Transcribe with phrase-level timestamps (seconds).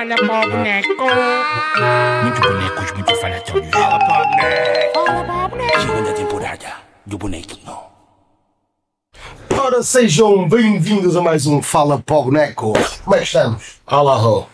[0.00, 0.88] Fala boneco.
[2.22, 3.70] Muito bonecos, muito falatórios.
[3.70, 5.04] Fala pra boneco.
[5.06, 5.80] Fala pra boneco.
[5.82, 6.66] Segunda temporada
[7.04, 7.76] do bonequinho.
[9.50, 12.72] Ora, sejam bem-vindos a mais um Fala para o Boneco.
[13.04, 13.62] Como é que estamos?
[13.86, 14.46] Olá, Rô.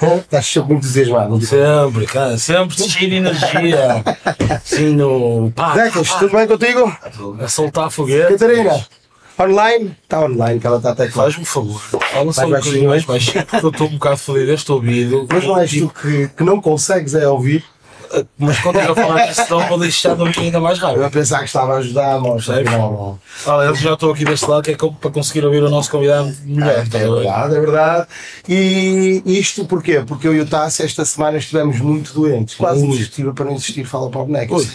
[0.00, 1.44] Estás sempre muito entusiasmado.
[1.44, 4.02] Sempre, cara, sempre cheio de energia.
[4.48, 5.52] Assim no.
[5.54, 6.90] Pá, Decos, tudo bem contigo?
[7.38, 8.32] a soltar foguete.
[8.32, 8.82] Catarina,
[9.40, 9.96] online?
[10.02, 11.30] Está online, que ela está até claro.
[11.30, 11.80] Faz-me um favor.
[11.80, 15.26] Fala só um bocadinho mais baixinho, porque eu estou um bocado fodido este ouvido.
[15.30, 17.64] Mas não és tu que, que não consegues é ouvir.
[18.38, 21.04] Mas quando eu falar disso, não vou deixar de ouvir ainda mais Eu rápido.
[21.04, 23.18] a pensar que estava a ajudar, mas não, não.
[23.46, 25.90] Olha, eu já estou aqui deste lado, que é co- para conseguir ouvir o nosso
[25.90, 26.70] convidado melhor.
[26.70, 27.10] É a ver?
[27.10, 28.06] verdade, é verdade.
[28.48, 30.04] E isto porquê?
[30.06, 32.54] Porque eu e o Tassi esta semana estivemos muito doentes.
[32.54, 32.90] Quase Ui.
[32.92, 34.54] desistir para não existir Fala para o Boneco.
[34.56, 34.68] Ui.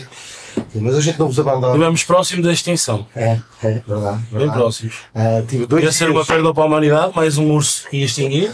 [0.71, 1.67] Sim, Mas a gente não vos abandona.
[1.73, 3.05] Estivemos próximo da extinção.
[3.15, 4.17] É, é verdade.
[4.31, 4.57] Bem verdade.
[4.59, 4.95] próximos.
[5.13, 8.05] Ah, tive dois Ia ser dias- uma perda para a humanidade, mais um urso ia
[8.05, 8.51] extinguir.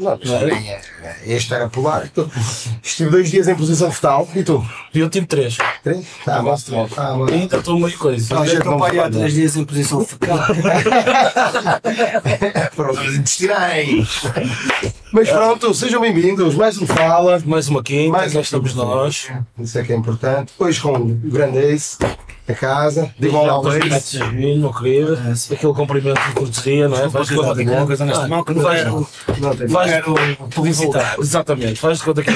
[0.00, 0.80] Não, isto era-
[1.26, 2.10] este era polar.
[2.82, 4.28] Estive dois dias em posição fetal.
[4.34, 4.64] E tu?
[4.94, 5.56] E eu tive três.
[5.82, 6.04] Três?
[6.24, 6.36] Tá.
[6.96, 7.28] Ah, bom.
[7.28, 8.34] E ainda estou meio coisa.
[8.34, 10.38] Não, a gente não Pai, há três dias em posição fecal.
[12.76, 14.22] Problemas intestinais.
[15.12, 16.54] Mas pronto, sejam bem-vindos.
[16.54, 17.42] Mais um Fala.
[17.44, 19.28] Mais uma quinta, Mais um estamos nós.
[19.58, 20.52] Isso é que é importante.
[20.56, 21.98] Hoje com o grande Ace,
[22.48, 23.12] a casa.
[23.18, 24.22] Digam lá o Ace.
[24.30, 25.18] Vinho, meu querido.
[25.50, 27.10] Aquele cumprimento de cortesia, não é?
[27.10, 30.16] Faz de conta que Uma coisa nesta mão que não faz, quero
[30.54, 31.16] publicitar.
[31.18, 32.30] Exatamente, faz de conta que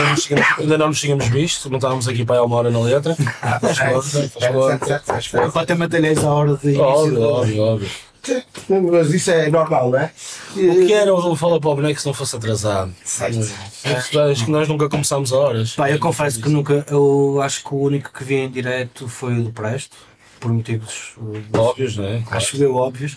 [0.59, 3.17] ainda não, nos tínhamos, visto, não estávamos aqui para uma hora na letra.
[3.61, 5.51] Faz conta, faz conta.
[5.53, 6.83] Para ter materiais à hora de início.
[6.83, 7.89] Óbvio, óbvio, óbvio.
[8.93, 10.11] Mas isso é normal, não é?
[10.57, 12.93] O que era o Fala para o boneco se não fosse atrasado?
[13.05, 14.21] Certo.
[14.31, 15.73] Acho que nós nunca começámos a horas.
[15.73, 19.39] Pá, eu confesso que nunca, eu acho que o único que vi em direto foi
[19.39, 19.97] o do Presto,
[20.41, 22.23] por motivos, uh, Óbvios, não é?
[22.31, 23.17] acho eu óbvios.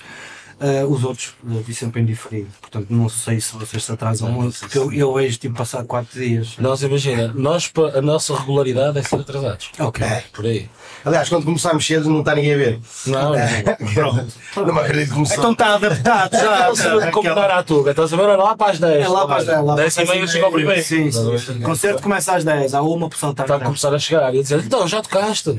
[0.60, 4.32] Uh, os outros uh, vi sempre em diferido, portanto não sei se vocês se atrasam
[4.32, 6.58] muito, porque eu, eu vejo tipo passar 4 dias.
[6.58, 9.70] Nós, imagina, nós, a nossa regularidade é ser atrasados.
[9.78, 10.04] Ok.
[10.34, 10.68] Por aí.
[11.08, 12.80] Aliás, quando começámos cedo não está ninguém a ver.
[13.06, 14.28] Não, não.
[14.68, 15.38] Não me acredito que começou.
[15.38, 17.00] Então está adaptado já.
[17.00, 18.36] Não, como dar à tuga, estás a ver?
[18.36, 19.06] Lá para as 10.
[19.06, 20.84] É lá para as 10, lá para 10 e meia chega ao primeiro.
[20.84, 24.34] Sim, sim, concerto começa às 10, há uma opção está Está a começar a chegar
[24.34, 25.58] e a dizer, então já tocaste.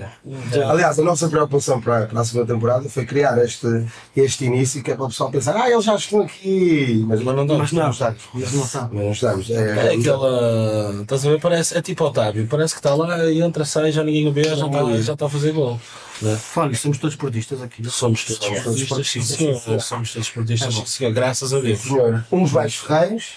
[0.69, 3.87] Aliás, a nossa preocupação para, para a segunda temporada foi criar este,
[4.17, 7.05] este início que é para o pessoal pensar, ah, eles já estão aqui.
[7.07, 7.55] Mas, Mas não dá.
[7.55, 8.19] Mas não, estamos.
[8.35, 8.89] mas não está.
[8.93, 9.51] Mas não estamos.
[9.51, 11.01] É, É aquela.
[11.03, 11.41] Estás a ver?
[11.41, 14.45] Parece, é tipo Otávio, parece que está lá e entra, sai, já ninguém o vê,
[14.45, 15.81] já está, já está a fazer gol.
[16.41, 17.89] Fala, somos todos portistas aqui.
[17.89, 19.81] Somos todos esportistas, sim senhor.
[19.81, 21.13] Somos todos esportistas, sim senhor.
[21.13, 21.81] Graças a Deus.
[22.31, 23.35] uns mais ferreiros,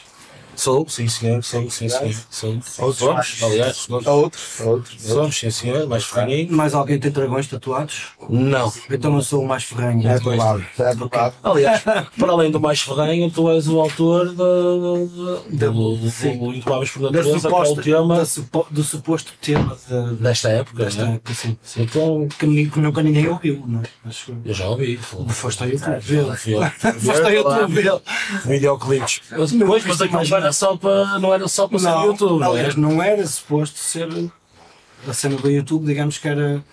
[0.62, 2.14] Sou, sim senhor, sou, sim senhor.
[2.30, 2.62] Sou.
[2.94, 4.06] Somos, aliás, somos.
[4.06, 5.02] a outros, outros.
[5.02, 6.52] Somos, sim senhor, mais ferranho.
[6.52, 8.10] Mais alguém tem dragões tatuados?
[8.30, 8.72] Não.
[8.88, 10.08] Então eu sou o mais ferranho.
[10.08, 11.34] É provável, é provável.
[11.42, 15.08] Aliás, para além do mais ferranho, tu és o autor do,
[15.50, 15.74] do
[16.94, 18.24] por Natureza, que é o tema
[18.70, 20.84] do suposto tema de- desta época.
[20.86, 21.16] desta né?
[21.16, 21.58] época, sim.
[21.76, 22.46] Então, Que,
[22.80, 23.84] nunca ninguém ouviu, não é?
[24.46, 24.98] Eu já ouvi.
[25.30, 26.02] foste ao YouTube.
[27.00, 28.02] Foste ao YouTube.
[28.46, 29.22] Videoclipes.
[29.32, 32.40] Mas depois, mas aquilo não era só para, não era só para ser Não, YouTube.
[32.40, 32.50] não é?
[32.60, 34.08] aliás, não era suposto ser
[35.08, 36.64] a cena do YouTube, digamos que era.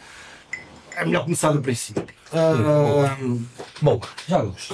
[0.97, 2.05] É melhor começar do princípio.
[2.33, 3.17] Ah,
[3.81, 4.71] bom, já vamos.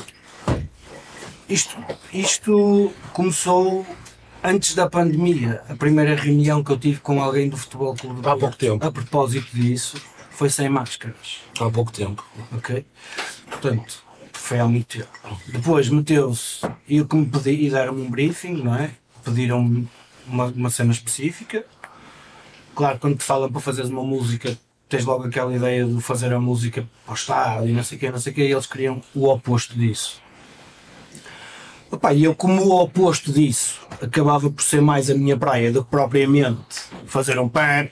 [1.48, 1.76] Isto,
[2.12, 3.86] isto começou
[4.42, 5.62] antes da pandemia.
[5.68, 8.84] A primeira reunião que eu tive com alguém do Futebol Clube do Há pouco tempo.
[8.84, 9.98] A propósito disso,
[10.30, 11.42] foi sem máscaras.
[11.60, 12.24] Há pouco tempo.
[12.56, 12.86] Ok?
[13.50, 14.02] Portanto,
[14.44, 15.38] foi muito tempo.
[15.48, 18.90] Depois meteu-se e me pedi, e deram-me um briefing, não é?
[19.24, 19.88] Pediram-me
[20.26, 21.64] uma, uma cena específica.
[22.74, 24.54] Claro, quando te falam para fazeres uma música,
[24.86, 28.20] tens logo aquela ideia de fazer a música Estado e não sei o quê, não
[28.20, 30.20] sei o quê, e eles queriam o oposto disso.
[31.90, 35.82] Opa, e eu, como o oposto disso acabava por ser mais a minha praia do
[35.82, 37.82] que propriamente fazer um pá,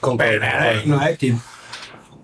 [0.00, 0.88] Concordo, concordo.
[0.88, 1.14] não é?
[1.16, 1.42] Tipo,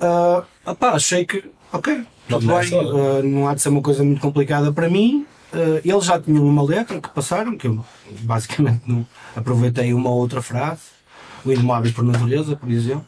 [0.00, 2.06] ah, opá, achei que, ok,
[2.38, 5.26] tudo Não, bem, ah, não há de ser uma coisa muito complicada para mim.
[5.52, 7.84] Ah, eles já tinham uma letra que passaram, que eu
[8.20, 9.06] basicamente não
[9.36, 10.80] aproveitei uma ou outra frase,
[11.44, 13.04] o Indomáveis por Natureza, por exemplo,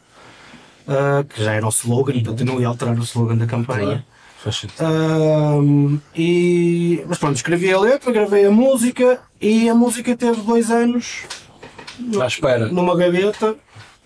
[0.87, 4.05] ah, que já era o slogan, portanto eu não ia alterar o slogan da campanha.
[4.43, 4.73] Sentido.
[4.79, 10.69] Ahm, e, mas pronto, escrevi a letra, gravei a música e a música teve dois
[10.69, 11.23] anos
[12.21, 12.67] À espera.
[12.67, 13.55] numa gaveta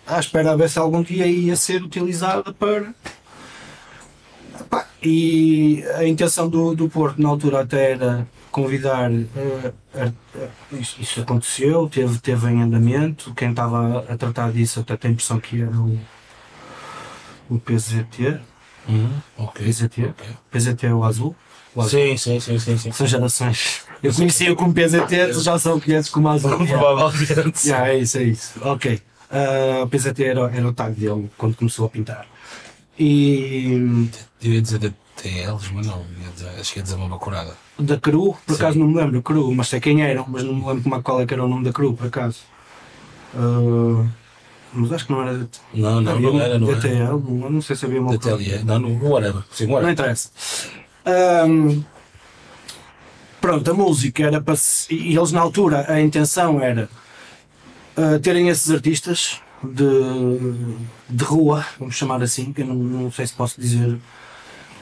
[0.07, 2.93] à espera de ver se algum dia ia ser utilizada para.
[5.01, 9.09] E a intenção do, do Porto na altura até era convidar.
[9.93, 13.33] ar- eh, isso, isso aconteceu, teve, teve em andamento.
[13.33, 15.97] Quem estava a tratar disso até tem a impressão que era o,
[17.49, 18.39] o PZT.
[18.87, 19.65] Uhum, ok.
[19.65, 20.05] PZT.
[20.05, 20.25] Ok.
[20.51, 21.35] PZT é o azul.
[21.75, 21.99] O azul.
[21.99, 22.91] Sim, sim, sim, sim, sim.
[22.91, 26.57] São gerações Eu conhecia como PZT, tu já só o conheces como Azul.
[26.57, 27.67] Provavelmente.
[27.67, 28.51] Yeah, é isso, é isso.
[28.61, 29.01] Ok.
[29.31, 32.25] Ah, o PZT era, era o tag dele quando começou a pintar.
[32.99, 34.09] E
[34.43, 35.99] Eu ia dizer DTLs, mas não.
[36.21, 37.55] Ia dizer, acho que ia dizer uma bacurada.
[37.79, 40.65] da Cru, por acaso não me lembro, Cru, mas sei quem eram, mas não me
[40.65, 42.39] lembro como, é- qual é que era o nome da Cru, por acaso.
[43.35, 44.05] Ah,
[44.73, 45.59] mas acho que não era DT.
[45.73, 46.79] Não, não, não um era, não era.
[46.79, 48.11] DTL, não, não sei se havia uma.
[48.17, 48.63] DTLE.
[48.65, 49.43] Não, não, whatever.
[49.51, 50.29] Sim, Não interessa.
[51.05, 51.81] Ahm,
[53.39, 54.55] pronto, a música era para.
[54.89, 56.89] E eles na altura, a intenção era
[57.95, 60.75] ah, terem esses artistas de,
[61.09, 63.97] de rua, vamos chamar assim, que eu não, não sei se posso dizer.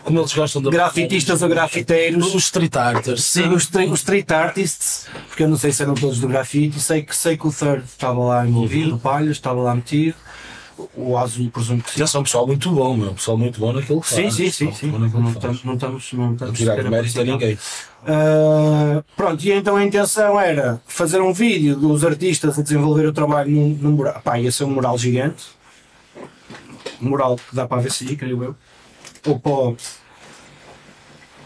[0.04, 0.70] Como eles gostam de.
[0.70, 2.34] Grafitistas ou grafiteiros.
[2.34, 3.26] Os street artists.
[3.26, 7.02] Sim, os, os street artists, porque eu não sei se eram todos do grafite, sei
[7.02, 10.16] que, sei que o Third estava lá envolvido, o Palha estava lá metido,
[10.96, 12.00] o Azul presumo que sim.
[12.00, 13.14] Eles são um pessoal muito bom, meu.
[13.16, 14.36] Pessoal muito bom naquilo que Sim, faz.
[14.36, 14.92] sim, sim, sim.
[14.92, 17.58] Não estamos, não estamos, não A estamos tirar a mérito a ninguém.
[18.08, 23.12] Uh, pronto, e então a intenção era fazer um vídeo dos artistas a desenvolver o
[23.12, 24.22] trabalho num, num mural.
[24.24, 25.46] Pá, ia ser um mural gigante.
[27.02, 28.56] Um mural que dá para a VCI, creio eu.
[29.26, 29.78] Ou para o,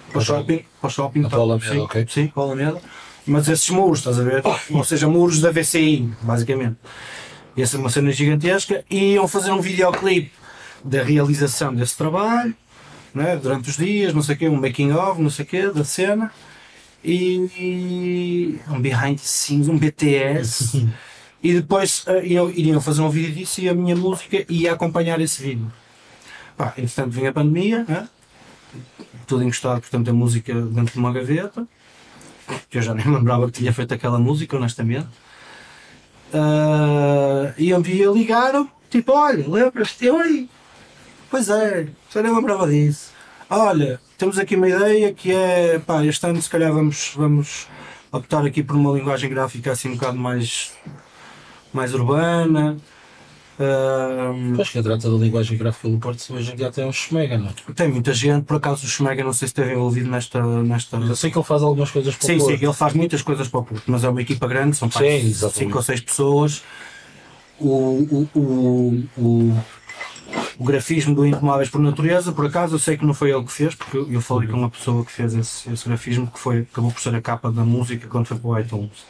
[0.10, 0.66] para o shopping.
[0.80, 2.06] Para o shopping, Para tá, a Alameda, sim, ok.
[2.08, 2.81] Sim, para a Alameda.
[3.25, 4.44] Mas esses muros, estás a ver?
[4.69, 6.78] Ou seja, muros da VCI, basicamente.
[7.58, 10.31] Ia ser uma cena gigantesca e iam fazer um videoclipe
[10.84, 12.56] da realização desse trabalho,
[13.13, 13.36] né?
[13.36, 15.84] durante os dias, não sei o quê, um making of, não sei o quê, da
[15.84, 16.31] cena.
[17.03, 20.88] E, um behind the scenes, um BTS.
[21.42, 25.19] e depois eh, iam, iriam fazer um vídeo disso e a minha música ia acompanhar
[25.19, 25.71] esse vídeo.
[26.56, 28.07] Pá, entretanto vem a pandemia, né?
[29.25, 31.65] tudo encostado, portanto, a música dentro de uma gaveta,
[32.69, 35.07] que eu já nem lembrava que tinha feito aquela música, honestamente.
[36.33, 40.06] Ah, e um dia ligaram, tipo, olha, lembras-te?
[40.06, 40.50] Eu aí,
[41.30, 43.11] pois é, já nem lembrava disso.
[43.53, 47.68] Olha, temos aqui uma ideia que é, pá, este ano se calhar vamos, vamos
[48.09, 50.71] optar aqui por uma linguagem gráfica assim um bocado mais,
[51.74, 52.77] mais urbana.
[53.59, 56.94] Ah, Pois que a trata da linguagem gráfica do Porto hoje em dia tem um
[56.94, 57.74] schmega, não é?
[57.75, 60.42] tem muita gente, por acaso o Schmega não sei se esteve envolvido nesta.
[60.63, 60.98] nesta...
[60.98, 62.63] Mas eu sei que ele faz algumas coisas para o Sim, sim, Porto.
[62.63, 65.07] ele faz muitas coisas para o Porto, mas é uma equipa grande, são pá, Sim,
[65.07, 65.59] exatamente.
[65.59, 66.63] cinco ou seis pessoas.
[67.59, 69.57] O, o, o, o,
[70.57, 73.51] o grafismo do Indomáveis por Natureza, por acaso, eu sei que não foi ele que
[73.51, 76.60] fez, porque eu, eu falei com uma pessoa que fez esse, esse grafismo, que foi,
[76.72, 79.06] acabou por ser a capa da música quando foi para o iTunes.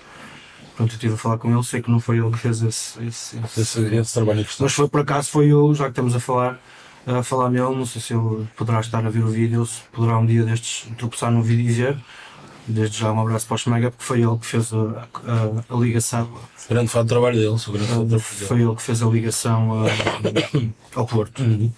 [0.76, 3.04] Pronto, eu estive a falar com ele, sei que não foi ele que fez esse,
[3.04, 6.20] esse, esse- Esse, esse trabalho mas foi por acaso foi eu, já que estamos a
[6.20, 6.60] falar,
[7.06, 10.18] a falar nele, não sei se ele poderá estar a ver o vídeo, se poderá
[10.18, 11.98] um dia destes tropeçar no vídeo e ver.
[12.68, 15.78] Desde já um abraço para o Schmega, porque foi ele que fez a, a- a
[15.78, 16.30] ligação.
[16.70, 18.22] Grande fã do trabalho dele, grande fã do trabalho dele.
[18.22, 21.42] Foi ele que fez a ligação a- ao Porto.
[21.42, 21.72] Uhum.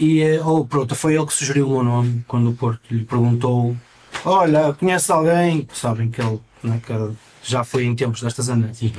[0.00, 3.04] E eh, oh, pronto, foi ele que sugeriu o meu nome quando o Porto lhe
[3.04, 3.76] perguntou:
[4.24, 5.68] Olha, conhece alguém?
[5.72, 6.92] Sabem que ele né, que
[7.42, 8.90] já foi em tempos destas andanças.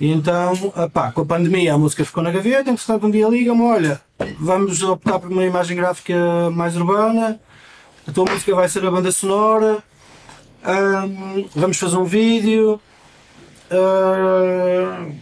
[0.00, 0.52] E então,
[0.92, 4.00] pá, com a pandemia a música ficou na gaveta, entretanto um dia ligam-me, olha,
[4.38, 7.40] vamos optar por uma imagem gráfica mais urbana,
[8.08, 9.82] a tua música vai ser a banda sonora,
[10.64, 12.80] ahm, vamos fazer um vídeo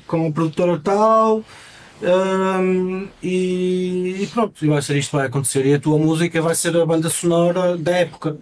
[0.06, 1.42] com a produtora tal,
[2.00, 6.54] ahm, e, e pronto, e vai ser isto vai acontecer, e a tua música vai
[6.54, 8.36] ser a banda sonora da época.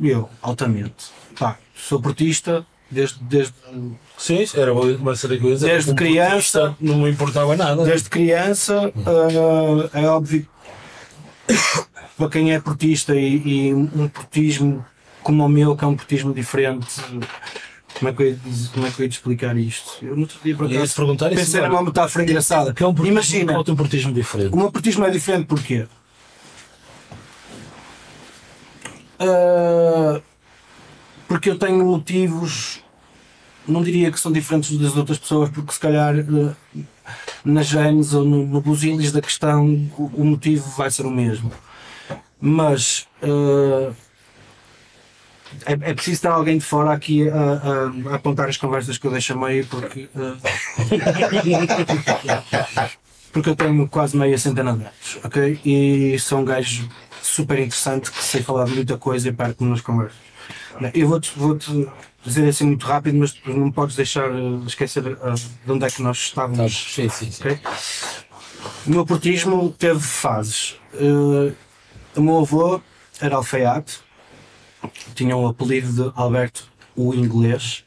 [0.00, 1.06] E eu, altamente.
[1.36, 3.52] Pá, sou portista desde, desde
[4.16, 5.60] Sim, era uma série de coisas.
[5.60, 7.84] Desde criança- portista, Não me importava nada.
[7.84, 10.46] Desde criança, ah, é óbvio
[12.18, 14.84] para quem é portista e, e um portismo
[15.22, 16.86] como o meu, que é um portismo diferente,
[17.98, 18.38] como é que eu ia,
[18.74, 20.04] como é que eu ia te explicar isto?
[20.04, 21.72] Eu no outro dia Ia-te acaso perguntar isso pensei agora.
[21.74, 22.74] numa metáfora engraçada.
[22.74, 24.52] Que é um portismo, Imagina, qual é o teu portismo diferente?
[24.52, 25.86] o meu portismo é diferente porquê?
[29.18, 30.20] Ah,
[31.26, 32.80] porque eu tenho motivos,
[33.66, 36.82] não diria que são diferentes das outras pessoas, porque se calhar ah,
[37.44, 41.50] na genes ou no, no busilis da questão o, o motivo vai ser o mesmo.
[42.40, 43.92] Mas ah,
[45.66, 49.06] é, é preciso estar alguém de fora aqui a, a- a apontar as conversas que
[49.06, 50.36] eu deixo a meio porque ah,
[53.32, 55.60] porque eu tenho quase meia centena de anos, ok?
[55.64, 56.88] E sou um gajo
[57.22, 60.16] super interessante que sei falar de muita coisa e perco-me nas conversas.
[60.94, 61.88] Eu vou-te vou-te
[62.24, 66.02] dizer assim muito rápido, mas não me podes deixar eh, esquecer de onde é que
[66.02, 66.94] nós estávamos.
[66.94, 67.42] Sim, sim, sim.
[67.42, 67.58] ok?
[68.86, 70.76] O meu portismo teve fases.
[70.94, 71.52] Eh,
[72.18, 72.80] o meu avô
[73.20, 74.00] era alfaiate,
[75.14, 76.64] tinha o apelido de Alberto
[76.96, 77.84] o Inglês,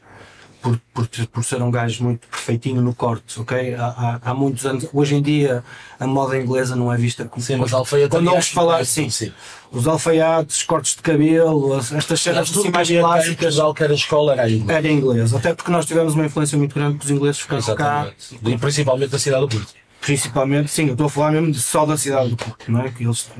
[0.60, 3.74] por, por, por ser um gajo muito perfeitinho no corte, ok?
[3.74, 3.84] Há,
[4.24, 5.64] há, há muitos anos, hoje em dia
[5.98, 7.42] a moda inglesa não é vista como.
[7.42, 9.32] Sim, mas a alfaiataria Quando ouves falar, é sim, sim.
[9.72, 13.36] os alfaiates, cortes de cabelo, as- estas cenas assim mais clássicas.
[13.38, 14.72] Portugal que era escola era ainda.
[14.72, 18.12] Era inglês, até porque nós tivemos uma influência muito grande que os ingleses ficaram cá.
[18.44, 19.81] E principalmente da cidade do Porto.
[20.02, 22.90] Principalmente, sim, eu estou a falar mesmo de só da cidade do Porto, não é?
[22.90, 23.30] Que eles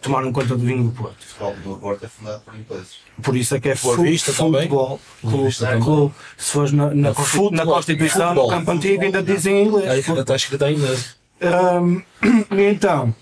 [0.00, 1.18] tomaram conta do vinho do Porto.
[1.20, 2.96] O futebol do Porto é fundado por ingleses.
[3.22, 5.00] Por isso é que é Boa Vista futebol.
[5.22, 5.80] Clube, também.
[5.82, 6.14] clube.
[6.36, 7.50] Se fores na, na, Consti- Futebol.
[7.52, 8.50] na Constituição, Futebol.
[8.50, 9.90] no Campo Antigo, ainda dizem em inglês.
[9.90, 11.16] Aí está escrito em inglês.
[12.50, 13.14] E então,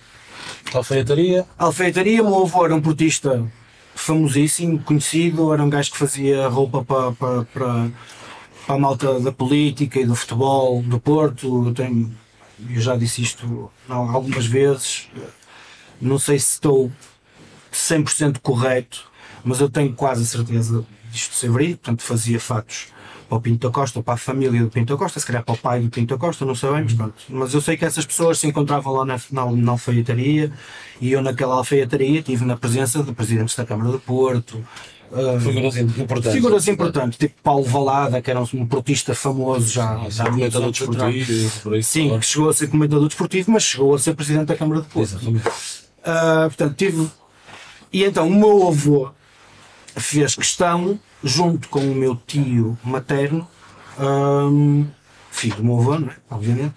[1.59, 3.45] alfaiataria, o meu avô era um portista
[3.95, 7.91] famosíssimo, conhecido, era um gajo que fazia roupa para, para, para,
[8.67, 11.67] para a malta da política e do futebol do Porto.
[11.69, 12.13] Eu, tenho,
[12.71, 15.09] eu já disse isto algumas vezes,
[16.01, 16.91] não sei se estou
[17.73, 19.11] 100% correto,
[19.45, 22.89] mas eu tenho quase a certeza disto ser verídico, portanto fazia fatos
[23.29, 25.43] para o Pinto da Costa, ou para a família do Pinto da Costa, se calhar
[25.45, 27.15] para o pai do Pinto da Costa, não sabemos, pronto.
[27.29, 30.53] mas eu sei que essas pessoas se encontravam lá na, na, na alfaiataria
[31.01, 34.65] e eu naquela alfaiataria estive na presença de presidentes da Câmara do Porto,
[35.13, 36.33] ah, Figuras importantes.
[36.33, 40.55] figuras importantes, tipo Paulo Valada, que era um, um portista famoso já, já há muitos
[40.55, 41.83] Comentador desportivo.
[41.83, 45.01] Sim, que chegou a ser comentador desportivo, mas chegou a ser presidente da Câmara de.
[45.01, 45.49] Exatamente.
[46.05, 47.09] Ah, portanto, tive.
[47.93, 49.11] E então o meu avô
[49.97, 53.47] fez questão, junto com o meu tio materno,
[53.99, 54.85] ahm,
[55.31, 56.15] filho do meu avô, não é?
[56.31, 56.75] obviamente.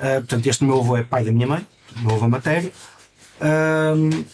[0.00, 1.66] Ah, portanto, este meu avô é pai da minha mãe,
[1.96, 2.70] meu avô materno.
[3.40, 4.24] ahm,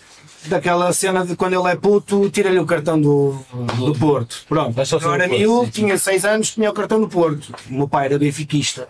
[0.48, 3.38] daquela cena de quando ele é puto, tira-lhe o cartão do,
[3.76, 4.44] do Porto.
[4.48, 7.54] Pronto, eu era miúdo, tinha 6 anos, tinha o cartão do Porto.
[7.68, 8.88] O meu pai era benfiquista.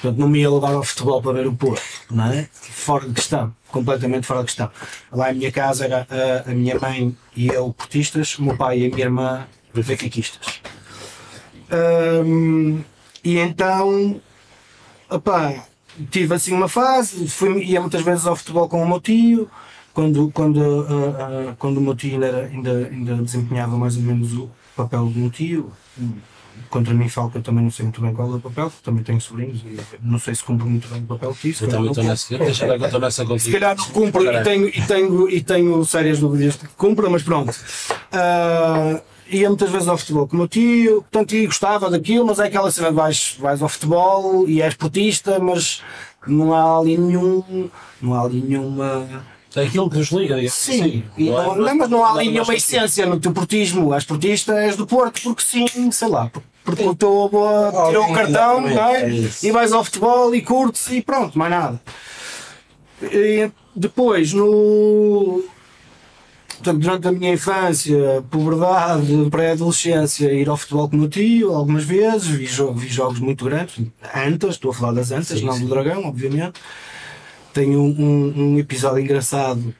[0.00, 2.48] Portanto, não me ia levar ao futebol para ver o Porto, não é?
[2.52, 4.70] Fora de questão, completamente fora de questão.
[5.10, 8.80] Lá em minha casa era a, a minha mãe e eu portistas, o meu pai
[8.80, 10.60] e a minha irmã benfiquistas.
[12.24, 12.82] Hum,
[13.24, 14.20] e então,
[15.10, 15.64] opá,
[16.10, 19.50] tive assim uma fase, fui, ia muitas vezes ao futebol com o meu tio,
[19.96, 21.16] quando, quando, ah,
[21.50, 25.06] ah, quando o meu tio ainda, era- ainda, ainda desempenhava mais ou menos o papel
[25.06, 25.72] do meu tio.
[26.68, 29.02] Contra mim falo que eu também não sei muito bem qual é o papel, também
[29.02, 31.64] tenho sobrinhos e não sei se cumpro muito bem o papel que isso.
[31.64, 32.34] Eu também estou nessa.
[32.34, 36.54] Eu estou nessa Se calhar não cumpro e tenho, e, tenho, e tenho sérias dúvidas
[36.58, 37.54] de que cumpra, mas pronto.
[38.12, 39.00] Ah,
[39.30, 42.44] ia muitas vezes ao futebol com o meu tio, portanto, e gostava daquilo, mas é
[42.48, 45.82] aquela cena de vais, vais ao futebol e és portista, mas
[46.26, 47.70] não há ali nenhum.
[48.02, 49.06] Não há ali nenhuma.
[49.56, 51.32] É aquilo que nos liga, digamos Sim, e é?
[51.32, 53.94] não, não, mas não há ali nenhuma essência no teu portismo.
[53.94, 58.10] És portista, és do Porto, porque sim, sei lá, por- porque o teu avô tirou
[58.10, 59.02] o cartão, não é?
[59.02, 59.28] É.
[59.42, 61.80] E vais ao futebol e curtes e pronto, mais nada.
[63.02, 65.44] E depois, no.
[66.48, 71.84] Portanto, durante a minha infância, puberdade, pré-adolescência, ir ao futebol com o meu tio algumas
[71.84, 73.76] vezes, vi, vi jogos muito grandes,
[74.14, 75.60] Antas, estou a falar das Antas, Sim, não sim.
[75.64, 76.58] do Dragão, obviamente.
[77.56, 79.74] Tenho um, um- um episódio engraçado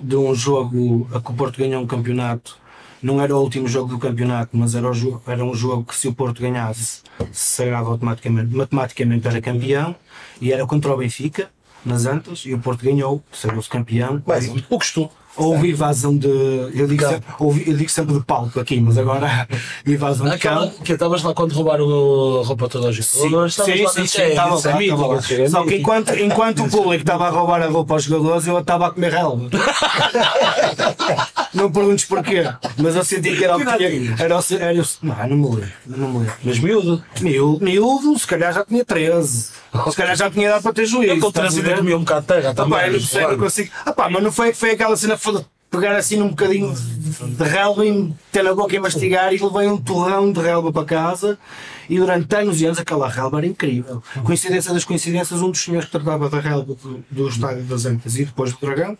[0.00, 2.56] de um jogo a que o Porto ganhou um campeonato.
[3.02, 6.08] Não era o último jogo do campeonato, mas era, o era um jogo que se
[6.08, 9.94] o Porto ganhasse, se sagrava automaticamente, matematicamente era campeão,
[10.40, 11.50] e era contra o Benfica,
[11.84, 14.22] nas Antas, e o Porto ganhou, sagrou-se campeão.
[14.26, 15.10] Mas o costume.
[15.36, 16.28] Houve invasão de.
[16.28, 19.48] Eu digo, sempre, houve, eu digo sempre de palco aqui, mas agora
[19.86, 20.82] invasão de Aquela campo.
[20.82, 21.84] que estavas lá quando roubaram
[22.40, 23.54] a roupa toda aos jogadores.
[23.54, 25.22] Sim, sim, sim, é, estava lá, estava lá.
[25.48, 28.86] Só que enquanto, enquanto o público estava a roubar a roupa aos jogadores, eu estava
[28.86, 29.48] a comer relva.
[31.54, 32.42] Não perguntes porquê,
[32.78, 34.16] mas eu senti que era o que tinha.
[34.18, 36.34] Era, o- era, o- não, não me lembro, não me lembro.
[36.42, 37.04] Mas miúdo.
[37.20, 39.50] Miúdo, miúdo, se calhar já tinha 13.
[39.90, 41.12] Se calhar já tinha dado para ter juízo.
[41.14, 41.68] Eu com estás a 13 ver?
[41.70, 42.86] ainda comia um bocado de terra Ah, também.
[42.86, 43.70] eu não sei, não consigo.
[43.86, 47.42] Ah, pá, mas não foi, foi aquela cena foi de pegar assim num bocadinho de
[47.44, 51.36] relva e meter na boca e mastigar e levei um torrão de relva para casa
[51.90, 54.00] e durante anos e anos aquela relva era incrível.
[54.22, 58.16] Coincidência das coincidências, um dos senhores que tratava da relva do, do estádio das Antas
[58.16, 58.96] e depois do Dragão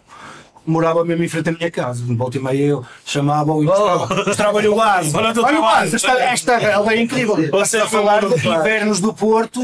[0.66, 2.02] morava mesmo em frente à minha casa.
[2.02, 5.16] De volta e meia eu chamava-o e mostrava- mostrava-lhe o vaso.
[5.16, 7.36] Olha o Olha vaso, esta, esta relva é incrível.
[7.50, 9.60] Você a foi falar de invernos do Porto,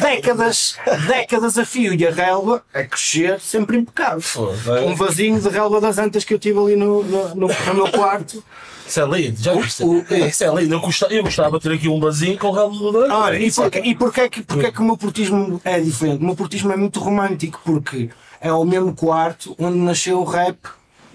[0.00, 0.76] décadas,
[1.06, 4.52] décadas a fio e a relva a crescer sempre impecável.
[4.86, 7.88] Um vasinho de relva das antas que eu tive ali no, no, no- no meu
[7.88, 8.42] quarto.
[8.86, 9.82] Isso é lindo, já viste?
[10.28, 10.74] Isso é lindo.
[10.74, 12.98] Eu gostava, eu gostava de ter aqui um vasinho com rabo do.
[13.12, 16.20] Ora, e porquê, e porquê, é que, porquê é que o meu portismo é diferente?
[16.20, 18.10] O meu portismo é muito romântico porque
[18.44, 20.58] é o mesmo quarto onde nasceu o rap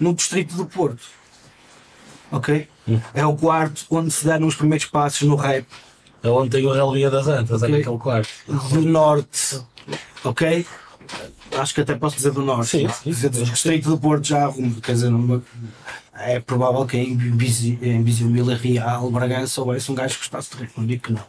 [0.00, 1.02] no distrito do Porto.
[2.32, 2.68] Ok?
[3.14, 5.64] É o quarto onde se deram os primeiros passos no rap
[6.22, 7.78] É onde tem o relvinha das antas, é Ok.
[7.78, 8.28] naquele quarto.
[8.72, 9.60] do norte.
[10.24, 10.66] Ok?
[11.56, 12.68] Acho que até posso dizer do norte.
[12.70, 12.92] Sim, não?
[12.92, 15.42] sim, dizer, o distrito do Porto já arrumo, quer dizer, não,
[16.14, 20.50] é provável que em Visi- em Viseu Vila Real, Bragança, houvesse um gajo que gostasse
[20.50, 20.70] de rap.
[20.76, 21.24] Não digo que não.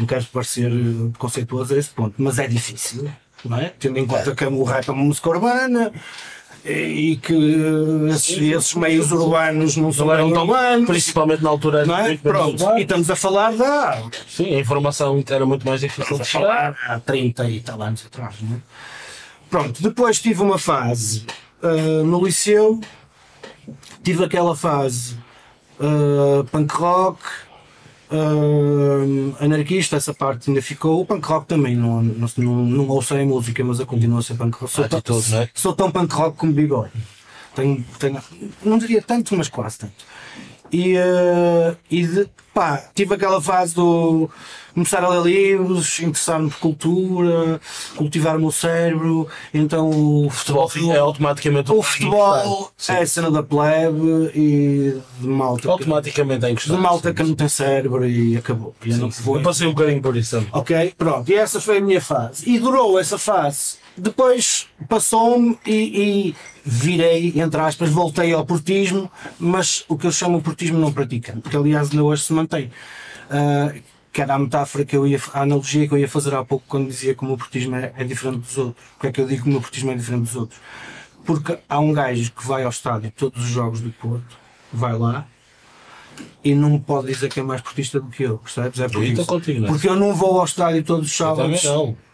[0.00, 3.10] Não quero parecer eh, conceituoso a esse ponto, mas é difícil,
[3.52, 3.72] é?
[3.78, 5.92] Tendo em conta que o rap é uma música urbana
[6.64, 7.34] e que
[8.08, 10.86] esses, esses meios urbanos não são eram tão urbanos.
[10.86, 11.84] Principalmente na altura.
[11.84, 12.08] Não é?
[12.08, 16.18] muito menos Pronto, e estamos a falar da Sim, a informação era muito mais difícil
[16.18, 18.60] de falar há 30 e tal anos atrás, não é?
[19.50, 21.26] Pronto, depois tive uma fase
[21.62, 22.80] ah, no liceu,
[24.02, 25.16] tive aquela fase
[25.80, 27.20] ah, punk rock,
[28.12, 31.00] ah, anarquista, essa parte ainda ficou.
[31.00, 34.22] O punk rock também, não, não, não, não ouço a música, mas eu continuo a
[34.22, 34.72] ser punk rock.
[34.72, 35.48] Sou, A tão, é?
[35.54, 36.70] sou tão punk rock como Big
[37.54, 38.22] Tenho, tenho,
[38.64, 40.04] não diria tanto, mas quase tanto.
[40.72, 44.30] E, eh, e de, pá, tive aquela fase do
[44.74, 47.60] começar a ler livros, interessar-me por cultura,
[47.96, 52.92] cultivar o meu cérebro, então o Futebol futebol, é automaticamente o futebol Sim.
[52.92, 57.48] é a cena da plebe e de malta, Automaticamente é de malta que não tem
[57.48, 58.74] cérebro e acabou.
[58.84, 60.44] E eu não vou Eu passei um bocadinho por isso.
[60.52, 62.48] Ok, pronto, e essa foi a minha fase.
[62.48, 63.82] E durou essa fase.
[63.96, 70.38] Depois passou-me e, e virei, entre aspas, voltei ao portismo, mas o que eu chamo
[70.38, 72.70] de portismo não praticante, que aliás ainda hoje se mantém.
[73.30, 73.72] Ah,
[74.12, 76.64] que era a metáfora que eu ia, a analogia que eu ia fazer há pouco
[76.68, 78.76] quando dizia que o meu portismo é, é diferente dos outros.
[78.94, 80.60] Porque é que eu digo que o meu portismo é diferente dos outros?
[81.24, 84.36] Porque há um gajo que vai ao estádio todos os jogos do Porto,
[84.72, 85.26] vai lá,
[86.44, 88.80] e não me pode dizer que é mais portista do que eu, percebes?
[88.80, 89.26] É por estou isso.
[89.26, 89.68] contigo, é?
[89.68, 91.62] Porque eu não vou ao estádio todos os sábados.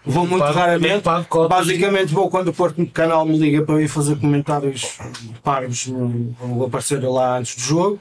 [0.04, 1.02] Vou muito Pago- raramente.
[1.02, 1.49] pago.
[1.49, 4.99] Basicamente vou quando o Porto Canal me liga para eu ir fazer comentários
[5.42, 7.99] parvos no- ou aparecer lá antes do jogo.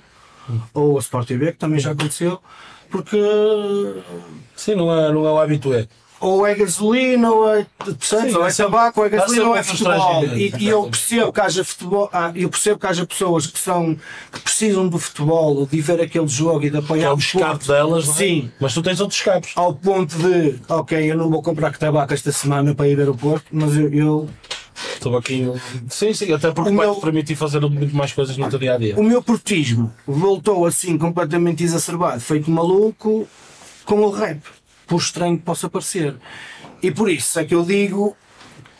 [0.73, 2.39] Ou a Sport TV, que também já aconteceu.
[2.89, 3.17] Porque
[4.55, 5.87] Sim, não é, não é o habitué.
[6.19, 8.33] ou é gasolina, ou é, percebes?
[8.33, 10.23] Ou é sempre- tabaco, ou é gasolina, ou é futebol.
[10.35, 13.95] E, e eu percebo que haja futebol, ah, eu percebo que haja pessoas que são
[14.31, 18.07] que precisam do futebol, de ver aquele jogo e de apoiar é o escape delas,
[18.09, 18.13] é?
[18.13, 18.51] Sim.
[18.59, 19.51] Mas tu tens outros escapes.
[19.55, 23.15] Ao ponto de, ok, eu não vou comprar tabaco esta semana para ir ver o
[23.15, 24.29] Porto, mas eu- eu
[24.93, 25.45] Estou aqui.
[25.89, 28.59] Sim, sim, até porque O vai meu- te permitir fazer muito mais coisas no teu
[28.59, 28.95] dia a dia.
[28.97, 33.27] O meu portismo voltou assim completamente exacerbado, feito maluco
[33.85, 34.41] com o rap,
[34.85, 36.15] por estranho que possa parecer.
[36.83, 38.15] E por isso é que eu digo,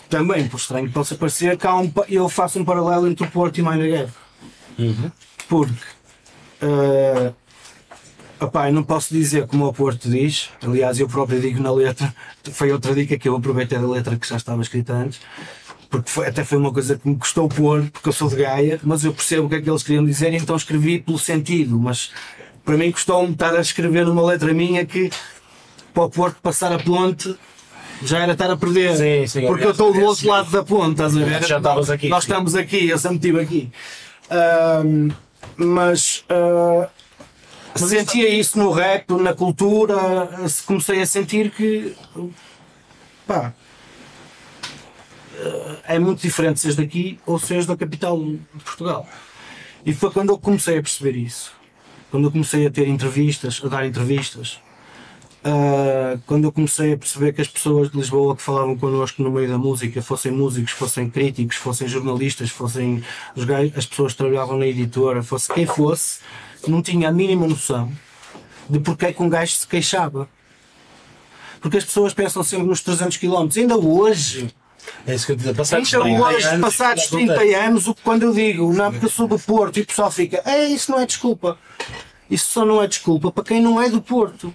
[0.10, 3.58] também por estranho que possa parecer, que um, eu faço um paralelo entre o Porto
[3.58, 4.14] e Minor Guerra.
[5.50, 5.74] Porque,
[8.40, 12.14] opá, eu não posso dizer como o Porto diz, aliás eu próprio digo na letra,
[12.52, 15.20] foi outra dica que eu aproveitei da letra que já estava escrita antes,
[15.90, 18.80] porque foi- até foi uma coisa que me custou pôr, porque eu sou de Gaia,
[18.84, 22.12] mas eu percebo o que é que eles queriam dizer, então escrevi pelo sentido, mas
[22.66, 25.10] para mim custou-me estar a escrever uma letra minha que
[25.94, 27.36] para o Porto passar a ponte
[28.04, 28.96] já era estar a perder.
[28.96, 31.44] Sim, sim, porque eu estou do outro lado da ponte, estás a ver?
[31.44, 32.32] Já estavas aqui, Nós sim.
[32.32, 33.72] estamos aqui, eu sempre estive aqui.
[35.56, 36.90] Mas ah,
[37.76, 39.96] sentia isso no rap, na cultura,
[40.66, 41.96] comecei a sentir que
[43.26, 43.54] pá,
[45.88, 49.08] é muito diferente seres daqui ou seres da capital de Portugal.
[49.86, 51.52] E foi quando eu comecei a perceber isso.
[52.10, 54.60] Quando eu comecei a ter entrevistas, a dar entrevistas,
[55.44, 59.32] ah, quando eu comecei a perceber que as pessoas de Lisboa que falavam connosco no
[59.32, 63.04] meio da música, fossem músicos, fossem críticos, fossem jornalistas, fossem
[63.36, 63.46] os
[63.76, 66.20] as pessoas que trabalhavam na editora, fosse quem fosse,
[66.68, 67.92] não tinha a mínima noção
[68.70, 70.28] de porque é que um gajo se queixava.
[71.62, 73.48] Porque as pessoas pensam sempre nos 300 km.
[73.56, 74.54] Ainda hoje,
[75.06, 75.56] É isso que eu dizer.
[75.56, 77.40] Passados ainda 30 hoje, anos, passados isto acontece.
[77.40, 79.86] 30 anos, o que quando eu digo, não, porque eu sou do Porto e o
[79.86, 81.58] pessoal fica, é, isso não é desculpa.
[82.30, 84.54] Isso só não é desculpa para quem não é do Porto.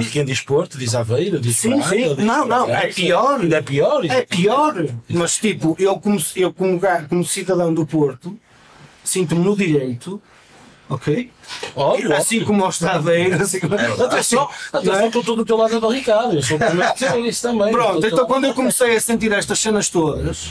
[0.00, 2.14] E quem diz Porto, diz Aveiro, diz Sim, sim.
[2.14, 3.44] diz Não, não, é pior.
[3.50, 4.04] É pior.
[4.04, 4.74] É pior.
[5.08, 8.38] Mas tipo, eu como, eu como, como cidadão do Porto,
[9.02, 10.20] sinto-me no direito,
[10.88, 11.30] ok?
[11.74, 13.74] Óbvio, assim como ao Estadeiro, assim como...
[13.74, 15.10] Atenção, atenção é?
[15.10, 16.34] que estou do teu lado da barricada.
[16.34, 17.72] Eu sou o isso também.
[17.72, 20.50] Pronto, então quando eu comecei a sentir estas cenas todas,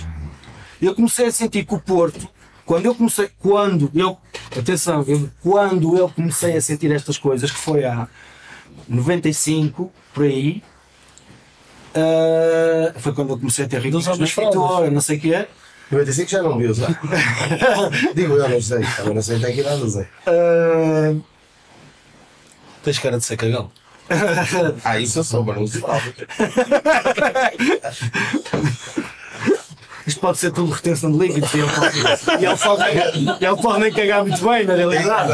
[0.82, 2.28] eu comecei a sentir que o Porto,
[2.65, 4.17] quando eu comecei, quando eu,
[4.58, 8.08] atenção, eu- quando eu comecei a sentir estas coisas, que foi há
[8.88, 10.62] 95, por aí,
[11.96, 15.48] ah, foi quando eu comecei a ter ricos na escritora, não sei o quê.
[15.93, 16.99] 95 já não vi usar.
[18.15, 18.79] Digo eu, não sei.
[18.97, 20.08] Também não sei até que idade usei.
[20.27, 21.13] Ah,
[22.84, 23.71] Tens cara de ser cagão.
[24.84, 26.01] Ah, isso eu sou, mas não se fala.
[30.06, 31.98] isto pode ser tudo retenção de líquidos e ele pode,
[32.42, 35.32] e ele pode, ele pode nem cagar muito bem, na realidade.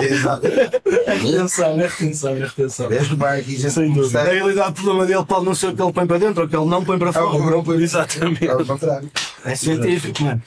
[0.00, 0.82] Exatamente.
[1.06, 2.88] É retenção, é retenção, é retenção.
[2.88, 3.70] Desde o bar aqui, gente.
[3.70, 6.40] Sem Na realidade, o problema dele pode não ser o que ele põe para dentro
[6.42, 7.50] ou o que ele não põe para É o fora.
[7.50, 7.96] não isso.
[7.96, 8.48] Exatamente.
[8.48, 9.10] Ao contrário.
[9.44, 10.42] É científico, mano.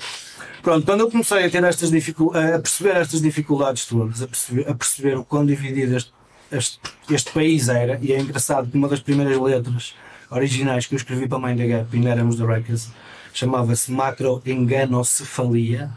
[0.61, 4.69] Pronto, quando eu comecei a ter estas dificuldades, a perceber estas dificuldades todas, a perceber,
[4.69, 6.11] a perceber o quão dividido este,
[6.51, 9.93] este, este país era, e é engraçado que uma das primeiras letras
[10.29, 12.89] originais que eu escrevi para a Mãe da Gap, ainda éramos da Records,
[13.33, 15.91] chamava-se Macroenganocefalia,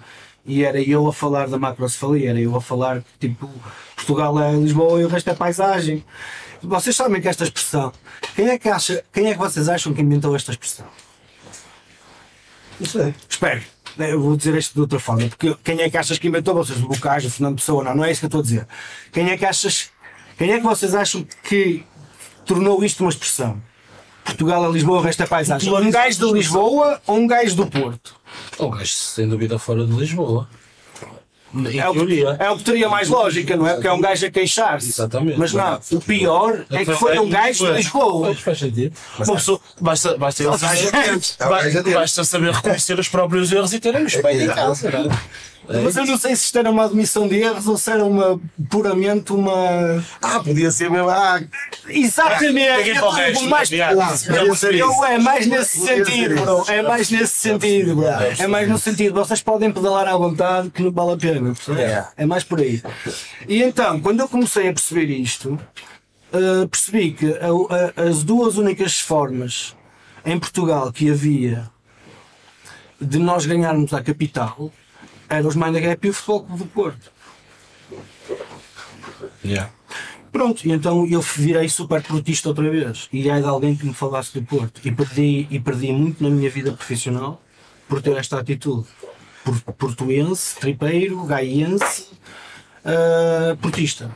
[0.45, 3.49] e era eu a falar da macrocefalia, era eu a falar que tipo,
[3.95, 6.05] Portugal é Lisboa e o resto é paisagem.
[6.63, 7.93] Vocês sabem que esta expressão,
[8.35, 10.87] quem é que acha, quem é que vocês acham que inventou esta expressão?
[12.79, 13.15] Não sei.
[13.29, 13.63] Espere,
[13.99, 16.83] eu vou dizer isto de outra forma, porque quem é que achas que inventou vocês?
[16.83, 18.67] O Bocage, o Fernando Pessoa, não, não é isso que eu estou a dizer.
[19.13, 19.91] Quem é que achas,
[20.37, 21.85] quem é que vocês acham que
[22.45, 23.61] tornou isto uma expressão?
[24.31, 25.73] Portugal é Lisboa, o resto é paisagem.
[25.73, 28.15] Um gajo de Lisboa ou um gajo do Porto?
[28.59, 30.49] Um gajo, sem dúvida, fora de Lisboa.
[31.53, 32.37] Em É o, teoria.
[32.39, 33.73] é o que teria mais lógica, não é?
[33.75, 34.91] Porque é um gajo a queixar-se.
[34.91, 35.37] Exatamente.
[35.37, 38.27] Mas não, o pior é que foi um gajo de Lisboa.
[38.29, 38.97] Pois faz sentido.
[39.19, 40.91] Uma pessoa, basta, basta, ele saber, É
[41.49, 41.91] gajo atento.
[41.93, 44.91] basta saber reconhecer os próprios erros e terem um espelho em casa.
[44.93, 45.19] não é?
[45.85, 48.41] Mas eu não sei se isto era uma admissão de erros ou se era uma,
[48.69, 50.05] puramente uma.
[50.21, 51.09] Ah, podia ser mesmo.
[51.09, 51.41] Ah,
[51.89, 52.91] Exatamente!
[53.01, 54.85] O resto, mais, podia ser isso.
[54.85, 56.65] Eu, é mais nesse Podia sentido, bro.
[56.69, 58.07] É mais nesse sentido, bro.
[58.39, 59.15] É mais no sentido.
[59.15, 61.55] Vocês podem pedalar à vontade que não vale a pena.
[61.79, 62.05] É.
[62.17, 62.83] É mais por aí.
[63.49, 65.59] E então, quando eu comecei a perceber isto,
[66.33, 69.75] uh, percebi que a- a- as duas únicas formas
[70.25, 71.71] em Portugal que havia
[73.01, 74.71] de nós ganharmos a capital
[75.31, 77.13] eram os Mind the Gap e o Futebol Clube do Porto.
[79.45, 79.71] Yeah.
[80.33, 83.09] Pronto, então eu virei super portista outra vez.
[83.13, 84.81] E é de alguém que me falasse do Porto.
[84.85, 87.43] E perdi, e perdi muito na minha vida profissional
[87.89, 88.87] por ter esta atitude.
[89.45, 92.09] Por, portuense, tripeiro, gaiense,
[92.85, 94.11] ah, portista.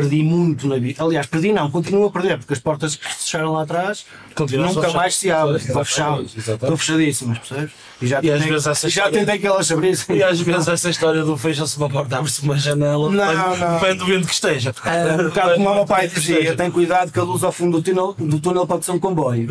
[0.00, 1.02] Perdi muito na vida.
[1.02, 4.72] Aliás, perdi não, continuo a perder, porque as portas que se fecharam lá atrás Continuam
[4.72, 5.56] nunca mais se abrem.
[5.56, 6.32] Estão fechadas.
[6.76, 7.70] fechadíssimas, percebes?
[8.00, 10.16] E já E às tentei, vezes essa já história- tentei que elas se abrissem.
[10.16, 13.74] E às vezes essa história do fecha-se uma porta, abre-se uma janela, Não, depende, não.
[13.74, 14.72] depende do vento que esteja.
[14.84, 17.78] É, um bocado como o meu pai dizia, tem cuidado que a luz ao fundo
[17.78, 19.48] do túnel, do túnel pode ser um comboio.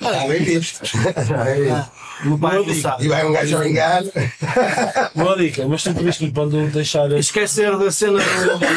[0.00, 0.80] ah, bem visto.
[2.24, 2.64] Meu pai não
[3.00, 4.10] E vai um gajo ao engano.
[5.14, 7.10] Boa dica, mas tu pediste-me não deixar.
[7.12, 8.24] Esquecer da cena do-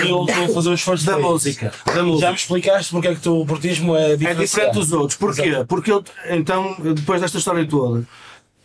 [0.08, 1.74] Eu estou a fazer um esforço da música.
[1.86, 2.30] Da Já música.
[2.30, 4.40] me explicaste porque é que tu, o portismo é É diferente.
[4.46, 5.18] diferente dos outros.
[5.18, 5.64] Porquê?
[5.68, 8.08] Porque eu, então, depois desta história toda,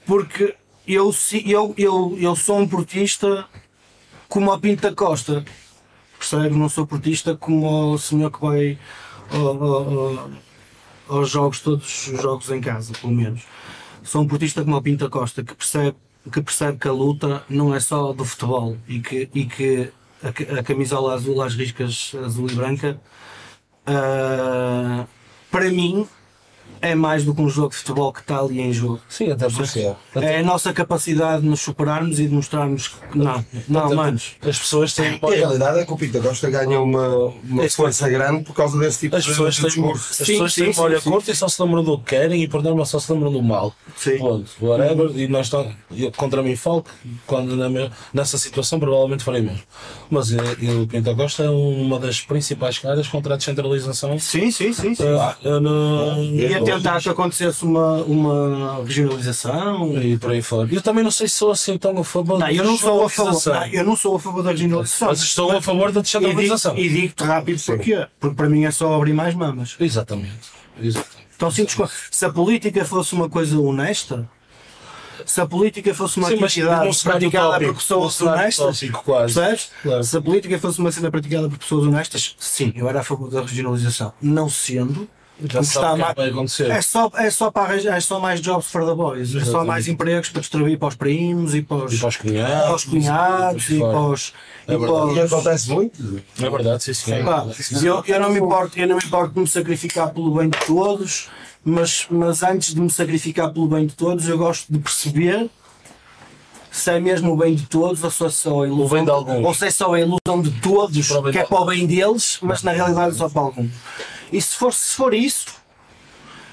[0.07, 0.55] porque
[0.87, 1.15] eu,
[1.45, 3.47] eu, eu, eu sou um portista
[4.29, 5.45] como a Pinta Costa.
[6.19, 6.57] Percebe?
[6.57, 8.79] Não sou portista como o senhor que vai
[9.31, 10.31] ao- ao- ao-
[11.09, 13.43] aos jogos, todos os jogos em casa, pelo menos.
[14.03, 15.97] Sou um portista como o Pinta Costa, que percebe,
[16.33, 19.91] que percebe que a luta não é só do futebol e que, e que
[20.29, 23.01] a, ca- a camisola azul às riscas azul e branca.
[23.87, 25.07] Ah,
[25.51, 26.07] para mim
[26.91, 29.01] é mais do que um jogo de futebol que está ali em jogo.
[29.09, 33.45] Sim, até porque É a nossa capacidade de nos superarmos e de mostrarmos que não,
[33.69, 34.33] não, até manos.
[34.43, 35.19] as pessoas têm.
[35.23, 39.01] A realidade é que o Pita Costa ganha uma, uma força grande por causa desse
[39.01, 40.07] tipo As de pessoas de têm, discurso.
[40.11, 42.49] as Sim, pessoas sim, têm memória curta e só se lembram do que querem e
[42.49, 43.75] por norma só se lembram do mal.
[43.97, 44.19] Sim.
[44.19, 44.51] Ponto.
[44.61, 45.11] Whatever.
[45.17, 46.91] E nós estamos, eu, contra mim falo que
[47.27, 47.55] quando
[48.13, 49.63] nessa situação provavelmente farei mesmo.
[50.11, 50.37] Mas eh,
[50.83, 54.19] o Pinto Costa é uma das principais caras contra a descentralização.
[54.19, 54.95] Sim, sim, sim.
[54.95, 55.03] sim.
[55.45, 59.97] eh, no- E a tentar que acontecesse uma, uma regionalização.
[60.01, 60.69] e por aí fora.
[60.73, 63.05] Eu também não sei se sou assim tão a favor Não, da eu não sou
[63.05, 63.43] a favor.
[63.47, 65.09] Não, eu não sou a favor da regionalização.
[65.09, 66.77] Mas estou a favor da descentralização.
[66.77, 68.07] E digo-te rápido porquê.
[68.21, 69.77] Porque para mim é só abrir mais mamas.
[69.79, 70.33] Exatamente.
[70.81, 71.25] Exatamente.
[71.39, 74.29] Tão simples quanto- Se a política fosse uma coisa honesta,
[75.27, 79.71] se a política fosse uma Sim, atividade praticada por pessoas honestas, percebes?
[79.83, 80.05] Claro.
[80.05, 83.31] Se a política fosse uma cena praticada por pessoas honestas, sim, eu era a favor
[83.31, 84.13] da regionalização.
[84.21, 85.09] Não sendo,
[85.43, 86.71] Já sabe está o que é mais- vai acontecer.
[86.71, 89.67] é só, é, só para, é só mais jobs for the boys, é só Exatamente.
[89.67, 92.65] mais empregos para distribuir para os primos e para os, E para os cunhados.
[92.65, 94.33] para os cunhados e para os.
[94.69, 94.93] É e verdade.
[94.93, 96.23] para os- E acontece muito.
[96.41, 97.25] É verdade, sim, senhor.
[97.25, 97.47] Pá,
[97.83, 100.59] eu, eu não me importo, eu não me importo de me sacrificar pelo bem de
[100.67, 101.29] todos,
[101.65, 105.51] mas, mas antes de me sacrificar pelo bem de todos, eu gosto de perceber
[106.77, 109.05] se é mesmo o bem de todos ou se é só a ilusão, O bem
[109.05, 109.45] de alguns.
[109.47, 112.63] ou se é só a ilusão de todos, que é para o bem deles, mas
[112.65, 113.71] na realidade é só para alguns.
[114.33, 115.47] E se for, se for isso,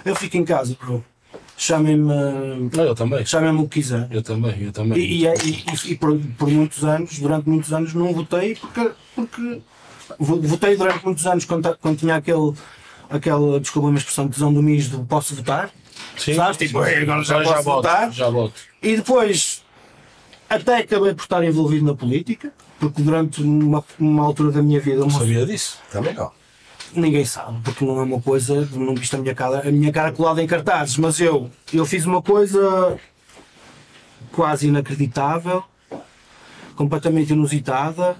[0.06, 1.04] eu fico em casa, bro.
[1.58, 3.26] Chamem-me Não, eu também.
[3.26, 4.08] chamem o que quiser.
[4.12, 4.98] Eu também, eu também.
[5.00, 9.62] E, e, e- e por, por muitos anos, durante muitos anos, não votei porque, porque
[10.20, 12.54] vo- votei durante muitos anos quando, quando tinha aquele,
[13.10, 15.70] aquela, desculpa uma expressão, tesão do mijo do posso votar.
[16.18, 16.34] Sim.
[16.36, 16.58] Sabes?
[16.58, 18.54] Tipo, "Ei, agora já posso voto, votar." Já voto.
[18.82, 19.61] E depois
[20.56, 25.04] até acabei por estar envolvido na política, porque durante uma, uma altura da minha vida
[25.04, 25.80] uma- Sabia disso.
[25.92, 26.32] Também não.
[26.94, 30.12] ninguém sabe, porque não é uma coisa, não viste a minha cara, a minha cara
[30.12, 32.98] colada em cartazes, mas eu, eu fiz uma coisa
[34.32, 35.64] quase inacreditável,
[36.76, 38.16] completamente inusitada,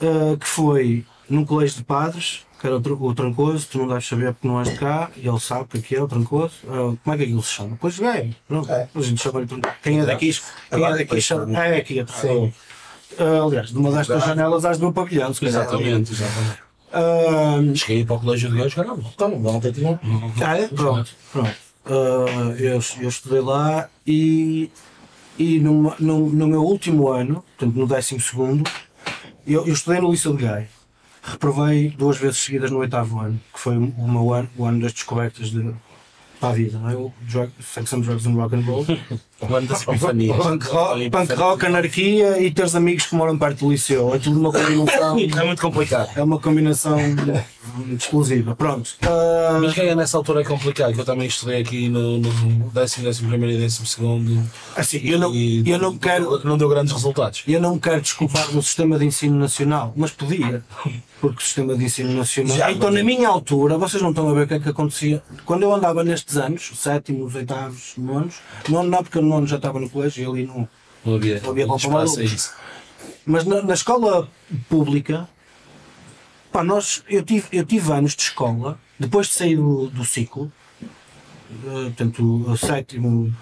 [0.00, 3.88] uh, que foi num colégio de padres, que era o, Tr- o Trancoso, tu não
[3.88, 6.54] deves saber porque não és de cá, e ele sabe que aqui é o Trancoso.
[6.64, 7.76] Uh, como é que aquilo se chama?
[7.80, 8.88] Pois é, pronto, É.
[8.94, 9.74] a gente chama-lhe Trancoso.
[9.82, 10.36] Quem é daqui,
[10.70, 11.64] quem é daqui chama.
[11.64, 12.20] É aqui atrás.
[12.20, 12.52] Sim.
[13.18, 15.60] Uh, aliás, de uma destas janelas às do meu pavilhão, se quiser.
[15.62, 16.58] Exatamente, exatamente.
[16.90, 18.98] Uh, Cheguei para o colégio de gajos, cara, não.
[18.98, 20.00] Então, não tem tinha.
[20.44, 20.68] Ah, é?
[20.68, 21.50] Pronto, pronto.
[21.84, 24.70] Ah, eu, eu estudei lá e,
[25.38, 28.70] e no, no, no meu último ano, portanto no décimo segundo,
[29.46, 30.68] eu, eu estudei no Liceu de Gaia.
[31.30, 35.74] Reprovei duas vezes seguidas no oitavo ano, que foi ano, o ano das descobertas de,
[36.40, 36.94] para a vida, não é?
[36.94, 38.86] O drug, Sex and Drugs and Rock and Roll.
[39.40, 40.36] O ano das epifanias.
[40.36, 44.14] punk, rock, punk rock, anarquia e teres amigos que moram perto do liceu.
[44.14, 45.16] É tudo uma combinação.
[45.38, 46.10] É muito complicado.
[46.16, 46.98] É uma combinação
[47.96, 48.54] explosiva.
[48.56, 48.90] Pronto.
[49.02, 52.70] Ah, Mas quem é nessa altura é complicado, que eu também estudei aqui no, no
[52.70, 54.42] décimo, décimo primeiro e décimo segundo.
[54.76, 56.44] assim, eu não, e eu não quero.
[56.44, 57.42] Não deu grandes resultados.
[57.46, 60.62] Eu não quero desculpar no sistema de ensino nacional, mas podia,
[61.20, 62.56] porque o sistema de ensino nacional.
[62.56, 65.22] Já, então, na minha altura, vocês não estão a ver o que é que acontecia.
[65.44, 68.36] Quando eu andava nestes anos, sétimos, oitavos, nonos,
[68.68, 70.68] nono não, porque o nono já estava no colégio e ali não.
[71.04, 72.52] Não havia, Não havia espaço isso.
[73.24, 74.28] Mas na, na escola
[74.68, 75.28] pública,
[76.50, 80.50] pá, nós, eu, tive, eu tive anos de escola, depois de sair do, do ciclo,
[81.50, 83.32] eh, portanto, o sétimo,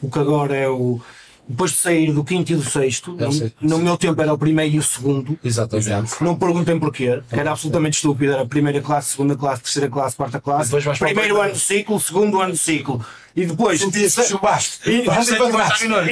[0.00, 1.00] o que agora é o.
[1.48, 4.36] Depois de sair do quinto e do sexto, É no, no meu tempo era o
[4.36, 5.38] primeiro e o segundo.
[5.42, 6.22] Exatamente.
[6.22, 8.32] Não perguntem porquê, que era absolutamente estúpido.
[8.32, 10.70] Era primeira classe, segunda classe, terceira classe, quarta classe.
[10.98, 11.40] Primeiro.
[11.40, 13.02] ano do ciclo, segundo ano do ciclo.
[13.38, 13.80] E depois.
[13.80, 14.90] Sentias-te chubaste.
[14.90, 15.02] E,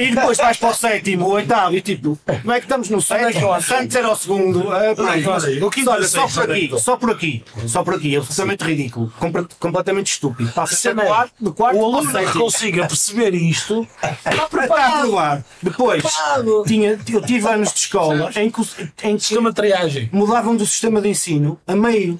[0.01, 3.01] e depois vais para o sétimo, o oitavo, e tipo, como é que estamos no
[3.01, 3.51] sétimo?
[3.53, 4.73] Antes era o segundo.
[4.73, 4.93] É.
[5.63, 9.11] O quinto Olha, só por é aqui, só por aqui, só por aqui, absolutamente ridículo,
[9.59, 10.51] completamente estúpido.
[10.51, 15.43] Passa é, quarto, de quarto o aluno que consiga perceber isto Está preparado.
[15.61, 16.03] Depois,
[16.65, 18.61] tinha, eu tive anos de escola em que,
[19.03, 20.09] em que sistema de triagem.
[20.13, 22.19] mudavam do sistema de ensino a meio.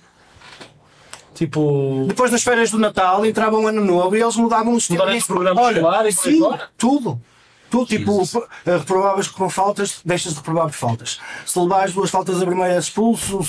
[1.38, 2.06] Tipo.
[2.08, 5.12] Depois das férias do Natal entrava um ano novo e eles mudavam o sistema Mudaram
[5.13, 6.39] de esse programa escolar e por aí sim,
[6.78, 7.21] tudo.
[7.69, 8.23] Tudo, tipo,
[8.65, 11.19] eh, reprovavas com faltas, deixas de reprovar por faltas.
[11.45, 13.41] Se levares duas faltas a és expulso,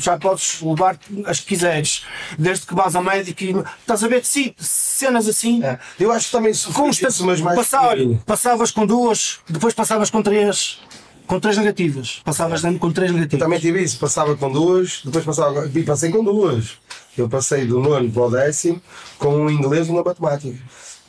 [0.00, 2.02] já podes levar as que quiseres,
[2.38, 3.50] desde que vás ao médico e.
[3.80, 4.24] Estás a ver?
[4.24, 5.62] Sim, cenas assim.
[5.62, 5.78] É.
[6.00, 10.78] Eu acho que também isso, mas mais passava- passavas com duas, depois passavas com três,
[11.26, 12.22] com três negativas.
[12.24, 13.44] Passavas dando com três Eu negativas.
[13.44, 16.78] também tive isso, passava com duas, depois passava, e passei com duas.
[17.16, 18.80] Eu passei do nono para o décimo
[19.18, 20.56] com um inglês e uma matemática.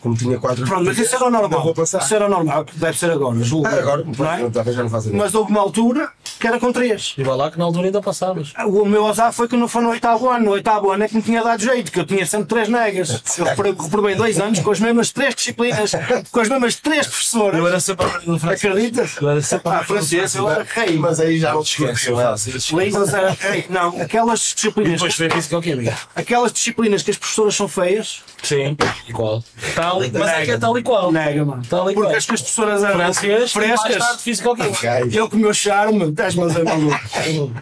[0.07, 1.63] Como tinha quatro Pronto, mas isso era o não normal.
[1.63, 1.99] vou passar.
[2.01, 3.67] Isso era o normal, deve ser agora, julgo.
[3.67, 4.37] Ah, agora, não é?
[4.73, 5.09] já não nada.
[5.13, 7.13] Mas houve uma altura que era com três.
[7.17, 8.53] E vai lá que na altura ainda passavas.
[8.67, 10.45] O meu azar foi que não foi no oitavo ano.
[10.45, 13.21] No oitavo ano é que me tinha dado jeito, que eu tinha sempre três negas.
[13.37, 15.91] Eu repro- reprovei dois anos com as mesmas três disciplinas,
[16.31, 17.57] com as mesmas três professoras.
[17.59, 18.71] Eu era sempre a no francês.
[18.71, 19.15] Acreditas?
[19.21, 20.97] Eu era sempre Ah, francês, eu era rei.
[20.97, 22.75] Mas aí já não te esquece.
[22.75, 23.65] Línguas era rei.
[23.69, 25.97] Não, aquelas E disciplinas, depois foi física-química.
[26.15, 28.77] aquelas disciplinas que as professoras são feias, Sim.
[29.07, 29.43] Igual.
[29.75, 31.11] Tal, mas é que é tal e qual.
[31.11, 31.63] nega, mano.
[31.69, 32.17] Tal e Porque qual.
[32.17, 34.21] as que as professoras eram tarde frescas.
[34.21, 35.07] física-química.
[35.11, 36.99] Eu com o meu charme, és mas é maluco.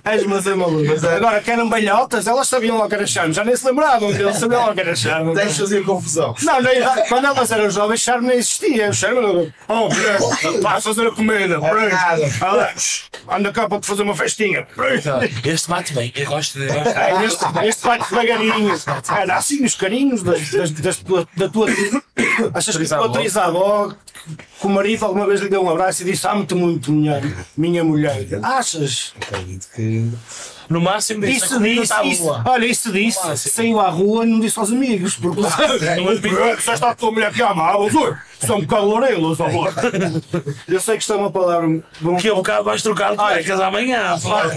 [0.03, 1.07] És mas é maluco.
[1.07, 3.33] Agora que eram balhotas, elas sabiam logo que era charme.
[3.33, 5.33] Já nem se lembravam deles, sabiam logo que era charme.
[5.33, 6.35] Deixa fazer confusão.
[6.41, 8.89] Não, nem, quando elas eram jovens, charme nem existia.
[8.89, 9.53] O charme era.
[9.67, 9.89] Oh,
[10.61, 11.59] vai fazer a comida.
[12.41, 14.67] Alex, anda cá para te fazer uma festinha.
[15.43, 16.65] Este bate bem, eu gosto de.
[16.69, 18.75] É, este, este vai devagarinho.
[19.19, 21.67] Era assim nos carinhos das, das, das tua, da tua.
[22.53, 23.93] Achas que a tua trisavó,
[24.59, 27.21] que o marido alguma vez lhe deu um abraço e disse: Amo-te muito, minha,
[27.57, 28.25] minha mulher.
[28.43, 29.13] Achas?
[29.21, 30.09] Acredito que.
[30.67, 32.41] No máximo disse Isso a disse, estava isso, boa.
[32.43, 35.39] olha, isso disse, Ah, saiu à rua e não disse aos amigos, porque
[36.01, 36.61] Não admito.
[36.65, 37.87] já está a tua mulher que amava,
[38.39, 39.71] são um bocado lourelos, amor.
[40.67, 41.67] Eu sei que isto é uma palavra.
[42.01, 44.15] Bom, Daqui a bocado vais trocar de cuecas amanhã.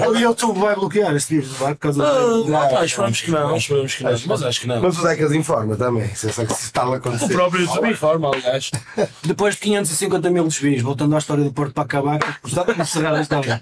[0.09, 2.49] o YouTube vai bloquear este livro, vai por causa Ah, do.
[2.49, 4.81] não, pá, esperamos que não, esperamos que não, mas acho que não.
[4.81, 6.09] Mas o Decas informa também.
[6.15, 7.29] Se que está a O acontecer.
[7.29, 8.71] próprio YouTube informa, aliás.
[9.23, 13.19] Depois de 550 mil desvios, voltando à história do Porto para acabar, gostava de encerrar
[13.19, 13.61] esta aula.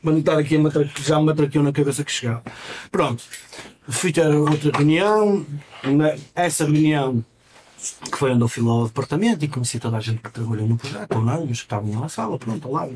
[0.00, 2.42] Para não estar aqui a já me matraqueou na cabeça que chegava.
[2.90, 3.22] Pronto,
[3.88, 5.44] fui ter outra reunião.
[6.34, 7.24] Essa reunião
[8.10, 10.66] que foi onde eu fui lá ao departamento e conheci toda a gente que trabalhou
[10.66, 12.86] no projeto, ou não, mas que estavam lá na sala, pronto, lá,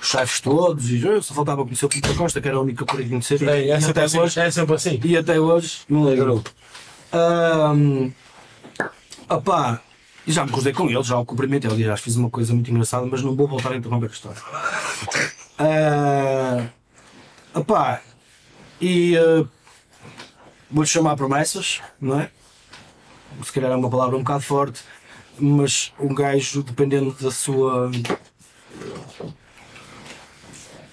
[0.00, 2.60] os chefes todos, e eu só faltava conhecer o Pinto da Costa, que era a
[2.60, 3.42] única que eu queria conhecer.
[3.46, 5.00] É, e, é, e sempre até assim, hoje, é sempre assim.
[5.04, 6.42] e até hoje não lembro.
[7.12, 8.10] Ahm,
[9.28, 9.82] opá,
[10.28, 11.70] e já me cruzei com ele, já o cumprimentei.
[11.70, 14.40] Aliás, fiz uma coisa muito engraçada, mas não vou voltar a interromper a história.
[15.60, 16.68] Ah,
[17.52, 18.00] opá,
[18.80, 19.44] e ah,
[20.70, 22.30] vou-lhe chamar promessas, não é?
[23.42, 24.84] Se calhar é uma palavra um bocado forte.
[25.36, 27.90] mas um gajo, dependendo da sua.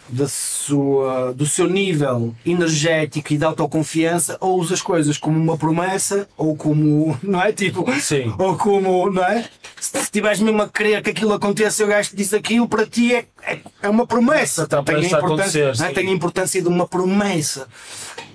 [0.08, 5.58] Da sua, do seu nível energético e de autoconfiança, ou usa as coisas como uma
[5.58, 7.52] promessa, ou como, não é?
[7.52, 8.32] Tipo, Sim.
[8.38, 9.50] ou como, não é?
[9.82, 12.86] Se estiveres mesmo a querer que aquilo aconteça e o gajo te diz aquilo, para
[12.86, 14.64] ti é, é, é uma promessa.
[14.64, 15.92] Está Tem a, importância, é?
[15.92, 17.68] Tem a importância de uma promessa.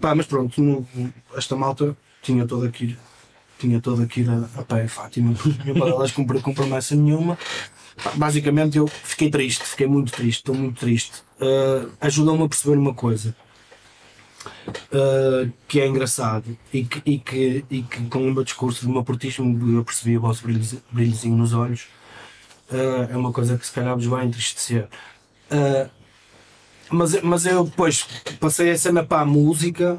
[0.01, 0.87] Pá, mas pronto, no-
[1.37, 2.99] esta malta tinha toda ir,
[3.61, 7.39] tinha toda ir a, a pé, Fátima, nenhuma delas cumpriu com promessa nenhuma.
[8.15, 11.23] Basicamente eu fiquei triste, fiquei muito triste, estou muito triste.
[11.41, 13.35] Ah, Ajudou-me a perceber uma coisa.
[14.91, 18.91] Uh, que é engraçado e que, e, que, e que com o meu discurso do
[18.93, 21.87] meu portismo eu percebi o vosso brilho- brilhozinho nos olhos
[22.71, 24.89] Uh, é uma coisa que se calhar vos vai entristecer
[25.53, 25.91] Uh,
[26.91, 28.07] mas, mas eu depois
[28.39, 29.99] passei a cena para a música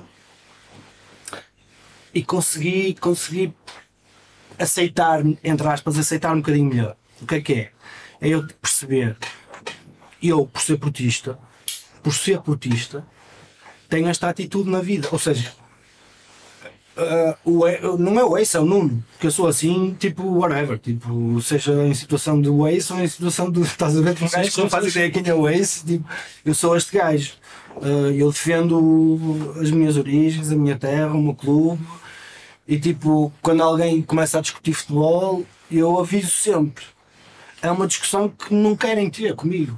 [2.14, 3.54] e consegui, consegui
[4.58, 6.96] aceitar, entre aspas, aceitar um bocadinho melhor.
[7.22, 7.72] O que é que é?
[8.20, 9.18] É eu perceber,
[10.22, 11.38] eu por ser portista,
[12.04, 13.06] por ser portista,
[13.90, 15.08] tenho esta atitude na vida.
[15.12, 15.54] Ou seja,
[16.98, 17.66] ah, o,
[17.98, 19.04] não é o Ace, é o Nuno.
[19.20, 20.78] Que eu sou assim, tipo, whatever.
[20.78, 23.62] Tipo, seja em situação de Ace ou em situação de.
[23.62, 24.16] Estás a ver?
[24.22, 25.86] Um gajo que não faz ideia quem é o Ace.
[25.86, 26.08] Tipo,
[26.46, 27.34] eu sou este gajo.
[27.82, 31.82] Ah, eu defendo as minhas origens, a minha terra, o meu clube.
[32.68, 36.86] E tipo, quando alguém começa a discutir futebol, eu aviso sempre.
[37.62, 39.78] É uma discussão que não querem ter comigo.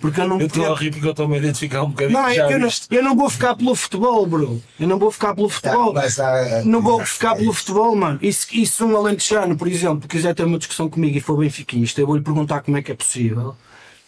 [0.00, 2.18] Porque eu não Eu estou a rir porque eu estou a me identificar um bocadinho.
[2.18, 4.60] não, é já que eu, não, eu não vou ficar pelo futebol, bro.
[4.80, 5.92] Eu não vou ficar pelo futebol.
[5.92, 8.18] Vai estar- Não vou ficar pelo futebol, mano.
[8.20, 11.36] E se, e se um alentejano, por exemplo, quiser ter uma discussão comigo e for
[11.38, 13.54] benfiquista, eu vou-lhe perguntar como é que é possível.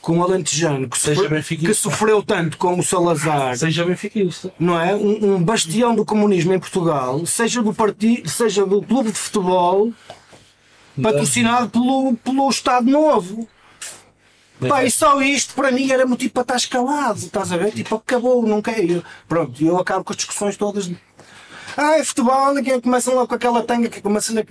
[0.01, 4.53] Com um alentejano que, sofre- que sofreu tanto com o Salazar, Seja benfiquista.
[4.59, 4.93] não é?
[4.95, 9.93] Um, um bastião do comunismo em Portugal, seja do partido, seja do clube de futebol,
[11.03, 13.49] patrocinado pelo, pelo Estado Novo.
[14.69, 17.73] Pá, e só isto para mim era motivo para estar escalado, estás a ver?
[17.73, 19.05] Tipo, acabou, não quero.
[19.29, 20.91] Pronto, e eu acabo com as discussões todas.
[21.77, 24.43] Ah, é futebol, ninguém começam logo com aquela tanga que começa na.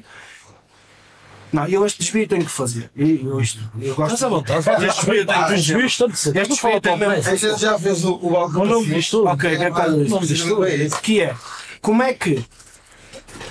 [1.51, 2.91] Não, eu este desvio tenho que fazer.
[2.95, 4.13] E eu, isto, eu gosto.
[4.13, 4.85] Estás à vontade.
[4.85, 6.35] Este desvio tenho que fazer.
[6.35, 7.13] Este desvio tem mesmo-.
[7.31, 8.61] A gente já fez o, o balcão.
[8.61, 9.27] O nome diz tudo.
[9.27, 10.65] Ok, que é para Não me diz tudo.
[10.65, 11.01] É isso.
[11.01, 11.35] que é
[11.81, 12.43] como é que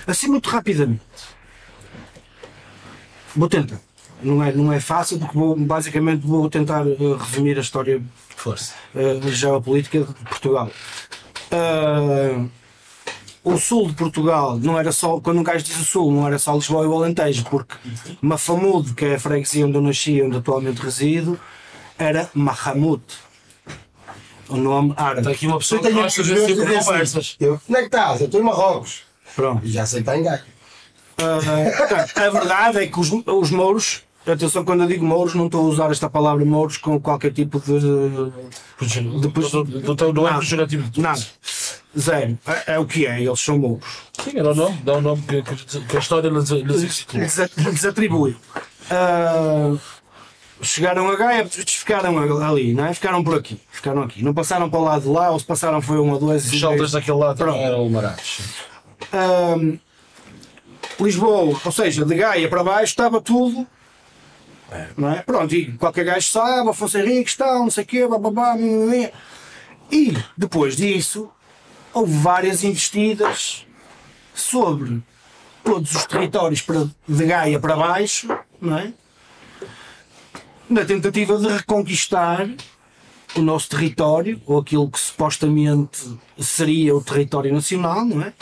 [0.07, 1.00] assim muito rapidamente
[3.37, 3.81] vou tentar
[4.25, 8.03] não é, não é fácil porque vou, basicamente vou tentar eh, resumir a história
[8.37, 8.75] Força.
[8.94, 10.70] uh, geopolítica de Portugal.
[11.53, 12.49] Uh,
[13.42, 16.38] o sul de Portugal não era só, quando um gajo diz o sul, não era
[16.38, 17.75] só Lisboa e o Alentejo, porque
[18.23, 21.38] Mafamude, que é a freguesia onde eu nasci e onde atualmente resido,
[21.99, 23.03] era Mahamud.
[24.49, 25.20] O nome árabe.
[25.20, 27.16] Está aqui uma pessoa Eu que gosta de conversas.
[27.16, 28.20] assim, eu, Onde é que estás?
[28.20, 29.03] Eu estou em Marrocos.
[29.35, 29.64] Pronto.
[29.64, 30.44] E já sei que está em Gaia.
[31.18, 35.46] Uh, portanto, a verdade é que os, os mouros, atenção, quando eu digo mouros, não
[35.46, 37.79] estou a usar esta palavra mouros com qualquer tipo de.
[39.20, 41.00] Depois não não é pejorativo de.
[41.00, 41.22] Nada.
[41.96, 42.37] Zero.
[42.46, 43.85] É, é o que é, eles são mouros.
[44.24, 44.77] Sim, era o nome.
[44.83, 47.07] Dá o nome que, que, que a história lhes, lhes.
[47.12, 48.37] Lhes at- lhes atribui.
[48.90, 49.77] Ah,
[50.61, 52.94] chegaram a Gaia, ficaram ali, não é?
[52.94, 53.61] Ficaram por aqui.
[53.70, 54.24] Ficaram aqui.
[54.24, 56.53] Não passaram para o lado de lá, ou se passaram foi um ou dois.
[56.53, 57.57] Os saltas daquele lado Pronto.
[57.59, 58.40] eram marados.
[59.12, 59.79] Ahm,
[61.00, 63.66] Lisboa, ou seja, de Gaia para baixo estava tudo.
[64.96, 65.22] Não é?
[65.22, 68.57] Pronto, e qualquer gajo sabe, Afonso Henriques, tal, não sei o quê, bababá.
[69.90, 71.30] E depois disso,
[71.92, 73.64] houve várias investidas
[74.35, 75.00] sobre
[75.62, 76.64] todos os territórios
[77.07, 78.28] de Gaia para baixo,
[78.61, 78.92] não é?
[80.68, 82.48] Na tentativa de reconquistar
[83.37, 85.99] o nosso território, ou aquilo que supostamente
[86.38, 88.33] seria o território nacional, não é?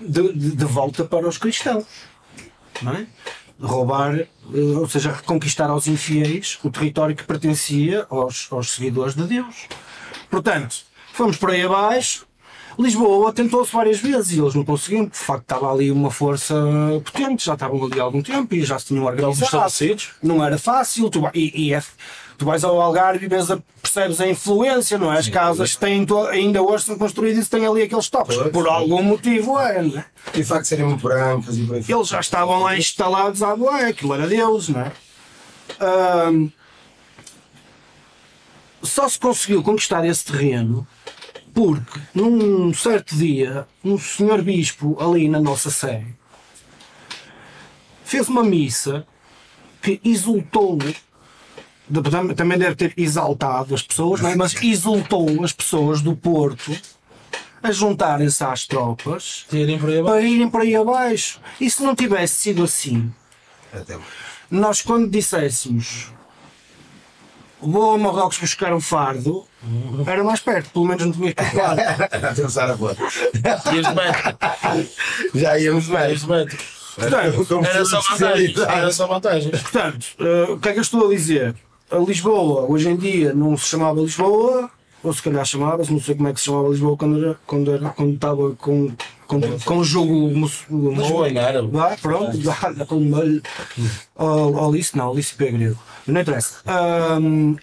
[0.00, 1.84] De, de- de volta para os cristãos,
[2.82, 3.06] não é?
[3.60, 4.28] Roubar, eh,
[4.78, 9.66] ou seja, reconquistar aos infiéis o território que pertencia aos, aos seguidores de Deus.
[10.30, 10.76] Portanto,
[11.12, 12.26] fomos por aí abaixo.
[12.78, 16.54] Lisboa tentou-se várias vezes e eles não conseguiram, de facto estava ali uma força
[17.02, 19.50] potente, já estavam ali há algum tempo e já se tinham organizado
[20.22, 21.10] não era fácil.
[21.32, 21.82] E, e é-
[22.38, 25.18] tu vais ao Algarve e vês a- percebes a influência, não é?
[25.18, 28.36] As casas têm, ainda hoje são construídas e têm ali aqueles toques.
[28.36, 28.50] Pois.
[28.50, 30.04] Por algum motivo é, não é?
[30.34, 31.84] E o facto de serem muito brancas e por aí.
[31.88, 34.92] Eles já estavam lá instalados à boa, aquilo era Deus, não é?
[35.80, 36.48] Ahm,
[38.82, 40.86] só se conseguiu conquistar esse terreno
[41.52, 46.04] porque num certo dia um senhor bispo ali na nossa sé
[48.04, 49.06] fez uma missa
[49.82, 50.78] que exultou
[52.36, 54.34] também deve ter exaltado as pessoas, não é?
[54.36, 56.76] mas exultou as pessoas do Porto
[57.62, 60.14] a juntarem-se às tropas Tirem por aí abaixo.
[60.18, 61.40] para irem por aí abaixo.
[61.60, 63.12] E se não tivesse sido assim,
[64.50, 66.10] nós quando disséssemos
[67.60, 69.44] vou a Marrocos buscar um fardo,
[70.06, 71.42] era mais perto, pelo menos não tinha que.
[71.42, 72.96] A pensar a boa.
[73.74, 74.38] Ias de metro.
[75.34, 76.10] Já íamos bem.
[76.10, 76.58] Ias de metro.
[76.94, 78.58] Portanto, Era só vantagens.
[78.58, 79.60] Era só vantagens.
[79.62, 81.54] portanto eh, o que é que eu estou a dizer?
[81.90, 84.68] A Lisboa, hoje em dia, não se chamava Lisboa,
[85.02, 87.72] ou se calhar chamava-se, não sei como é que se chamava Lisboa quando era, quando
[87.72, 88.90] era, quando estava com,
[89.26, 91.00] com, com o jogo muçulmano.
[91.00, 91.68] Lisboa em árabe.
[91.70, 93.42] Vá, pronto, molho.
[94.16, 95.78] Ou Alice, não, Alice é grego.
[96.08, 96.56] Não interessa.
[96.66, 97.54] Ahm,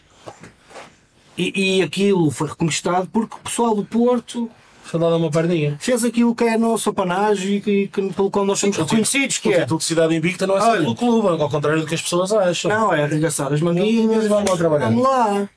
[1.38, 4.50] e, e aquilo foi reconquistado porque o pessoal do Porto
[4.94, 5.76] Foi lá dar uma perninha.
[5.80, 9.39] fez aquilo que é a nossa apanagem e que, que- pelo qual nós somos reconhecidos,
[9.39, 9.62] que O é.
[9.62, 12.32] título de cidade invicta não é só pelo clube, ao contrário do que as pessoas
[12.32, 12.70] acham.
[12.70, 14.86] Não, é arregaçar as manguinhas, Vamos lá trabalhar.
[14.89, 15.50] Vamos lá.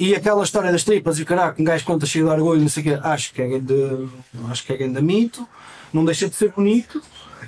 [0.00, 2.68] E aquela história das tripas e o caraca, um gajo conta cheio de orgulho, não
[2.68, 4.08] sei o quê, acho que é grande,
[4.50, 5.46] acho que é grande mito,
[5.92, 7.00] não deixa de ser bonito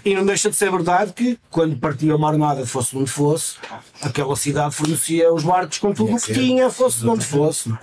[0.05, 3.57] e não deixa de ser verdade que quando partia uma armada, fosse de onde fosse,
[4.01, 7.75] aquela cidade fornecia os barcos com tudo o que tinha, fosse de onde fosse.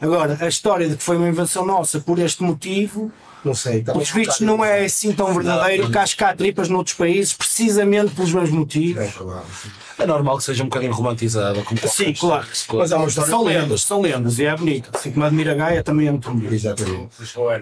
[0.00, 0.14] Não é?
[0.14, 3.10] Agora, a história de que foi uma invenção nossa por este motivo,
[3.44, 3.84] Não sei.
[3.94, 8.14] os vistos não é assim tão verdadeiro que acho que há tripas noutros países precisamente
[8.14, 9.02] pelos mesmos motivos.
[9.02, 10.02] É.
[10.02, 11.62] É normal que seja um bocadinho romantizado.
[11.62, 12.46] Como Sim, claro.
[12.72, 13.30] Mas há uma história.
[13.30, 14.90] São lendas, são lendas e é bonito.
[14.94, 16.54] Assim como a de Miragaia também é muito bonito.
[16.54, 17.10] Exatamente.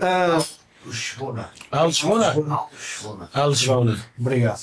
[0.01, 0.39] Ah,
[0.86, 1.51] Lisboa.
[1.72, 2.34] Ah, Lisboa?
[2.34, 3.28] Lisboa.
[3.34, 3.99] Ah, Lisboa.
[4.18, 4.61] obrigado.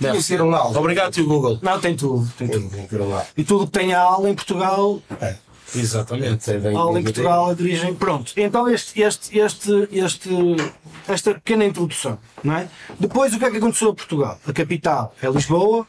[0.00, 0.54] Que ter um.
[0.54, 1.58] Obrigado, tio Google.
[1.60, 2.70] Não, tem tudo, tem tudo.
[3.36, 5.02] E tudo que tem a aula em Portugal,
[5.74, 6.50] Exatamente.
[6.50, 7.94] a aula em Portugal a dirigem.
[7.94, 8.32] Pronto.
[8.36, 10.30] Então este, este, este, este,
[11.06, 12.68] esta pequena introdução, não é?
[12.98, 14.38] Depois o que é que aconteceu a Portugal?
[14.46, 15.86] A capital é Lisboa,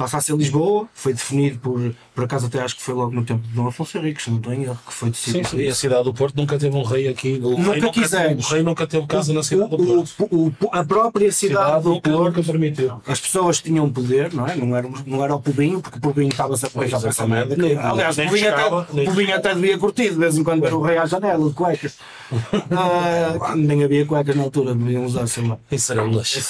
[0.00, 3.22] passa a ser Lisboa, foi definido por, por acaso até acho que foi logo no
[3.22, 5.48] tempo de Dom Afonso Henriques, não em erro, que foi Sim, decidido.
[5.48, 5.58] sim.
[5.58, 7.38] E a cidade do Porto nunca teve um rei aqui.
[7.42, 8.46] O Nunca rei nunca, quisemos.
[8.50, 10.14] o rei nunca teve casa na cidade do O- Porto.
[10.20, 13.02] o- o- a própria cidade cidade do Porto nunca permitiu.
[13.06, 14.56] as pessoas tinham poder, não é?
[14.56, 17.54] Não era, não era o Pobinho, porque o Pobinho estava-se a pegar para essa merda.
[17.82, 20.96] Aliás, o buscava, até, o até devia curtir de vez em quando ver o rei
[20.96, 21.98] à janela de cuecas.
[22.70, 25.58] Ah, nem havia cuecas na altura, deviam usar, sei lá.
[25.70, 25.92] Esse,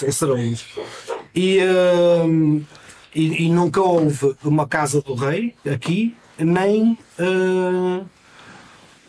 [0.06, 0.54] esse era um.
[1.34, 2.24] E, ah,
[3.14, 8.02] e, e nunca houve uma casa do rei aqui, nem ah,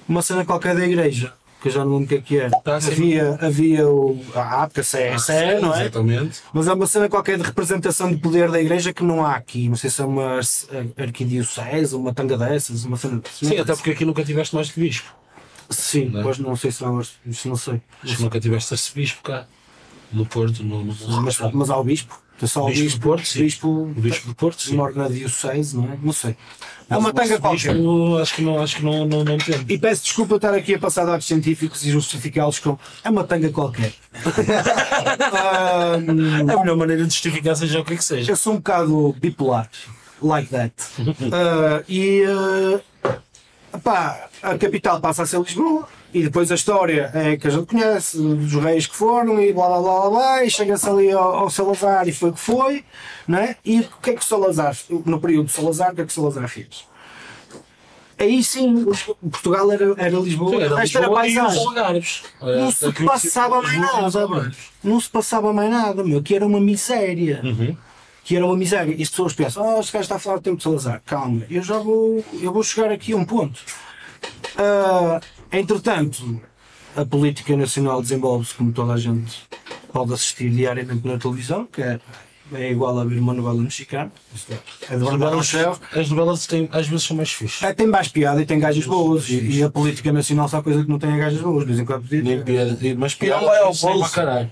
[0.07, 1.33] uma cena qualquer da igreja.
[1.61, 2.49] Que eu já não lembro o que é que era.
[2.61, 2.91] Tá, sim.
[2.91, 5.81] havia, havia o, a APCA, CSE, não é?
[5.81, 6.41] Exatamente.
[6.51, 9.69] Mas é uma cena qualquer de representação de poder da igreja que não há aqui.
[9.69, 10.39] Não sei se é uma
[10.97, 15.13] arquidiocese, uma tanga dessas, uma cena Sim, até porque aqui nunca tiveste mais que bispo.
[15.69, 16.23] Sim, Não é?
[16.23, 17.79] pois não sei se há arce- isso não sei.
[18.03, 19.45] Que nunca tiveste arcebispo cá.
[20.11, 22.19] No Porto, no, no, Mas, mas há o bispo.
[22.41, 23.39] Tem só o Bispo bispo, do Porto, sim.
[23.43, 24.75] bispo, o bispo do Porto, sim.
[25.11, 25.97] diocese, não é?
[26.01, 26.35] Não sei.
[26.89, 27.75] É uma tanga qualquer.
[27.75, 29.63] Bispo, acho que não, acho que não, não, não entendo.
[29.69, 33.51] E peço desculpa estar aqui a passar dados científicos e justificá-los com é uma tanga
[33.51, 33.93] qualquer.
[35.33, 38.31] Ah, A melhor maneira de justificar seja o que é que seja.
[38.31, 39.69] Eu sou um bocado bipolar,
[40.19, 40.73] like that.
[41.31, 42.23] Ah, e
[43.73, 47.49] ah, pá, a capital passa a ser Lisboa e depois a história é que a
[47.49, 51.11] gente conhece, dos reis que foram e blá blá blá blá, blá e chega-se ali
[51.11, 52.83] ao, ao Salazar e foi o que foi,
[53.27, 53.55] não é?
[53.63, 56.11] E o que é que o Salazar, no período de Salazar, o que é que
[56.11, 56.85] o Salazar fez?
[58.19, 58.85] Aí sim,
[59.31, 61.65] Portugal era, era Lisboa, Era esta era a paisagem.
[62.39, 64.51] Não se passava mais nada.
[64.83, 66.21] Não se passava mais nada, meu.
[66.21, 67.41] Que era uma miséria.
[68.23, 68.93] Que era uma miséria.
[68.95, 71.01] E as pessoas pensam, oh, este gajo está a falar do tempo de Salazar.
[71.03, 73.59] Calma, eu já vou, eu vou chegar aqui a um ponto.
[74.55, 75.19] Ah,
[75.51, 76.41] entretanto,
[76.95, 79.43] a política nacional desenvolve-se como toda a gente
[79.91, 81.99] pode assistir diariamente na televisão, que é,
[82.53, 84.11] é igual a ver uma novela mexicana.
[84.49, 85.55] É, é As novelas,
[85.93, 87.63] as novelas têm, às vezes são mais fixes.
[87.63, 89.29] É, tem mais piada e tem gajas boas.
[89.29, 91.61] E, e a política nacional só coisa que não tem é gajas boas.
[91.61, 94.13] De vez em quando Nem piada, mas piada Não para bolso.
[94.13, 94.51] caralho.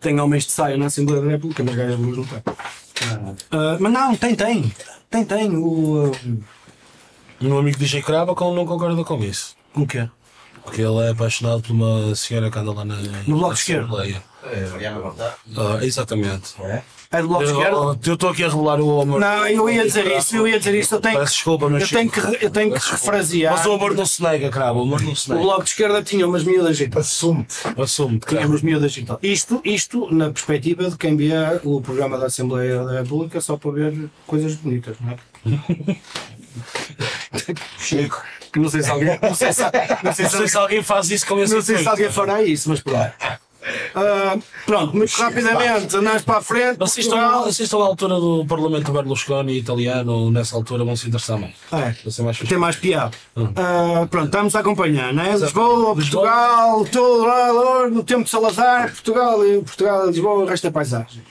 [0.00, 2.42] tem homens de saia na Assembleia da República, mas gajas boas não tem.
[3.50, 4.72] Ah, mas não, tem, tem.
[5.08, 5.56] Tem, tem.
[5.56, 6.12] O.
[7.40, 9.56] O meu amigo DJ Crava não concorda com isso.
[9.74, 10.08] O quê?
[10.62, 13.84] Porque ele é apaixonado por uma senhora que anda lá na, No Bloco Esquerda.
[13.84, 14.22] Assembleia.
[14.44, 15.34] É, Mariana Bordá.
[15.56, 16.54] Ah, exatamente.
[17.10, 17.98] É do Bloco de Esquerda?
[18.06, 19.20] Eu estou aqui a revelar o amor.
[19.20, 20.94] Não, eu ia dizer isso, eu ia dizer isso.
[20.94, 21.82] Eu tenho, Peço desculpa, mas.
[21.82, 23.56] eu tenho que, eu tenho que refrasear.
[23.56, 24.78] Mas o amor não se nega, Crava.
[24.78, 25.44] O amor não se O nega.
[25.44, 27.00] Bloco de Esquerda tinha umas miúdas e tal.
[27.00, 27.56] Assume-te.
[27.80, 29.18] Assume, Tinha umas miúdas e tal.
[29.22, 31.32] Isto, isto na perspectiva de quem vê
[31.64, 35.16] o programa da Assembleia da República só para ver coisas bonitas, não é?
[37.78, 38.22] Chico.
[38.52, 39.18] Que não sei se alguém.
[39.22, 39.62] Não sei se,
[40.02, 42.42] não sei se sei se alguém faz isso com esse Não sei se alguém fará
[42.42, 43.12] isso, mas pronto.
[43.94, 46.78] Ah, pronto, muito rapidamente, andas para a frente.
[46.78, 47.28] Vocês Portugal.
[47.30, 51.52] estão, vocês estão à altura do Parlamento Berlusconi italiano, nessa altura vão se interessar mais.
[51.70, 53.10] É, Vai ser mais tem mais piada.
[53.36, 53.48] Hum.
[53.54, 55.36] Ah, pronto, estamos a acompanhar, não é?
[55.36, 60.70] Lisboa, Portugal, tudo lá, no tempo de Salazar, Portugal, e Portugal, Lisboa, o resto é
[60.70, 61.22] paisagem.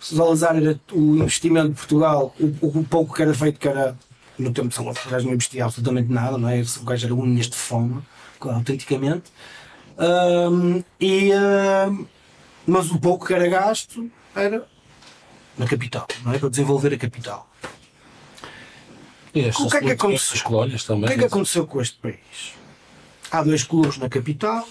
[0.00, 3.94] Salazar era o investimento de Portugal, o- o pouco que era feito, que era
[4.38, 6.60] no tempo de Salazar, o gajo não investia absolutamente nada, não é?
[6.60, 8.02] O gajo era unhas de fome,
[8.40, 9.32] autenticamente.
[9.98, 12.04] Ahm, e, ahm,
[12.66, 14.66] mas o pouco que era gasto era
[15.56, 16.38] na capital, não é?
[16.38, 17.48] Para desenvolver a capital.
[19.34, 20.42] E O que é que aconteceu?
[20.44, 21.04] colónias também.
[21.04, 22.54] O que é que aconteceu com este país?
[23.30, 24.66] Há dois clubes na capital,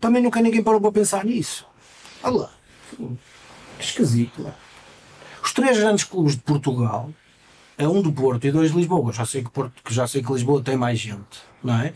[0.00, 1.66] também nunca ninguém parou para pensar nisso.
[2.22, 2.50] Olha lá,
[3.80, 4.42] esquisito.
[4.42, 4.54] lá.
[5.42, 7.27] Os três grandes clubes de Portugal é
[7.86, 9.12] um do Porto e dois de Lisboa.
[9.12, 11.92] Já sei que, Porto, já sei que Lisboa tem mais gente, não é?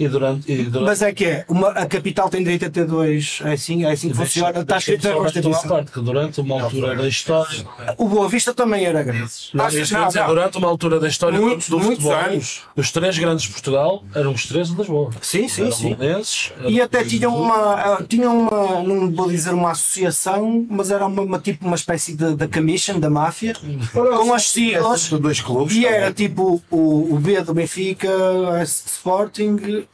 [0.00, 0.50] E durante.
[0.50, 3.52] E durante Mas é que é, uma, a capital tem direito a ter dois, é
[3.52, 5.68] assim, é assim que funciona, está escrito na Constituição.
[5.68, 7.64] parte que durante uma altura da história.
[7.98, 9.30] O Boa Vista também era grande.
[9.52, 10.26] Não, não.
[10.26, 12.62] durante uma altura da história Muitos- do muitos futebol, anos.
[12.74, 15.10] os três grandes de Portugal eram os três de Lisboa.
[15.20, 15.94] Sim, sim, eram sim.
[15.94, 21.06] Belenenses, E até tinham uma, ah, tinham uma, não vou dizer uma associação, mas era
[21.06, 23.52] uma, uma tipo uma espécie de, da commission da máfia,
[23.92, 25.08] com as siglas.
[25.10, 25.76] Dois clubes.
[25.76, 25.94] E também.
[25.98, 28.08] era tipo o, o B do Benfica,
[28.64, 29.84] Sporting,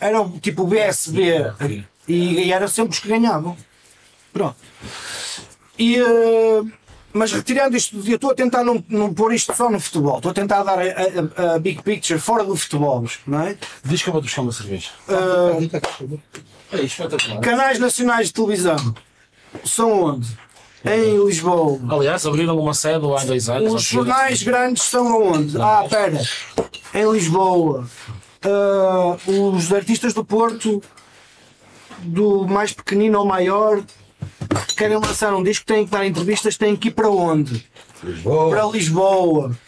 [0.00, 1.52] era o- tipo o BSB,
[2.06, 2.14] e,
[2.46, 3.56] e era sempre os que ganhavam.
[4.32, 4.56] Pronto.
[5.78, 6.62] E, eh,
[7.12, 10.30] mas retirando isto, eu estou a tentar não, não pôr isto só no futebol, estou
[10.30, 13.56] a tentar dar a, a- a big picture fora do futebol, não é?
[13.84, 14.90] Diz que eu vou buscar uma cerveja.
[16.72, 17.40] É espetacular.
[17.40, 18.94] Canais nacionais de televisão
[19.64, 20.28] são onde?
[20.84, 21.80] Em Lisboa.
[21.90, 23.72] Aliás, abriram uma sede há dois anos.
[23.74, 25.60] Os jornais grandes são aonde?
[25.60, 26.20] Ah, pera.
[26.94, 27.88] Em Lisboa.
[28.42, 30.82] Ah, os artistas do Porto,
[31.98, 33.82] do mais pequenino ao maior,
[34.76, 37.66] querem lançar um disco, têm que dar entrevistas, têm que ir para onde?
[38.02, 38.50] Lisboa.
[38.50, 39.58] Para Lisboa.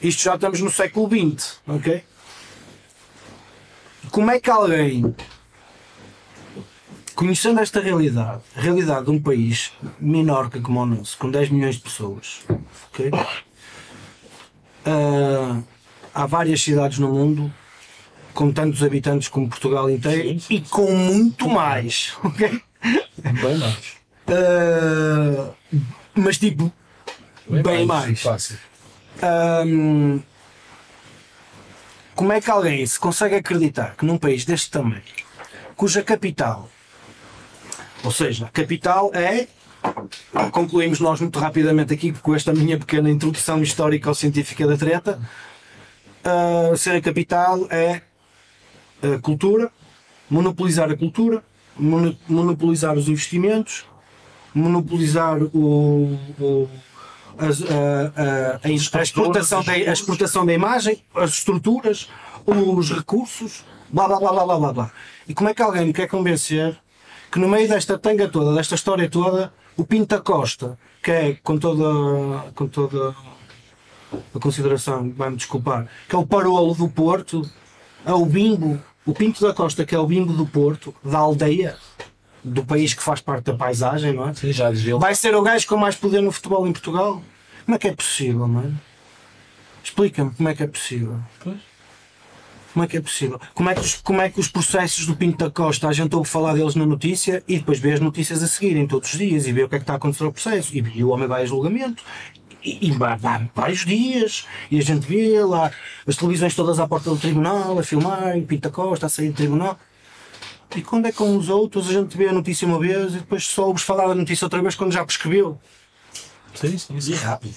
[0.00, 2.04] Isto já estamos no século XX, ok?
[4.10, 5.14] Como é que alguém,
[7.14, 11.50] conhecendo esta realidade, a realidade de um país menor que como o nosso, com 10
[11.50, 12.44] milhões de pessoas,
[12.92, 13.10] ok?
[14.84, 15.60] Ah,
[16.16, 17.52] há várias cidades no mundo
[18.32, 22.62] com tantos habitantes como Portugal inteiro e com muito mais, ok?
[23.18, 23.96] Bem mais.
[24.28, 25.50] Ah,
[26.14, 26.72] mas tipo,
[27.46, 28.22] bem, mais.
[28.22, 28.58] Fácil.
[29.22, 30.20] Ahm,
[32.14, 35.02] como é que alguém se consegue acreditar que num país deste tamanho,
[35.76, 36.68] cuja capital,
[38.02, 39.48] ou seja, a capital é,
[40.50, 45.20] concluímos nós muito rapidamente aqui com esta minha pequena introdução histórica ou científica da treta,
[46.26, 48.02] ah, ser a capital é
[49.02, 49.70] a cultura,
[50.28, 51.42] monopolizar a cultura,
[51.78, 53.84] mono- monopolizar os investimentos,
[54.54, 56.68] monopolizar o, o-
[57.38, 58.68] as- a, a- a
[58.98, 62.08] a exportação da, a exportação da imagem, as estruturas,
[62.46, 64.90] os recursos, blá blá blá blá blá blá.
[65.28, 66.76] E como é que alguém me quer convencer
[67.30, 71.34] que no meio desta tanga toda, desta história toda, o Pinto da Costa, que é
[71.42, 71.84] com toda,
[72.54, 73.14] com toda
[74.34, 77.48] a consideração, vai-me desculpar, que é o parolo do Porto,
[78.04, 81.76] é o bimbo, o Pinto da Costa, que é o bimbo do Porto, da aldeia,
[82.42, 84.34] do país que faz parte da paisagem, não é?
[84.34, 84.94] Sim, já ele.
[84.94, 87.22] Vai ser o gajo com mais poder no futebol em Portugal?
[87.64, 88.78] Como é que é possível, mano?
[89.82, 91.18] Explica-me como é que é possível.
[91.42, 91.58] Pois.
[92.72, 93.40] Como é que é possível?
[93.54, 96.14] Como é que, os, como é que os processos do Pinto da Costa a gente
[96.14, 99.46] ouve falar deles na notícia e depois vê as notícias a seguirem todos os dias
[99.46, 101.26] e vê o que é que está a acontecer ao processo e, e o homem
[101.26, 102.04] vai a julgamento
[102.66, 105.70] e, e vai, vai vários dias e a gente vê lá
[106.06, 109.08] as televisões todas à porta do tribunal a filmar e o Pinto da Costa a
[109.08, 109.78] sair do tribunal
[110.74, 113.44] e quando é com os outros a gente vê a notícia uma vez e depois
[113.46, 115.58] só ouves falar da notícia outra vez quando já prescreveu
[116.54, 117.12] Sim, sim, sim.
[117.12, 117.54] E rápido.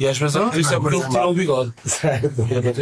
[0.00, 1.72] E às vezes a notícia é porque ele tirou o bigode.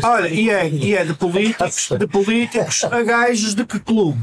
[0.04, 4.20] Olha, e é, e é de políticos, de políticos a gajos de que clube?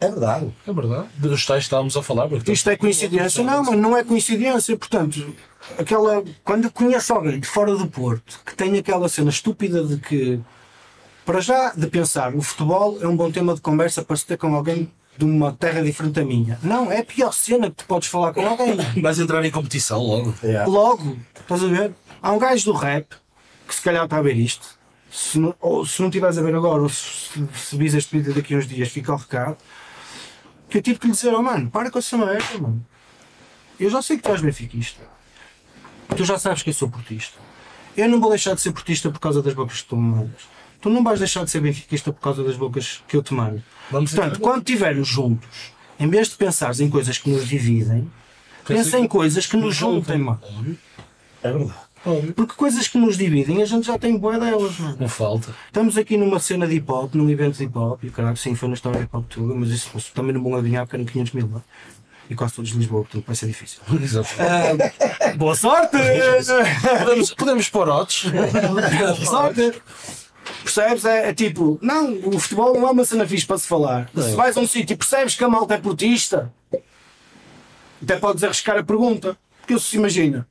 [0.00, 0.52] É verdade.
[0.66, 1.08] É verdade.
[1.18, 2.26] Dos tais estávamos a falar.
[2.28, 3.44] porque- Isto é coincidência?
[3.44, 4.76] Não, mas não é coincidência.
[4.76, 5.24] Portanto,
[5.78, 9.96] aquela, quando eu conheço alguém de fora do Porto que tem aquela cena estúpida de
[9.98, 10.40] que,
[11.24, 14.36] para já, de pensar, o futebol é um bom tema de conversa para se ter
[14.36, 16.58] com alguém de uma terra diferente da minha.
[16.62, 18.76] Não, é a pior cena que tu podes falar com alguém.
[19.00, 20.34] Vais entrar em competição logo.
[20.42, 20.70] Yeah.
[20.70, 21.92] Logo, estás a ver?
[22.20, 23.14] Há um gajo do rap
[23.66, 24.80] que se calhar está a ver isto.
[25.10, 28.32] Se não, ou se não estiveres a ver agora, ou se, se vis este vídeo
[28.34, 29.56] daqui a uns dias, fica o recado.
[30.70, 32.84] Que eu tive que lhe dizer, oh mano, para com essa merda, mano.
[33.78, 35.11] Eu já sei que tu és benfiquista.
[36.16, 37.38] Tu já sabes que eu sou portista.
[37.96, 40.42] Eu não vou deixar de ser portista por causa das bocas que tu me mandas.
[40.80, 43.62] Tu não vais deixar de ser benfiquista por causa das bocas que eu te mando.
[43.90, 48.10] Vamos Portanto, quando estivermos juntos, em vez de pensares em coisas que nos dividem,
[48.66, 50.40] pensa em coisas que nos juntem, mano.
[51.42, 51.74] É verdade.
[52.34, 54.96] Porque coisas que nos dividem, a gente já tem boa delas, mano.
[54.98, 55.54] Não falta.
[55.66, 58.36] Estamos aqui numa cena de hip hop, num evento de hip hop, e o caralho,
[58.36, 60.96] sim, foi na história de hip hop tudo, mas isso, também não vão adivinhar porque
[60.96, 61.62] eram 500 mil, não é?
[62.32, 63.80] E quase todos de Lisboa, portanto vai ser difícil.
[64.38, 65.96] Ah, boa sorte!
[66.98, 68.24] Podemos, podemos pôr odds.
[68.24, 69.72] boa sorte!
[70.62, 71.04] Percebes?
[71.04, 74.10] É, é tipo, não, o futebol não é uma cena fixe para se falar.
[74.14, 76.52] Se vais a um sítio e percebes que a malta é portista,
[78.02, 79.36] até podes arriscar a pergunta.
[79.60, 80.46] Porque eu se imagina,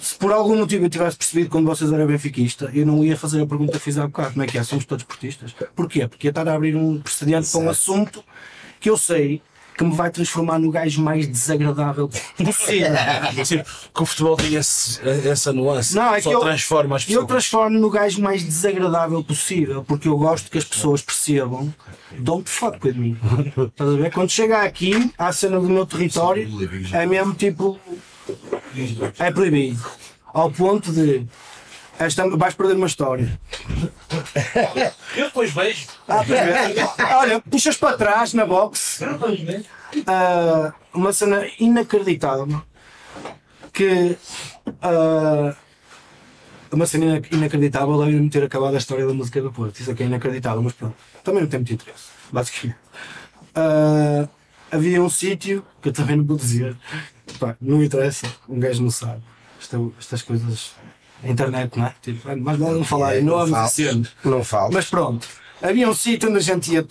[0.00, 3.42] se por algum motivo eu tivesse percebido quando vocês eram benfiquista, eu não ia fazer
[3.42, 4.30] a pergunta que fiz há bocado.
[4.32, 4.64] Como é que é?
[4.64, 5.54] Somos todos portistas?
[5.76, 6.08] Porquê?
[6.08, 8.24] Porque ia estar a abrir um precedente para um assunto
[8.80, 9.42] que eu sei
[9.76, 12.92] que me vai transformar no gajo mais desagradável possível.
[13.44, 13.64] Tipo,
[13.94, 15.94] que o futebol tem esse- essa nuance.
[15.94, 17.26] Não, é Só que eu- transforma as Eu pessoas.
[17.26, 21.72] transformo no gajo mais desagradável possível, porque eu gosto que as pessoas percebam
[22.18, 23.16] don't fuck with me.
[23.56, 24.12] Estás a ver?
[24.12, 26.46] Quando chega aqui, à cena do meu território,
[26.92, 27.78] é mesmo tipo.
[29.18, 29.82] É proibido.
[30.32, 31.26] Ao ponto de.
[32.06, 33.38] Esta, vais perder uma história.
[35.16, 35.86] Eu depois vejo.
[36.08, 37.14] Ah, pois é.
[37.16, 39.00] Olha, puxas para trás na box.
[40.06, 42.62] Ah, uma cena inacreditável
[43.72, 44.16] que
[44.80, 45.54] ah,
[46.70, 49.78] uma cena ina- inacreditável é eu me ter acabado a história da música do Porto.
[49.80, 50.96] Isso aqui é inacreditável, mas pronto.
[51.22, 52.78] Também não tem muito interesse, basicamente.
[53.54, 54.26] Ah,
[54.70, 56.76] havia um sítio que eu também não vou dizer.
[57.38, 59.22] Pá, não interessa, um gajo não sabe.
[59.60, 60.72] Isto- estas coisas.
[61.22, 61.94] A internet, não é?
[62.02, 63.50] Tipo, mas não falar em nomes.
[64.24, 64.72] Não falo.
[64.72, 65.26] Mas pronto,
[65.62, 66.86] havia um sítio onde a gente ia.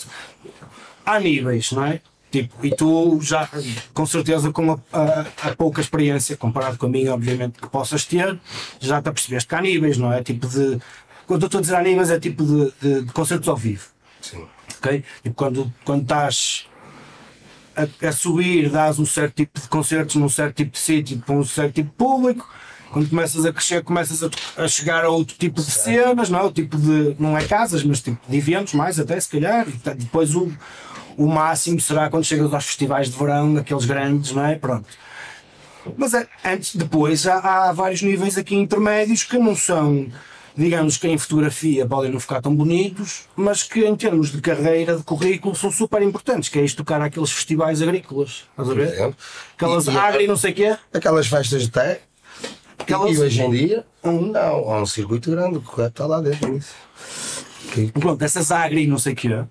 [1.06, 2.00] Há níveis, não é?
[2.32, 3.50] Tipo, e tu já,
[3.94, 8.06] com certeza, com a, a- a pouca experiência, comparado com a minha, obviamente, que possas
[8.06, 8.40] ter,
[8.80, 10.24] já te apercebeste que há níveis, não é?
[10.24, 10.80] Tipo de.
[11.28, 13.86] Quando eu estou a dizer há níveis, é tipo de, de- de concertos ao vivo.
[14.22, 14.46] Sim.
[14.78, 15.04] Ok?
[15.24, 16.66] Tipo, quando, quando estás
[17.76, 21.36] a, a subir, dás um certo tipo de concertos num certo tipo de sítio para
[21.36, 22.50] um certo tipo de público.
[22.92, 24.30] Quando começas a crescer, começas a,
[24.64, 26.44] a chegar a outro tipo de cenas, não é?
[26.44, 27.16] O tipo de.
[27.20, 29.66] não é casas, mas tipo de eventos, mais até se calhar.
[29.84, 30.52] Tá- depois o,
[31.18, 34.56] o máximo será quando chegas aos festivais de verão, aqueles grandes, não é?
[34.56, 34.86] Pronto.
[35.98, 40.08] Mas é- antes, depois, há, há vários níveis aqui intermédios que não são,
[40.56, 44.98] digamos que em fotografia podem não ficar tão bonitos, mas que em termos de carreira,
[44.98, 48.44] de currículo, são super importantes, que é isto tocar àqueles festivais agrícolas.
[48.52, 49.14] Estás a ver?
[49.56, 50.78] Aquelas e- agri não sei o quê.
[50.94, 51.98] Aquelas festas de terra.
[52.88, 56.74] E hoje em dia, não, há um circuito grande, o correto está lá dentro nisso.
[57.74, 59.44] Que- Pronto, essas agri não sei o quê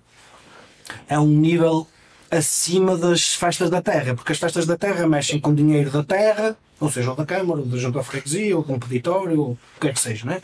[1.07, 1.87] é um nível
[2.29, 6.55] acima das festas da terra, porque as festas da terra mexem com dinheiro da terra,
[6.79, 9.51] ou seja, ou da Câmara, ou da Junta de Freguesia, ou com o peditório, ou
[9.51, 10.41] o que é que seja, não é?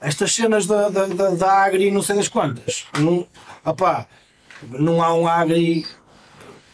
[0.00, 3.26] Estas cenas da, da, da, da agri não sei das quantas, não,
[3.64, 4.06] opá,
[4.62, 5.86] não há um agri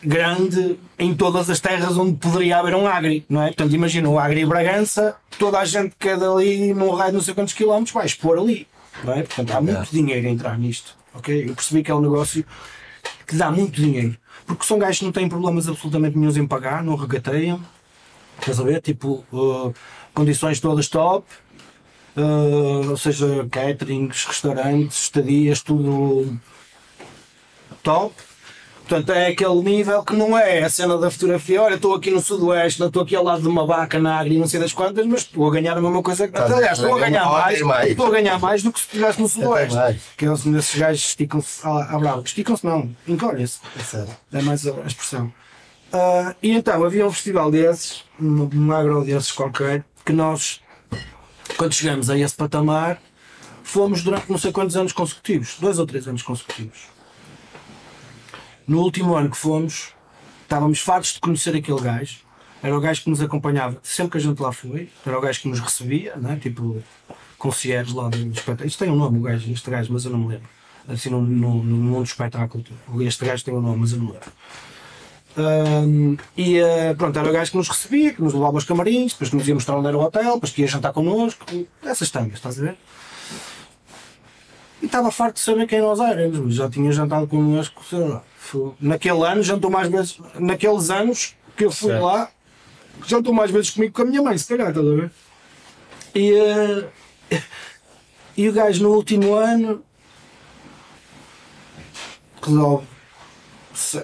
[0.03, 3.47] grande em todas as terras onde poderia haver um agri, não é?
[3.49, 7.23] Portanto, imagina o agri Bragança, toda a gente que é dali num raio de não
[7.23, 8.67] sei quantos quilómetros vai expor ali,
[9.05, 9.23] não é?
[9.23, 11.49] Portanto, há muito dinheiro a entrar nisto, ok?
[11.49, 12.45] Eu percebi que é um negócio
[13.27, 16.83] que dá muito dinheiro, porque são gajos que não têm problemas absolutamente nenhum em pagar,
[16.83, 17.61] não regateiam,
[18.39, 18.81] estás a ver?
[18.81, 19.73] Tipo, uh,
[20.13, 21.27] condições todas top,
[22.17, 26.39] uh, ou seja, caterings, restaurantes, estadias, tudo
[27.83, 28.15] top.
[28.93, 31.63] Portanto, é aquele nível que não é a cena da fotografia.
[31.63, 34.37] Olha, estou aqui no Sudoeste, não estou aqui ao lado de uma vaca na agri,
[34.37, 36.39] não sei das quantas, mas estou a ganhar a mesma coisa que.
[36.39, 37.91] A Aliás, estou a ganhar mais, mais.
[37.91, 39.79] estou a ganhar mais do que se estivesse no Sudoeste.
[40.15, 42.21] Que eles, esses gajos esticam-se à, à brava.
[42.23, 43.61] Esticam-se não, encolhem-se.
[43.95, 44.39] É.
[44.39, 45.33] É mais a a expressão.
[45.91, 50.61] Ah, e então, havia um festival desses, um, um agro desses qualquer, que nós,
[51.57, 53.01] quando chegamos a esse patamar,
[53.63, 56.92] fomos durante não sei quantos anos consecutivos, dois ou três anos consecutivos.
[58.73, 59.93] No último ano que fomos,
[60.45, 62.21] estávamos fartos de conhecer aquele gajo.
[62.63, 64.89] Era o gajo que nos acompanhava sempre que a gente lá foi.
[65.05, 66.39] Era o gajo que nos recebia, né?
[66.41, 66.83] tipo
[67.37, 68.67] concierge lá do espetáculo.
[68.67, 70.49] Isto tem um nome, o gajo, este gajo, mas eu não me lembro.
[70.89, 72.65] Assim, no, no, no mundo do espetáculo.
[73.03, 74.33] Este gajo tem um nome, mas eu não me lembro.
[75.37, 79.13] Ahm, e eh, pronto, era o gajo que nos recebia, que nos levava aos camarins,
[79.13, 81.45] depois que nos ia mostrar onde era o hotel, depois que ia jantar connosco,
[81.85, 82.77] essas tangas, estás a ver?
[84.81, 88.23] E estava farto de saber quem nós éramos, já tinha jantado connosco, sei lá.
[88.81, 92.29] Naquele ano jantou mais vezes, naqueles anos que eu fui lá,
[93.07, 95.11] jantou mais vezes comigo que com a minha mãe, se calhar, estás a ver?
[96.15, 96.33] E,
[97.31, 97.41] eh,
[98.37, 99.83] e o gajo no último ano
[102.43, 102.87] resolve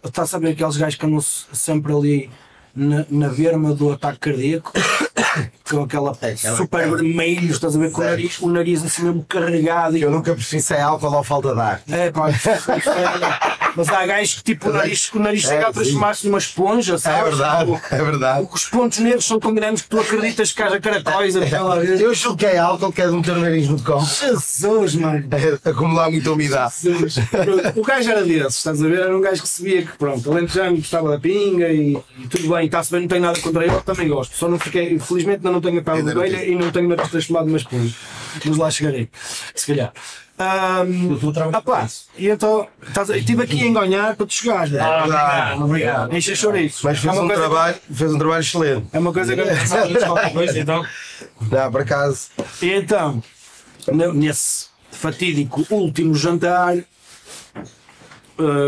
[0.05, 2.31] está a saber aqueles gajos que andam se- sempre ali
[2.75, 4.73] na, na berma do ataque cardíaco
[5.69, 6.97] com aquela aquela super cara.
[6.97, 10.35] vermelho, estás a ver com o nariz, o nariz assim mesmo carregado e Eu nunca
[10.35, 11.83] percebi se é álcool ou falta de ar.
[11.89, 12.29] é pá,
[13.79, 16.95] Mas há gajos que tipo o nariz, o nariz chega a É, transformar-se numa esponja,
[16.95, 17.37] É sabes?
[17.37, 18.49] verdade, é verdade.
[18.53, 22.01] Os pontos negros são tão grandes que tu acreditas que haja caracóis aquela vez.
[22.01, 23.79] Eu julgo que é álcool, quer meter o nariz no.
[24.05, 25.25] Jesus, mano.
[25.65, 26.75] É acumular muita umidade.
[26.83, 27.17] Jesus.
[27.77, 28.99] O gajo era desses, estás a ver?
[29.01, 32.27] Era um gajo que sabia que, pronto, além de já gostava da pinga e, e
[32.29, 34.37] tudo bem, está-se bem, não tenho nada contra ele, também gosto.
[34.37, 37.09] Só não fiquei, felizmente ainda não tenho a pele de ovelha e não tenho nariz
[37.09, 37.95] transformado numa esponja.
[38.45, 39.09] Mas lá chegarei,
[39.55, 39.93] se calhar.
[40.41, 41.19] Ahm,
[41.53, 44.71] ah pá, e então estás, estive aqui a enganhar para tu chegares.
[44.71, 44.79] né?
[44.81, 45.63] É verdade.
[45.63, 46.15] Obrigado.
[46.17, 46.83] Enche chouriços.
[46.83, 48.87] Mas fez é, um trabalho, fez um trabalho excelente.
[48.93, 49.43] é uma coisa que
[50.33, 50.87] Pois então.
[51.51, 52.29] Não, por acaso.
[52.63, 53.21] E então,
[53.91, 56.83] ne- nesse fatídico último jantar, eh,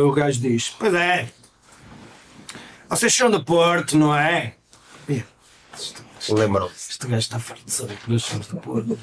[0.04, 1.28] o gajo diz: Pois é,
[2.88, 4.54] vocês são do Porto, não é?
[6.28, 6.90] Lembrou-se.
[6.90, 8.98] Este gajo está farto de saber que nós somos do Porto.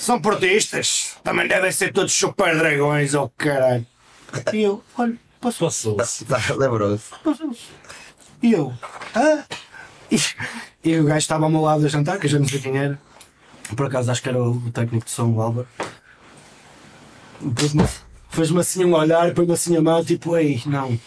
[0.00, 3.84] São portistas, também devem ser todos super dragões, oh caralho.
[4.52, 5.66] E eu, olha, passou.
[5.96, 6.24] Passou-se.
[6.24, 7.02] Tá, Lembrou-se.
[8.40, 8.72] E eu,
[9.14, 9.42] ah?
[10.10, 10.16] E,
[10.84, 12.78] e o gajo estava ao meu lado a jantar, que eu já não sei quem
[12.78, 12.98] era.
[13.76, 15.66] Por acaso acho que era o técnico de São Álvaro.
[17.56, 17.88] Pôs-me-
[18.30, 20.98] Fez-me assim um olhar, pôs-me assim a mão, tipo, ei, não.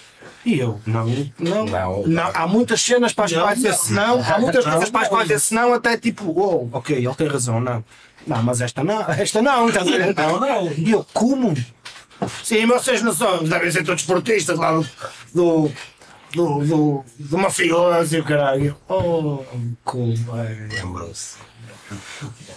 [0.43, 1.05] E eu, não,
[1.39, 2.03] não, Não.
[2.07, 2.31] não.
[2.33, 5.27] Há muitas cenas para as quais dizer se não, há muitas coisas para as quais
[5.27, 7.83] dizer se não, até tipo, uou, ok, ele tem razão, não.
[8.25, 10.15] Não, mas esta não, esta não, estás a ver?
[10.15, 10.71] Não, não.
[10.73, 11.53] E eu, como?
[12.43, 14.85] Sim, vocês não são, devem ser todos portistas lá do.
[15.33, 15.71] do
[16.33, 18.77] do, do, mafioso e o caralho.
[18.87, 19.43] Oh,
[19.83, 21.35] colega, Lembrou-se.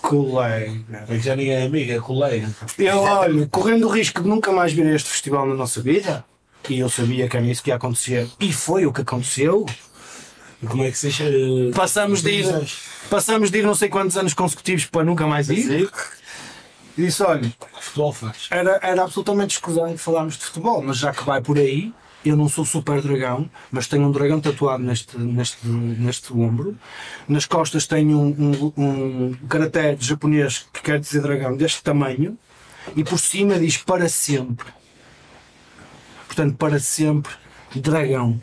[0.00, 0.84] colega.
[1.08, 2.48] É que já ninguém é amigo, é colega.
[2.78, 6.24] Eu, olha, correndo o risco de nunca mais vir a este festival na nossa vida,
[6.68, 9.66] e eu sabia que era isso que ia acontecer, e foi o que aconteceu,
[10.66, 11.10] como é que se
[11.74, 12.46] passamos de ir,
[13.10, 15.90] passamos de ir não sei quantos anos consecutivos para nunca mais ir.
[16.96, 18.46] E disse, olha, Futebol faz.
[18.50, 21.92] era, era absolutamente escusado falarmos de futebol, mas já que vai por aí,
[22.24, 26.76] eu não sou super dragão, mas tenho um dragão tatuado neste, neste, neste ombro.
[27.28, 32.38] Nas costas tenho um, um, um caractere japonês que quer dizer dragão deste tamanho,
[32.96, 34.66] e por cima diz para sempre.
[36.26, 37.32] Portanto, para sempre,
[37.74, 38.40] dragão.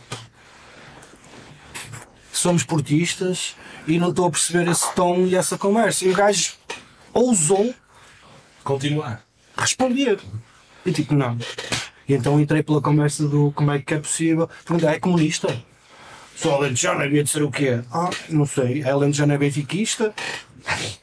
[2.32, 3.56] Somos portistas
[3.88, 6.06] e não estou a perceber esse tom e essa conversa.
[6.06, 6.54] E o gajo
[7.14, 7.74] ousou
[8.64, 9.24] Continuar.
[9.58, 10.20] responder.
[10.86, 11.38] E tipo, não.
[12.08, 14.50] E então entrei pela conversa do como é que é possível.
[14.66, 15.62] Perguntei, é comunista?
[16.36, 17.82] Sou alentejano, havia de ser o quê?
[17.92, 18.82] Ah, não sei.
[18.82, 20.14] É alentejano, é benfiquista?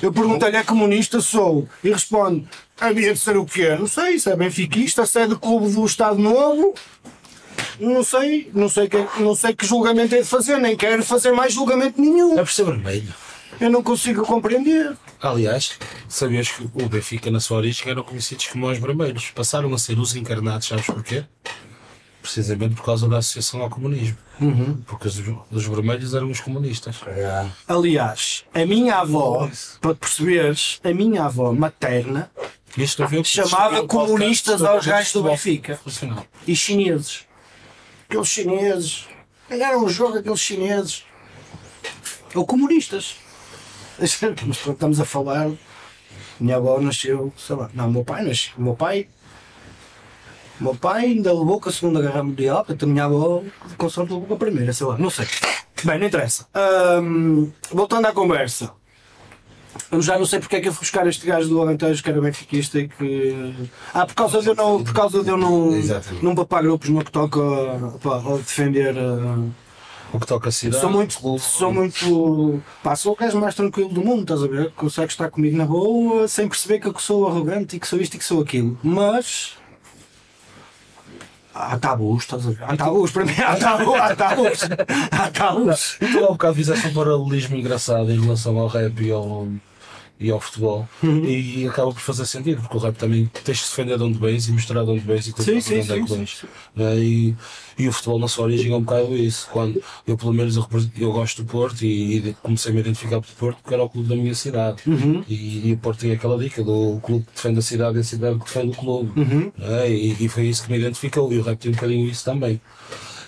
[0.00, 1.20] Eu perguntei-lhe, é comunista?
[1.20, 1.68] Sou.
[1.82, 2.48] E responde,
[2.80, 3.74] havia de ser o quê?
[3.76, 6.74] Não sei, se é benfiquista, se é do clube do Estado Novo.
[7.82, 11.32] Não sei, não sei que, não sei que julgamento é de fazer, nem quero fazer
[11.32, 12.34] mais julgamento nenhum.
[12.38, 13.12] É por ser vermelho.
[13.60, 14.96] Eu não consigo compreender.
[15.20, 15.78] Aliás,
[16.08, 19.30] sabias que o Benfica, na sua origem, eram conhecidos como os vermelhos.
[19.34, 21.24] Passaram a ser os encarnados, sabes porquê?
[22.20, 24.16] Precisamente por causa da associação ao comunismo.
[24.86, 25.20] Porque os,
[25.50, 26.96] os vermelhos eram os comunistas.
[27.68, 29.48] Aliás, a minha avó,
[29.80, 32.30] para perceberes, a minha avó materna
[33.24, 35.78] chamava com- comunistas com- aos gajos do Benfica
[36.46, 37.26] e chineses.
[38.12, 39.08] Aqueles chineses.
[39.48, 41.02] Ganharam um jogo aqueles chineses.
[42.34, 43.16] Ou comunistas.
[43.98, 44.20] Mas
[44.66, 45.50] estamos a falar.
[46.38, 47.70] Minha avó nasceu, sei lá.
[47.72, 48.52] Não, meu pai nasceu.
[48.58, 49.08] Meu pai.
[50.60, 53.42] Meu pai ainda levou com a Segunda Guerra Mundial, portanto a minha avó
[53.78, 55.26] com sorte levou com a primeira, sei lá, não sei.
[55.82, 56.46] Bem, não interessa.
[56.54, 58.70] Ahm, voltando à conversa.
[59.90, 62.10] Eu já não sei porque é que eu fui buscar este gajo do Alentejo que
[62.10, 63.54] era benfiquista e que.
[63.92, 66.24] Ah, por causa de eu não, por causa de eu não, Exatamente.
[66.24, 67.40] não papar grupos no que toca
[68.02, 68.94] pá, a defender.
[70.12, 70.80] O que toca a cidade.
[70.80, 72.62] Sou muito, sou muito.
[72.82, 74.70] Pá, sou o gajo mais tranquilo do mundo, estás a ver?
[74.72, 78.14] Consegue estar comigo na boa sem perceber que eu sou arrogante e que sou isto
[78.14, 78.78] e que sou aquilo.
[78.82, 79.56] Mas.
[81.54, 82.58] Há tabus, estás a ver?
[82.62, 84.60] Há tabus para mim, há tabus, há tabus.
[85.10, 85.98] Há tabus.
[86.12, 89.48] Tu há um bocado fizeste um paralelismo engraçado em relação ao rap e ao,
[90.24, 91.24] e ao futebol Uhum.
[91.24, 94.48] e, acaba por fazer sentido, porque o rap também tens de defender de onde vens
[94.48, 96.44] e mostrar de onde vens e Sim, sim, de onde é que vens.
[96.76, 97.34] E,
[97.78, 99.48] e o futebol na sua origem é um bocado isso.
[99.52, 100.66] Quando eu pelo menos eu,
[100.98, 103.88] eu gosto do Porto e, e comecei a me identificar pelo Porto porque era o
[103.88, 104.82] clube da minha cidade.
[104.86, 105.24] Uhum.
[105.28, 108.04] E, e o Porto tem aquela dica do clube que defende a cidade e a
[108.04, 109.20] cidade que defende o clube.
[109.20, 109.52] Uhum.
[109.58, 109.90] né?
[109.90, 112.60] E, e foi isso que me identificou e o rap tem um bocadinho isso também.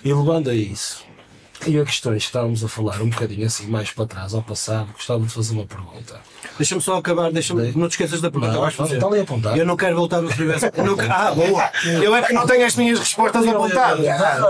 [0.03, 1.03] E levando a isso,
[1.67, 4.87] e a questões que estávamos a falar um bocadinho assim mais para trás, ao passado,
[4.93, 6.19] gostava de fazer uma pergunta.
[6.57, 7.71] Deixa-me só acabar, deixa-me.
[7.73, 8.57] Não te esqueças da pergunta.
[8.57, 8.95] vais fazer.
[8.95, 9.59] está ali.
[9.59, 10.17] Eu não quero voltar.
[10.17, 10.23] Eu
[10.85, 11.71] não que- Ah, boa!
[12.01, 14.05] Eu é que não tenho as minhas respostas apontadas.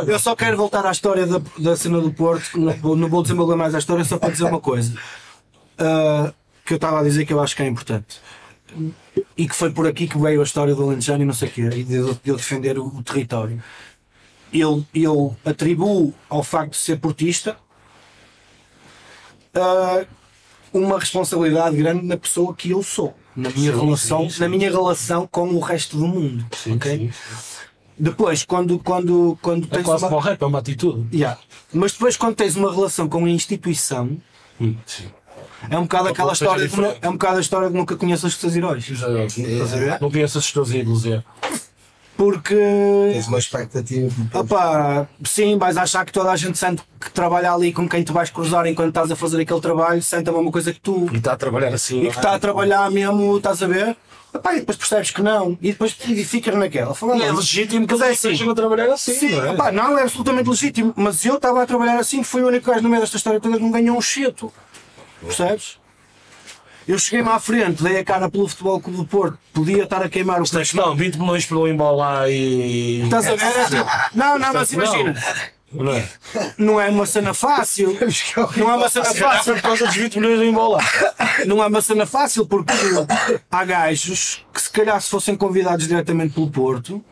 [0.07, 2.59] Eu só quero voltar à história da, da cena do Porto.
[2.59, 4.93] Não, vou- não vou desenvolver mais a história, só para dizer uma coisa.
[5.77, 6.31] Ah,
[6.65, 8.19] que eu estava a dizer que eu acho que é importante.
[9.37, 11.51] e que foi por aqui que veio a história do Alentejano e não sei o
[11.51, 13.61] quê, e de, de eu defender o, o território.
[14.57, 17.57] Eu, eu atribuo ao facto de ser portista
[19.53, 20.05] ah,
[20.73, 24.39] uma responsabilidade grande na pessoa que eu sou, na minha Sim, relação, sim, sim.
[24.41, 26.45] na minha relação com o resto do mundo.
[26.55, 26.97] Sim, ok?
[26.97, 27.11] sim.
[27.97, 30.09] Depois, quando, quando, quando É tens quase uma...
[30.09, 31.05] para o rap, é uma atitude.
[31.15, 31.39] Yeah.
[31.73, 34.17] Mas depois quando tens uma relação com a instituição,
[34.59, 34.73] Hum,
[35.69, 38.37] é um bocado aquela história de, é um bocado a história de nunca conheço os
[38.37, 38.85] teus heróis.
[39.03, 39.99] A ver?
[39.99, 41.21] Não conheço esses teus ídolos, é.
[42.17, 42.55] Porque
[43.13, 44.13] Tens uma expectativa.
[44.33, 48.13] Opa, sim, vais achar que toda a gente sente que trabalha ali com quem tu
[48.13, 51.17] vais cruzar enquanto estás a fazer aquele trabalho, sente a mesma coisa que tu E
[51.17, 51.99] está a trabalhar assim.
[52.03, 53.97] e que está a trabalhar mesmo, estás a ver?
[54.33, 56.93] Epá, e depois percebes que não, e depois e ficas naquela.
[56.93, 58.13] Falando, E é legítimo que é eles assim.
[58.31, 59.13] estejam a trabalhar assim.
[59.13, 59.53] Sim, não é?
[59.53, 62.81] epá, não, é absolutamente legítimo, mas eu estava a trabalhar assim, fui o único gajo
[62.81, 64.51] no meio desta história toda que não ganhou um cheto.
[65.21, 65.77] Percebes?
[66.87, 70.09] Eu cheguei-me à frente, dei a cara pelo Futebol Clube do Porto, podia estar a
[70.09, 73.01] queimar o Tens não, 20 milhões pelo embolar e.
[73.03, 73.85] Estás a ver?
[74.13, 75.15] Não, não, mas imagina,
[75.71, 76.07] Não é?
[76.57, 77.97] não é uma cena fácil.
[78.55, 79.53] Não é uma cena fácil.
[79.55, 80.89] Por causa dos 20 milhões de embolar.
[81.47, 82.71] Não é uma cena fácil porque
[83.51, 87.03] há gajos que se calhar se fossem convidados diretamente pelo Porto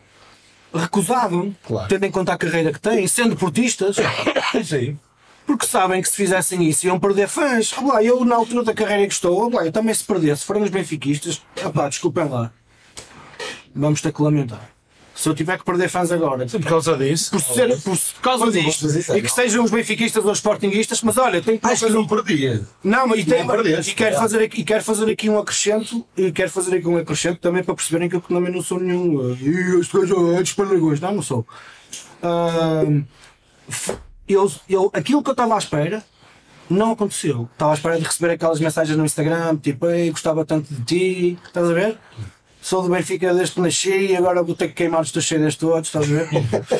[0.72, 1.88] recusavam, Claro.
[1.88, 3.96] tendo em conta a carreira que têm, sendo portistas,
[4.64, 4.98] Sim.
[5.46, 7.74] Porque sabem que se fizessem isso iam perder fãs.
[7.76, 10.40] Ah, lá, eu na altura da carreira que estou, ah, lá, eu também se perdesse,
[10.40, 12.52] se forem os benfiquistas, ah, pá, desculpem lá.
[13.74, 14.70] Vamos ter que lamentar.
[15.14, 17.30] Se eu tiver que perder fãs agora, Sim, por causa disso.
[17.30, 21.16] por, ser, por, por causa disto, e que sejam os benfiquistas ou os sportinguistas, mas
[21.16, 22.66] olha, tem que Acho que não perdia.
[22.82, 24.18] Não, mas e, tem, Não perdeste, e, quero é.
[24.18, 27.62] fazer aqui, e quero fazer aqui um acrescento e quero fazer aqui um acrescento também
[27.62, 30.98] para perceberem que eu também não sou nenhum uh, "Ih, este gajo é de Esparnagões.
[31.00, 31.46] não, não sou
[33.68, 33.96] f-
[34.28, 36.02] eu, eu, aquilo que eu estava à espera
[36.70, 40.72] não aconteceu estava à espera de receber aquelas mensagens no Instagram tipo, ei, gostava tanto
[40.72, 41.98] de ti estás a ver?
[42.62, 45.54] Sou do Benfica desde que nasci e agora vou ter que queimar os teus CDs
[45.56, 46.28] todos, estás a ver?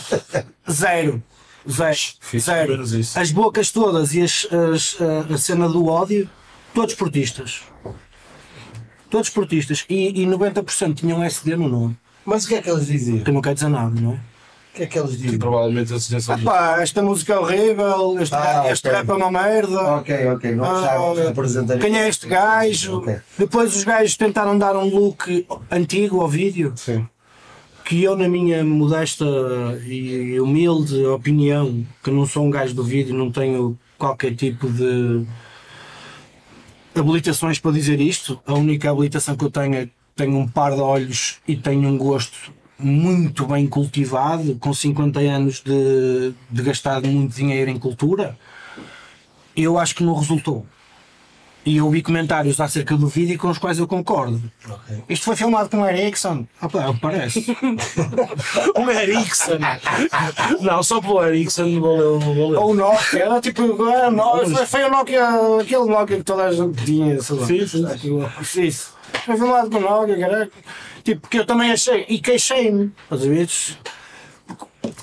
[0.70, 1.22] Zero.
[1.68, 1.96] Zero.
[2.38, 2.82] Zero.
[3.20, 6.28] As bocas todas e as, as- a, a cena do ódio,
[6.74, 7.60] todos portistas.
[9.10, 9.84] Todos portistas.
[9.88, 11.96] E, e 90% tinham SD no nome.
[12.24, 13.20] Mas o que é que eles diziam?
[13.20, 14.20] Que não quer dizer nada, não é?
[14.74, 15.38] O que é que eles diziam?
[15.38, 16.44] provavelmente a sensação do.
[16.44, 19.80] Pá, esta música é horrível, este, Ah, este rap é uma merda.
[19.98, 20.50] Ok, ok.
[20.56, 21.80] Não Ah, representaria.
[21.80, 22.96] Quem é este gajo?
[22.98, 23.16] Ok.
[23.38, 26.72] Depois os gajos tentaram dar um look antigo ao vídeo.
[26.74, 27.06] Sim.
[27.84, 29.24] que eu, na minha modesta
[29.86, 35.24] e humilde opinião, que não sou um gajo do vídeo, não tenho qualquer tipo de
[36.96, 38.40] habilitações para dizer isto.
[38.46, 41.86] A única habilitação que eu tenho é que tenho um par de olhos e tenho
[41.88, 48.36] um gosto muito bem cultivado, com 50 anos de, de gastar muito dinheiro em cultura.
[49.56, 50.66] Eu acho que não resultou.
[51.66, 54.42] E eu vi comentários acerca do vídeo com os quais eu concordo.
[55.08, 56.46] Isto foi filmado com o Ericsson.
[56.60, 57.56] Ah, pá, parece.
[58.76, 59.58] Um Ericsson!
[60.60, 62.20] Não, só pelo Ericsson valeu.
[62.20, 62.60] Valeu.
[62.60, 65.26] Ou o Nokia, era tipo, era Nokia, foi o Nokia,
[65.58, 67.46] aquele Nokia que toda a gente tinha, sei lá.
[67.46, 68.62] Sim, sim.
[68.62, 68.93] Isso.
[69.24, 70.52] Foi filmado com Nokia, caralho.
[71.02, 73.48] Tipo, porque eu também achei, e queixei-me, a ver?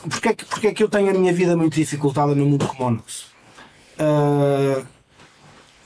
[0.10, 2.68] Porque é, que, porque é que eu tenho a minha vida muito dificultada no mundo
[2.68, 3.28] como nosso?
[4.00, 4.84] Ah,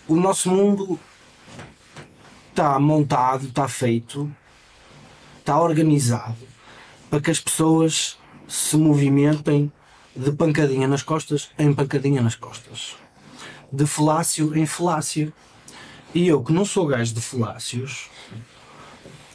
[0.07, 0.99] o nosso mundo
[2.49, 4.31] está montado, está feito,
[5.39, 6.37] está organizado
[7.09, 8.17] para que as pessoas
[8.47, 9.71] se movimentem
[10.15, 12.95] de pancadinha nas costas em pancadinha nas costas,
[13.71, 15.33] de falácio em falácio.
[16.13, 18.09] E eu, que não sou gajo de falácios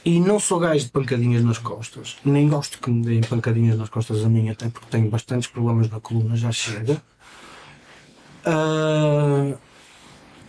[0.04, 3.88] e não sou gajo de pancadinhas nas costas, nem gosto que me deem pancadinhas nas
[3.88, 7.02] costas a mim, até porque tenho bastantes problemas na coluna, já chega.
[8.44, 9.52] Ah,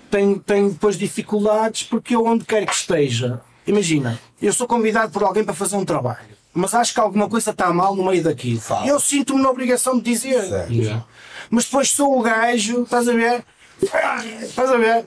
[0.10, 5.24] tenho, tenho depois dificuldades porque eu onde quer que esteja, imagina, eu sou convidado por
[5.24, 8.60] alguém para fazer um trabalho, mas acho que alguma coisa está mal no meio daqui.
[8.60, 8.88] Fala.
[8.88, 10.70] Eu sinto-me na obrigação de dizer.
[10.70, 11.06] Yeah.
[11.49, 13.43] Mas depois sou o gajo, estás a ver?
[13.82, 15.04] Estás a ver?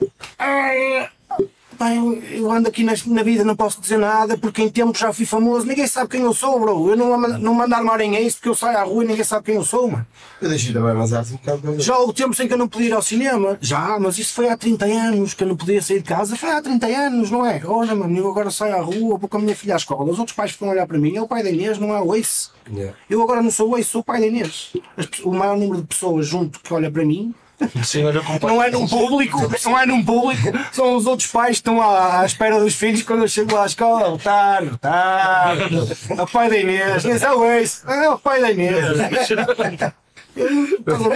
[1.77, 4.97] Pá, eu, eu ando aqui na, na vida, não posso dizer nada, porque em tempo
[4.97, 6.89] já fui famoso, ninguém sabe quem eu sou, bro.
[6.89, 9.45] Eu não, não mando armarem a isso porque eu saio à rua e ninguém sabe
[9.45, 10.05] quem eu sou, mano.
[10.41, 11.81] Eu deixei também mais arte um bocado.
[11.81, 13.57] Já houve tempos em que eu não podia ir ao cinema.
[13.61, 16.35] Já, mas isso foi há 30 anos que eu não podia sair de casa.
[16.35, 17.61] Foi há 30 anos, não é?
[17.65, 20.11] Olha, mano, eu agora saio à rua, vou com a minha filha à escola.
[20.11, 21.15] Os outros pais ficam a olhar para mim.
[21.15, 22.49] É o pai da Inês, não é o Ace.
[22.71, 22.95] Yeah.
[23.09, 24.73] Eu agora não sou o Ace, sou o pai da Inês.
[24.97, 27.33] As o maior número de pessoas junto que olha para mim
[27.83, 31.61] Sim, olha não é num público, não é num público, são os outros pais que
[31.61, 34.09] estão à, à espera dos filhos quando eu chego lá à escola.
[34.09, 38.97] Otário, otário, é o pai da Inês, é o Ace, é o pai da Inês.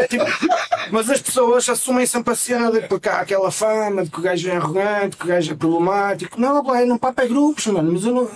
[0.10, 0.30] Tipo,
[0.92, 4.22] mas as pessoas assumem sempre a cena de porque há aquela fama de que o
[4.22, 6.40] gajo é arrogante, que o gajo é problemático.
[6.40, 7.92] Não, pá, não papo é grupos, mano.
[7.92, 8.30] Mas eu não.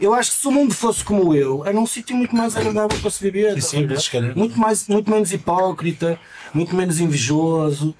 [0.00, 2.96] Eu acho que se o mundo fosse como eu, era um sítio muito mais agradável
[3.00, 3.58] para se viver.
[3.58, 4.36] E tá calhar.
[4.36, 6.18] muito, mais, muito menos hipócrita,
[6.54, 7.94] muito menos invejoso,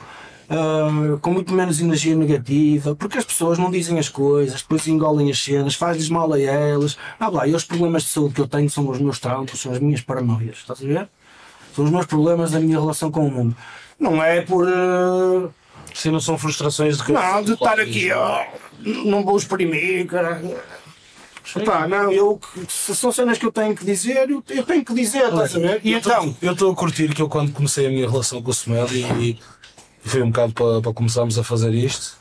[0.51, 5.31] ah, com muito menos energia negativa, porque as pessoas não dizem as coisas, depois engolem
[5.31, 6.97] as cenas, faz-lhes mal a elas.
[7.21, 9.73] Ah, lá, e os problemas de saúde que eu tenho são os meus traumas, são
[9.73, 11.09] as minhas paranoias, estás a ver?
[11.75, 13.55] São os meus problemas da minha relação com o mundo.
[14.01, 14.67] Não é por.
[15.95, 17.13] Se não são frustrações de que.
[17.13, 18.45] não, de estar aqui, ó,
[19.05, 20.57] não vou exprimir, caralho.
[21.65, 24.93] Pá, não, eu, se são cenas que eu tenho que dizer, eu, eu tenho que
[24.95, 25.81] dizer, estás a ver?
[25.85, 28.53] E então, Eu estou a curtir que eu quando comecei a minha relação com o
[28.53, 29.39] Smell e,
[30.05, 32.17] e foi um bocado para, para começarmos a fazer isto,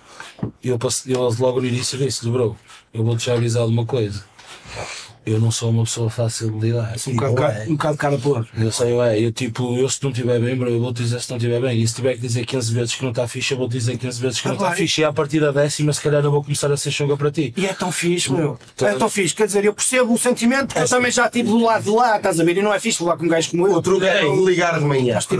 [0.63, 2.57] eu, passe- eu logo no início disse, bro,
[2.93, 4.23] eu vou-te já avisar de uma coisa.
[5.27, 6.93] Eu não sou uma pessoa fácil de lidar.
[7.07, 8.47] um bocado, cara- um bocado cara por.
[8.57, 11.29] Eu sei, ué, eu tipo, eu se não estiver bem, bro, eu vou-te dizer se
[11.29, 11.81] não estiver bem.
[11.81, 14.21] E se tiver que dizer 15 vezes que não está fixe, eu vou-te dizer 15
[14.21, 14.77] vezes que não Ah, está vai.
[14.77, 15.01] fixe.
[15.01, 17.53] E a partir da décima, se calhar eu vou começar a ser chunga para ti.
[17.57, 18.57] E é tão fixe, meu.
[18.81, 19.35] É tão fixe.
[19.35, 22.15] Quer dizer, eu percebo o sentimento porque eu também já estive do lado de lá,
[22.17, 22.57] estás a ver?
[22.57, 23.73] E não é fixe falar com um gajo como eu.
[23.73, 25.19] O truque é não ligar de manhã.
[25.19, 25.35] Tipo,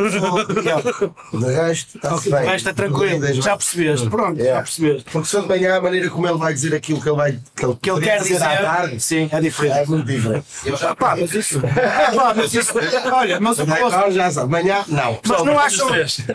[1.33, 2.43] oh, De resto, está-se bem.
[2.43, 3.33] o resto é tranquilo.
[3.41, 4.09] Já percebeste.
[4.09, 4.61] Pronto, já Yeah.
[4.63, 5.05] percebeste.
[5.11, 7.39] Porque se eu de manhã a maneira como ele vai dizer aquilo que ele vai
[7.55, 8.41] que ele, Que ele quer dizer.
[8.43, 9.41] à tarde Sim, é
[9.77, 10.45] é muito diferente.
[10.65, 11.61] Eu já Pá, mas isso.
[12.15, 12.73] Pá, mas isso.
[13.11, 14.11] Olha, mas eu posso.
[14.11, 15.19] Já sabe, amanhã não.
[15.25, 15.89] Mas não acham,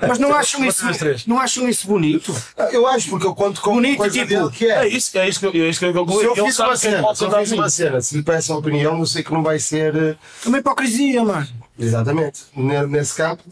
[0.08, 0.84] mas não acham isso,
[1.26, 2.34] não acham isso bonito?
[2.70, 4.88] Eu acho porque eu conto com Bonito, coisa tipo, dele que É é.
[4.88, 6.20] isso, é isso que eu, é isso que eu concluí.
[6.20, 8.52] Se eu fiz uma é cena, pode se eu fiz uma cena, se lhe peço
[8.52, 9.94] a opinião, eu sei que não vai ser.
[9.96, 10.14] eh,
[10.46, 11.48] Uma hipocrisia, mano.
[11.78, 12.40] Exatamente.
[12.54, 13.42] Ne- Nesse campo,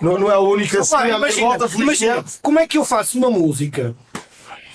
[0.00, 1.08] não, não é a única cena.
[1.16, 3.94] imagina, imagina, como é que eu faço uma música?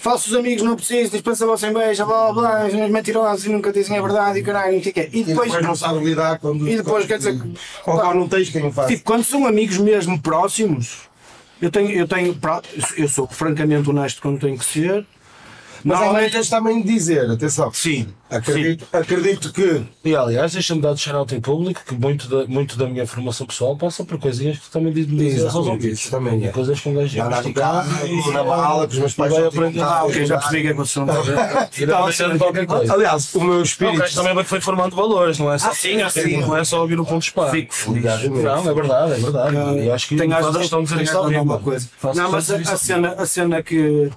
[0.05, 3.97] Falsos amigos não precisam, dispensa sem beija, blá blá blá, os mentirosos e nunca dizem
[3.97, 5.09] a verdade e caralho, não sei o quê.
[5.11, 6.69] E E depois, depois não sabe lidar quando.
[6.69, 7.41] e depois quer dizer,
[7.87, 8.87] Ou quando não tens quem o faz.
[8.87, 11.09] tipo, quando são amigos mesmo próximos,
[11.59, 12.37] eu tenho, eu tenho,
[12.97, 15.07] eu sou francamente honesto quando tenho que ser.
[15.87, 17.71] Mas há Normalmente, maneiras também de dizer, atenção.
[17.71, 22.47] sim, Acredito, acredito que E aliás, deixa-me dar de shout em público que muito da,
[22.47, 24.91] muito da minha formação pessoal passa por coisinhas que também
[25.35, 25.99] Exatamente, ouvidos.
[25.99, 26.49] isso também é.
[26.49, 29.79] Coisas que um gajo andar mastigar carro, na bala, que os meus pais tinham aprender.
[29.81, 31.69] ah, ok, já percebi que é que vocês estão a ver.
[31.79, 32.93] e dá de qualquer coisa.
[32.93, 33.99] Aliás, o meu o espírito.
[33.99, 36.37] gajo também foi formando valores, não é só, Ah, sim, ah, sim.
[36.41, 37.51] não é só ouvir o ponto de espada.
[37.51, 38.03] Fico feliz.
[38.03, 39.55] Não, é verdade, é verdade.
[39.83, 41.43] E acho que Tenho as questão de dizer tenho isto ao as vivo.
[41.43, 41.87] uma coisa.
[42.15, 42.77] Não, mas a, isso a
[43.21, 44.09] a cena que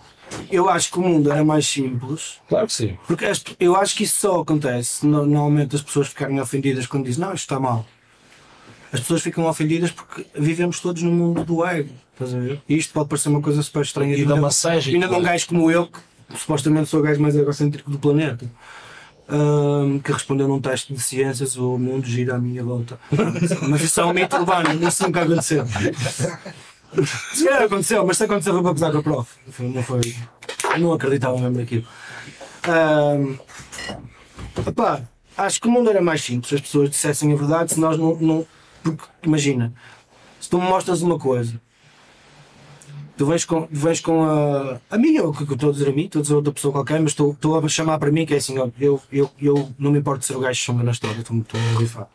[0.51, 2.35] eu acho que o mundo era mais simples.
[2.49, 2.99] Claro que sim.
[3.07, 3.25] Porque
[3.61, 7.29] eu acho que isso só acontece no- normalmente as pessoas ficarem ofendidas quando dizem não,
[7.35, 7.85] isto está mal.
[8.93, 11.91] As pessoas ficam ofendidas porque vivemos todos no mundo do ego.
[12.15, 12.61] Estás a ver?
[12.69, 14.15] E isto pode parecer uma coisa super estranha.
[14.15, 14.95] E da Ainda- massagem.
[14.95, 15.99] Ainda de um gajo como eu, que
[16.39, 18.47] supostamente sou o gajo mais egocêntrico do planeta.
[19.31, 22.99] ahm, que respondeu num teste de ciências o mundo gira à minha volta.
[23.69, 25.67] Mas isso é um mito urbano, isso nunca aconteceu.
[27.35, 29.31] Se calhar aconteceu, mas se aconteceu foi para gozar com a prof.
[29.61, 30.01] Não foi.
[30.79, 31.85] Não acreditava mesmo naquilo.
[34.67, 35.03] Epá,
[35.37, 37.97] acho que o mundo era mais simples, se as pessoas dissessem a verdade, se nós
[37.99, 38.17] não.
[38.17, 38.47] não
[38.83, 39.73] porque imagina,
[40.41, 41.61] se tu me mostras uma coisa,
[43.17, 45.93] tu vens com, vens com a, a mim, ou que eu estou a dizer a
[45.93, 48.37] mim, estou a dizer outra pessoa qualquer, mas estou, a chamar para mim que é
[48.37, 51.37] assim, eu, eu, eu não me importo de ser o gajo chunga na história, estou,
[51.37, 52.09] estou a rifar.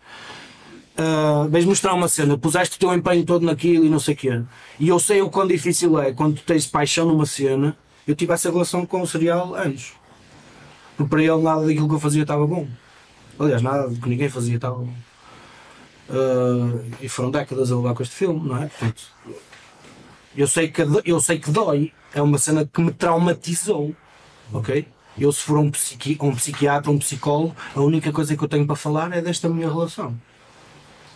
[0.95, 4.17] Uh, vens mostrar uma cena, puseste o teu empenho todo naquilo e não sei o
[4.17, 4.41] quê.
[4.79, 7.75] E eu sei o quão difícil é quando tu tens paixão numa cena.
[8.07, 9.93] Eu tive essa relação com o serial anos.
[10.95, 12.67] Porque para ele nada daquilo que eu fazia estava bom.
[13.39, 14.93] Aliás, nada do que ninguém fazia estava bom.
[16.09, 18.67] Uh, e foram décadas a levar com este filme, não é?
[18.67, 19.03] Portanto,
[20.37, 21.91] eu sei que, eu sei que dói.
[22.13, 23.95] É uma cena que me traumatizou.
[24.51, 24.87] Ok?
[25.17, 28.67] Eu, se for um, psiqui, um psiquiatra, um psicólogo, a única coisa que eu tenho
[28.67, 30.15] para falar é desta minha relação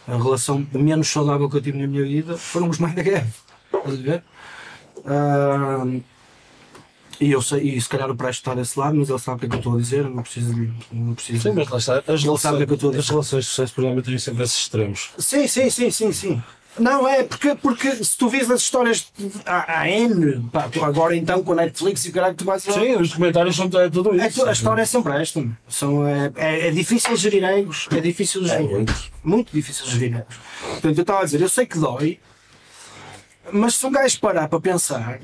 [0.07, 3.27] a relação menos saudável que eu tive na minha vida foram os Gap.
[3.73, 4.23] Estás a ver?
[5.05, 5.85] Ah,
[7.19, 9.39] e eu sei, e se calhar o Presto está desse lado, mas ele sabe o
[9.39, 10.71] que é que eu estou a dizer, não preciso de.
[10.91, 12.03] Não preciso Sim, mas lá está.
[12.07, 13.11] As, Ele sabe o que é que eu estou a relações, as dizer.
[13.11, 15.09] relações de sucesso provavelmente têm sempre esses extremos.
[15.17, 16.43] sim, sim, sim, sim, sim.
[16.79, 19.07] Não, é porque, porque se tu vês as histórias
[19.45, 22.95] a, a N, pá, agora então com a Netflix e o caralho, tu vais Sim,
[22.95, 24.41] os documentários são é tudo É, isso.
[24.41, 25.43] tu- a história é sempre esta.
[25.67, 27.87] São, é, é, é difícil gerir egos.
[27.91, 29.11] É difícil gerir egos.
[29.23, 30.35] Muito difícil gerir egos.
[30.71, 32.19] Portanto, eu estava a dizer, eu sei que dói,
[33.51, 35.19] mas se um gajo parar para pensar,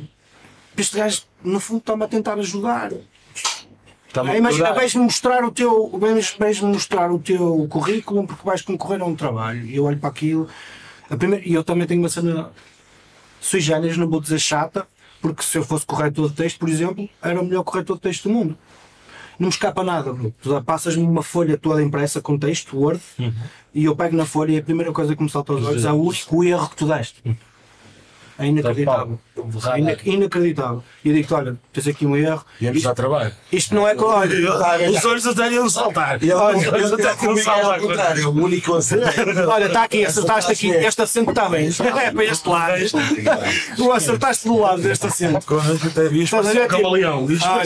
[0.77, 2.91] este gajo, no fundo, está-me a tentar ajudar.
[4.15, 9.01] A imagina, vais-me mostrar o teu, vais- vais-me mostrar o teu currículo porque vais concorrer
[9.01, 9.65] a um trabalho.
[9.65, 10.47] E eu olho para aquilo.
[11.09, 12.51] A primeira, e eu também tenho uma cena
[13.41, 14.87] sui generis, não vou dizer chata,
[15.21, 18.23] porque se eu fosse corretor de texto, por exemplo, era o melhor corretor de texto
[18.23, 18.57] do mundo.
[19.39, 20.33] não me escapa nada, bro.
[20.41, 23.01] Tu passas-me uma folha toda impressa com texto, Word,
[23.73, 25.91] e eu pego na folha e a primeira coisa que me salta aos olhos é
[25.91, 27.21] o único erro que tu deste.
[28.43, 29.19] É inacreditável.
[29.73, 30.83] É ina- inacreditável.
[31.03, 32.45] E eu digo olha, tens aqui um erro.
[32.59, 33.31] Viemos dar trabalho.
[33.51, 36.21] Isto não é olha, Os olhos até iam saltar.
[36.23, 37.79] E ele- Os olhos até iam é saltar.
[37.79, 39.45] contrário, o único acertei.
[39.45, 40.69] Olha, está aqui, acertaste aqui.
[40.69, 41.69] Este assento está bem.
[42.03, 42.73] É para este lado.
[43.75, 45.45] Tu acertaste do lado deste assento.
[45.85, 47.31] Até vi Estás a parecia um ver, camaleão.
[47.31, 47.65] Isto Olha,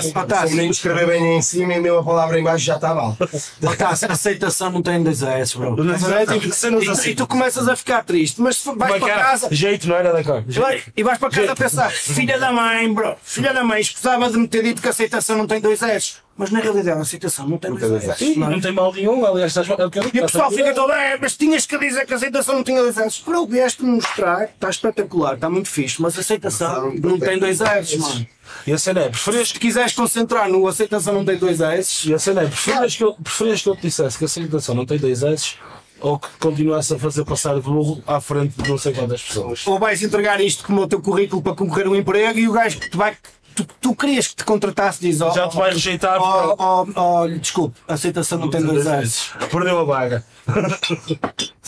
[0.00, 2.94] Se Tassi, nem escrever bem em cima e a mesma palavra em baixo já está
[2.94, 3.16] mal.
[3.20, 5.76] ó, Tassi, aceitação não tem dois S, bro.
[5.76, 7.10] Tipo, e-.
[7.10, 9.48] E tu começas a ficar triste, mas se vais é para casa.
[9.50, 10.44] Jeito, não era da cor.
[10.48, 13.80] E vai- E vais para casa a pensar, filha da mãe, bro, filha da mãe,
[13.80, 16.14] escusava de me ter dito que a aceitação não tem dois S.
[16.38, 18.18] Mas na realidade a aceitação não tem dois S.
[18.18, 18.50] Sim, não é?
[18.50, 19.24] não tem mal nenhum.
[19.24, 19.66] Aliás, estás.
[19.70, 21.78] é o que eu digo, E o pessoal a- fica todo, é, mas tinhas que
[21.78, 23.22] dizer que a aceitação não tinha dois S.
[23.24, 27.96] Bro, vieste-me mostrar, está espetacular, está muito fixe, mas a aceitação não tem dois S,
[27.98, 28.26] mano.
[28.66, 32.14] E a cena é, preferias Se quiseres concentrar no aceitação não tem dois S, E
[32.14, 34.84] a cena é, preferias que, eu, preferias que eu te dissesse que a aceitação não
[34.84, 35.54] tem dois S
[36.00, 39.66] ou que continuasse a fazer passar de burro à frente de não sei quantas pessoas?
[39.66, 42.52] ou vais entregar isto como o teu currículo para concorrer a um emprego e o
[42.52, 43.16] gajo que te vai.
[43.54, 46.86] Tu, tu querias que te contratasse diz ó, Já te vai rejeitar ó, porque ó,
[46.94, 49.30] ó, desculpe, a aceitação não tem dois S.
[49.50, 50.24] perdeu a vaga.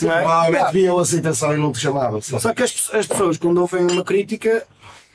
[0.01, 0.21] Não é?
[0.21, 2.21] Provavelmente via a aceitação e não te chamava.
[2.21, 4.65] Só que as, as pessoas, quando ouvem uma crítica,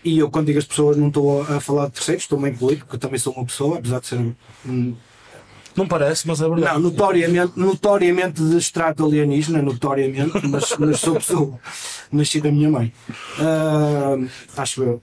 [0.05, 2.55] e eu quando digo as pessoas não estou a, a falar de terceiros, estou meio
[2.55, 4.19] incluído, porque eu também sou uma pessoa, apesar de ser
[4.67, 4.95] um,
[5.77, 6.75] Não parece, mas é verdade.
[6.75, 11.59] Não, notoriamente, notoriamente de extrato alienígena, notoriamente, mas, mas sou pessoa.
[12.13, 12.93] Nasci da minha mãe.
[13.41, 14.17] Ah,
[14.57, 15.03] acho eu.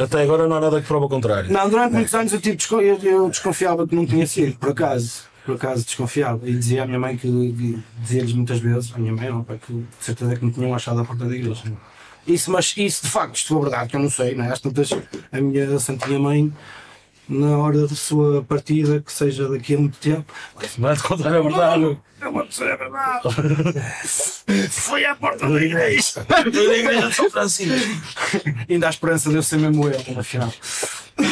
[0.00, 1.52] Até agora não há nada que prova o contrário.
[1.52, 5.24] Não, durante muitos anos eu, desco- eu, eu desconfiava que não tinha sido, por acaso.
[5.44, 6.48] Por acaso desconfiava.
[6.48, 9.72] E dizia à minha mãe que dizia-lhes muitas vezes, à minha mãe, ao pai, que
[9.72, 11.62] de certeza que me tinham achado à porta da igreja.
[12.26, 14.52] Isso, mas isso de facto, isto foi verdade, que eu não sei, não é?
[14.52, 14.90] Às tantas,
[15.32, 16.52] a minha santinha mãe,
[17.30, 20.32] na hora da sua partida, que seja daqui a muito tempo,
[20.78, 21.96] Vai-te contar a verdade.
[22.20, 23.28] é uma pessoa é verdade.
[24.70, 26.26] Foi à porta da igreja.
[26.28, 26.40] Da
[26.76, 27.74] igreja de São Francisco.
[28.68, 30.52] Ainda há esperança de eu ser mesmo eu, afinal.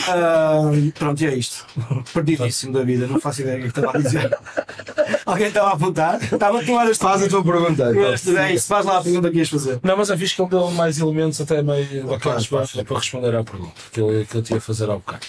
[0.06, 0.60] Ah,
[0.98, 1.66] pronto, e é isto.
[2.12, 4.38] Perdidíssimo da vida, não faço ideia do que estava a dizer.
[5.24, 6.22] Alguém estava a apontar?
[6.22, 7.90] Estava a tomar as Faz a tua pergunta.
[7.90, 8.38] então.
[8.38, 9.80] É isso, faz lá a pergunta que ias fazer.
[9.82, 13.34] Não, mas é fixe que ele deu mais elementos até meio bacanas para, para responder
[13.34, 15.26] à pergunta que eu, que eu tinha a fazer há bocado.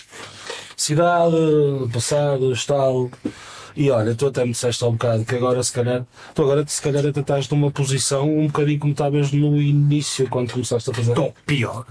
[0.80, 1.36] Cidade,
[1.92, 3.12] passados, tal.
[3.76, 6.64] E olha, tu até me disseste há um bocado que agora se calhar, tu agora
[6.66, 10.94] se calhar até estás numa posição um bocadinho como estavas no início quando começaste a
[10.94, 11.12] fazer.
[11.12, 11.86] Então, pior.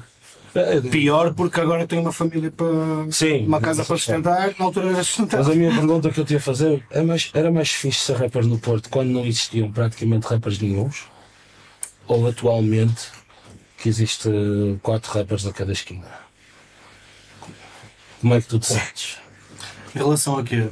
[0.54, 2.66] É, Pior porque agora tenho uma família para.
[3.10, 5.40] Sim, Uma casa para sustentar, na altura era sustentar.
[5.40, 8.16] Mas a minha pergunta que eu tinha a fazer é mais, era mais fixe ser
[8.16, 11.02] rapper no Porto quando não existiam praticamente rappers nenhums?
[12.06, 13.08] Ou atualmente
[13.76, 14.30] que existe
[14.82, 16.27] quatro rappers a cada esquina?
[18.20, 19.18] Como é que tu te sentes?
[19.94, 20.68] Em relação a quê?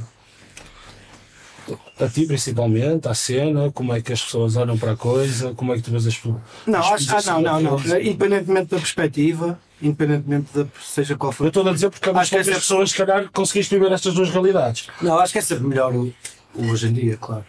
[1.99, 5.73] A ti principalmente, à cena, como é que as pessoas olham para a coisa, como
[5.73, 6.41] é que tu vês as pessoas.
[6.67, 8.01] Não, acho, ah, não, não, não.
[8.01, 11.47] Independentemente da perspectiva, independentemente da seja qual Eu for.
[11.49, 14.15] estou a dizer porque há Acho que muitas essa- pessoas, se calhar, conseguiste viver estas
[14.15, 14.87] duas realidades.
[15.01, 16.13] Não, acho que é sempre melhor o,
[16.55, 17.45] o hoje em dia, claro.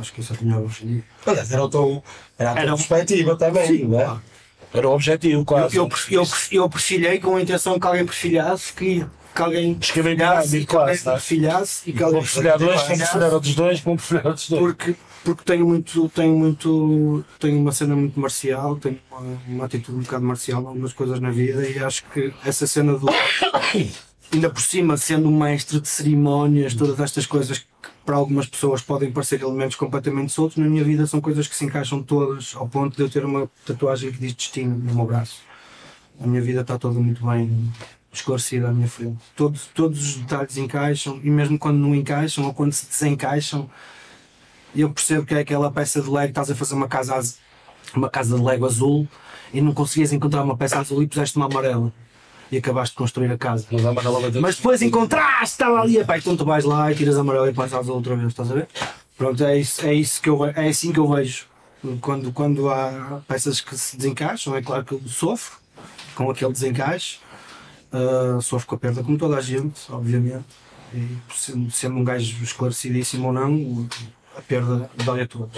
[0.00, 1.04] Acho que é sempre melhor hoje em dia.
[1.26, 2.02] Aliás, era, o teu,
[2.38, 4.04] era a tua Era- perspectiva também, Sim, não é?
[4.04, 4.22] claro.
[4.72, 5.76] Era o objetivo, Eu, quase.
[5.76, 5.88] eu, eu,
[6.26, 9.04] perf- eu perfilhei com a intenção que alguém perfilhasse, que,
[9.34, 10.98] que alguém Escrevi perfilhasse, e que alguém é?
[10.98, 14.48] perfilhasse e que Vão alguém perfilhar dois, vão perfilhasse, perfilhar outros dois, vão perfilhar outros
[14.50, 14.60] dois.
[14.62, 14.94] porque,
[15.24, 20.02] porque tenho muito, tenho muito, tenho uma cena muito marcial, tenho uma, uma atitude um
[20.02, 23.06] bocado marcial em algumas coisas na vida e acho que essa cena do
[24.32, 27.66] ainda por cima sendo um mestre de cerimónias, todas estas coisas que
[28.08, 31.66] para algumas pessoas podem parecer elementos completamente soltos, na minha vida são coisas que se
[31.66, 35.42] encaixam todas ao ponto de eu ter uma tatuagem que diz destino no meu braço.
[36.18, 37.70] A minha vida está toda muito bem
[38.10, 39.18] esclarecida à minha frente.
[39.36, 43.68] Todos, todos os detalhes encaixam e mesmo quando não encaixam ou quando se desencaixam,
[44.74, 47.34] eu percebo que é aquela peça de Lego, estás a fazer uma casa,
[47.94, 49.06] uma casa de Lego azul
[49.52, 51.92] e não conseguias encontrar uma peça azul e puseste uma amarela
[52.50, 53.66] e acabaste de construir a casa.
[54.40, 57.52] Mas depois encontraste, estava ali, epá, então tu vais lá e tiras a amarela e
[57.54, 58.68] pões a azul outra vez, estás a ver?
[59.16, 61.46] Pronto, é, isso, é, isso que eu, é assim que eu vejo.
[62.00, 65.58] Quando, quando há peças que se desencaixam, é claro que eu sofro
[66.14, 67.18] com aquele desencaixe,
[67.92, 70.44] Ah, sofro com a perda, como toda a gente, obviamente.
[70.94, 73.88] E sendo, sendo um gajo esclarecidíssimo ou não,
[74.36, 75.56] a perda dói a todos.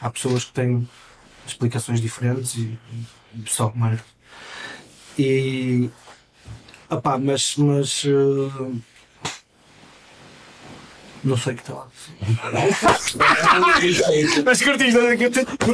[0.00, 0.88] Há pessoas que têm
[1.46, 2.78] explicações diferentes e,
[3.34, 4.04] e só merda.
[5.18, 5.90] E
[6.92, 8.10] Opá, mas, mas eh,
[11.24, 11.86] Não sei o que está lá.
[14.44, 15.30] Mas curtiste, eu tentei, eu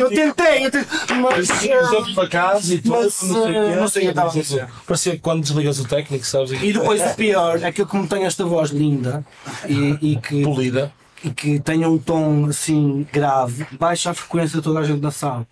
[0.09, 1.51] tentei, eu tentei mas.
[1.51, 4.31] Exemplo para casa e tudo, Mas, não sei o eh, não sei o que estava
[4.31, 4.69] a dizer.
[4.87, 6.53] Parecia que quando desligas o técnico, sabes?
[6.53, 9.27] E depois o pior é que eu como tenho esta voz linda
[9.67, 10.93] e, e que, polida.
[11.25, 15.11] e que tenha um tom assim grave, baixa a frequência de toda a gente na
[15.11, 15.47] sala.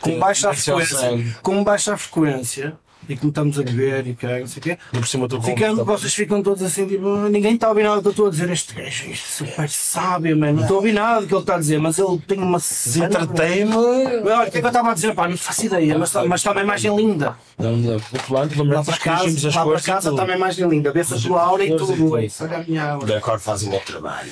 [0.00, 2.78] Como baixa é frequência, como baixa a frequência
[3.12, 5.42] e como estamos a beber e que não sei o quê, Não por cima com
[5.42, 8.26] Ficando, vocês ficam todos assim, tipo, ninguém está a ouvir nada do que eu estou
[8.26, 8.50] a dizer.
[8.50, 10.54] Este gajo é super sábio, mano.
[10.54, 12.58] Não estou a ouvir nada do que ele está a dizer, mas ele tem uma
[12.58, 13.06] cena.
[13.06, 13.74] Entretei-me.
[13.76, 15.14] Olha, o que é que eu estava a dizer?
[15.14, 17.36] Pá, não faço ideia, mas, mas está uma imagem linda.
[17.58, 17.96] Não, não.
[17.96, 20.92] O plano, pelo Lá menos, corrigimos lá para casa está uma imagem linda.
[20.92, 21.94] Vê-se a tua aura e tudo.
[21.94, 22.18] tudo.
[22.18, 22.28] é.
[22.40, 23.16] Olha a minha aura.
[23.16, 24.30] Agora fazem o meu trabalho.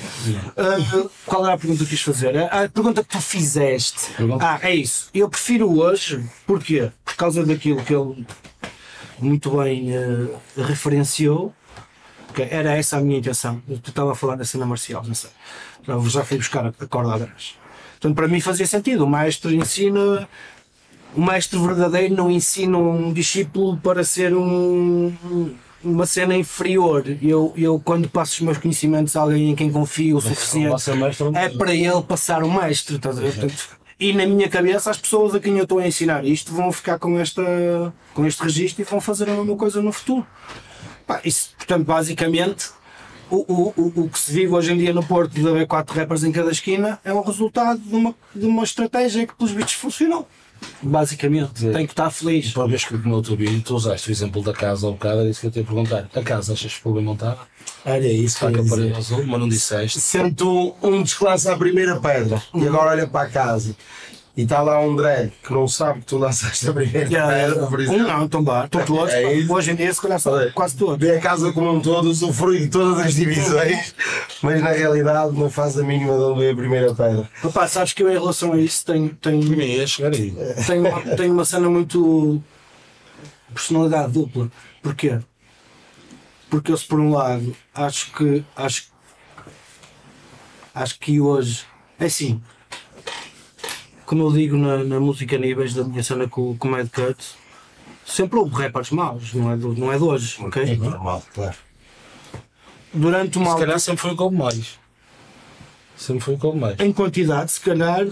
[0.57, 2.37] Ah, qual era a pergunta que quis fazer?
[2.37, 4.11] A pergunta que tu fizeste.
[4.39, 5.09] Ah, é isso.
[5.13, 6.91] Eu prefiro hoje, porquê?
[7.11, 8.25] Por causa daquilo que ele
[9.21, 10.27] muito bem eh,
[10.57, 11.53] referenciou.
[12.33, 13.61] que era essa a minha intenção.
[13.67, 15.29] Eu estava a falar da cena marcial, não sei.
[15.85, 17.55] Já, já fui buscar a, corda atrás.
[17.99, 19.03] Portanto, para mim fazia sentido.
[19.03, 20.27] O maestro ensina.
[21.13, 25.13] O maestro verdadeiro não ensina um discípulo para ser um,
[25.83, 27.03] uma cena inferior.
[27.21, 30.73] Eu, eu, quando passo os meus conhecimentos a alguém em quem confio o suficiente,
[31.35, 32.95] é para ele passar o mestre.
[32.95, 33.33] Estás a ver?
[33.33, 36.71] Portanto, e na minha cabeça, as pessoas a quem eu estou a ensinar isto vão
[36.71, 40.25] ficar com, esta, com este registro e vão fazer a mesma coisa no futuro.
[41.05, 42.71] Pá, isso, portanto, basicamente,
[43.29, 45.95] o, o, o, o que se vive hoje em dia no Porto de haver quatro
[45.95, 49.73] rappers em cada esquina é um resultado de uma, de uma estratégia que, pelos bichos,
[49.73, 50.27] funcionou.
[50.81, 52.53] Basicamente, tem que estar feliz.
[52.53, 55.29] Para vez que no outro vídeo tu usaste o exemplo da casa ao bocado, era
[55.29, 56.09] isso que eu te ia perguntar.
[56.13, 57.37] A casa achas que ficou bem montada?
[57.85, 59.99] Olha isso, que eu azul, mas não disseste.
[59.99, 63.75] Sento um desclaça a primeira pedra e agora olha para a casa
[64.35, 67.79] e está lá um drag que não sabe que tu lançaste a primeira pedra, por
[67.81, 69.13] Um não, estão lá, estão todos.
[69.13, 69.53] É isso.
[69.53, 70.97] hoje em dia, se calhar, são Olha, quase todos.
[70.97, 73.93] Vê a casa como um todo, usufrui de todas as divisões,
[74.41, 77.29] mas na realidade não faz a mínima de onde a primeira pedra.
[77.43, 80.33] Rapaz, sabes que eu, em relação a isso, tenho, tenho, ia chegar aí.
[80.65, 82.41] tenho, tenho uma cena muito
[83.53, 84.49] personalidade dupla.
[84.81, 85.19] Porquê?
[86.51, 88.91] Porque eu se por um lado acho que acho,
[90.75, 91.65] acho que hoje
[91.97, 92.39] é assim
[94.05, 97.17] como eu digo na, na música níveis da minha cena com, com o Mad Cut
[98.05, 100.77] sempre houve rappers maus, não é, do, não é de hoje, ok?
[100.77, 101.55] Normal, claro.
[102.93, 104.79] Durante uma Se altura, calhar sempre foi o que houve mais.
[105.95, 106.79] Sempre foi o que houve mais.
[106.79, 108.07] em quantidade, se calhar,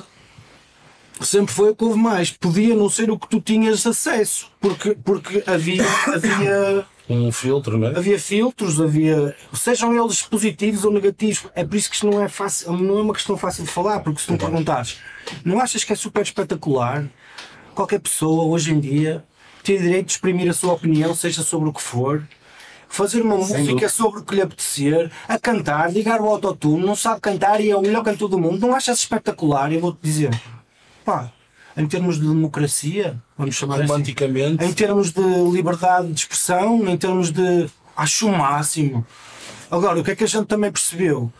[1.19, 2.31] sempre foi o que houve mais.
[2.31, 5.83] Podia não ser o que tu tinhas acesso, porque, porque havia,
[6.13, 7.97] havia, Um filtro, não é?
[7.97, 11.49] havia filtros, havia, sejam eles positivos ou negativos.
[11.55, 14.01] É por isso que isto não é fácil, não é uma questão fácil de falar,
[14.01, 14.99] porque se me perguntares,
[15.43, 17.09] não achas que é super espetacular
[17.73, 19.23] qualquer pessoa hoje em dia
[19.63, 22.23] ter direito de exprimir a sua opinião, seja sobre o que for?
[22.87, 27.21] Fazer uma música sobre o que lhe apetecer, a cantar, ligar o autotune, não sabe
[27.21, 29.71] cantar e é o melhor cantor do mundo, não achas espetacular?
[29.71, 30.31] Eu vou-te dizer,
[31.05, 31.31] pá,
[31.79, 34.63] em termos de democracia, vamos chamar assim, Romanticamente.
[34.63, 37.69] em termos de liberdade de expressão, em termos de.
[37.95, 39.05] acho o máximo.
[39.71, 41.31] Agora, o que é que a gente também percebeu?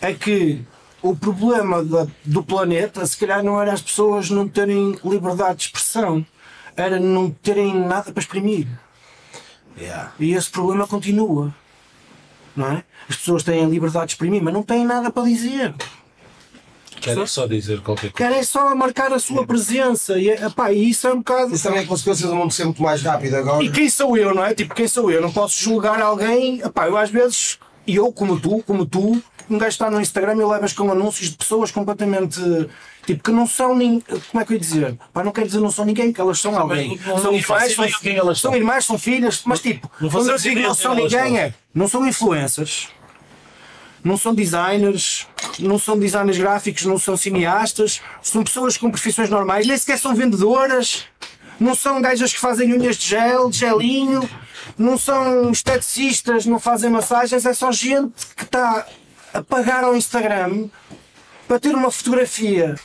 [0.00, 0.60] É que
[1.02, 5.62] o problema da- do planeta, se calhar, não era as pessoas não terem liberdade de
[5.64, 6.24] expressão,
[6.76, 8.66] era não terem nada para exprimir.
[9.78, 10.12] Yeah.
[10.18, 11.54] E esse problema continua.
[12.54, 12.84] Não é?
[13.08, 15.74] As pessoas têm liberdade de exprimir, mas não têm nada para dizer.
[17.00, 18.30] Quero só dizer qualquer coisa.
[18.30, 20.18] Querem só marcar a sua presença.
[20.18, 21.54] E, é- epá, e isso é um bocado.
[21.54, 23.62] Isso também é consequência do mundo ser muito mais rápido agora.
[23.62, 24.54] E quem sou eu, não é?
[24.54, 25.20] Tipo, quem sou eu?
[25.20, 26.60] Não posso julgar alguém.
[26.60, 30.34] Epá, eu às vezes, e eu como tu, como tu, um gajo está no Instagram
[30.36, 32.40] e levas com anúncios de pessoas completamente.
[33.06, 34.00] Tipo, que não são nem.
[34.00, 34.98] Como é que eu ia dizer?
[35.12, 36.98] Pá, não quero dizer não são ninguém, que elas são alguém.
[37.06, 38.58] não- são não irmãs, são, ideia quem elas são são.
[38.58, 41.54] irmãs, são filhas, mas tipo, Não quando eu fazemos digo não são ninguém é.
[41.72, 42.88] Não são influencers,
[44.06, 45.26] não são designers,
[45.58, 50.14] não são designers gráficos, não são cineastas, são pessoas com profissões normais, nem sequer são
[50.14, 51.06] vendedoras,
[51.58, 54.28] não são gajas que fazem unhas de gel, de gelinho,
[54.78, 58.86] não são esteticistas, não fazem massagens, é só gente que está
[59.34, 60.68] a pagar ao Instagram
[61.48, 62.76] para ter uma fotografia,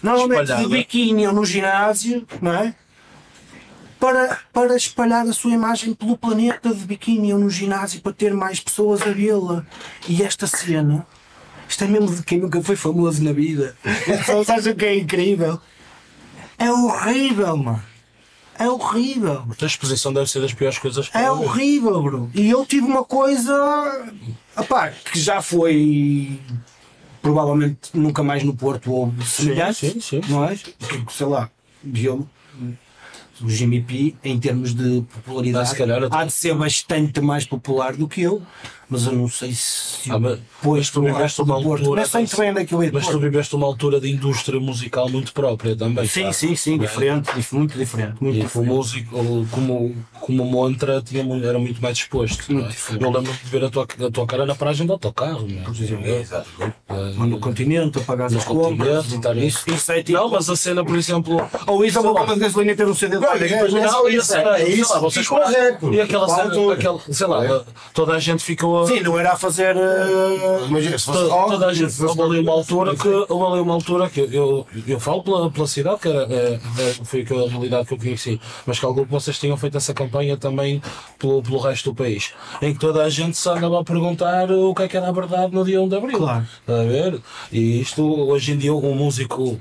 [0.00, 0.68] normalmente de Espalhada.
[0.68, 2.72] biquíni ou no ginásio, não é?
[3.98, 8.32] Para, para espalhar a sua imagem pelo planeta de biquíni ou no ginásio para ter
[8.32, 9.64] mais pessoas a vê-la.
[10.08, 11.06] E esta cena,
[11.68, 13.76] isto é mesmo de quem nunca foi famoso na vida.
[13.84, 15.60] As pessoas acham que é incrível.
[16.58, 17.82] É horrível, mano.
[18.58, 19.44] É horrível.
[19.60, 22.30] A exposição deve ser das piores coisas que É horrível, bro.
[22.34, 24.12] E eu tive uma coisa
[24.56, 26.40] opá, que já foi
[27.22, 30.20] provavelmente nunca mais no Porto houve semelhante, sim, sim.
[30.28, 30.58] não é?
[31.10, 31.50] Sei lá,
[31.94, 32.26] eu,
[33.42, 37.44] o Jimmy P, em termos de popularidade, Ah, se calhar há de ser bastante mais
[37.46, 38.42] popular do que eu,
[38.88, 41.80] mas eu não sei se Ah, mas- depois tu viveste uma Porto.
[41.82, 43.20] altura- Não sei muito bem onde é que eu ia Mas tu Porto.
[43.22, 46.06] viveste uma altura de indústria musical muito própria também.
[46.06, 46.32] Sim, tá?
[46.32, 48.14] sim, sim, diferente, dif- muito diferente.
[48.20, 48.68] Muito E o diferente.
[48.68, 52.52] músico, como, como montra, tinha, era muito mais disposto.
[52.52, 52.68] não é?
[52.68, 53.02] diferente.
[53.04, 55.46] Eu lembro-me de ver a tua, a tua cara na paragem do autocarro.
[55.46, 55.60] Não
[56.04, 56.20] é?
[56.20, 56.74] Exatamente.
[57.16, 59.06] Mas no continente, a pagar as compras.
[59.36, 60.18] Isso, isso é tipo.
[60.18, 61.36] Não, mas a cena, por exemplo.
[61.66, 64.56] Ou isso é uma bomba de gasolina ter um CD de é- Não, e cena,
[64.58, 64.92] é isso,
[65.92, 66.52] e aquela cena,
[67.10, 68.77] sei lá, toda a gente ficou.
[68.82, 69.74] A- Sim, não era a fazer.
[70.68, 73.52] Imagina, se fosse Toda, toda a se gente, fosse houve ali uma altura que, houve
[73.52, 77.20] ali uma altura que eu, eu falo pela, pela cidade, que era, é, é, foi
[77.22, 80.82] aquela realidade que eu conheci, mas que algum que vocês tinham feito essa campanha também
[81.18, 82.32] pelo, pelo resto do país,
[82.62, 85.12] em que toda a gente se andava a perguntar o que é que era a
[85.12, 86.18] verdade no dia 1 de Abril.
[86.18, 86.46] Claro.
[86.60, 87.20] Está a ver?
[87.52, 89.58] E isto, hoje em dia, um músico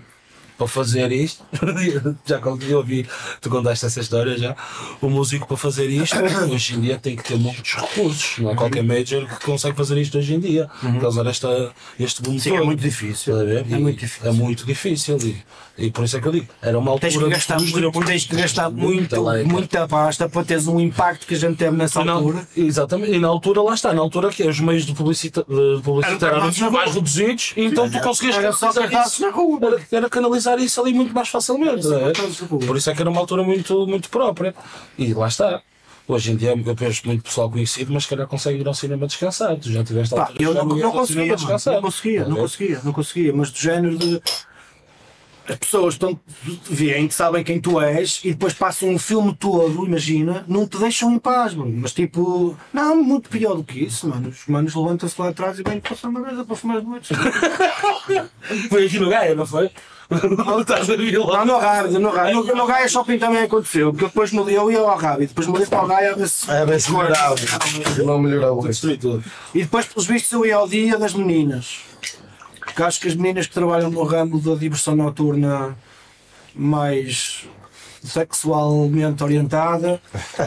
[0.58, 1.44] para fazer isto,
[2.26, 3.08] já quando eu ouvi,
[3.40, 4.56] tu contaste essa história já,
[5.02, 6.16] o músico para fazer isto,
[6.52, 8.56] hoje em dia tem que ter muitos recursos, não é?
[8.56, 10.70] Qualquer major que consegue fazer isto hoje em dia,
[11.00, 12.66] causar esta, este boom Sim, é todo.
[12.66, 13.40] muito difícil.
[13.40, 14.30] É E muito difícil.
[14.30, 15.38] É muito difícil e,
[15.78, 18.26] e por isso é que eu digo, era uma altura Tens que gastar, muito, tens
[18.26, 22.04] que gastar muita muito, muita pasta para teres um impacto que a gente teve nessa
[22.04, 22.48] na- altura.
[22.58, 26.30] exatamente, e na altura lá está, na altura que os meios de publicita, de publicitar
[26.34, 29.60] Eram na mais reduzidos, então tu conseguias Era só isso, na rua.
[29.62, 31.86] era, era canalizar isso ali muito mais facilmente.
[31.88, 32.14] não é?
[32.66, 34.54] Por isso é que era uma altura muito, muito própria.
[34.98, 35.62] E lá está.
[36.08, 39.06] Hoje em dia eu vejo muito pessoal conhecido, mas se calhar consegue ir ao cinema
[39.06, 39.58] descansar.
[39.58, 41.82] Tu já tiveste Pá, eu não, não conseguia, não conseguia, não Tá a ver?
[41.82, 44.22] conseguia, não conseguia, mas do género de
[45.50, 46.20] as pessoas estão,
[46.70, 50.78] veem que sabem quem tu és e depois passam um filme todo, imagina, não te
[50.78, 51.74] deixam em paz, mano.
[51.76, 54.30] Mas tipo, não, muito pior do que isso, mano.
[54.30, 57.10] Os manos levantam-se lá atrás e vêm passar uma vez para fumar noites.
[58.70, 59.70] Foi aqui no Gaia, não foi?
[60.10, 61.46] Não estás a vir lá.
[61.46, 62.34] Não, no Rábida, no Rábida.
[62.34, 65.68] No, no Gaia Shopping também aconteceu, porque depois mudei, eu ia ao Rábida, depois mudei
[65.68, 66.46] para o Gaia a ver se.
[66.80, 67.36] Se melhorava.
[68.06, 68.60] Não melhorava.
[69.54, 71.80] E depois, pelos vistos, eu ia ao dia das meninas.
[72.78, 75.76] Porque acho que as meninas que trabalham no ramo da diversão noturna
[76.54, 77.48] mais
[78.04, 80.00] sexualmente orientada,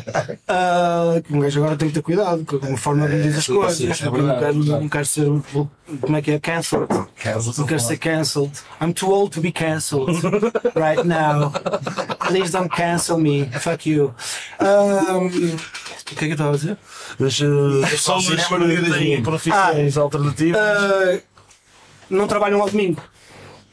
[0.46, 3.46] ah, que um gajo agora tem que ter cuidado com a forma como diz as
[3.48, 4.00] coisas.
[4.00, 5.26] é porque não, quero, é não quero ser.
[6.00, 6.38] Como é que é?
[6.38, 6.88] Cancelled.
[7.58, 8.52] Não quero ser cancelled.
[8.80, 10.22] I'm too old to be cancelled
[10.76, 11.50] right now.
[12.28, 13.46] Please don't cancel me.
[13.58, 14.14] Fuck you.
[14.60, 16.76] Um, o que é que eu estava a dizer?
[17.18, 20.60] Mas uh, pessoas cinema no dia das profissões alternativas.
[20.60, 21.29] Ah,
[22.10, 23.02] não trabalham ao domingo.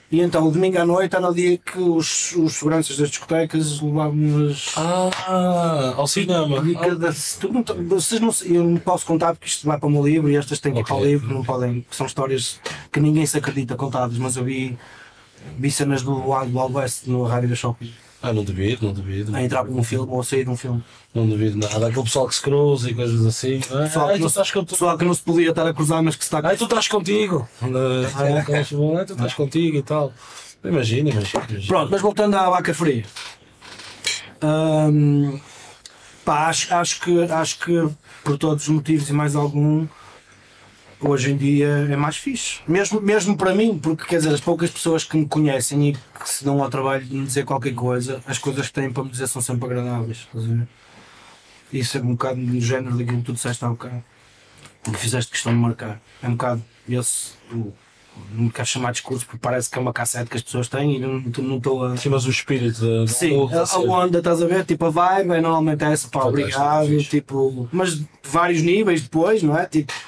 [0.09, 3.81] E então, o domingo à noite era o dia que os, os seguranças das discotecas
[3.81, 4.71] levavam-nos.
[4.77, 6.63] Ah, ao cinema.
[6.65, 10.29] E cada, vocês não, eu não posso contar porque isto vai para o meu livro
[10.29, 11.85] e estas têm que ir para o livro, não podem.
[11.91, 14.77] São histórias que ninguém se acredita contadas, mas eu vi,
[15.59, 17.91] vi cenas do Wild Wild West no Rádio da Shopping.
[18.21, 19.35] Ah, não duvido, não duvido.
[19.35, 20.83] A entrar por um filme ou a sair de um filme.
[21.13, 21.87] Não duvido nada.
[21.87, 23.61] Aquele pessoal que se cruza e coisas assim.
[23.71, 26.01] Ah, Pessoal, ai, que tu não, estás pessoal que não se podia estar a cruzar,
[26.01, 27.47] mas que se está Ai, tu estás contigo.
[27.61, 27.67] Ah,
[28.25, 28.61] é?
[28.61, 30.11] ah, tu estás contigo e tal.
[30.63, 31.45] Imagina, imagina.
[31.49, 31.67] imagina.
[31.67, 33.05] Pronto, mas voltando à vaca fria.
[34.43, 35.39] Hum,
[36.25, 37.89] pá, acho, acho, que, acho que
[38.23, 39.87] por todos os motivos e mais algum,
[40.99, 42.59] hoje em dia é mais fixe.
[42.67, 46.29] Mesmo, mesmo para mim, porque quer dizer, as poucas pessoas que me conhecem e que
[46.29, 49.09] se dão ao trabalho de me dizer qualquer coisa, as coisas que têm para me
[49.09, 50.19] dizer são sempre agradáveis.
[50.27, 50.67] estás a ver?
[51.71, 54.03] Isso é um bocado no género daquilo que tu disseste há bocado.
[54.83, 55.99] Que fizeste questão de marcar.
[56.23, 57.31] É um bocado esse.
[57.51, 57.73] o-
[58.31, 60.95] Não me quero chamar discurso porque parece que é uma cassete que as pessoas têm
[60.95, 61.95] e não estou a.
[61.97, 63.05] Sim, mas o espírito da.
[63.07, 64.65] Sim, a, a onda, estás a ver?
[64.65, 69.55] Tipo, a vibe é normalmente essa, pá, obrigado, tipo, mas de vários níveis depois, não
[69.57, 69.65] é?
[69.65, 69.99] Tipo, de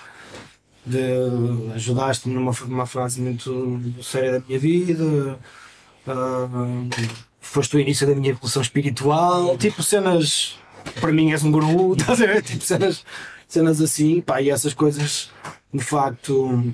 [1.75, 5.39] ajudaste-me numa, numa fase muito séria da minha vida,
[6.07, 6.47] ah,
[7.39, 10.57] foste o início da minha evolução espiritual, tipo, cenas,
[10.99, 12.41] para mim és um guru, estás a ver?
[12.41, 13.05] Tipo, cenas,
[13.47, 15.29] cenas assim, pá, e essas coisas,
[15.73, 16.73] de facto.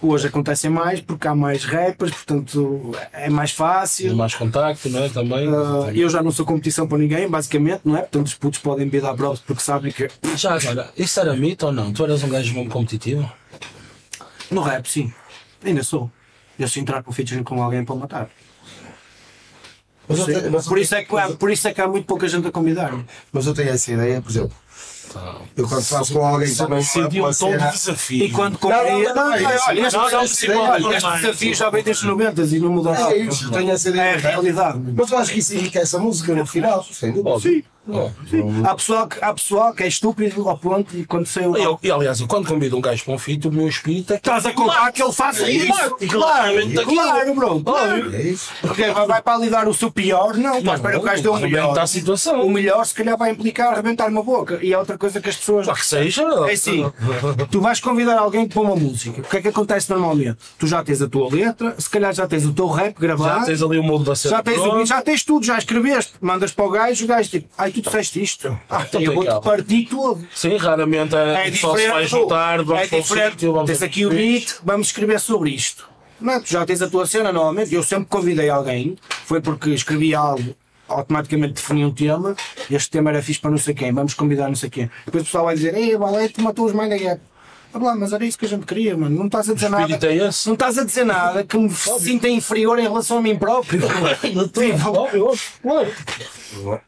[0.00, 4.14] Hoje acontecem mais porque há mais rappers, portanto é mais fácil.
[4.14, 5.08] Mais contacto, não é?
[5.08, 5.48] Também.
[5.48, 8.00] Ah, eu já não sou competição para ninguém, basicamente, não é?
[8.02, 11.66] Portanto, os putos podem vir dar provas porque sabem que Já agora, isso era mito
[11.66, 11.92] ou não?
[11.92, 13.30] Tu eras um gajo mesmo competitivo?
[14.50, 15.12] no rap, sim,
[15.64, 16.10] ainda sou.
[16.58, 18.30] Eu se entrar com featuring com alguém para matar.
[20.08, 20.32] Mas eu Sim.
[20.34, 22.46] tenho- mas Por isso, é que, há- por isso é que há muito pouca gente
[22.46, 23.04] a convidar-me.
[23.30, 24.56] Mas eu tenho essa ideia, por exemplo.
[25.56, 28.24] Eu quando faço com alguém também Senti um tom de desafio.
[28.24, 29.14] E quando Não, compreendo.
[29.14, 29.42] não, não, é
[29.90, 33.12] Não, sim, olha, não, este desafio já vem desde os 90 e não mudou nada.
[33.12, 34.10] É isso, tenho essa ideia.
[34.10, 34.80] É a realidade.
[34.96, 37.64] Mas eu acho que isso enriquece a música no final, sem dúvida.
[37.88, 38.66] Óbvio.
[38.66, 41.56] Há pessoal, que, há pessoal que é estúpido ao ponto e quando saiu.
[41.56, 44.18] Eu, e aliás, eu quando convido um gajo para um fito, o meu espírito é
[44.18, 45.72] que Estás a contar que ele faça isso?
[46.10, 47.60] Claramente Claro, claro, bro.
[47.62, 48.14] Claro.
[48.14, 48.50] É isso.
[48.60, 50.36] Porque vai, vai para ali dar o seu pior?
[50.36, 51.78] Não, pá, espera que o gajo dê o melhor.
[51.78, 52.42] a situação.
[52.44, 54.58] O melhor, se calhar, vai implicar arrebentar uma boca.
[54.62, 55.66] E é outra coisa que as pessoas.
[55.66, 56.22] Pá, que seja.
[56.48, 56.90] É assim,
[57.50, 59.20] tu vais convidar alguém para uma música.
[59.20, 60.36] O que é que acontece normalmente?
[60.58, 63.40] Tu já tens a tua letra, se calhar já tens o teu rap gravado.
[63.40, 64.36] Já tens ali o molde da cena.
[64.36, 67.48] Já tens, o, já tens tudo, já escreveste, mandas para o gajo, o gajo tipo,
[67.56, 70.26] ai tu disseste isto, ah, Então eu vou-te partir todo.
[70.34, 73.32] Sim, raramente é, É só se vai juntar, vamos é diferente.
[73.32, 75.88] sítio, vamos Tens aqui o beat, vamos escrever sobre isto.
[76.20, 76.40] Não, é?
[76.40, 80.54] tu já tens a tua cena normalmente, eu sempre convidei alguém, foi porque escrevi algo,
[80.88, 82.34] automaticamente defini um tema,
[82.70, 84.90] este tema era fixe para não sei quem, vamos convidar não sei quem.
[85.06, 86.90] Depois o pessoal vai dizer, ei, Valete matou os Mind.
[87.72, 89.16] Ah, lá, mas era isso que a gente queria, mano.
[89.16, 90.06] Não estás a dizer nada.
[90.06, 90.46] é esse.
[90.46, 93.80] Não estás a dizer nada que me sinta inferior em relação a mim próprio.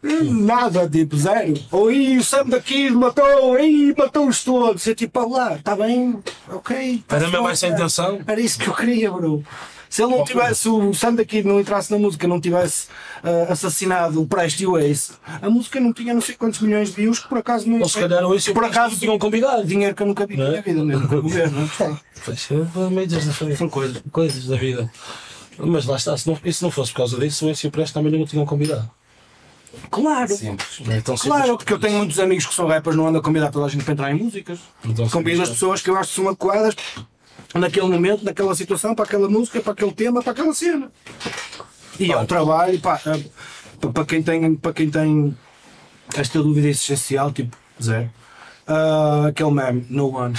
[0.02, 1.54] Nada, tipo, zero.
[1.70, 4.86] Ou aí o Sam daqui matou, aí matou-os todos.
[4.86, 7.04] Eu tipo, ah lá, está bem, ok.
[7.06, 8.20] tá Era mesmo essa a intenção?
[8.26, 9.44] Era isso que eu queria, bro.
[9.90, 12.86] Se ele não tivesse, se o Sam daqui não entrasse na música, não tivesse
[13.24, 16.90] ah, assassinado o Prest e o Ace, a música não tinha não sei quantos milhões
[16.90, 19.64] de views que por acaso não Ou se calhar o isso por acaso tinham combinado.
[19.64, 21.18] dinheiro que eu nunca vi na minha vida mesmo.
[21.18, 22.86] o governo, não é?
[22.86, 23.56] É, Majors da frente.
[23.56, 24.00] São coisas.
[24.12, 24.88] coisas da vida.
[25.58, 27.92] Mas lá está, se não, e se não fosse por causa disso, o Encio Prest
[27.92, 28.88] também não o tinham convidado.
[29.90, 30.30] Claro.
[30.86, 31.22] Não é tão simples.
[31.22, 33.68] Claro, porque eu tenho muitos amigos que são rappers, não ando a convidar toda a
[33.68, 34.58] gente para entrar em músicas.
[34.84, 36.74] Então, Convido as pessoas que eu acho que são adequadas
[37.54, 40.90] naquele momento, naquela situação, para aquela música, para aquele tema, para aquela cena.
[41.98, 43.18] E é um trabalho, pá, é,
[43.80, 45.36] pa- para quem tem, para quem tem
[46.16, 48.10] esta dúvida existencial, tipo, zero.
[48.66, 50.34] Ah, aquele meme, no one.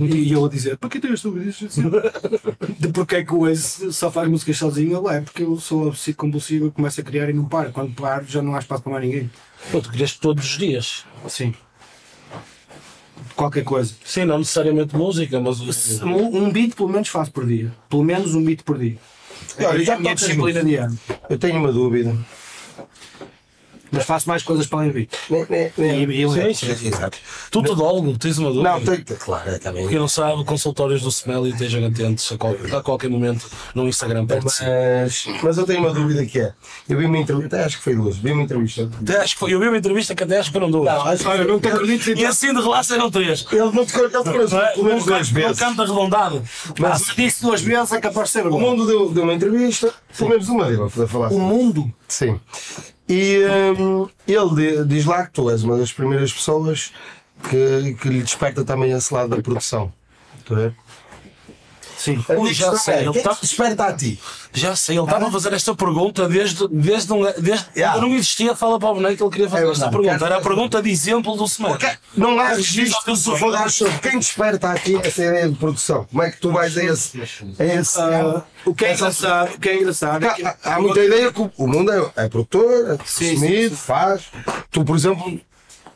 [0.00, 1.90] e eu a dizer, para quem tem esta dúvida existencial?
[2.78, 4.98] De porque é que o Ace só faz músicas sozinho?
[4.98, 7.70] Ele é porque eu sou obsessivo compulsivo e começo a criar e não paro.
[7.72, 9.30] Quando paro já não há espaço para mais ninguém.
[9.70, 11.04] Pô, tu querias todos os dias.
[11.28, 11.54] Sim.
[13.34, 13.94] Qualquer coisa.
[14.04, 15.60] Sim, não necessariamente música, mas.
[16.02, 17.72] Um, um beat pelo menos faço por dia.
[17.88, 18.96] Pelo menos um beat por dia.
[19.58, 20.94] Olha, já a minha disciplina diária.
[21.28, 22.16] Eu tenho uma dúvida.
[23.92, 25.10] Mas faço mais coisas para além do beat.
[25.28, 26.88] Nem- nem- nem- E, e, Sim, sim.
[26.88, 27.18] Exato.
[27.50, 28.70] Tu todólogo, tens uma dúvida.
[28.70, 29.04] Não, tenho.
[29.18, 29.86] Claro, é também.
[29.86, 33.86] Quem não sabe, consultórios do Smell e estejam atentos a, qual- a qualquer momento no
[33.86, 34.64] Instagram perto de si.
[34.64, 36.52] Mas, mas eu tenho uma dúvida que é.
[36.88, 38.90] Eu vi uma entrevista, até acho que foi duas, vi uma entrevista.
[39.02, 40.86] Até acho que foi, eu vi uma entrevista que até acho que foram duas.
[40.92, 43.46] Não, acho que Olha, não te acredito E assim de relaxa eram três.
[43.52, 44.72] ele não te conhece, ele é?
[44.72, 45.58] pelo menos duas canto- vezes.
[45.58, 46.42] canto arredondado.
[46.78, 49.92] Mas se disse duas vezes é capaz de ser O mundo deu, deu uma entrevista,
[50.16, 51.38] pelo menos uma dele, a falar O assim.
[51.38, 51.92] mundo.
[52.08, 52.40] Sim.
[53.14, 53.44] E
[53.78, 56.92] hum, ele di- diz lá que tu és uma das primeiras pessoas
[57.50, 59.92] que, que lhe desperta também esse lado da produção.
[60.48, 60.74] Ver?
[62.02, 62.24] Sim.
[62.36, 64.18] Ui, já sei, é, ele quem tá- te desperta a ti?
[64.52, 67.98] Já sei, ele estava a fazer esta pergunta desde, desde, um, desde Yeah.
[67.98, 70.24] quando não existia Fala para o Boneco que ele queria fazer É esta pergunta.
[70.26, 71.78] Era a pergunta de exemplo do semana.
[72.16, 75.54] Não há registro que se for dar sobre quem desperta a ti essa ideia de
[75.56, 76.04] produção.
[76.10, 77.20] Como é que tu vais a esse.
[77.58, 80.80] A esse Ah, o que é engraçado, o que é engraçado é que Há, há
[80.80, 84.22] muita ideia que o- mundo é, é produtor, é Sim, consumido, faz.
[84.70, 85.40] Tu, por exemplo,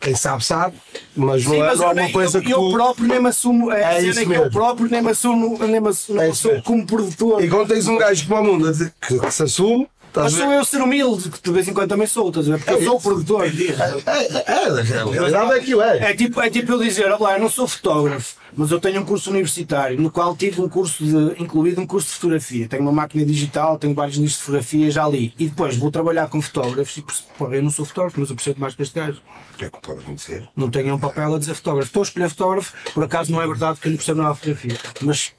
[0.07, 0.77] quem sabe, sabe,
[1.17, 2.73] mas não Sim, é mas não é nem- coisa eu, que eu tu.
[2.73, 4.53] próprio nem me assumo, é, É isso cena que eu mesmo.
[4.53, 6.65] próprio nem me assumo, nem me assumo, É assumo mesmo.
[6.65, 7.43] como produtor.
[7.45, 9.89] E quando tens um gajo como o mundo que, que se assume,
[10.25, 12.65] Mas sou eu ser humilde, que de vez em quando também sou, estás a ver?
[12.65, 13.45] Porque eu sou o produtor.
[13.45, 16.11] É, é, é, a realidade é que o é.
[16.11, 19.01] É tipo, é tipo eu dizer, olha lá, eu não sou fotógrafo, mas eu tenho
[19.01, 22.69] um curso universitário no qual tive um curso de, incluído um curso de fotografia.
[22.69, 25.35] Tenho uma máquina digital, tenho vários livros de fotografia já li.
[25.39, 27.05] E depois vou trabalhar com fotógrafos e
[27.39, 29.21] pô, eu não sou fotógrafo, mas eu percebo mais que este gajo.
[29.59, 30.49] É que pode acontecer.
[30.57, 31.89] Não tenho um papel a dizer fotógrafo.
[31.89, 34.41] Estou a escolher fotógrafo, por acaso não é verdade que eu não percebo nada de
[34.41, 34.79] fotografia.
[35.03, 35.33] Mas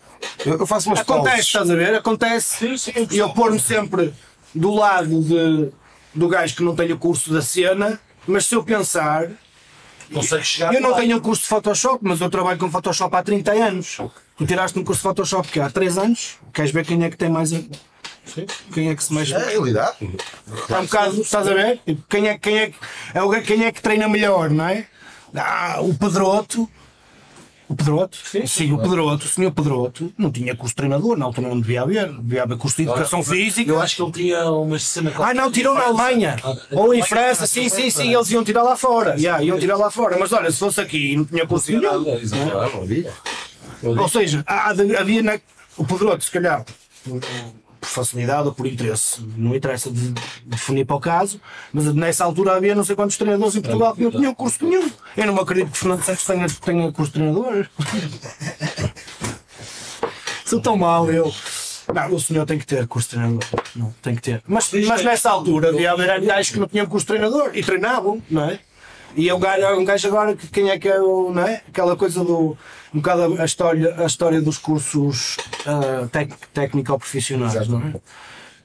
[0.45, 1.45] Eu, faço umas acontece, pausas.
[1.45, 1.95] estás a ver?
[1.95, 2.76] Acontece.
[3.12, 4.14] E eu pôr-me sempre
[4.57, 5.69] do lado de,
[6.13, 9.29] do gajo que não tem o curso da cena, mas se eu pensar,
[10.13, 10.97] Consegue chegar eu não lá.
[10.97, 13.97] tenho um curso de Photoshop, mas eu trabalho com Photoshop há 30 anos.
[14.38, 17.17] Tu tiraste um curso de Photoshop que há 3 anos, queres ver quem é que
[17.17, 17.51] tem mais.
[17.53, 17.61] a-
[18.73, 19.34] Quem é que se mexe?
[19.34, 19.97] É a realidade.
[20.69, 21.81] É um bocado, estás a ver?
[22.09, 22.71] Quem é, quem é,
[23.13, 24.85] é o, quem é que treina melhor, não é?
[25.35, 26.69] Ah, o Pedroto.
[27.69, 28.18] O Pedroto?
[28.45, 31.81] Sim, o Pedroto, o senhor Pedroto, não tinha curso de treinador, na altura não devia
[31.81, 32.11] haver.
[32.14, 33.69] Devia haver curso de educação física.
[33.69, 36.38] Eu acho que ele tinha uma cena Ah, não, tirou na Alemanha.
[36.72, 39.15] Ou em França, sim, sim, sim, eles iam tirar lá fora.
[39.15, 40.18] Yeah, iam tirar lá fora.
[40.18, 42.06] Mas olha, se fosse aqui e não tinha curso nenhum.
[43.84, 45.39] Ou seja, havia na,
[45.76, 46.65] o Pedroto, se calhar,
[47.88, 50.14] por facilidade ou por interesse, não interessa de
[50.45, 51.39] definir para o caso,
[51.72, 54.91] mas nessa altura havia não sei quantos treinadores em Portugal que não tinham curso nenhum.
[55.15, 57.68] Eu não me acredito que Fernando Santos tenha, tenha curso de treinador.
[60.45, 61.34] Sou tão mal eu.
[61.93, 63.43] Não, o senhor tem que ter curso de treinador.
[63.76, 64.43] Não, tem que ter.
[64.45, 68.43] Mas, mas nessa altura havia gajos que não tinham curso de treinador e treinavam, não
[68.43, 68.59] é?
[69.18, 71.64] E é um gajo, um gajo agora que quem é que é o, não é?
[71.68, 72.56] Aquela coisa do.
[72.94, 77.94] Um bocado a história, a história dos cursos ah, tec, técnico-profissionais, não é?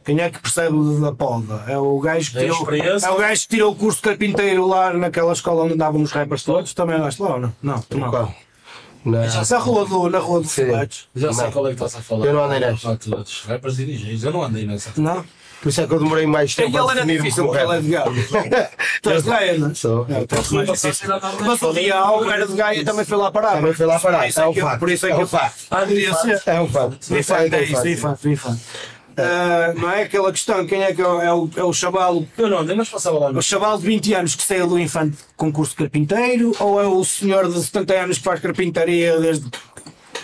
[0.05, 1.65] Quem é que percebe da poda?
[1.67, 4.93] É o gajo que tirou, é o gajo que tirou o curso de carpinteiro lá
[4.93, 6.75] naquela escola onde andavam os rappers todos.
[6.75, 7.53] Também andaste lá ou não?
[7.63, 8.11] Não, tu não.
[8.11, 8.35] Qual?
[9.05, 9.27] Na...
[9.27, 10.67] Na rua do, na rua do Sim.
[10.67, 11.09] Filetes.
[11.15, 12.27] Já sei qual é que estás a falar.
[12.27, 12.97] Eu não andei nessa.
[12.97, 14.25] Tu- dos rappers e DJs.
[14.25, 14.91] Eu não andei nessa.
[15.01, 15.25] Não?
[15.63, 17.73] Por isso é que eu demorei mais tempo ele a era definir difícil como porque
[17.73, 18.71] ele é de Gaia.
[19.01, 19.75] Tu és de Gaia, não é?
[19.75, 20.07] Sou.
[20.09, 21.09] É, mais difícil.
[21.41, 23.53] Mas o Real era de Gaia e também foi lá parar.
[23.53, 24.79] Também foi lá parar, Por isso é é um facto.
[24.81, 25.29] Por isso é É que um eu.
[25.71, 25.87] Ah,
[26.17, 26.43] ser.
[26.47, 26.99] É um fato.
[27.17, 28.61] Infante, é isso, infante, infante.
[29.17, 32.25] Ah, não é aquela questão, quem é que é o, é o, é o chaval,
[32.37, 33.31] Eu não andei, mas passava lá.
[33.31, 36.87] o chaval de 20 anos que saiu do infante com curso de carpinteiro ou é
[36.87, 39.51] o senhor de 70 anos que faz carpintaria desde,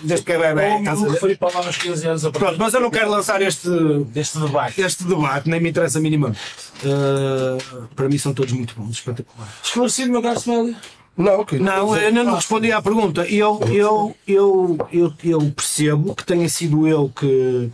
[0.03, 0.71] desde que é bebê?
[0.73, 1.19] Ou Estás a eu ver?
[1.21, 3.69] fui para lá aos 15 anos a Pronto, mas eu não quero lançar este,
[4.09, 4.81] deste debate.
[4.81, 6.41] este debate, nem me interessa minimamente.
[6.85, 9.55] Ah, para mim são todos muito bons, espetaculares.
[9.65, 10.77] Esclarecido, meu caro Smelly.
[11.17, 13.27] Não, que Não, eu ainda não respondi à pergunta.
[13.27, 17.71] Eu, eu, eu, eu, eu percebo que tenha sido eu que,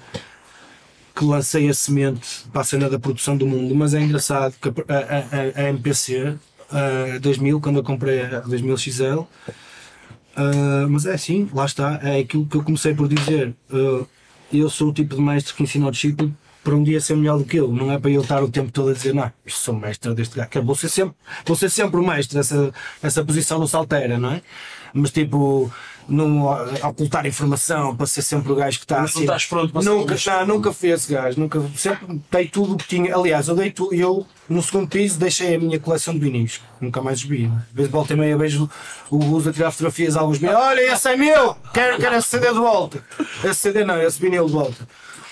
[1.15, 4.69] que lancei a semente para a cena da produção do mundo, mas é engraçado que
[4.69, 6.37] a, a, a, a MPC
[6.73, 9.21] a 2000, quando eu comprei a 2000 XL,
[10.37, 13.55] ah, mas é assim, lá está, é aquilo que eu comecei por dizer.
[13.71, 14.05] Ah,
[14.53, 16.33] eu sou o tipo de mestre que ensina ao discípulo
[16.63, 18.73] para um dia ser melhor do que ele, não é para eu estar o tempo
[18.73, 22.01] todo a dizer, não, eu sou mestre deste gajo, vou ser sempre, vou ser sempre
[22.01, 24.43] o mestre, essa, essa posição não se altera, não é?
[24.95, 25.71] Mas tipo,
[26.09, 29.21] não ah, ocultar informação para ser sempre o gajo que está Mas não assim.
[29.23, 32.75] estás pronto para ser nunca, um não, nunca fui esse gajo, nunca, sempre dei tudo
[32.75, 33.15] o que tinha.
[33.15, 37.01] Aliás, eu dei tu, eu no segundo piso deixei a minha coleção de vinis, nunca
[37.01, 37.47] mais os vi.
[37.47, 38.69] Às vezes volta e meia vejo
[39.11, 40.57] o Luz a tirar fotografias a alguns meses.
[40.57, 41.57] Olha, esse é meu!
[41.73, 43.03] Quero, quero esse CD de volta.
[43.43, 44.89] Esse CD não, esse vinil de volta.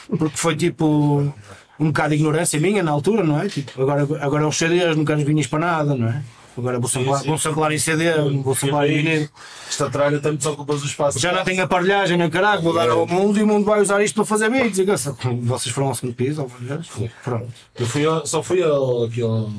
[0.09, 1.33] Porque foi tipo
[1.79, 3.49] um bocado de ignorância minha na altura, não é?
[3.49, 6.23] Tipo, agora, agora os CDs não quero os vinis para nada, não é?
[6.57, 7.39] Agora vou samplar, vou
[7.73, 8.13] em CD,
[8.43, 9.29] vou samplar em vinil.
[9.69, 11.19] Esta tralha também desocupas o espaço.
[11.19, 14.03] Já não tenho aparelhagem nem caralho, vou dar ao mundo e o mundo vai usar
[14.03, 14.49] isto para fazer
[14.85, 16.47] graça, Vocês foram ao segundo piso?
[17.25, 17.49] Pronto.
[17.79, 19.51] Eu fui só fui ao, aqui ao,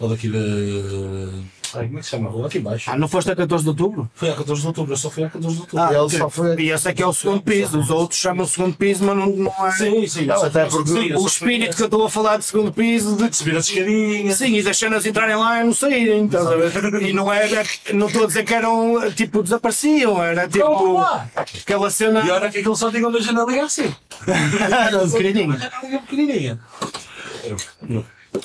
[0.00, 0.38] ao daquele.
[0.38, 2.28] eh, Ai, como é que se chama?
[2.28, 2.46] a rua?
[2.46, 2.90] Aqui embaixo.
[2.90, 4.10] Ah, não foste a 14 de outubro?
[4.14, 5.84] Fui a 14 de outubro, eu só fui a 14 de outubro.
[5.84, 8.46] Ah, Ele só foi- E esse é que é o segundo piso, os outros chamam
[8.46, 9.70] segundo piso, mas não, não é.
[9.72, 10.26] sim, sim.
[10.26, 13.36] Não, até porque sim, O espírito que eu estou a falar de segundo piso, de
[13.36, 14.36] subir as escadinhas.
[14.38, 16.26] Sim, e das cenas entrarem lá e não saírem.
[16.26, 17.02] estás a ver?
[17.02, 17.62] E não era,
[17.92, 21.28] não estou a dizer que eram tipo desapareciam, era tipo lá.
[21.34, 22.20] aquela cena.
[22.24, 23.94] E olha que aquilo só tinha uma janelinha assim.
[24.26, 25.46] Era pequenininho.
[25.50, 26.60] Uma janelinha pequenininha.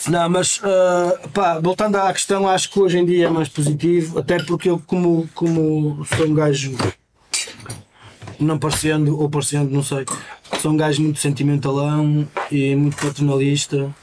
[0.07, 4.19] Não, mas ah, pá, voltando à questão, acho que hoje em dia é mais positivo,
[4.19, 6.75] até porque eu, como, como sou um gajo,
[8.39, 10.05] não parecendo ou parecendo, não sei,
[10.61, 13.93] sou um gajo muito sentimentalão e muito paternalista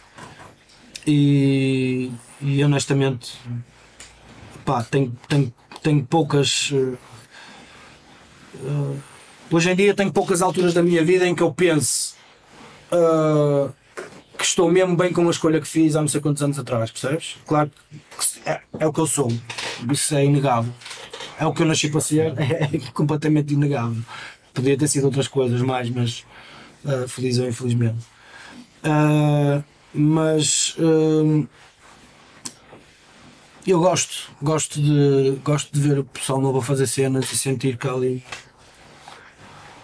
[1.07, 2.11] e,
[2.41, 3.39] e honestamente,
[4.65, 6.73] pá, tenho, tenho, tenho poucas.
[8.65, 8.95] ah,
[9.51, 12.15] hoje em dia tenho poucas alturas da minha vida em que eu pense.
[12.91, 13.71] ah,
[14.37, 16.91] que estou mesmo bem com a escolha que fiz há não sei quantos anos atrás,
[16.91, 17.37] percebes?
[17.47, 19.33] Claro que é, é o que eu sou,
[19.91, 20.73] isso é inegável.
[21.39, 24.03] É o que eu nasci para ser, é completamente inegável.
[24.55, 26.25] Podia ter sido outras coisas mais, mas
[26.85, 27.99] ah, feliz ou infelizmente.
[28.83, 31.47] Ah, mas ah,
[33.67, 37.77] eu gosto, gosto de, gosto de ver o pessoal novo a fazer cenas e sentir
[37.77, 38.23] que há ali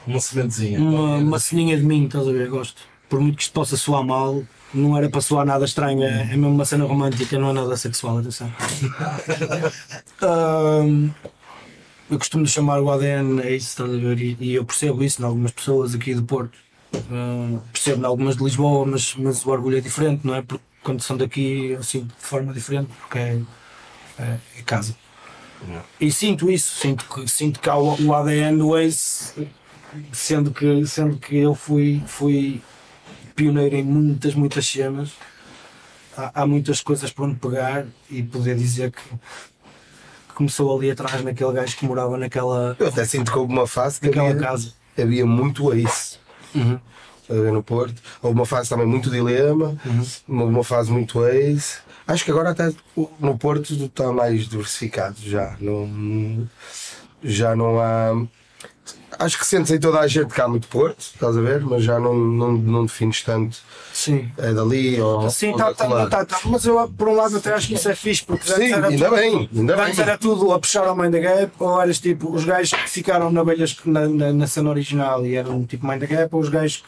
[0.06, 0.78] Uma sementezinha.
[0.78, 2.48] uma, uma de mim, estás a ver?
[2.48, 2.91] Gosto.
[3.12, 6.28] Por muito que isto possa soar mal, não era para soar nada estranho, é, é
[6.28, 8.50] mesmo uma cena romântica, não é nada sexual, atenção.
[10.22, 11.10] Ahm,
[12.10, 14.18] eu costumo chamar o ADN a isso, estás a ver?
[14.18, 16.56] E, e eu percebo isso em algumas pessoas aqui do Porto.
[17.10, 20.40] Ahm, percebo em algumas de Lisboa, mas, mas o orgulho é diferente, não é?
[20.40, 23.42] Porque quando são daqui, assim, de forma diferente, porque é,
[24.18, 24.96] é, é casa.
[26.00, 29.34] E sinto isso, sinto que, sinto que há o, o ADN do Ace
[30.12, 32.62] sendo que, sendo que eu fui, fui
[33.34, 35.12] pioneiro em muitas, muitas cenas,
[36.16, 41.22] há, há muitas coisas para onde pegar e poder dizer que, que começou ali atrás
[41.22, 44.72] naquele gajo que morava naquela, Eu até sinto que houve uma fase que havia, casa.
[44.98, 46.18] havia muito Ace.
[46.54, 46.78] Uhum.
[47.22, 48.02] Estás a ver, no Porto.
[48.20, 50.46] Houve uma fase também muito dilema, Uhum.
[50.46, 51.78] uma, fase muito Ace.
[52.06, 52.72] Acho que agora até
[53.20, 55.56] no Porto está mais diversificado já.
[55.60, 56.48] Não,
[57.22, 58.12] já não há.
[59.18, 61.60] Acho que sentes em toda a gente que há muito Porto, estás a ver?
[61.60, 63.58] Mas já não, não, não defines tanto
[63.92, 64.30] Sim.
[64.38, 65.28] é dali ou.
[65.30, 66.40] Sim, ou tá, daquele tá, tá, tá.
[66.46, 68.88] mas eu por um lado até acho que isso é fixe, porque antes Sim, era
[68.88, 70.04] ainda tudo- bem, ainda Antes bem.
[70.04, 73.30] era tudo a puxar ao Mind the Gap, ou eras tipo os gajos que ficaram
[73.30, 76.48] na, velhas, na, na, na cena original e eram tipo Mind the Gap, ou os
[76.48, 76.82] gajos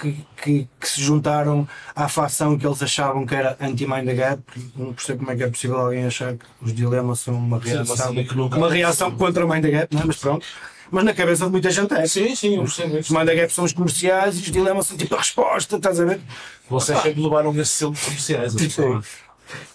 [0.00, 4.14] que, que, que, que se juntaram à facção que eles achavam que era anti-Mind the
[4.14, 4.42] Gap.
[4.74, 8.12] Não percebo como é que é possível alguém achar que os dilemas são uma reação,
[8.34, 10.04] nunca- uma reação contra Mind the Gap, não é?
[10.06, 10.46] mas pronto.
[10.92, 12.06] Mas na cabeça de muita gente é.
[12.06, 13.14] Sim, sim, eu percebo Os isso.
[13.24, 16.20] The Gap são os comerciais e os dilemas são tipo a resposta, estás a ver?
[16.68, 18.52] Vocês sempre levaram esse selo de comerciais.
[18.52, 18.98] sei.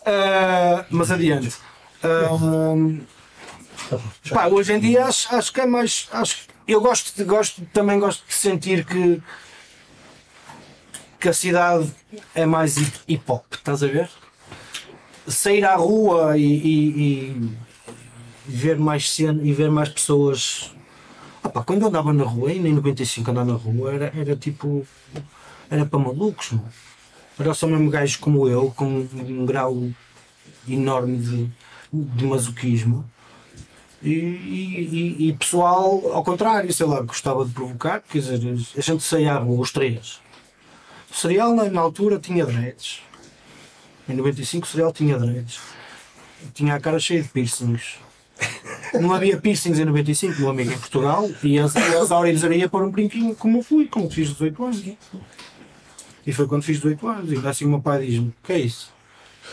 [0.05, 1.55] Ah, mas adiante.
[2.03, 3.97] Ah,
[4.29, 6.07] pá, hoje em dia acho, acho que é mais.
[6.11, 6.37] Acho,
[6.67, 9.19] eu gosto, de, gosto, também gosto de sentir que,
[11.19, 11.89] que a cidade
[12.35, 12.77] é mais
[13.07, 14.07] hip hop, estás a ver?
[15.27, 17.51] Sair à rua e, e- e
[18.45, 20.71] ver mais cena e ver mais pessoas.
[21.47, 24.85] Ah, pá, quando eu andava na rua, em 95 andar na rua, era, era tipo.
[25.69, 26.67] Era para malucos, mano.
[27.39, 29.89] Era só mesmo gajos como eu, com um grau
[30.67, 31.49] enorme de,
[31.93, 33.05] de masoquismo.
[34.03, 38.39] E- e- e pessoal, ao contrário, sei lá, gostava de provocar, quer dizer,
[38.77, 40.19] a gente saía à rua, os três.
[41.09, 43.01] O cereal na, na altura tinha dreads.
[44.09, 45.59] Em 95 o cereal tinha dreads.
[46.53, 47.95] Tinha a cara cheia de piercings.
[48.99, 51.29] Não havia piercings em 95, meu amigo, em Portugal.
[51.43, 54.83] E a, a Zauri ia pôr um brinquinho como eu fui, como fiz 18 anos.
[56.25, 57.31] E foi quando fiz 18 anos.
[57.31, 58.91] E assim o meu pai diz-me: O que é isso?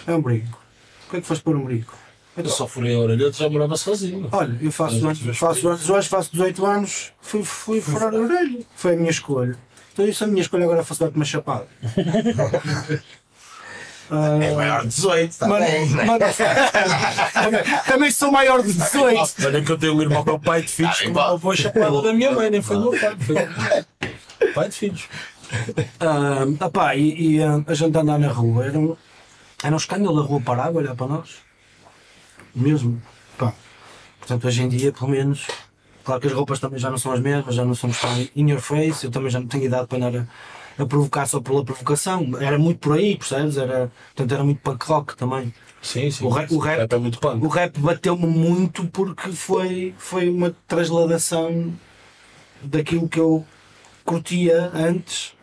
[0.06, 0.58] É um brinco.
[1.06, 1.94] O que é que foste pôr um brinco?
[2.36, 4.28] Eu só furei a orelha, eu já morava sozinho.
[4.32, 8.60] Olha, eu faço anos, faço anos hoje, faço 18 anos, fui, fui furar a orelha.
[8.74, 9.56] Foi a minha escolha.
[9.92, 11.68] Então isso é a minha escolha agora faço dar-te uma chapada.
[14.10, 16.04] Ah, É maior de 18, tá Mano, bem, né?
[16.04, 16.24] mano,
[17.86, 19.46] também sou maior de 18.
[19.46, 21.32] Olha que eu tenho um irmão com o pai de filhos que igual.
[21.34, 24.68] levou a chapada da minha mãe, nem foi do meu pai, foi meu pai.
[24.68, 25.04] De filhos.
[26.00, 28.96] Ah, opá, e, e, ah, a gente andar na rua era um,
[29.62, 31.30] era um escândalo a rua parar a olhar para nós.
[32.54, 33.00] Mesmo.
[33.38, 33.52] Pá.
[34.18, 35.46] Portanto, hoje em dia, pelo menos,
[36.04, 38.50] claro que as roupas também já não são as mesmas, já não somos tão in
[38.50, 40.24] your face, eu também já não tenho idade para andar a,
[40.78, 42.26] a provocar só pela provocação.
[42.40, 43.56] Era muito por aí, percebes?
[43.56, 45.52] Era, portanto, era muito punk rock também.
[45.82, 46.24] Sim, sim.
[46.24, 47.44] O rap- o rap- é muito punk.
[47.44, 51.72] O rap bateu-me muito porque foi, foi uma transladação
[52.62, 53.44] daquilo que eu
[54.04, 55.34] curtia antes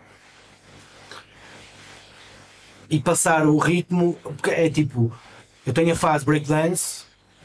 [2.89, 5.11] e passar o ritmo, porque é tipo,
[5.65, 7.03] eu tenho a fase breakdance,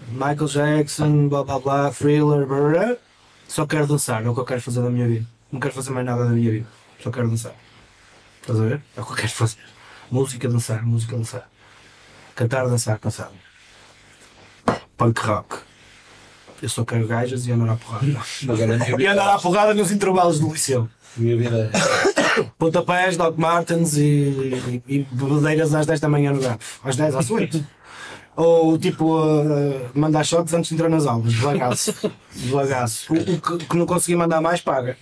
[0.09, 2.97] Michael Jackson, blá blá blá, thriller, blá, blá,
[3.47, 5.27] só quero dançar, é o que eu quero fazer da minha vida.
[5.53, 6.67] Não quero fazer mais nada da minha vida,
[7.03, 7.55] só quero dançar.
[8.47, 8.81] Estás a ver?
[8.97, 9.57] É o que eu quero fazer.
[10.09, 11.51] Música, dançar, música, dançar.
[12.37, 13.33] Cantar, dançar, cansado.
[14.97, 15.57] Punk rock.
[16.63, 18.07] Eu só quero gajas e andar à porrada.
[19.01, 20.89] E andar à porrada nos intervalos do liceu.
[21.17, 22.43] minha vida é.
[22.57, 26.79] Pontapés, Doc Martens e, e, bebedeiras às 10 da manhã no GAF.
[26.85, 27.67] Às 10 às 8.
[28.37, 31.33] Ou tipo, uh, mandar shots antes de entrar nas aulas.
[31.33, 31.93] Devagaço.
[32.33, 33.13] Devagaço.
[33.13, 34.97] O, o que, que não consegui mandar mais, paga.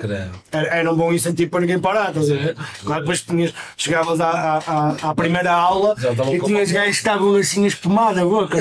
[0.00, 0.30] Credo.
[0.52, 2.56] Era, um bom incentivo para ninguém parar, estás a ver?
[2.84, 5.94] Claro, depois tinhas, chegavas à, à, à, primeira aula
[6.32, 8.58] e tinhas gajos que estavam assim a espumar na boca.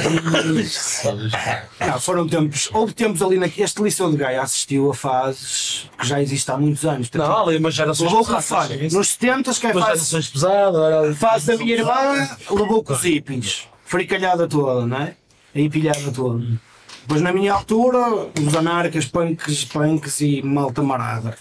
[1.79, 2.69] Não, foram tempos.
[2.73, 3.47] Houve tempos ali na.
[3.47, 7.11] Este Liceu de Gaia assistiu a fases que já existe há muitos anos.
[7.11, 8.97] Não, ali umas gerações Levou a pesadas, sim.
[8.97, 13.67] Nos 70 que é fase, gerações pesadas, fase da minha irmã, levou com os hippies.
[13.85, 15.15] Fricalhada toda, não é?
[15.53, 16.43] A empilhada toda.
[17.05, 17.99] Depois na minha altura,
[18.45, 21.37] os anarcas, punks, punks e malta marada.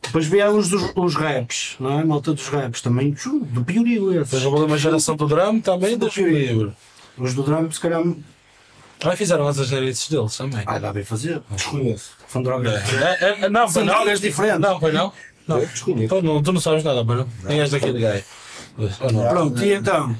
[0.00, 2.04] Depois vieram os, dos- os raps, não é?
[2.04, 3.14] Malta dos raps também,
[3.50, 4.30] do piorio esses.
[4.30, 6.72] Depois houve uma geração do drama também, me livre.
[7.18, 8.02] Os do drum, se calhar,
[8.98, 10.62] Também fizeram as asneirices deles também.
[10.66, 11.42] ah, dá bem fazer.
[11.50, 12.12] Desconheço.
[12.28, 12.74] São drogas.
[12.94, 13.94] É, é, é, não, São não.
[13.94, 14.60] drogas diferentes.
[14.60, 15.12] Não, foi não.
[15.46, 15.58] Não.
[15.60, 16.14] Desconheço.
[16.14, 17.28] Tu não, tu não sabes nada, mas não.
[17.44, 18.24] Nem és daquele gajo.
[18.76, 18.96] Pois.
[18.96, 20.16] Pronto, e então?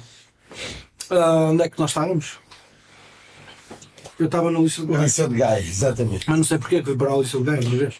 [1.11, 2.39] ah, onde é que nós estávamos?
[4.19, 5.05] Eu estava no Liceu de Gaia.
[5.05, 6.25] Liceu de Gaia, exatamente.
[6.29, 7.95] Mas não sei porque é que fui para o Liceu de Gaia, uma vez.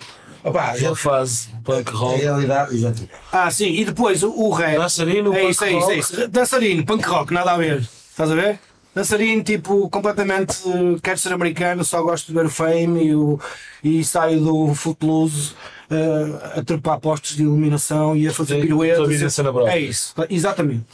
[0.45, 2.21] Opa, Aquela fase punk a rock.
[2.21, 3.11] realidade, exatamente.
[3.31, 4.77] Ah, sim, e depois o, o rap.
[4.77, 5.99] Dançarino, é punk isso, é isso, é rock.
[5.99, 6.29] isso.
[6.29, 7.81] Dançarino, punk rock, nada a ver.
[8.11, 8.59] Estás a ver?
[8.95, 10.59] Dançarino, tipo, completamente.
[10.67, 13.41] eh, quero ser americano, só gosto de ver o fame e, o,
[13.83, 15.53] e saio do footloose
[15.91, 19.09] eh, a trepar postos de iluminação e a fazer Sim, piruetas.
[19.09, 19.73] vida cena própria.
[19.73, 20.85] É isso, exatamente.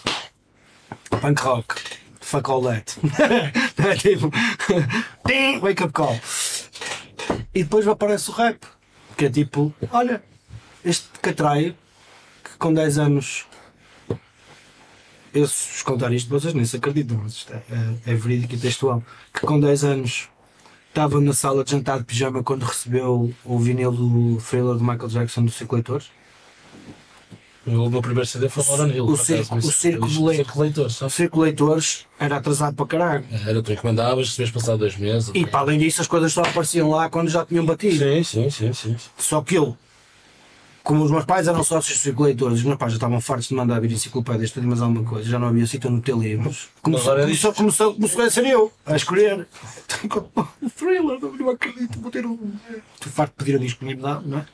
[1.20, 1.74] Punk rock.
[2.28, 2.94] Fuck all that.
[3.80, 4.30] é tipo.
[5.62, 6.20] Wake up call.
[7.54, 8.66] E depois aparece o rap.
[9.16, 10.22] Que é tipo, olha,
[10.84, 11.74] este catraio
[12.44, 13.46] que com 10 anos.
[15.32, 17.62] Eu se contar isto, vocês nem se acreditam, mas isto é,
[18.06, 19.02] é, é verídico e textual.
[19.32, 20.28] Que com 10 anos
[20.90, 25.08] estava na sala de jantar de pijama quando recebeu o vinil do thriller de Michael
[25.08, 26.10] Jackson do Circulatores.
[27.68, 29.04] O meu primeiro CD foi Lauren Hill.
[29.06, 30.36] o circo- acaso, o circo do leite.
[30.38, 31.12] Circo de leitor, O sabe?
[31.12, 33.24] Circulatores era atrasado para caralho.
[33.46, 35.30] Era tu encomendavas, se passado dois meses.
[35.34, 37.98] E para além disso, as coisas só apareciam lá quando já tinham batido.
[37.98, 38.96] Sim, sim, sim, sim.
[39.16, 39.76] Só que eu,
[40.82, 43.78] como os meus pais eram sócios circuladores, os meus pais já estavam fartos de mandar
[43.80, 46.68] vir enciclopédias, e mais alguma coisa, já não havia sítio no ter livros.
[46.80, 49.46] Começou, começou, começou, começou a ser eu a escolher.
[50.62, 52.38] O thriller, não, não acredito, vou ter um.
[52.94, 54.46] Estou farto de pedir a disponibilidade, não é?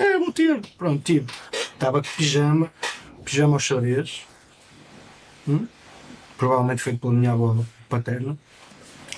[0.00, 0.60] É, vou ter.
[0.78, 1.26] Pronto, tive.
[1.52, 2.72] Estava com pijama,
[3.24, 4.22] pijama aos xadrez,
[5.46, 5.66] hum?
[6.38, 7.56] provavelmente feito pela minha avó
[7.88, 8.36] paterna.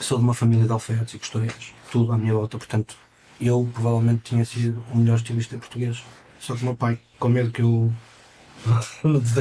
[0.01, 2.97] Sou de uma família de alfaiates e costureiros, tudo à minha volta, portanto,
[3.41, 6.03] eu provavelmente tinha sido o melhor estilista português.
[6.41, 7.93] Só que o meu pai, com medo que eu.
[9.05, 9.39] Não te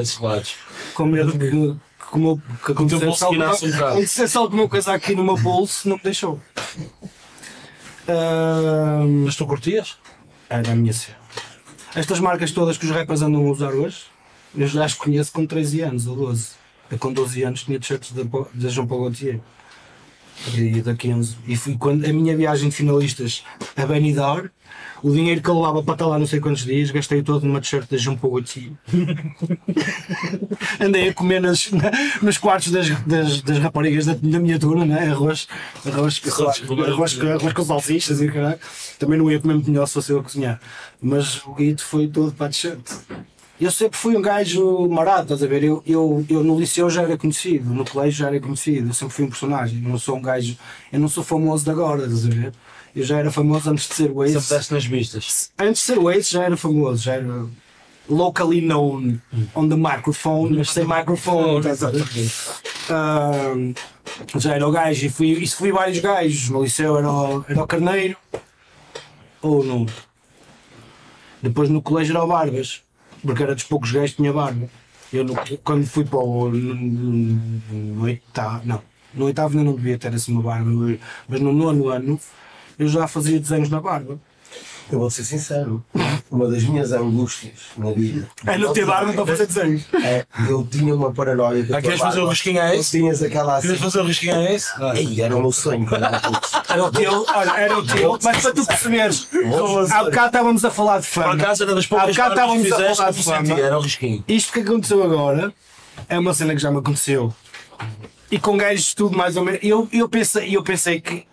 [0.00, 0.56] esses lados.
[0.94, 1.76] com medo que, que,
[2.12, 6.02] o meu- que acontecesse alguma, um acontecesse alguma coisa aqui no meu bolso, não me
[6.02, 6.40] deixou.
[8.08, 9.98] Ahm, Mas tu curtias?
[10.48, 11.16] Era a minha cena.
[11.94, 14.04] Estas marcas todas que os rappers andam a usar hoje,
[14.56, 16.50] eu já as conheço com 13 anos ou 12.
[16.90, 19.40] Eu com 12 anos tinha t-shirts da Po- da Jean Paul Gaultier.
[20.54, 21.36] E da 15.
[21.46, 23.42] E fui quando a minha viagem de finalistas
[23.76, 24.48] a Benidorm,
[25.02, 27.60] o dinheiro que eu levava para estar lá não sei quantos dias, gastei todo numa
[27.60, 28.72] t-shirt da Paul Gaultier.
[30.80, 31.90] Andei a comer nas, na-
[32.22, 35.08] nos quartos das, das, das raparigas da, da minha turma, né?
[35.10, 35.46] arroz,
[35.84, 38.58] arroz, arroz, arroz, com- arroz com salsichas e caralho.
[38.98, 40.60] Também não ia comer muito melhor se fosse eu a cozinhar.
[41.00, 42.80] Mas o guito foi todo para a t-shirt.
[43.58, 45.64] Eu sempre fui um gajo marado, estás a ver?
[45.64, 49.14] Eu, eu, eu no liceu já era conhecido, no colégio já era conhecido, eu sempre
[49.14, 49.82] fui um personagem.
[49.82, 50.56] Eu não sou um gajo,
[50.92, 52.52] eu não sou famoso de agora, estás a ver?
[52.96, 55.50] Eu já era famoso antes de ser o Sempre deste nas vistas.
[55.58, 57.46] Antes de ser o Ace já era famoso, já era
[58.08, 59.18] locally known
[59.54, 62.04] on the microphone, mas sem microphone, estás a ver?
[64.38, 66.48] Já era o gajo e fui, isso fui vários gajos.
[66.48, 68.16] No liceu era o, era o Carneiro
[69.42, 69.86] ou no.
[71.42, 72.82] Depois no colégio era o Barbas,
[73.22, 74.68] porque era dos poucos gajos que tinha barba.
[75.12, 76.48] Eu no- quando fui para o.
[76.48, 78.82] No, no, no oitavo, não,
[79.12, 80.70] no oitavo ainda não devia ter assim uma barba,
[81.28, 82.18] mas no nono ano
[82.78, 84.18] eu já fazia desenhos na barba.
[84.90, 85.84] Eu vou ser sincero,
[86.30, 89.82] uma das minhas angústias na vida É não ter barba para fazer desenhos.
[90.00, 92.96] é eu tinha uma paranoia que Ah, queres fazer o risquinho a esse?
[92.96, 93.66] tinhas aquela assim.
[93.66, 94.70] Queres fazer o risquinho a esse?
[94.94, 96.48] Ei, era o meu sonho quando era puto.
[96.68, 99.28] Era o teu, olha, era o teu, mas para tu perceberes,
[99.90, 101.34] há bocado estávamos a falar de Por fama.
[101.34, 103.10] acaso era das Há poucas bocado marcas que estávamos a falar
[103.42, 103.60] de fama.
[103.60, 104.24] era o risquinho.
[104.28, 105.52] Isto que aconteceu agora
[106.08, 107.34] é uma cena que já me aconteceu.
[108.30, 109.60] E com gajos tudo mais ou menos.
[109.64, 111.24] Eu, eu, pensei, eu pensei que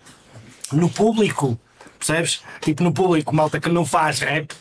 [0.73, 1.57] no público,
[1.97, 2.41] percebes?
[2.61, 4.53] Tipo no público, malta que não faz rap,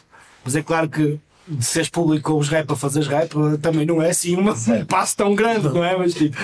[0.45, 4.01] mas é claro que de seres público ou os rap a fazeres rap também não
[4.01, 5.97] é assim um passo tão grande, não é?
[5.97, 6.37] Mas tipo.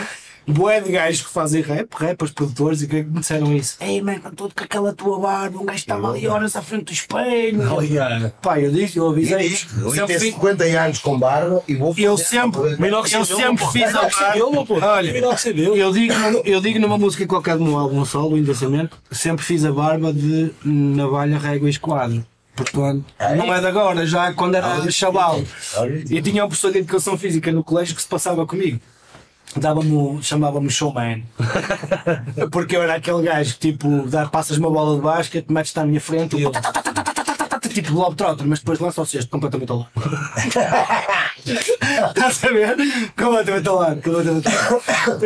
[0.48, 3.76] Boé de gajos que fazem rap, rappers, produtores, e que me disseram isso.
[3.80, 6.84] Ei, man, com todo com aquela tua barba, um gajo estava ali horas à frente
[6.86, 7.62] do espelho.
[8.42, 9.46] Pá, eu disse, eu avisei.
[9.78, 12.60] Eu tenho fiz- 50 anos com barba e vou eu fazer- sempre,
[13.18, 14.38] eu sempre fiz a barba.
[14.82, 15.12] Olha,
[15.76, 16.14] eu digo,
[16.44, 20.50] eu digo numa música qualquer meu álbum solo, o Endereçamento, sempre fiz a barba de
[20.64, 22.24] navalha, régua e esquadro.
[22.56, 23.04] Portanto,
[23.36, 25.40] não é de agora, já quando era chaval.
[26.10, 28.80] E tinha um professor de educação física no colégio que se passava comigo.
[29.58, 31.22] Dava-me, chamava-me showman.
[32.50, 35.84] Porque eu era aquele gajo que tipo, dá, passas uma bola de basquete, metes-te à
[35.84, 36.52] minha frente, e eu,
[37.68, 39.90] tipo Globetrotter, mas depois lança o cesto completamente ao lado.
[41.44, 42.76] Estás a ver?
[43.16, 44.82] Completamente ao lado, completamente ao lado.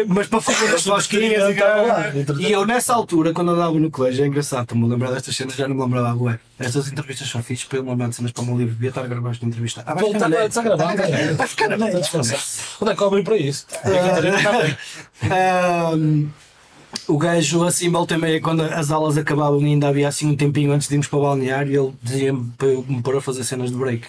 [0.09, 2.41] Mas para fazer as rosquinhas e caralho.
[2.41, 5.55] E eu nessa altura, quando andava no colégio, é engraçado, estou-me a lembrar destas cenas,
[5.55, 6.39] já não me lembrava, ué.
[6.59, 8.91] Estas entrevistas são fixas para eu me lembrar de cenas para o meu livro, devia
[8.91, 9.83] estar a gravar esta entrevista.
[9.85, 10.47] Ah, vai ficar na.
[10.47, 11.03] Está gravado.
[11.37, 11.87] Vai ficar na.
[11.87, 13.67] Onde é que cobrem para isso?
[17.09, 20.37] O gajo assim, volta e meia, quando as aulas acabavam e ainda havia assim um
[20.37, 23.45] tempinho antes de irmos para o balneário, ele dizia-me para eu me pôr a fazer
[23.45, 24.07] cenas de break.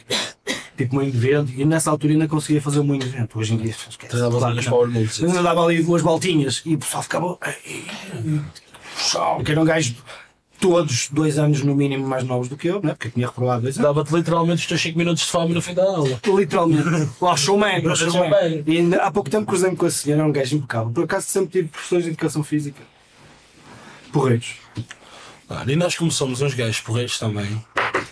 [0.75, 3.37] Tipo moinho de vento, e nessa altura ainda conseguia fazer o moinho de vento.
[3.37, 4.17] Hoje em dia, esquece.
[4.17, 4.71] Claro que não.
[4.71, 5.19] power moves.
[5.19, 7.37] Mas ainda dava ali duas voltinhas e o pessoal ficava.
[9.35, 9.95] Porque eram gajos
[10.63, 12.93] todos dois anos no mínimo mais novos do que eu, né?
[12.93, 13.85] porque eu tinha reprovado dois anos.
[13.85, 16.17] Dava-te literalmente os teus 5 minutos de fome no fim da aula.
[16.25, 17.09] Literalmente.
[17.19, 18.63] Lá showman, lá Showman.
[18.65, 20.89] E ainda há pouco tempo cruzei-me com a senhora, era um gajo impecável.
[20.93, 22.81] Por acaso sempre tive professores de educação física.
[24.13, 24.53] Porreiros.
[25.49, 27.61] Ah, e nós começamos uns gajos porreiros também.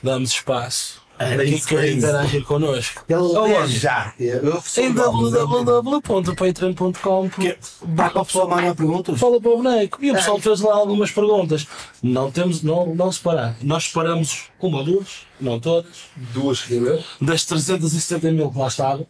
[0.03, 1.00] Damos espaço.
[1.21, 1.97] Era isso quer mesmo.
[1.97, 3.03] interagir connosco.
[3.07, 4.13] Ele lê já.
[4.77, 9.19] Em www.patreon.com Que dá para a pessoa mandar perguntas?
[9.19, 10.03] Fala para o boneco.
[10.03, 11.67] E o pessoal fez lá algumas perguntas.
[12.01, 13.55] Não temos, não, não separar.
[13.61, 16.65] Nós separamos uma ou duas, não todas, duas
[17.19, 19.07] das 370 mil que lá estavam.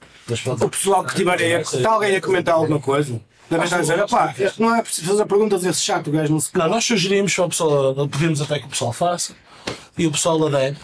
[0.61, 3.21] O pessoal que tiver aí, está alguém a comentar alguma coisa?
[3.49, 6.31] Deve estar a dizer, pá, este não é preciso fazer perguntas esse chato, o gajo
[6.31, 9.35] não se Não, nós sugerimos o pessoal, pedimos até que o pessoal faça.
[9.97, 10.77] E o pessoal adere.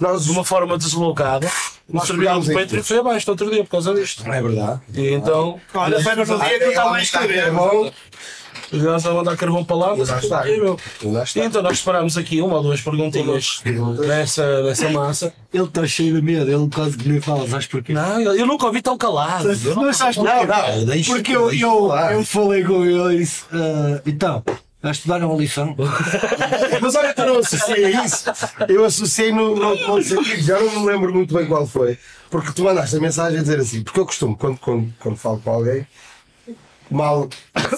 [0.00, 1.46] Nós De uma forma deslocada.
[1.88, 4.26] O Nós servidor do Patreon foi abaixo outro dia por causa disto.
[4.26, 4.80] É verdade.
[4.94, 5.60] E então.
[5.74, 7.52] Olha, foi no dia que eu estava a escrever.
[8.72, 10.48] Nós a mandar carvão para lá, mas está.
[10.48, 10.78] é meu.
[11.02, 11.38] E.
[11.38, 13.60] E então nós separámos aqui uma ou duas perguntinhas
[14.06, 15.32] dessa, dessa massa.
[15.52, 17.92] Ele está cheio de medo, ele quase que nem fala, sabes porquê?
[17.92, 19.44] Não, eu, eu nunca ouvi tão calado.
[19.74, 19.82] Não-
[20.24, 20.24] Não?
[20.24, 24.42] Não, não, deixa- Porque eu, eu, eu falei com ele e disse, ah, então,
[24.84, 25.74] já estudaram a lição?
[26.80, 28.24] Mas olha que eu não associei a isso.
[28.68, 31.98] Eu associei no, no, no sentido, já não me lembro muito bem qual foi.
[32.30, 35.40] Porque tu mandaste a mensagem a dizer assim, porque eu costumo, quando, quando, quando falo
[35.40, 35.86] com alguém,
[36.90, 37.28] mal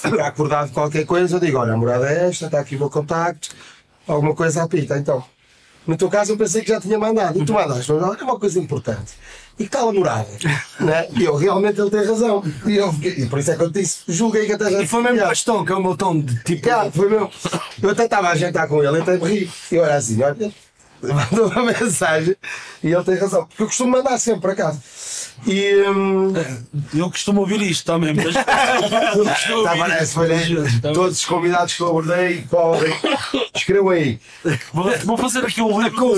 [0.00, 2.90] ficar acordado qualquer coisa, eu digo, olha, a morada é esta, está aqui o meu
[2.90, 3.54] contacto,
[4.06, 4.98] alguma coisa apita.
[4.98, 5.24] Então,
[5.86, 7.40] no teu caso eu pensei que já tinha mandado.
[7.40, 9.12] E tu mandaste, mas olha, é uma coisa importante.
[9.58, 10.28] E que tal a morada?
[10.80, 11.08] né?
[11.16, 12.42] E eu, realmente ele tem razão.
[12.66, 15.02] E, eu, e por isso é que eu disse, julguei que até já E foi
[15.02, 16.66] mesmo bastão, que é o meu tom de tipo.
[16.66, 17.30] Yeah, foi meu.
[17.82, 19.50] Eu até estava a jantar com ele, até me ri.
[19.72, 20.52] E eu era assim, olha,
[21.02, 22.36] mandou uma mensagem
[22.82, 23.46] e ele tem razão.
[23.46, 24.80] Porque eu costumo mandar sempre para casa.
[25.46, 25.82] E.
[25.88, 26.32] Hum,
[26.94, 28.34] Eu costumo ouvir isto também, mas.
[28.34, 30.42] tá, parece, foi, né?
[30.94, 32.92] Todos os convidados que eu abordei, podem.
[33.54, 34.18] Escrevam aí.
[34.72, 36.14] Vou, vou fazer aqui um livro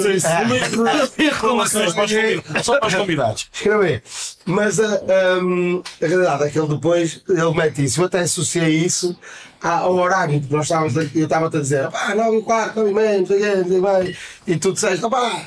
[1.16, 2.64] reclamações para os.
[2.64, 3.48] Só para os convidados.
[3.52, 4.02] Escrevam aí.
[4.48, 5.02] Mas a,
[5.42, 8.00] hum, a realidade é que ele depois, ele mete isso.
[8.00, 9.14] Eu até associei isso
[9.60, 10.40] ao horário.
[10.40, 13.26] Porque nós estávamos, eu estava-te a dizer, pá, 9 e 4, 9 e meia, não
[13.26, 14.16] sei o quê, não sei.
[14.46, 15.42] E tu disseste, pá.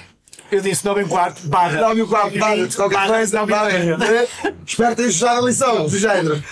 [0.51, 1.81] Eu disse 9 em quarto, barra.
[1.81, 3.71] 9 e 4, barra, qualquer coisa, barra.
[4.67, 6.43] Espero ter estudado a lição, do género.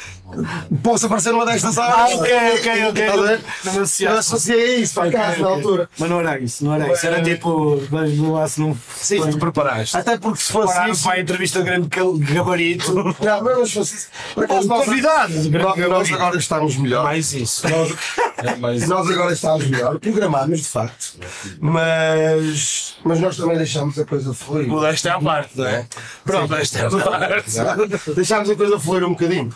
[0.83, 2.11] Posso aparecer numa destas horas?
[2.11, 3.21] Ah, ok, ok, ok.
[3.27, 3.41] Ver?
[3.65, 5.89] Não associei isso para casa na altura.
[5.97, 7.05] Mas não era isso, não era isso.
[7.07, 8.77] Era tipo, vais lá se não.
[8.95, 9.97] Sim, Tu preparaste.
[9.97, 11.03] até porque se fosse isso.
[11.03, 11.89] para a entrevista de grande
[12.33, 12.93] gabarito.
[13.19, 14.07] Não, mas se fosse isso.
[14.67, 17.03] Nós, Convidado de grande nós, agora estamos É melhor.
[17.03, 17.67] mais isso.
[17.69, 17.93] Nós,
[18.37, 21.13] É mais nós agora estamos melhor, programámos de facto,
[21.59, 24.71] mas, mas nós também deixámos a coisa fluir.
[24.71, 25.85] O desta é a parte, não é?
[26.23, 27.51] Pronto, esta é a parte.
[28.15, 29.53] Deixámos a coisa fluir um bocadinho,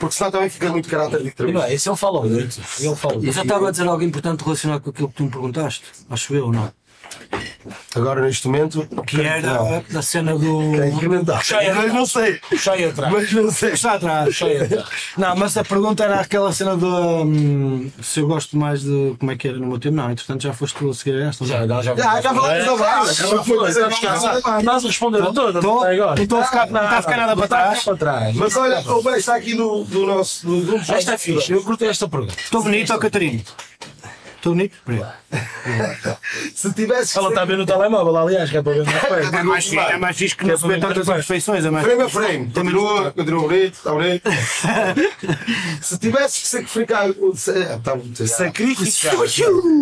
[0.00, 1.66] porque senão também fica muito caráter de E entrevista.
[1.68, 2.60] é, esse ele fala muito.
[2.80, 3.32] Ele fala Eu muito.
[3.32, 5.84] já estava a dizer algo importante relacionado com aquilo que tu me perguntaste.
[6.10, 6.72] Acho eu, não?
[7.94, 9.52] Agora neste momento, Que era
[9.94, 10.58] a, a cena do.
[10.72, 11.44] quem incrementar?
[11.44, 11.74] Cheia.
[11.74, 13.12] Mas não sei, Puxei atrás.
[13.12, 13.72] mas não sei.
[13.72, 14.26] Está atrás.
[14.26, 14.88] Puxei atrás.
[15.16, 16.86] Não, mas a pergunta era aquela cena do.
[16.86, 19.14] hum, se eu gosto mais de.
[19.18, 19.96] Como é que era no meu tempo?
[19.96, 21.44] Não, entretanto já foste tu a seguir a esta.
[21.44, 21.96] Já, já, já.
[21.96, 25.62] Já, já falamos da base, já foi coisa Estás a responder a todas.
[25.62, 26.14] Tô- até agora.
[26.16, 27.84] não estou a ficar- não está a ficar nada para trás.
[27.84, 28.36] Para trás.
[28.36, 30.46] Mas olha, o bem está aqui do, do nosso.
[30.46, 31.52] Do, do, Esta é fixe.
[31.52, 32.34] Eu curto esta pergunta.
[32.38, 33.42] Estou bonito, ó Catarina?
[34.40, 34.54] Estou?
[34.86, 36.18] Obrigado.
[36.54, 37.18] Se tivesse.
[37.18, 39.34] Ela está a ver no telemóvel, aliás, que é para ver mais perto.
[39.36, 41.64] É mais, fixe- é mais fixe que não se vê tantas imperfeições.
[41.64, 44.30] É mais Frame a frame, continua, continua bonito, está bonito.
[45.82, 47.08] Se tivesses que sacrificar.
[47.08, 48.26] é, tá.
[48.26, 49.16] Sacrificar.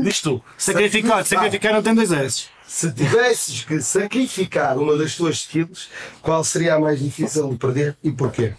[0.03, 0.43] Diz tu.
[0.57, 2.45] Sacrificar, sacrificar não tem dois S.
[2.67, 5.89] Se tivesses que sacrificar uma das tuas skills,
[6.21, 8.53] qual seria a mais difícil de perder e porquê?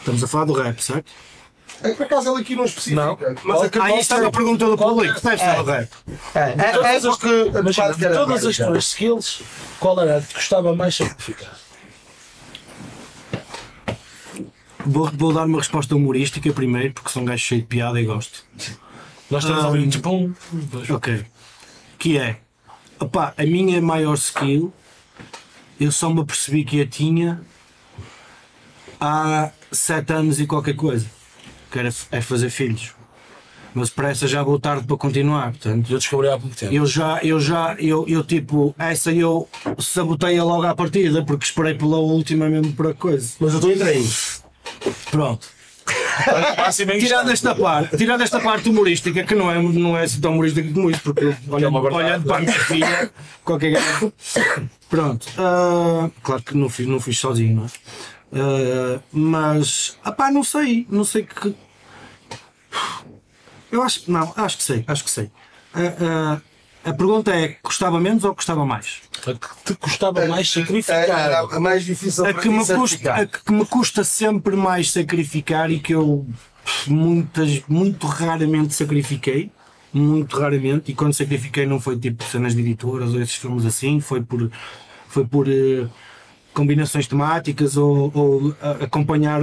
[0.00, 1.10] Estamos a falar do rap, certo?
[1.82, 2.96] É por acaso ele aqui não especifica.
[3.06, 3.18] Não.
[3.44, 5.20] Mas acabou Aí está a pergunta do público.
[5.20, 5.88] Deve ser o rap.
[6.34, 9.42] É, é, é porque a Imagina, parte de que era todas as tuas skills,
[9.78, 11.56] qual era a que gostava mais de sacrificar?
[14.86, 18.04] Vou, vou dar uma resposta humorística primeiro, porque sou um gajo cheio de piada e
[18.04, 18.44] gosto.
[19.30, 20.34] Nós estamos a Ah, ouvir tipo um.
[20.52, 20.88] dois.
[20.90, 21.24] Ok.
[21.98, 22.38] Que é,
[22.98, 24.72] opá, a minha maior skill,
[25.78, 27.40] eu só me apercebi que a tinha
[29.00, 31.06] há sete anos e qualquer coisa.
[31.70, 32.92] Que era, é fazer filhos.
[33.74, 35.90] Mas para essa já vou tarde para continuar, portanto.
[35.90, 36.72] Eu descobri há pouco tempo.
[36.72, 41.74] Eu já, eu já, eu, eu tipo, essa eu sabotei-a logo à partida, porque esperei
[41.74, 43.34] pela última mesmo para coisa.
[43.38, 44.08] Mas eu estou em treino.
[45.10, 45.58] Pronto.
[46.58, 50.70] Assim Tirando esta parte, tirando esta parte humorística, que não é, não é tão humorística
[50.72, 52.04] como isso, porque olhando, uma verdade.
[52.04, 53.10] olhando para a minha filha,
[53.44, 54.12] qualquer gajo.
[54.90, 55.26] Pronto.
[55.38, 57.68] ah, claro que não fiz, não fiz sozinho, não é?
[58.32, 61.54] Ah, mas, apá, não sei, não sei que.
[63.70, 65.30] Eu acho que, não, acho que sei, acho que sei.
[65.74, 66.40] Ah,
[66.84, 69.02] ah, a pergunta é: gostava menos ou gostava mais?
[69.26, 71.32] A que te custava mais É, sacrificar.
[71.32, 75.70] a, a mais difícil a que, me custa, a que me custa sempre mais sacrificar
[75.70, 76.26] e que eu
[76.86, 79.50] muitas, muito raramente sacrifiquei.
[79.92, 84.00] Muito raramente, e quando sacrifiquei não foi tipo cenas de editoras ou esses filmes assim,
[84.00, 84.50] foi por,
[85.08, 85.86] foi por eh,
[86.62, 89.40] combinações temáticas ou, ou a- acompanhar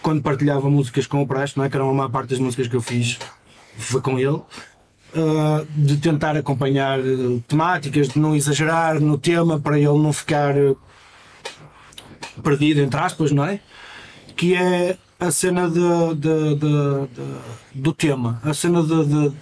[0.00, 1.68] quando partilhava músicas com o Presto, não é?
[1.68, 3.18] que era uma maior parte das músicas que eu fiz
[3.76, 4.40] foi com ele.
[5.12, 10.54] Uh, de tentar acompanhar uh, temáticas, de não exagerar no tema para ele não ficar
[12.42, 13.60] perdido, entre aspas, não é?
[14.36, 15.80] Que é a cena de,
[16.14, 17.08] de- de-
[17.74, 19.32] do tema, a cena de,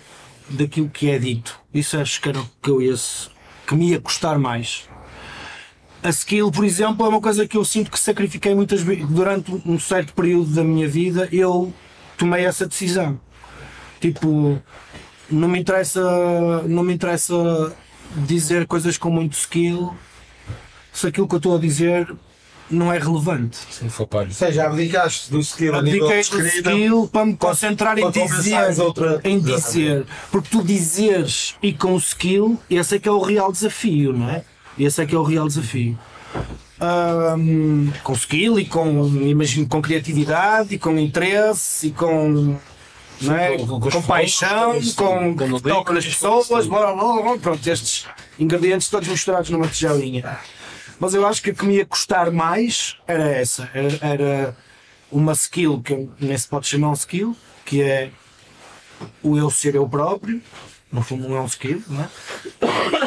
[0.48, 1.60] daquilo que é dito.
[1.72, 2.94] Isso acho que era o que eu ia,
[3.66, 4.88] que me ia custar mais.
[6.02, 9.50] A skill, por exemplo, é uma coisa que eu sinto que sacrifiquei muitas vezes durante
[9.66, 11.28] um certo período da minha vida.
[11.32, 11.72] Eu
[12.16, 13.20] tomei essa decisão.
[14.00, 14.62] Tipo,
[15.28, 17.74] não me interessa, não me interessa
[18.16, 19.92] dizer coisas com muito skill
[20.92, 22.08] se aquilo que eu estou a dizer
[22.70, 23.56] não é relevante.
[23.70, 24.18] Sim, foi pá.
[24.20, 26.70] Ou seja, abdicaste do skill a nível de escrita.
[26.70, 30.06] skill para me concentrar em para dizer, outra- em dizer.
[30.30, 34.28] Porque tu dizeres e com o skill, esse é que é o real desafio, não
[34.30, 34.44] é?
[34.78, 35.98] Esse é que é o real desafio.
[36.80, 42.56] Ahm, com skill e com, imagino, com criatividade e com interesse e com,
[43.28, 43.56] é?
[43.59, 46.70] com- com com, flows, paixão, com com, com que toca nas pessoas, sim.
[46.70, 48.06] blá, blá, blá, pronto, estes
[48.38, 50.38] ingredientes todos misturados numa tigelinha.
[51.00, 53.68] Mas eu acho que a que me ia custar mais era essa.
[53.74, 54.56] Era, era
[55.10, 58.10] uma skill que nem se pode chamar um skill, que é
[59.22, 60.40] o eu ser eu próprio.
[60.90, 62.09] No fundo não é um skill, não é?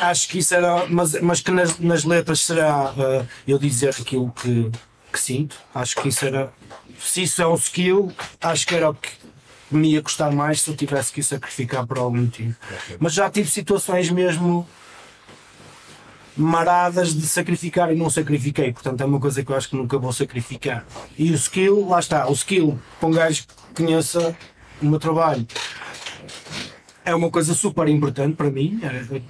[0.02, 0.86] Acho que isso era.
[0.88, 4.72] Mas, mas que nas, nas letras será eh, eu dizer aquilo que,
[5.12, 5.56] que sinto.
[5.74, 6.54] Acho que isso era.
[7.00, 9.10] Se isso é um skill, acho que era o que
[9.72, 12.56] me ia custar mais se eu tivesse que sacrificar por algum motivo.
[13.00, 14.68] Mas já tive situações mesmo
[16.38, 19.98] maradas de sacrificar e não sacrifiquei, portanto é uma coisa que eu acho que nunca
[19.98, 20.86] vou sacrificar.
[21.18, 24.36] E o skill, lá está, o skill para um gajo que conheça
[24.82, 25.46] o meu trabalho
[27.06, 29.22] é uma coisa super importante para mim, é,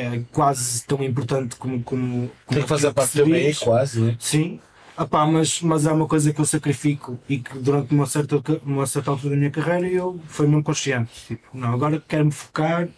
[0.00, 1.82] é quase tão importante como.
[1.82, 4.16] como, como Tem que fazer parte do meio, quase, né?
[4.18, 4.60] Sim,
[4.98, 8.86] Epá, mas, mas é uma coisa que eu sacrifico e que durante uma certa, uma
[8.86, 11.10] certa altura da minha carreira eu foi mesmo consciente.
[11.26, 12.88] Tipo, não, agora quero-me focar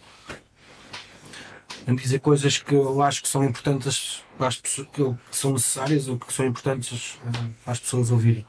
[1.87, 6.07] em dizer coisas que eu acho que são importantes para as pessoas, que são necessárias
[6.07, 8.45] ou que são importantes eh, para as pessoas ouvirem.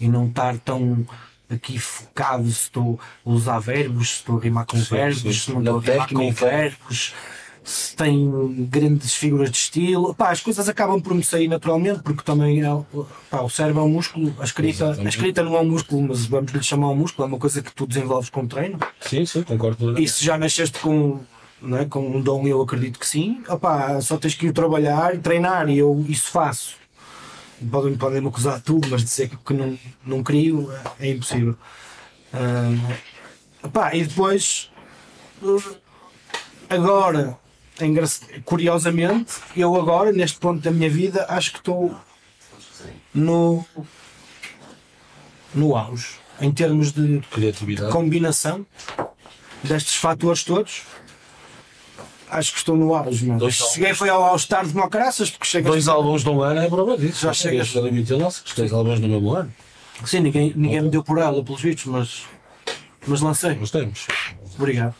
[0.00, 1.04] E não estar tão
[1.48, 5.32] aqui focado se estou a usar verbos, se estou a rimar com verbos, sim.
[5.32, 6.46] se não estou a rimar com técnica.
[6.46, 7.14] verbos,
[7.64, 10.14] se tem grandes figuras de estilo.
[10.14, 12.68] Pá, as coisas acabam por me sair naturalmente, porque também é,
[13.30, 16.26] pá, o cérebro é um músculo, a escrita, a escrita não é um músculo, mas
[16.26, 18.78] vamos lhe chamar um músculo, é uma coisa que tu desenvolves com treino.
[19.00, 21.20] Sim, sim, concordo E se já nasceste com,
[21.60, 25.16] não é, com um dom, eu acredito que sim, opá, só tens que ir trabalhar,
[25.18, 26.83] treinar e eu isso faço.
[27.70, 31.10] Podem, podem me acusar de tudo, mas dizer que, que não, não crio é, é
[31.10, 31.56] impossível.
[32.32, 32.96] Ah,
[33.62, 34.70] opá, e depois,
[35.40, 35.76] uh,
[36.68, 37.38] agora,
[38.44, 41.94] curiosamente, eu agora, neste ponto da minha vida, acho que estou
[43.14, 43.64] no,
[45.54, 47.92] no auge, em termos de Criatividade.
[47.92, 48.66] combinação
[49.62, 50.82] destes fatores todos,
[52.34, 53.40] acho que estou no auge, mano.
[53.40, 55.70] Dois Cheguei foi ao All-Star de Mocaraças, porque chegas.
[55.70, 57.20] Dois álbuns num ano é prova disso.
[57.22, 59.52] Já Já chegas- chegas a limite nossa, dois álbuns no mesmo ano.
[60.04, 62.22] Sim, ninguém, ninguém me deu por ela, pelos vistos, mas,
[63.06, 63.54] mas lancei.
[63.54, 64.06] Nós temos.
[64.58, 64.94] Obrigado.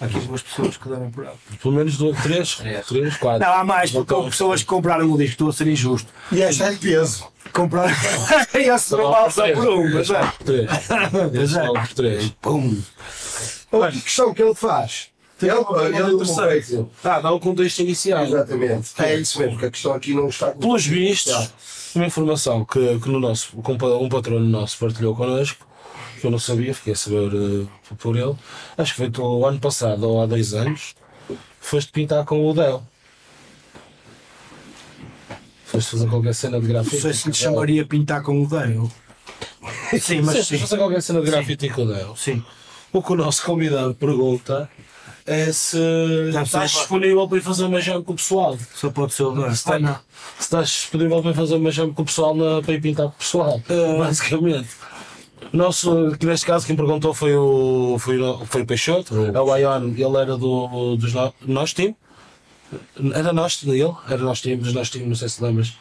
[0.00, 1.36] Há aqui duas pessoas que deram por ela.
[1.62, 2.56] Pelo menos dois, três,
[2.88, 3.46] três, quatro.
[3.46, 6.10] Não, há mais, porque houve pessoas que compraram o disco, estou a ser injusto.
[6.32, 7.28] E esta é de peso.
[7.52, 7.94] Compraram.
[8.54, 10.32] Esse não vale só por um, mas é.
[10.44, 10.70] Três.
[11.42, 11.62] Esse é.
[11.62, 12.28] vale por três.
[12.40, 12.82] Pum.
[13.72, 15.08] A questão que ele faz.
[15.46, 16.90] Ele, ele terceiro.
[17.02, 18.24] Ah, dá o contexto inicial.
[18.24, 18.90] Exatamente.
[18.98, 20.50] É isso mesmo, que a questão aqui não está.
[20.52, 21.50] Pelos vistos,
[21.94, 25.66] uma informação que, que no nosso, que um pa- patrono nosso partilhou connosco,
[26.20, 28.34] que eu não sabia, fiquei a saber eh, por ele.
[28.78, 30.94] Acho que foi tu, o ano passado ou há dois anos,
[31.60, 32.82] foste pintar com o Del.
[35.66, 37.00] Foste fazer qualquer cena de Não grafite.
[37.02, 38.88] sei se lhe chamaria pintar com o Dale.
[40.00, 40.58] Sim, mas Sim, sim.
[40.58, 42.16] fazer qualquer cena de grafite com o Del.
[42.16, 42.44] Sim.
[42.92, 44.68] O que o nosso convidado pergunta
[45.26, 45.78] é se
[46.42, 48.58] estás disponível para ir fazer uma jam com o pessoal.
[48.74, 49.56] Só pode ser o Dale.
[49.56, 49.96] Se Ah, estás,
[50.36, 53.06] se estás disponível para ir fazer uma jam com o pessoal na, para ir pintar
[53.06, 53.98] com o pessoal, Eh.
[53.98, 54.68] basicamente.
[55.52, 59.56] Nosso, que neste caso quem perguntou foi o, foi o, foi o Peixoto, é o
[59.56, 61.94] Ion, ele era do, dos no, nós team.
[63.14, 63.92] Era nós, ele?
[64.08, 65.74] Era nós team, dos nós team, não sei se lembras.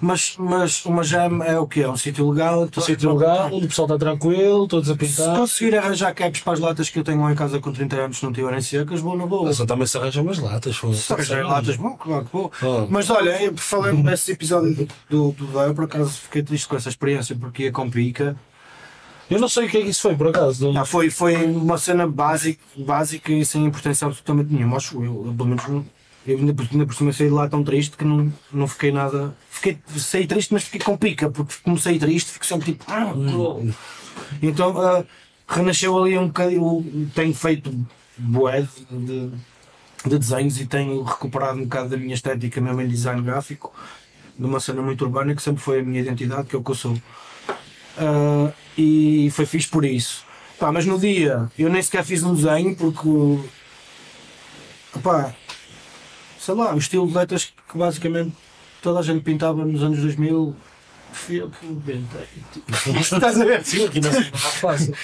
[0.00, 1.80] Mas, mas uma jam é o quê?
[1.80, 2.68] É um sítio legal?
[2.76, 5.36] Um sítio lugar onde o pessoal está tranquilo, todos a Se pintar.
[5.36, 8.18] conseguir arranjar caps para as latas que eu tenho lá em casa com 30 anos
[8.18, 9.52] se não tiverem secas, vou na boa.
[9.52, 10.76] Só também se arranjam umas latas.
[10.76, 12.52] foi- Se arranjar latas, bom, claro que vou.
[12.62, 12.86] Ah.
[12.88, 16.88] Mas olha, eu falei nesse episódio do, do Dale, por acaso fiquei triste com essa
[16.88, 18.36] experiência porque ia com pica.
[19.30, 20.72] Eu não sei o que é que isso foi, por acaso.
[20.72, 25.26] Não, Ah, foi, foi uma cena básica, básica e sem importância absolutamente nenhuma, acho eu.
[25.26, 25.64] eu pelo menos
[26.26, 28.92] eu ainda, por- ainda por cima saí de lá tão triste que não, não fiquei
[28.92, 29.34] nada.
[29.50, 32.84] Fiquei, saí triste, mas fiquei com pica, porque como saí triste, fico sempre tipo.
[32.88, 33.72] Ah, Hum.
[34.42, 35.04] Então ah,
[35.48, 37.10] renasceu ali um bocadinho.
[37.14, 37.72] Tenho feito
[38.16, 39.30] bué de, de,
[40.06, 43.72] de desenhos e tenho recuperado um bocado da minha estética mesmo em design gráfico,
[44.38, 46.70] de uma cena muito urbana que sempre foi a minha identidade, que é o que
[46.70, 46.96] eu sou.
[47.96, 50.24] Ah, e foi fixe por isso.
[50.58, 53.08] Pá, mas no dia eu nem sequer fiz um desenho porque.
[55.02, 55.34] Pá,
[56.48, 58.32] sei lá, o estilo de letras que basicamente
[58.80, 60.56] toda a gente pintava nos anos 2000
[61.10, 62.28] Fui eu que inventei.
[63.00, 63.64] Estás a ver?
[63.64, 64.94] Sim, aqui não fácil.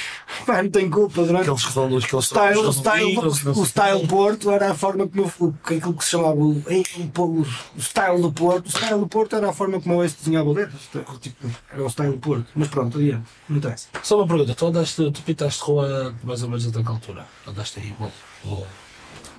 [0.47, 4.71] Pá, não culpa durante Aqueles redondos, aqueles style, redondos, style, sei o style Porto era
[4.71, 8.67] a forma como eu, aquilo que se chamava o, o, o style do Porto.
[8.67, 10.83] O style do Porto era a forma como eu desenhava letras.
[11.21, 12.47] Tipo, era o style do Porto.
[12.55, 13.89] Mas pronto, adiante, não interessa.
[14.03, 17.27] Só uma pergunta, tu andaste, tu pintaste rua mais ou menos até que altura?
[17.47, 18.67] Andaste aí, bom.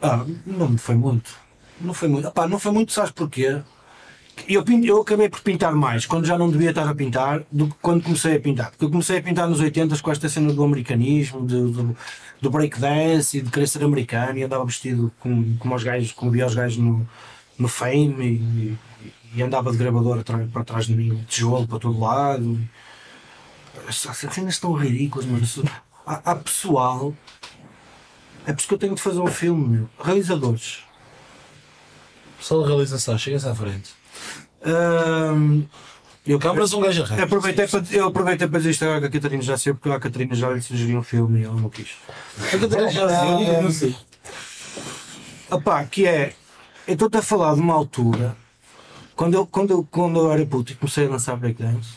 [0.01, 1.44] Ah, não me foi muito.
[1.79, 2.31] Não foi muito.
[2.49, 3.61] Não foi muito, sabes porquê?
[4.47, 7.75] Eu, eu acabei por pintar mais quando já não devia estar a pintar do que
[7.81, 8.69] quando comecei a pintar.
[8.71, 11.97] Porque eu comecei a pintar nos 80 com esta cena do americanismo, de- do,
[12.41, 16.31] do breakdance e de querer ser americano e andava vestido com, como, os gajos, como
[16.31, 17.07] via os gajos no,
[17.57, 18.77] no fame e,
[19.35, 22.59] e andava de gravador para trás de mim, tijolo para todo lado.
[23.87, 25.45] Essas cenas estão ridículas, mano.
[26.05, 27.13] Há, há pessoal
[28.45, 29.89] é por isso que eu tenho de fazer um filme, meu.
[29.99, 30.84] Realizadores.
[32.45, 33.91] Só de realização, chegas à frente.
[34.63, 35.63] Ahm,
[36.27, 37.23] eu, Câmaras um gajo a reto.
[37.23, 39.99] aproveitei para, eu aproveitei para dizer isto agora que a Catarina já sei, porque a
[39.99, 41.95] Catarina já lhe sugeriu um filme e ela não quis.
[43.63, 43.95] Não sei.
[45.49, 46.35] Opá, que é.
[46.87, 48.37] Eu estou-te a falar de uma altura.
[49.15, 51.95] Quando eu, quando, eu, quando eu era puto e comecei a dançar breakdance,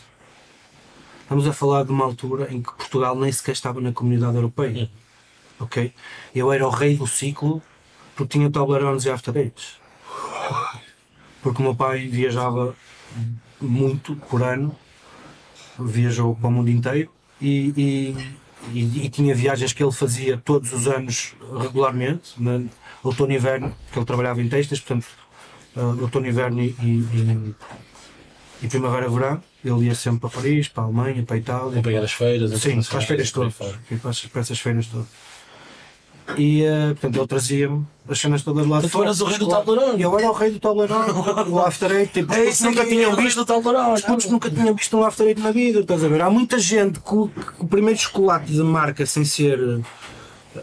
[1.24, 4.90] estamos a falar de uma altura em que Portugal nem sequer estava na comunidade europeia.
[5.60, 5.92] Ok?
[6.34, 7.60] Eu era o rei do ciclo
[8.16, 9.77] porque tinha Toblerones e After Eights.
[11.42, 12.74] Porque o meu pai viajava
[13.60, 14.74] muito por ano,
[15.78, 17.10] viajou para o mundo inteiro
[17.40, 22.60] e, e, e- e tinha viagens que ele fazia todos os anos regularmente, na,
[23.02, 25.06] outono e inverno, porque ele trabalhava em textas, portanto,
[25.76, 27.54] uh, outono e inverno e,
[28.62, 29.42] e, primavera-verão.
[29.64, 31.82] Ele ia sempre para Paris, para a Alemanha, para a Itália.
[31.82, 32.50] Pegar as feiras.
[32.60, 33.54] Sim, para as feiras todas.
[33.54, 35.06] Para essas feiras todas.
[36.36, 39.46] E, eh, portanto, ele trazia-me as cenas todas lá de Tu eras o rei do
[39.46, 39.64] Claro.
[39.64, 39.98] tabuleirão.
[39.98, 41.06] Eu era o rei do tabuleirão,
[41.48, 43.40] o After Eight, tipo, os putos nunca tinham visto.
[43.40, 46.20] Os putos nunca tinham visto um After Eight na vida, estás a ver?
[46.22, 49.80] Há muita gente que o, que o primeiro chocolate de marca sem ser eh,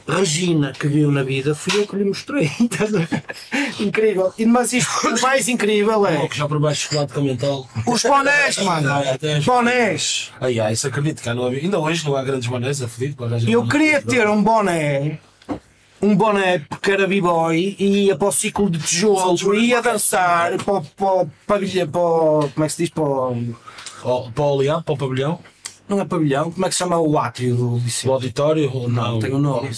[0.08, 2.48] Regina que viu na vida, fui eu que lhe mostrei.
[2.50, 3.84] a?
[3.84, 4.34] Incrível.
[4.38, 7.68] E, mas isto, o mais incrível é Já por baixo de chocolate com mental.
[7.88, 8.90] os bonés, mano.
[9.46, 10.32] Bonés.
[10.42, 11.60] Ai, ai, isso acredito que não havia.
[11.62, 15.20] Ainda hoje não há grandes bonés, é fedido para arranjar Eu queria ter um boné,
[16.02, 20.56] um boné porque era b-boy e ia para o ciclo de tijolo e ia dançar
[20.64, 23.56] para, o- para, o pavilhão, para, o- como é que se diz, para o,
[24.04, 25.40] Ó, Para o Leão, para o pavilhão,
[25.90, 28.14] não é pavilhão, como é que se chama o átrio do para o liceu?
[28.14, 29.20] auditório, ou não?
[29.20, 29.70] Tem um nome.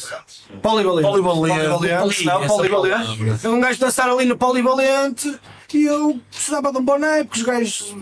[0.61, 1.07] Polivalente.
[1.09, 1.59] Polivalente.
[1.69, 2.25] Polivalente.
[2.25, 3.17] Não, polivalente.
[3.17, 3.49] palavra.
[3.49, 5.33] Um gajo dançar ali no polivalente
[5.75, 7.95] e eu precisava de um boné porque os gajos,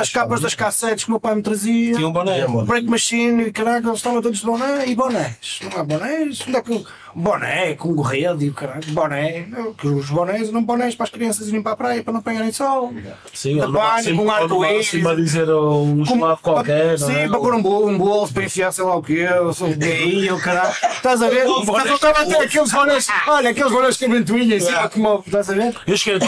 [0.00, 1.94] as capas das cassetes que o meu pai me trazia.
[1.94, 2.46] Tinha um boné.
[2.66, 5.60] Break Machine e caralho, eles estavam todos de boné e bonés.
[5.62, 6.40] Não há bonés?
[6.46, 6.84] Onde é que
[7.14, 9.46] boné com gorrede e o caralho, boné?
[9.78, 12.52] Que os bonés não bonés para as crianças irem para a praia para não apanharem
[12.52, 12.92] sol.
[13.32, 15.06] Sim, De banho, com no arco-íris.
[15.06, 16.98] a dizer um chamado qualquer.
[16.98, 17.28] não Sim, é?
[17.28, 20.28] para pôr um bolo, um bolso, para enfiar sei lá o quê, eu sou gay,
[20.28, 20.74] eu caralho.
[20.96, 21.46] Estás a ver?
[21.62, 25.22] Estás a estava a ter aqueles bonés, olha, aqueles bonés a ventoinha em cima, como,
[25.26, 25.74] estás a ver?
[25.86, 26.20] Eu cheguei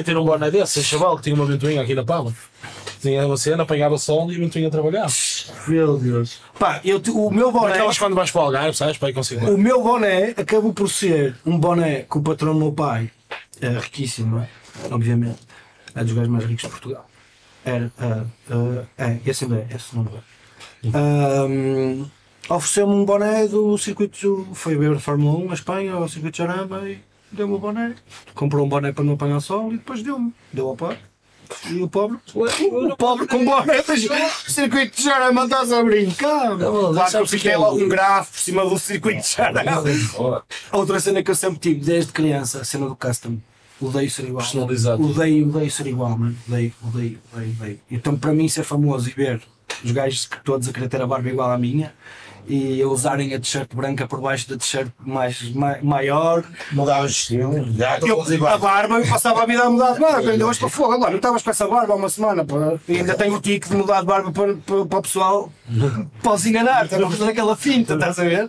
[0.00, 2.34] a ter um boné, a desse, esse chaval que tinha uma ventoinha aqui na palma.
[3.00, 5.12] Tinha uma cena, apanhava sol e a ventoinha trabalhava.
[5.66, 6.38] Meu Deus.
[6.58, 7.72] Pá, eu, te- o meu boné.
[7.72, 8.98] Aquelas quando vais para o Algarve, sabes?
[8.98, 9.50] Para consigo.
[9.50, 13.10] O meu boné acabou por ser um boné que o patrão do meu pai,
[13.60, 14.48] é riquíssimo, não é?
[14.90, 15.38] obviamente,
[15.94, 17.06] é dos gajos mais ricos de Portugal.
[17.64, 20.88] Era, ah, ah, é, esse ainda é, esse não é.
[20.94, 22.06] Ahm,
[22.48, 26.38] Ofereceu-me um boné do circuito, foi ver a Fórmula 1 na Espanha, ao circuito de
[26.38, 26.98] Jaramba e
[27.32, 27.94] deu-me o boné.
[28.34, 30.32] Comprou um boné para não apanhar sol e depois deu-me.
[30.52, 30.98] Deu ao pobre.
[31.68, 33.96] E o pobre, o pobre com boné do
[34.48, 36.56] circuito de Jaramba, estás a brincar?
[36.56, 39.20] Não, Claro que eu fiquei que é logo o- um grafo por cima do circuito
[39.22, 40.44] de Jaramba.
[40.70, 43.38] Outra cena que eu sempre tive desde criança, a cena do custom.
[43.80, 44.44] Odeio ser igual.
[44.44, 45.02] Personalizado.
[45.04, 46.36] Odeio, odeio ser igual, mano.
[46.46, 47.80] Odeio, odeio, odeio, odeio.
[47.90, 49.40] Então para mim ser famoso e ver
[49.82, 51.92] os gajos que todos a querer ter a barba igual à minha
[52.52, 56.42] e a usarem a t-shirt branca por baixo da t-shirt mais, ma- maior.
[56.72, 57.64] Mudava o estilo.
[57.76, 60.30] Já Eu, a barba, eu passava a vida a mudar de barba.
[60.30, 62.44] Ainda hoje para fogo, agora não estavas com essa barba há uma semana.
[62.44, 62.56] pá.
[62.88, 65.52] E ainda tenho o tique de mudar de barba para, para, para o pessoal.
[66.22, 68.48] Podes enganar, estás a fazer aquela finta, estás a ver?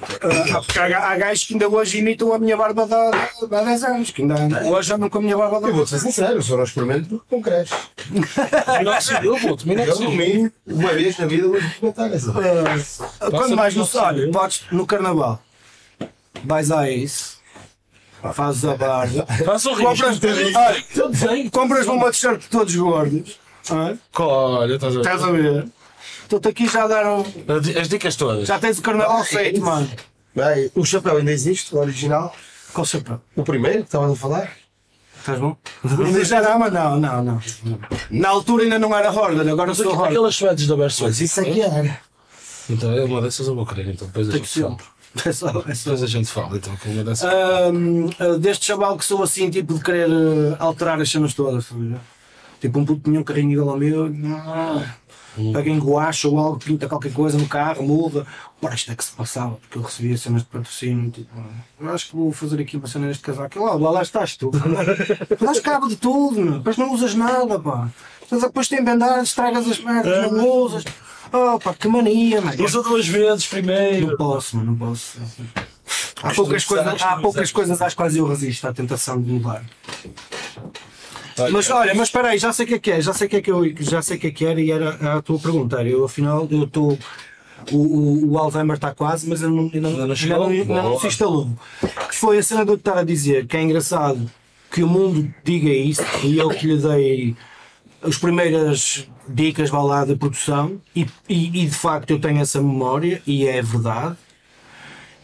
[0.00, 3.54] Ah, porque há, há gajos que ainda hoje imitam a minha barba de há, de
[3.54, 5.86] há 10 anos, que ainda hoje andam com a minha barba de há Eu vou
[5.86, 7.74] ser sincero, eu só não experimento porque não cresce.
[8.78, 10.10] Minoxidil, puto, Eu, no minoxidil.
[10.10, 12.32] mínimo, uma vez na vida, vou experimentar essa.
[13.20, 15.42] Ah, Quando mais no olha, podes no carnaval,
[16.44, 17.38] vais a isso,
[18.32, 20.58] fazes a barba, Faça o compras, risco.
[20.58, 23.38] olha, Eu compras uma t-shirt de todos gordos,
[23.70, 25.66] ah, Olha, estás a estás a ver?
[26.28, 27.24] Estou-te aqui já a dar um.
[27.80, 28.46] As dicas todas.
[28.46, 29.90] Já tens o carnaval feito, mano.
[30.36, 32.36] Bem, o chapéu ainda existe, o original.
[32.74, 33.18] Qual chapéu?
[33.34, 34.52] O primeiro que estavas a falar.
[35.18, 35.56] Estás bom?
[36.26, 37.40] Já não, mas não, não, não.
[38.10, 40.08] Na altura ainda não era Horda, agora sou Horda.
[40.08, 41.24] Aquelas suetes da Bersuit.
[41.24, 41.98] Isso é que era.
[42.68, 44.76] Então é uma dessas eu vou querer, então depois a gente fala.
[45.24, 45.90] É só, é só.
[45.90, 47.32] Depois a gente fala, então com uma dessas.
[47.32, 51.64] Ahm, ah, deste chaval que sou assim, tipo de querer eh, alterar as cenas todas,
[51.70, 51.98] ver?
[52.60, 54.10] Tipo, um puto tinha um carrinho igual ao meu,
[55.52, 58.26] pega em guacha ou algo, pinta qualquer coisa no carro, muda.
[58.60, 61.44] Ora, isto é que se passava, porque eu recebia cenas de patrocínio, tipo, ah,
[61.80, 63.62] eu acho que vou fazer aqui uma cena neste casaco.
[63.62, 64.50] Lá, lá, lá estás tu.
[65.40, 66.52] Dás cabo de tudo, meu.
[66.54, 67.88] depois não usas nada, pá.
[68.20, 70.84] Depois, depois tem bendar, estragas as merdas, não usas.
[71.32, 72.64] Oh, pá, que mania, mano.
[72.64, 74.08] Usa duas vezes primeiro.
[74.08, 75.18] Não posso, mano, não posso.
[76.22, 79.64] Há poucas, coisas, há poucas coisas às quais eu resisto à tentação de mudar.
[81.50, 83.30] Mas olha, mas espera aí, já sei o que é que é, já sei o
[83.30, 85.38] que é que eu já sei o que é que era e era a tua
[85.38, 85.82] pergunta.
[85.82, 86.98] Eu afinal eu estou.
[87.72, 90.06] O, o, o Alzheimer está quase, mas ainda não, ainda, não-
[90.62, 91.48] ainda não, se instalou.
[92.08, 94.30] Que foi a cena de eu estar a dizer que é engraçado
[94.70, 97.36] que o mundo diga isso e eu que lhe dei
[98.02, 102.60] as primeiras dicas vá lá da produção e, e, e de facto eu tenho essa
[102.62, 104.16] memória e é verdade.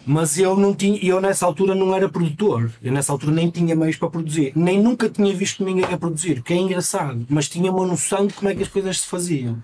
[0.06, 3.74] Mas eu não tinha, eu nessa altura não era produtor, eu nessa altura nem tinha
[3.74, 7.70] meios para produzir, nem nunca tinha visto ninguém a produzir, que é engraçado, mas tinha
[7.72, 9.62] uma noção de como é que as coisas se faziam.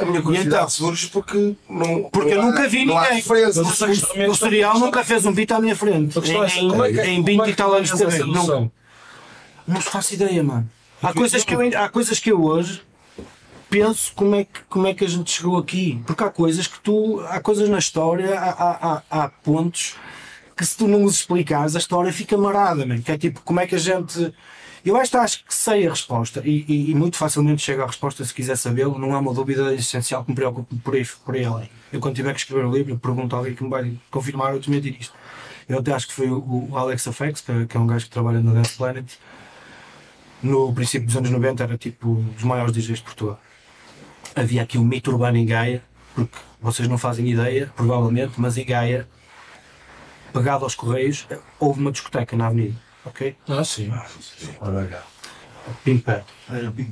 [0.00, 0.68] A minha curiosidade então?
[0.70, 2.04] surge porque não.
[2.04, 3.16] Porque eu nunca vi ninguém.
[3.16, 3.62] diferença.
[3.62, 6.18] O cereal nunca fez um beat à minha frente.
[6.18, 8.18] É Em, como é que- em como 20 é que e tal anos de.
[8.20, 8.72] Não, noção?
[9.66, 10.68] não se faço ideia, mano.
[11.02, 12.80] Há coisas que eu, há coisas que eu hoje
[13.70, 16.02] penso como é, que, como é que a gente chegou aqui.
[16.06, 17.20] Porque há coisas que tu.
[17.28, 19.96] Há coisas na história, há, há, há, pontos
[20.56, 23.00] que se tu não os explicares, a história fica marada, man.
[23.00, 24.32] Que é tipo, como é que a gente.
[24.84, 28.24] Eu acho, acho que sei a resposta e, e- e muito facilmente chego à resposta
[28.24, 28.98] se quiser sabê-lo.
[28.98, 31.68] Não há uma dúvida essencial que me preocupe por aí, por além.
[31.92, 34.58] Eu, quando tiver que escrever um livro, pergunto a alguém que me vai confirmar ou
[34.60, 35.12] desmentir isto.
[35.68, 38.10] Eu até acho que foi o, o Alex Afex, que, que é um gajo que
[38.10, 39.06] trabalha na Dance Planet.
[40.42, 43.38] No princípio dos anos 90 era tipo um dos maiores DJs de Portugal.
[44.34, 45.82] Havia aqui um mito urbano em Gaia,
[46.14, 49.08] porque vocês não fazem ideia, provavelmente, mas em Gaia,
[50.32, 51.26] pegado aos Correios,
[51.58, 52.74] houve uma discoteca na avenida.
[53.04, 53.36] Ok?
[53.48, 53.90] Ah, sim.
[55.84, 56.24] Pimpé.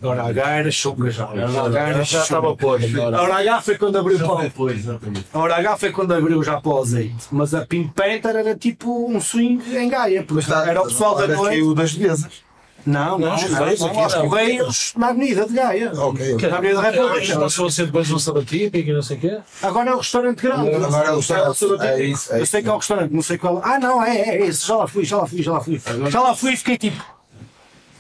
[0.03, 1.27] Hora H era choca já.
[1.27, 2.57] Hora H era Já estava choca.
[2.63, 3.01] posto.
[3.01, 5.27] A Hora H foi quando abriu para o Depois, exatamente.
[5.33, 7.27] A Hora H foi quando abriu já para o azeite.
[7.33, 11.15] Mas a Pink Panther era tipo um swing em Gaia, porque Está- era o pessoal
[11.17, 11.75] da noite.
[11.75, 12.45] das mesas.
[12.87, 15.93] Não, não, Não, não, os não, Correios não, na Avenida de Gaia.
[15.93, 16.49] Ok, ok.
[16.49, 17.41] Na Avenida da República.
[17.41, 19.41] Passou a ser depois um sabatípico e não sei o quê.
[19.61, 20.73] Agora é o restaurante grande.
[20.73, 21.85] Agora é o restaurante.
[21.85, 23.61] É isso, é Eu sei que é o restaurante, não sei qual.
[23.65, 24.65] Ah, não, é, é esse.
[24.65, 25.81] Já lá fui, já lá fui, já lá fui.
[26.09, 27.05] Já lá fui e fiquei tipo.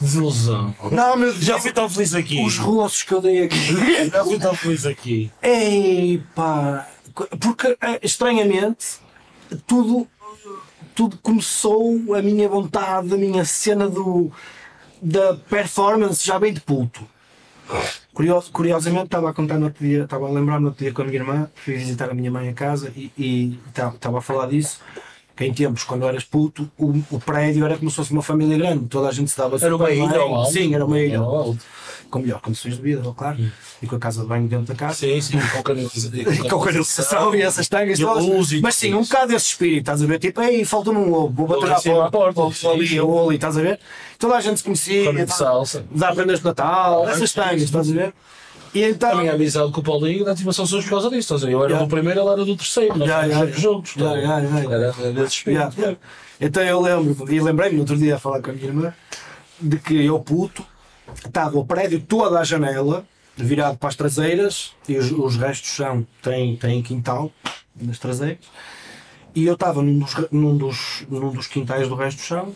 [0.00, 0.74] Desilusão.
[0.92, 2.44] Não, meu Já fui tão feliz aqui.
[2.44, 4.08] Os rostos que eu dei aqui.
[4.12, 5.32] Já fui tão feliz aqui.
[5.42, 6.86] Ei, pá.
[7.40, 8.98] Porque, eh, estranhamente,
[9.66, 10.06] tudo,
[10.94, 14.30] tudo começou, a minha vontade, a minha cena do,
[15.02, 17.00] da performance já bem de puto.
[18.52, 21.04] Curiosamente, estava a contar no outro dia, estava a lembrar no outro dia com a
[21.04, 24.80] minha irmã, fui visitar a minha mãe a casa e- estava a falar disso.
[25.36, 28.56] Que em tempos, quando eras puto, o, o prédio era como se fosse uma família
[28.56, 30.44] grande, toda a gente se dava Era uma ilha bem.
[30.50, 31.16] Sim, era uma ilha.
[31.16, 31.56] Era.
[32.10, 33.36] Com melhores condições de vida, claro.
[33.82, 36.10] E com a casa de banho dentro da casa Sim, sim, com canalização.
[36.48, 38.52] com canalização e essas tangas E todas.
[38.60, 40.18] Mas sim, um bocado desse espírito, estás a ver?
[40.18, 43.62] Tipo, ei, falta-me um ovo, vou bater à porta, ou ali, ou ali, estás a
[43.62, 43.80] ver?
[44.18, 45.84] Toda a gente se conhecia, de salsa.
[45.90, 48.14] dá prendas de Natal, essas tangas, estás a ver?
[48.74, 49.16] E A então.
[49.18, 51.34] minha amizade com o Paulinho da ativação surge por causa disso.
[51.34, 51.52] Estás a ver?
[51.54, 51.86] Eu era Yeah.
[51.86, 52.98] do primeiro, ele era do terceiro.
[52.98, 53.94] Nós já, sempre juntos.
[53.94, 54.20] tá?
[54.20, 54.58] já, já.
[54.60, 55.74] Era nesse espírito.
[55.78, 55.96] Yeah.
[56.38, 58.94] Então eu lembro, e lembrei-me no outro dia a falar com a minha irmã,
[59.58, 60.62] de que eu puto,
[61.14, 63.04] estava o prédio todo à janela,
[63.36, 67.30] virado para as traseiras, e os, os restos são, têm, têm quintal
[67.74, 68.44] nas traseiras,
[69.34, 72.54] e eu estava num dos, num dos, num dos quintais do resto do chão,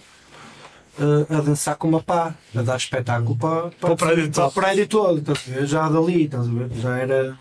[0.98, 4.50] eh, a dançar com uma pá, a dar espetáculo para, para, o prédio para o
[4.50, 4.52] todo.
[4.54, 5.66] prédio todo, estás a ver?
[5.66, 6.70] já dali, estás a ver?
[6.72, 7.38] já era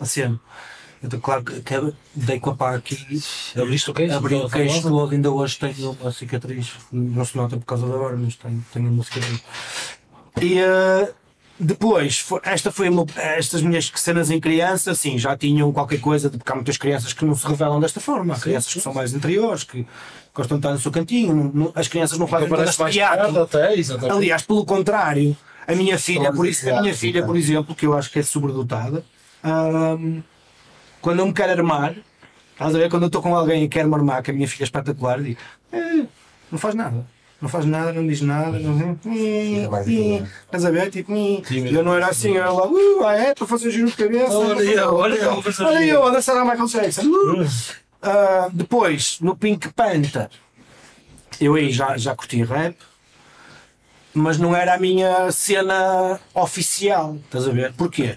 [0.00, 0.40] a cena.
[1.02, 2.96] Então, claro que, que dei com a pá aqui,
[3.60, 4.14] Abriste o queijo?
[4.16, 4.88] Abri o Aquela queixo famosa?
[4.88, 6.72] todo, ainda hoje tenho uma cicatriz.
[6.90, 9.42] Não se nota por causa da hora, mas tenho, tenho uma cicatriz.
[10.40, 11.12] E eh,
[11.58, 16.50] depois, esta foi estas minhas cenas em criança, assim, já tinham qualquer coisa, de, porque
[16.50, 18.34] há muitas crianças que não se revelam desta forma.
[18.34, 19.86] Há crianças que são mais interiores, que
[20.34, 21.34] gostam de estar no seu cantinho.
[21.34, 22.48] não- não- as crianças não fazem
[22.92, 23.32] teatro.
[23.32, 24.12] tarde até, exatamente.
[24.16, 25.36] Aliás, pelo contrário,
[25.66, 28.22] a minha filha, por isso, a minha filha, por exemplo, que eu acho que é
[28.22, 29.04] sobredotada,
[29.44, 30.22] hum,
[31.00, 31.94] quando eu me quero armar,
[32.52, 32.90] estás a ver?
[32.90, 35.20] Quando eu estou com alguém e quero me armar, que a minha filha é espetacular,
[35.22, 35.38] digo,
[35.72, 36.04] "Eh,
[36.50, 37.06] não faz nada.
[37.44, 38.72] Não faz nada, não diz nada, não.
[38.72, 40.30] hum, hum, tímida.
[40.46, 40.90] Estás a ver?
[40.90, 41.42] Tipo, hum.
[41.70, 43.92] Eu não era assim, eu era lá, uh, ah, é, estou a fazer giro de
[43.92, 44.32] cabeça.
[44.32, 45.30] Olha eu, olha
[45.60, 47.02] olha eu, a dançar a Michael Jackson.
[47.02, 47.46] uh.
[48.00, 50.30] Ah, depois, no Pink Panther,
[51.38, 52.78] eu aí já, já curti rap.
[54.14, 57.74] mas não era a minha cena oficial, estás a ver?
[57.74, 58.16] Porquê?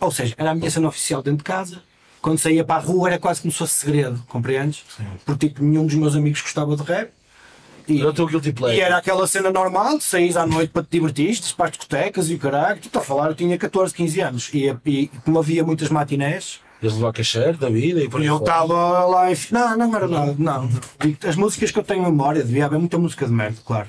[0.00, 1.80] Ou seja, era a minha cena oficial dentro de casa.
[2.20, 4.84] Quando saía para a rua era quase como se fosse segredo, compreendes?
[5.24, 7.21] Porque tipo, nenhum dos meus amigos gostava de rap.
[7.88, 8.80] E, guilty e pleasure.
[8.80, 12.34] era aquela cena normal de saís à noite para te divertir, para as discotecas e
[12.34, 12.80] o caralho.
[12.80, 14.50] Tu estás a falar, eu tinha 14, 15 anos.
[14.54, 18.38] E, e como havia muitas matinés, Eles levar cacheiro da vida e por aí eu
[18.38, 19.36] estava lá em.
[19.50, 20.68] Não, não era nada, não.
[21.26, 23.88] As músicas que eu tenho em memória, devia haver muita música de merda, claro,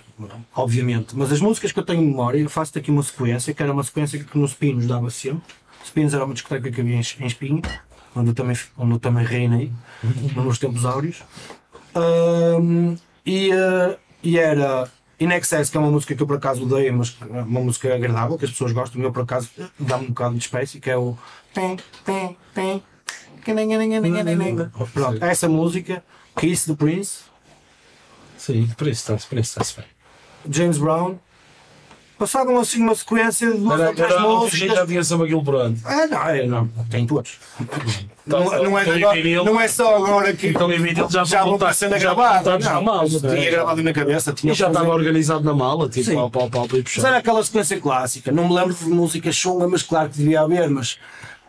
[0.55, 1.15] obviamente.
[1.15, 3.71] Mas as músicas que eu tenho em memória, eu faço-te aqui uma sequência, que era
[3.71, 5.41] uma sequência que nos Pinos dava sempre.
[5.83, 7.61] Os Pinos era uma discoteca que havia em, em Espinho,
[8.15, 9.71] onde eu também, onde eu também reinei,
[10.35, 11.23] nos tempos áureos.
[11.95, 12.95] Ahm,
[13.25, 14.89] e, eh, e era
[15.19, 17.93] In Excess, que é uma música que eu por acaso odeio, mas é uma música
[17.93, 20.89] agradável, que as pessoas gostam, e eu por acaso dá-me um bocado de espécie, que
[20.89, 21.17] é o.
[24.93, 26.03] Pronto, essa música,
[26.35, 27.33] Kiss the Prince,
[28.43, 29.85] Sim, por isso está-se bem.
[30.49, 31.17] James Brown,
[32.23, 34.77] passavam assim uma sequência de duas ou três músicas.
[34.77, 35.79] já tinha sempre aquilo pronto.
[35.85, 37.37] Ah, não, é, não, tem todos.
[38.25, 41.43] Não, Então, não, é, então, agora- não é só agora que Então vídeo já já
[41.43, 41.97] voltar- para a na
[43.19, 43.51] Não, tinha não é?
[43.51, 46.15] gravado na cabeça, tinha E já estava organizado na mala, tipo Sim.
[46.15, 47.07] pau, pau, pau, para ir Mas puxar.
[47.09, 48.31] era aquela sequência clássica.
[48.31, 50.69] Não me lembro de música chunga, mas claro que devia haver.
[50.69, 50.97] Mas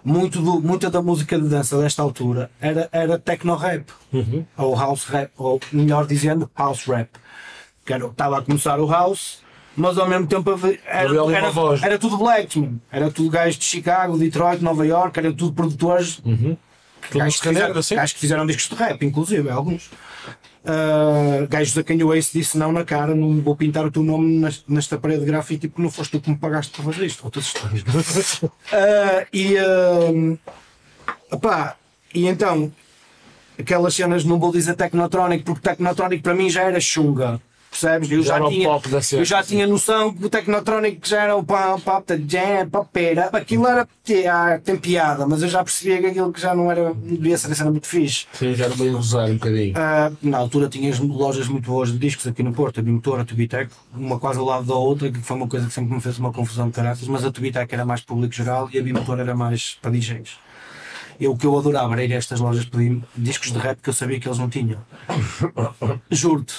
[0.04, 3.84] muito do, muita da música de dança desta altura era, era techno rap.
[4.12, 4.44] Uhum.
[4.58, 5.30] Ou house rap.
[5.36, 7.08] Ou melhor dizendo, house rap.
[7.86, 9.38] Que era, estava a começar o house,
[9.76, 11.48] mas ao mesmo tempo era, era,
[11.82, 12.70] era tudo black.
[12.90, 15.18] Era tudo gajos de Chicago, Detroit, Nova York.
[15.18, 16.16] Era tudo produtores
[17.10, 17.94] Tudo Gajos que, fizeram, negra, sim.
[17.96, 19.90] gajos que fizeram discos de rap, inclusive, alguns.
[20.64, 24.02] Uh, gajos a quem o Ace disse não na cara, não vou pintar o teu
[24.02, 27.22] nome nesta parede de grafite porque não foste tu que me pagaste para fazer isto.
[27.24, 27.82] Outras histórias.
[27.82, 28.50] Uh,
[29.32, 30.38] e, uh,
[31.30, 31.76] opá,
[32.14, 32.72] e então,
[33.58, 37.40] aquelas cenas, não vou dizer Technotronic, porque Technotronic para mim já era chunga.
[37.74, 38.08] Percebes?
[38.08, 38.80] Eu Já já, era tinha,
[39.18, 43.30] eu já tinha noção que o Technotronic já era o pop, da jam, popeira.
[43.32, 43.88] Aquilo era,
[44.30, 47.50] ah, tem piada, mas eu já percebia que aquilo que já não era, devia ser
[47.50, 48.26] a cena muito fixe.
[48.32, 49.74] Sim, já era bem usar um bocadinho.
[49.76, 53.24] Ah, na altura tinhas lojas muito boas de discos aqui no Porto, a Bimotor, a
[53.24, 56.16] Tubitec, uma quase ao lado da outra, que foi uma coisa que sempre me fez
[56.16, 59.34] uma confusão de caraças, mas a Tubitec era mais público geral e a Bimotor era
[59.34, 60.44] mais para DJs.
[61.20, 63.88] Eu, o que eu adorava era ir a estas lojas pedir discos de rap que
[63.88, 64.78] eu sabia que eles não tinham.
[66.10, 66.54] Juro-te.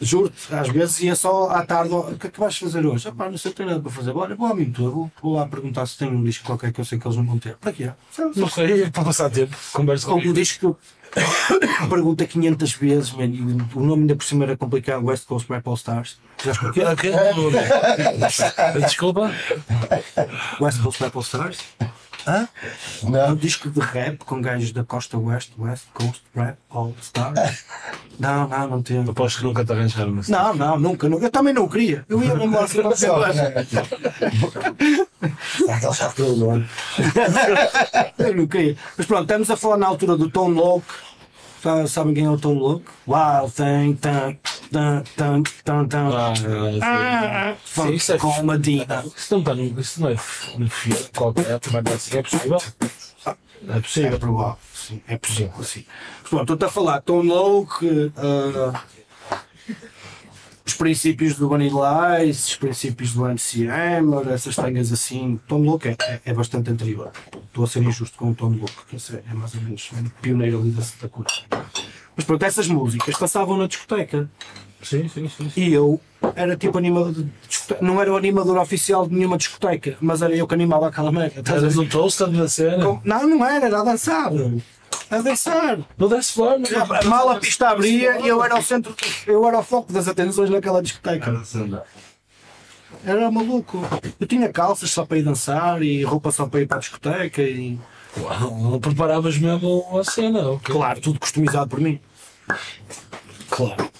[0.00, 3.08] Juro-te, às vezes ia só à tarde, o que é que vais fazer hoje?
[3.08, 4.10] Ah, pá, não sei, não tenho nada para fazer.
[4.16, 6.84] Olha, vou à Bimotor, vou, vou lá perguntar se tem um disco qualquer que eu
[6.84, 7.56] sei que eles não vão ter.
[7.56, 7.90] Para quê?
[8.36, 9.56] Não sei, para passar tempo.
[9.72, 10.76] Conversa Com um disco que eu
[11.88, 13.40] pergunta 500 vezes, man, e
[13.74, 16.18] o nome ainda por cima era complicado, West Coast Rap All Stars.
[16.42, 16.84] Já escutou?
[16.90, 17.12] Ok.
[18.80, 19.30] Desculpa.
[20.60, 21.58] West Coast Rap All Stars?
[22.26, 22.48] Hã?
[23.02, 27.64] Um disco de rap com gajos da costa oeste, West Coast Rap All Stars.
[28.20, 29.00] Não, não, não tem.
[29.08, 30.30] Aposto que nunca te arranjaram assim.
[30.30, 31.24] Não, não, nunca, nunca.
[31.24, 32.04] Eu também não queria.
[32.08, 32.94] Eu ia mesmo lá para.
[35.56, 36.68] Será que ele já ficou no nome?
[38.18, 38.76] Eu não queria.
[38.96, 40.86] Mas pronto, estamos a falar na altura do Tom Loke.
[41.62, 42.84] Sa- Sabem quem é o Tom Loke?
[43.06, 44.36] Wild Thing, tan,
[44.72, 46.08] tan, tan, tan, tan.
[46.12, 47.56] Ah, sim.
[47.64, 49.04] Funk Sim, isso é com Medina.
[49.16, 49.54] Isso não.
[49.78, 50.16] Isso não é
[50.58, 52.58] no fio qualquer, mas assim é possível.
[53.26, 54.18] É É possível.
[54.18, 55.84] provável, sim, é possível, sim.
[56.28, 58.82] Pronto, estou-te a falar Tom Loke, ah,
[60.64, 65.40] os princípios do Vanilla Ice, os princípios do MC Hammer, essas tenhas assim.
[65.48, 67.10] Tom Loke é, é, é bastante anterior.
[67.46, 69.90] Estou a ser injusto com o Tom Loke, que é, mais ou menos
[70.20, 71.28] pioneiro ali da, cura.
[72.16, 74.30] Mas pronto, essas músicas passavam na discoteca.
[74.82, 75.50] Sim, sim, sim.
[75.50, 75.60] sim.
[75.60, 76.00] E eu
[76.34, 77.84] era tipo animador de discoteca.
[77.84, 81.40] Não era o animador oficial de nenhuma discoteca, mas era eu que animava aquela merda.
[81.40, 82.84] estás a Eras um na cena.
[82.84, 84.30] Com- Não, não era, era a dançar.
[85.12, 85.78] A dançar.
[85.98, 86.58] No dance floor,
[87.00, 90.48] A mala pista abria e eu era o centro, eu era o foco das atenções
[90.48, 91.42] naquela discoteca.
[93.04, 93.78] Era maluco.
[94.18, 97.42] Eu tinha calças só para ir dançar e roupa só para ir para a discoteca
[97.42, 97.78] e.
[98.16, 100.48] Uau, preparavas mesmo a cena.
[100.48, 100.74] ok.
[100.74, 102.00] Claro, tudo customizado por mim.
[103.50, 103.90] Claro.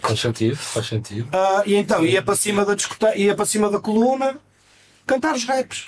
[0.00, 1.28] Faz sentido, faz sentido.
[1.32, 4.38] Ah, e então ia para cima da discoteca, ia para cima da coluna
[5.06, 5.86] cantar os raps.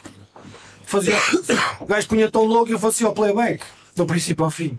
[0.85, 1.16] Fazia,
[1.81, 3.65] o gajo punha tão louco e eu fazia o playback,
[3.98, 4.76] do princípio ao fim.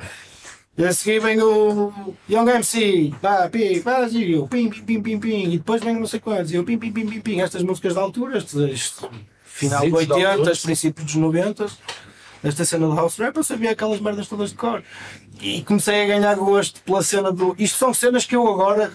[0.77, 1.91] E a seguir vem o
[2.29, 5.93] Young MC, pá, pi, pá, e eu, pim, pim, pim, pim, pim, e depois vem
[5.93, 8.55] não sei quantos, e eu, pim, pim, pim, pim, pim, estas músicas da altura, estes,
[8.55, 9.09] este
[9.43, 10.55] final da 80, altura.
[10.63, 11.67] princípios dos 90,
[12.41, 14.81] esta cena de house rap, eu sabia aquelas merdas todas de cor.
[15.41, 17.55] E comecei a ganhar gosto pela cena do.
[17.59, 18.91] Isto são cenas que eu agora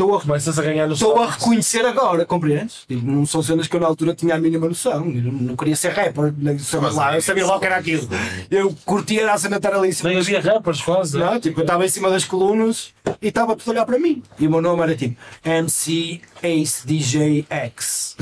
[0.00, 2.84] estou a Começas a ganhar no Estou a reconhecer agora, compreendes?
[2.88, 5.06] Tipo, não são cenas que eu na altura tinha a mínima noção.
[5.06, 8.08] Eu não, queria ser rapper, sabia lá, eu sabia logo que era aquilo.
[8.50, 11.18] Eu curtia a cena estar ali em cima Nem havia rappers quase.
[11.18, 14.22] não, tipo, eu estava em cima das colunas e estava a olhar para mim.
[14.38, 18.16] E o meu nome era tipo MC Ace DJ X.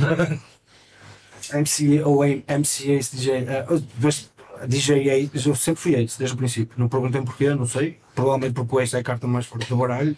[1.53, 3.47] MC ou MC Ace DJ.
[4.01, 4.29] mas
[4.67, 6.75] DJ Ace, eu sempre fui Ace desde o princípio.
[6.77, 7.99] Não perguntem porquê, não sei.
[8.15, 10.17] Provavelmente porque o Ace é a carta mais forte do baralho.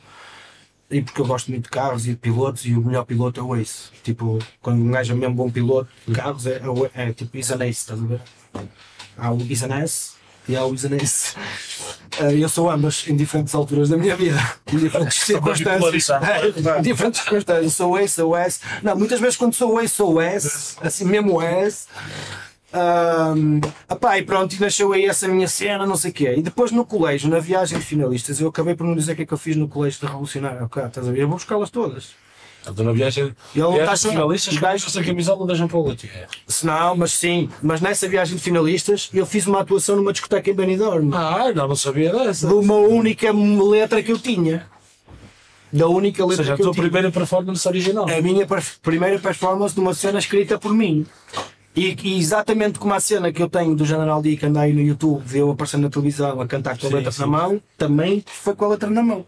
[0.90, 3.42] E porque eu gosto muito de carros e de pilotos e o melhor piloto é
[3.42, 3.90] o Ace.
[4.02, 6.60] Tipo, quando um gajo é mesmo bom piloto de carros é,
[6.94, 8.20] é, é tipo is an Ace, estás a ver?
[9.16, 10.12] Há o is an Ace
[10.48, 11.36] e há o is an Ace.
[12.18, 14.38] Eh, eu sou ambas em diferentes alturas da minha vida,
[14.72, 16.08] em diferentes circunstâncias.
[16.78, 17.72] em diferentes circunstâncias.
[17.74, 18.60] Sou Ace, sou S.
[18.82, 21.86] Não, muitas vezes quando sou Ace, sou S, assim mesmo S.
[22.72, 26.34] Um, apá, e pronto, e nasceu aí essa minha cena, não sei o quê.
[26.38, 29.22] E depois no colégio, na viagem de finalistas, eu acabei por não dizer o que
[29.22, 30.64] é que eu fiz no colégio de revolucionário.
[30.64, 31.20] Ok, estás a ver?
[31.22, 32.10] Eu vou buscá-las todas.
[32.68, 33.34] Então na viagem.
[33.54, 35.96] E ele viagem tá de finalistas, os gajos- gajos a camisola da Jean Paul.
[36.46, 37.48] Se não, mas sim.
[37.62, 41.10] Mas nessa viagem de finalistas, eu fiz uma atuação numa discoteca em Benidorm.
[41.14, 42.46] Ah, não, não sabia dessa.
[42.46, 44.66] De uma única letra que eu tinha.
[45.72, 46.82] Da única Ou letra seja, a que eu tua tinha.
[46.84, 48.06] primeira performance original.
[48.08, 51.06] a minha per- primeira performance de uma cena escrita por mim.
[51.74, 54.72] E, e exatamente como a cena que eu tenho do General D que anda aí
[54.72, 57.20] no YouTube, de eu aparecer na televisão a cantar com a Sim, letra sim.
[57.20, 59.24] na mão, também foi com a letra na mão.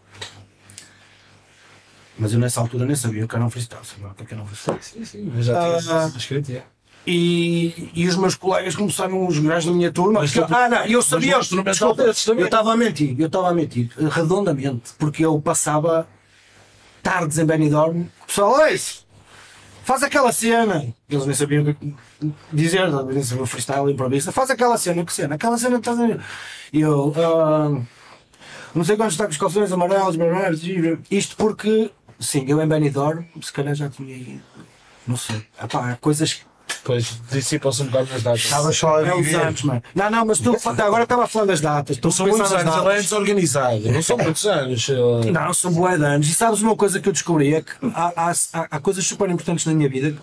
[2.17, 4.43] Mas eu nessa altura nem sabia o que era um freestyle, sabia o que era
[4.43, 4.77] um freestyle.
[4.81, 6.63] Sim, sim, mas já Ah, tinha escrito, é.
[7.07, 10.69] E, e os meus colegas começaram, os gajos da minha turma, Mas porque- tu- ah
[10.69, 12.41] não, eu mas sabia, desculpa, desses também.
[12.41, 16.07] eu estava a mentir, eu estava a mentir, redondamente, porque eu passava
[17.01, 18.79] tardes em Benidorm, o pessoal, "Oi,
[19.83, 21.93] faz aquela cena, eles nem sabiam o que
[22.51, 26.07] dizer, nem sabiam freestyle, improviso, faz aquela cena, que cena, aquela cena que estás a
[26.07, 26.19] ver,
[26.71, 27.81] e eu, "Ah,
[28.73, 30.61] não sei quantos está com os calções amarelos, amarelos,
[31.11, 34.41] isto porque, sim, eu em Benidorm, se calhar já tinha ido,
[35.05, 36.41] não sei, Epá, há coisas
[36.83, 38.41] Depois dissipam-se um bocado nas datas.
[38.41, 39.35] Estava só a é viver.
[39.41, 39.81] anos, mano.
[39.95, 41.97] Não, não, mas tu, agora estava a falar das datas.
[42.01, 43.03] Não são muitos anos, ela é datas.
[43.03, 43.91] desorganizado.
[43.91, 44.89] Não são muitos anos.
[45.31, 46.27] Não, são bué de anos.
[46.27, 47.53] E sabes uma coisa que eu descobri?
[47.55, 50.13] É que há, há, há- há coisas super importantes na minha vida,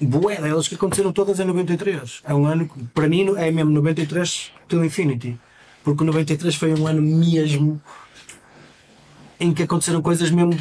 [0.00, 2.20] bué delas, que aconteceram todas em 93.
[2.24, 5.38] É um ano que, para mim, é mesmo 93 till infinity.
[5.84, 7.80] Porque o 93 foi um ano mesmo
[9.40, 10.58] em que aconteceram coisas mesmo,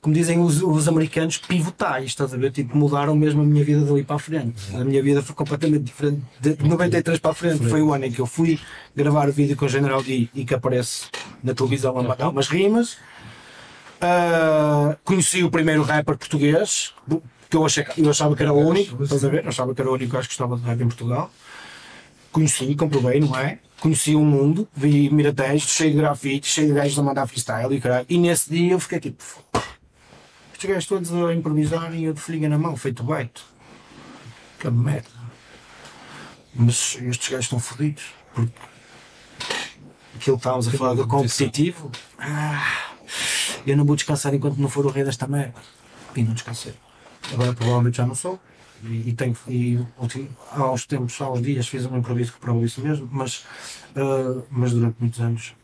[0.00, 2.50] como dizem os, os americanos, pivotais, estás a ver?
[2.52, 4.74] Tipo, mudaram mesmo a minha vida dali para a frente.
[4.74, 6.22] A minha vida foi completamente diferente.
[6.40, 8.58] De 93 para a frente foi o ano em que eu fui
[8.96, 11.06] gravar o vídeo com o General D e que aparece
[11.42, 12.96] na televisão a matar umas rimas.
[14.00, 16.94] Ah, conheci o primeiro rapper português,
[17.48, 19.44] que eu, achei, eu achava que era o único, estás a ver?
[19.44, 21.30] Eu achava que era o único que gostava de rap em Portugal.
[22.32, 23.58] Conheci, comprovei, não é?
[23.80, 27.80] Conheci o mundo, vi Miratejo, cheio de grafite, cheio de gajos a mandar freestyle e
[27.80, 28.06] caralho.
[28.08, 29.68] E nesse dia eu fiquei tipo, "Foda-se,
[30.52, 33.44] estes gajos todos a improvisar e eu de folhinha na mão, feito baito.
[34.58, 35.08] Que merda.
[36.54, 38.52] Mas estes gajos estão fodidos, porque
[40.16, 41.90] aquilo que estávamos a falar do competitivo.
[42.18, 42.92] Ah,
[43.66, 45.54] eu não vou descansar enquanto não for o rei desta merda.
[46.16, 46.74] E não descansei.
[47.32, 48.40] Agora provavelmente já não sou.
[48.84, 49.78] E, e tenho e
[50.56, 53.44] uns tempos, uns dias fiz um improviso que provou isso mesmo, mas,
[53.96, 55.54] ah, mas durante muitos anos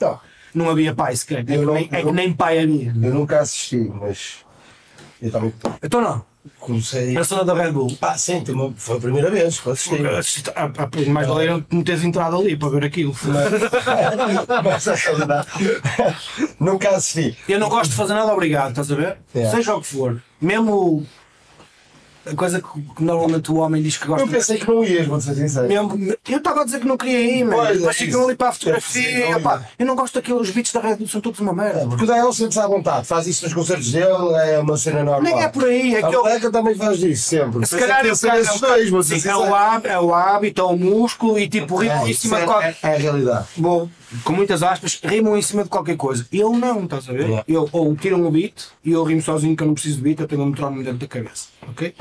[0.00, 0.20] Não,
[0.54, 1.40] não havia pai sequer.
[1.40, 2.88] É, que não- nem, é que nem pai havia.
[3.02, 4.44] eu nunca assisti, mas
[5.20, 5.52] eu também
[5.82, 6.24] Então não.
[6.58, 7.14] comecei.
[7.14, 7.96] Era só da Red Bull.
[7.98, 8.44] Pá, sim,
[8.76, 10.06] foi a primeira vez que assisti.
[10.06, 13.14] Assisti- ah, ah, Mais valia me teres entrado ali para ver aquilo.
[13.24, 15.46] Mas a realidade.
[16.60, 17.36] nunca assisti.
[17.48, 19.18] Eu não gosto de fazer nada obrigado, estás a ver?
[19.34, 19.56] Yeah.
[19.56, 20.20] Seja o que for.
[20.40, 21.06] Mesmo
[22.24, 25.20] a coisa que, normalmente o homem diz que gosta Eu pensei que não ias, vou
[25.20, 25.68] ser sincero.
[25.68, 28.50] Mesmo, eu estava a dizer que não queria ir, Depois é ficam ali para a
[28.50, 29.26] É fotografia.
[29.78, 31.86] eu não gosto daquilo, os beats da Red Bull são todos uma merda.
[31.86, 35.22] Porque o Dael sente-se à vontade, faz isso nos concertos dele, é uma cena normal.
[35.22, 36.52] Nem é por aí, é A que eu.
[36.52, 37.66] também faz isso sempre.
[37.66, 40.14] Se calhar eu que ia ser esses dois, vou ser é, o hábito, é o
[40.14, 42.76] hábito, é o músculo e tipo em cima é, de qualquer.
[42.82, 43.46] é, é a realidade.
[43.56, 43.88] Bom,
[44.24, 46.26] com muitas aspas, rimam em cima de qualquer coisa.
[46.32, 47.24] Eu não, estás a ver?
[47.26, 47.44] Yeah.
[47.48, 50.20] Eu ou tiram o beat e eu rimo sozinho que eu não preciso de beat,
[50.20, 51.46] eu tenho um metrónomo dentro da cabeça.
[51.68, 51.94] Ok?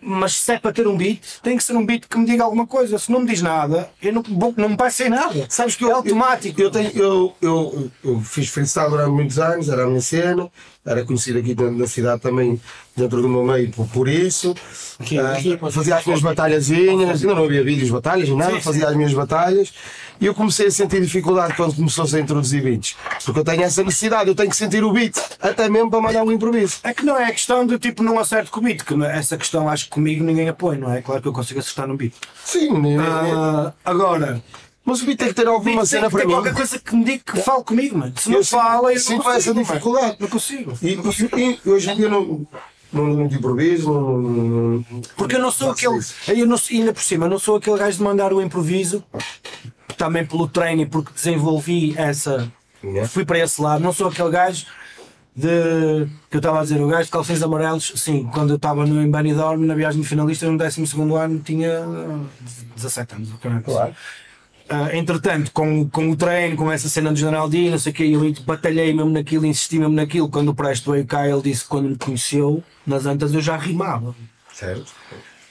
[0.00, 2.42] Mas se é para ter um beat, tem que ser um beat que me diga
[2.42, 2.98] alguma coisa.
[2.98, 5.46] Se não me diz nada, eu não, vou- não me vai ser nada.
[5.48, 6.60] Sabes que é eu, automático.
[6.60, 10.50] Eu, tenho, eu, eu, eu fiz freestyle durante muitos anos, era a minha cena,
[10.84, 12.60] era conhecido aqui da cidade também,
[12.96, 14.54] dentro do meu meio, por, por isso.
[15.00, 19.12] Ah, fazia as minhas batalhazinhas, ainda não havia vídeos de batalhas nada, fazia as minhas
[19.12, 19.72] batalhas.
[20.20, 22.94] E eu comecei a sentir dificuldade quando começou-se a introduzir beats.
[23.24, 26.22] Porque eu tenho essa necessidade, eu tenho que sentir o beat, até mesmo para mandar
[26.22, 26.76] um improviso.
[26.84, 29.18] É que não é questão de tipo não acerto com o beat, que não é-
[29.18, 31.02] essa questão acho que comigo ninguém apoia, não é?
[31.02, 32.12] Claro que eu consigo acertar no beat.
[32.44, 32.70] Sim,
[33.00, 34.42] Ah, agora,
[34.84, 36.32] Mas o Vitor tem que ter alguma Tem cena que para ter mim.
[36.34, 38.12] qualquer coisa que me diga que fale comigo, mano.
[38.16, 40.16] Se não Eu fala, eu sinto não consigo, essa dificuldade.
[40.18, 40.72] Não consigo.
[40.82, 40.88] E,
[41.40, 42.44] e- e hoje em dia não,
[42.92, 44.84] não, não te improviso, não,
[45.16, 45.98] Porque eu não sou aquele.
[46.28, 49.02] Eu não, ainda por cima, eu não sou aquele gajo de mandar o improviso,
[49.96, 52.50] também pelo treino e porque desenvolvi essa.
[52.84, 53.08] Yeah.
[53.08, 54.66] Fui para esse lado, não sou aquele gajo
[55.34, 56.06] de.
[56.30, 59.00] que eu estava a dizer, o gajo de calções amarelos, sim, quando eu estava no
[59.00, 60.82] em Benidorm, na viagem de finalista, no 12
[61.16, 62.20] ano, tinha ah,
[62.76, 63.62] 17 anos, o caralho.
[63.62, 63.94] Claro.
[64.74, 67.94] Ah, entretanto, com, com o treino, com essa cena do General D, não sei o
[67.94, 70.30] que, eu batalhei mesmo naquilo, insisti mesmo naquilo.
[70.30, 73.54] Quando o Presto veio cá, ele disse que quando me conheceu, nas antas eu já
[73.58, 74.14] rimava.
[74.54, 74.90] Certo?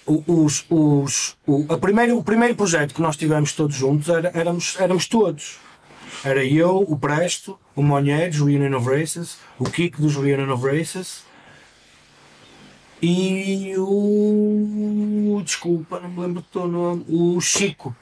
[0.07, 4.31] O- Os, os, o, a primeiro, o primeiro projeto que nós tivemos todos juntos era,
[4.34, 5.57] éramos, éramos todos.
[6.26, 10.65] Era eu, o Presto, o Monheiro, do Union of Races, o Kiko dos Union of
[10.65, 11.23] Races
[13.02, 15.41] e o.
[15.45, 17.06] Desculpa, não me lembro do teu nome.
[17.07, 17.95] O Chico.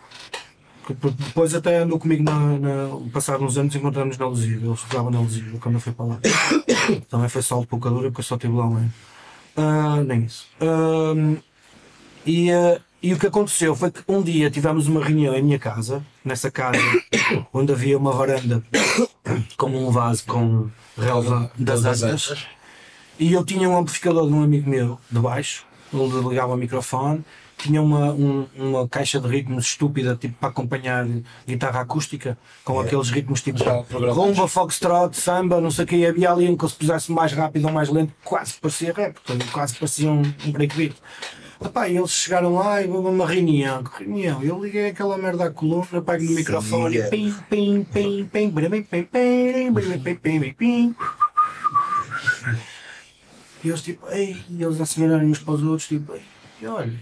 [0.89, 4.55] Que depois- até andou comigo na, na, passado uns anos encontramos na Luzia.
[4.55, 6.19] Ele estudava na Luzia quando eu fui para lá.
[7.09, 8.93] Também foi só de pouca dura porque eu só estive lá um ano.
[9.55, 10.47] Ah, nem isso.
[10.59, 11.35] Ahm,
[12.25, 15.59] e, ah, e o que aconteceu foi que um dia tivemos uma reunião em minha
[15.59, 16.79] casa, nessa casa
[17.53, 18.63] onde havia uma varanda
[19.57, 22.47] com um vaso com relva das antas.
[23.19, 27.23] E eu tinha um amplificador de um amigo meu de baixo, onde ligava o microfone,
[27.59, 31.05] tinha uma, um- uma caixa de ritmos estúpida, tipo para acompanhar
[31.47, 33.59] guitarra acústica, com aqueles ritmos tipo
[34.13, 37.33] rumba, foxtrot, samba, não sei o que, e havia ali um que se pusesse mais
[37.33, 39.17] rápido ou mais lento, quase parecia rap,
[39.51, 40.95] quase parecia um, um breakbeat.
[41.61, 45.49] Epá, e eles chegaram lá e houve uma reunião, reunião, eu liguei aquela merda à
[45.51, 50.15] coluna, pego no microfone e pim, pim, pim, pim, brim, pim, pim, pim, brim, pim,
[50.15, 50.95] pim, pim, pim.
[53.61, 56.21] E eles tipo, ei, e eles olharem uns para os outros, tipo, ei,
[56.61, 56.93] e olha.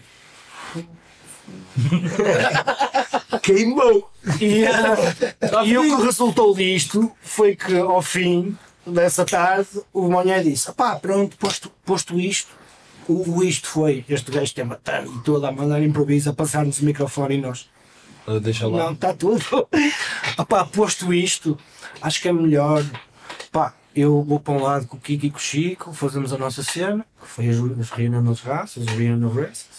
[3.41, 4.09] Queimou!
[4.41, 10.41] E, eh, e o que resultou disto foi que ao fim dessa tarde o Monhé
[10.41, 12.51] disse, pá, pronto, posto, posto isto,
[13.07, 16.79] o, o isto foi, este gajo tem matando e todo a mandar improviso, a passar-nos
[16.79, 17.69] o microfone e nós.
[18.25, 18.85] Ah, Deixa lá.
[18.85, 19.43] Não, está tudo.
[20.37, 21.57] Opá, posto isto,
[22.01, 22.83] acho que é melhor.
[23.51, 26.37] Pá, eu vou para um lado com o Kiko e com o Chico, fazemos a
[26.37, 29.76] nossa cena, que foi as, as Reunion nas Raças, as Reunion of Races.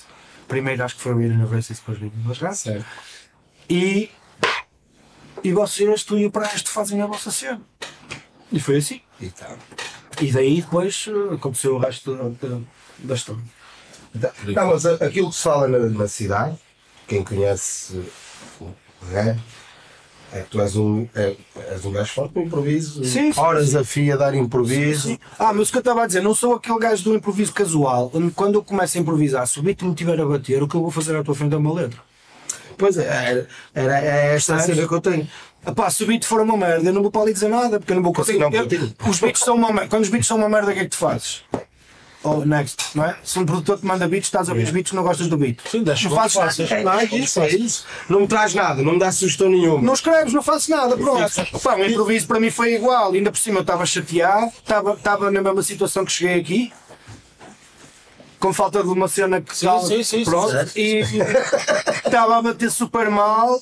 [0.48, 2.60] Primeiro acho que foi a Reunion of Races, depois nas Raças.
[2.60, 2.86] Certo.
[3.68, 4.10] E,
[5.44, 7.60] e vocês, tu e o Presto, fazem a vossa cena.
[8.50, 9.02] E foi assim.
[9.20, 9.54] E tá.
[10.20, 12.60] E daí depois eh, aconteceu o resto da, da,
[12.98, 13.42] da história.
[14.18, 14.32] Tá.
[14.44, 16.56] Não, mas aquilo que se fala na, na cidade,
[17.06, 18.02] quem conhece
[18.58, 18.74] o
[19.10, 19.38] ré,
[20.32, 21.34] é que tu és um, é,
[21.70, 25.08] és um gajo forte no improviso, Sim, sim, horas a fio a dar improviso.
[25.08, 25.18] Sim.
[25.38, 28.10] Ah, mas o que eu estava a dizer, não sou aquele gajo do improviso casual,
[28.14, 30.74] onde quando eu começo a improvisar, se o beat me tiver a bater, o que
[30.74, 31.98] eu vou fazer à tua frente é uma letra.
[32.76, 35.26] Pois é, era, era é esta a cena que eu tenho.
[35.66, 37.92] Epá, se o beat for uma merda, eu não vou para ali dizer nada, porque
[37.92, 38.38] eu não vou conseguir.
[38.38, 38.68] Não, eu-
[39.08, 39.88] os beats são uma merda.
[39.88, 41.42] Quando os beats são uma merda, o que é que tu fazes?
[42.22, 43.16] Oh, next, não é?
[43.22, 45.60] Se um produtor te manda beats, estás a ouvir os beats, não gostas do beat.
[45.70, 46.34] Sim, deixa não fazes
[46.82, 47.86] não é isso, é isso.
[48.08, 49.80] Não me traz nada, não me dá sugestão nenhuma.
[49.80, 51.30] Não escreves, não fazes nada, pronto.
[51.62, 53.12] Pá, o improviso para mim foi igual.
[53.12, 56.72] Ainda por cima eu estava chateado, estava, estava na mesma situação que cheguei aqui.
[58.40, 61.02] Com falta de uma cena que Sim, sim, sim, pronto, sim, e
[62.06, 63.60] estava a bater super mal.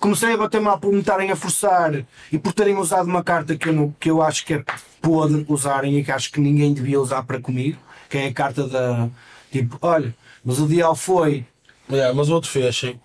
[0.00, 3.56] Comecei a bater mal por me estarem a forçar e por terem usado uma carta
[3.56, 4.64] que eu, não, que eu acho que é
[5.00, 7.78] podre usarem e que acho que ninguém devia usar para comigo,
[8.08, 9.08] que é a carta da
[9.52, 11.46] tipo, olha, mas o dial foi.
[11.90, 12.98] É, mas o outro fez, sim.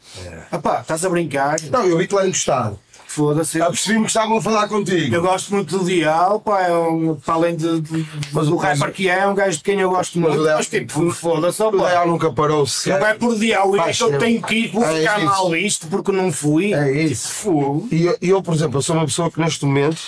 [0.50, 1.60] Apá, estás a brincar?
[1.70, 2.80] Não, eu vi-te lá encostado.
[3.12, 3.58] Foda-se.
[3.58, 5.20] Já percebi-me que estavam a falar Eu contigo.
[5.22, 9.10] gosto muito do Dial, pá, é um, para além de, de, Mas o- rapper que
[9.10, 10.40] é, é um gajo de quem eu gosto muito.
[10.40, 11.72] Dial- Mas tipo, foda-se, O.
[11.72, 13.02] Leal nunca parou Não sequer.
[13.02, 15.26] é por Dial, é Faz que eu tenho que ir, vou É ficar isso.
[15.26, 16.72] mal visto porque não fui.
[16.74, 17.30] É isso.
[17.30, 17.88] Fogo.
[17.92, 20.00] E eu, eu, por exemplo, eu sou uma pessoa que neste momento,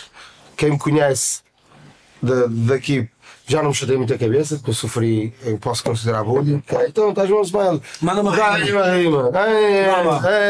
[0.55, 1.39] quem me conhece
[2.21, 3.09] da- daqui,
[3.51, 6.61] já não me chatei muito a cabeça, porque eu sofri, eu posso considerar bullying.
[6.69, 7.81] é, Então, estás bom, Smile?
[8.01, 9.29] Manda uma Dá-lhe uma rima.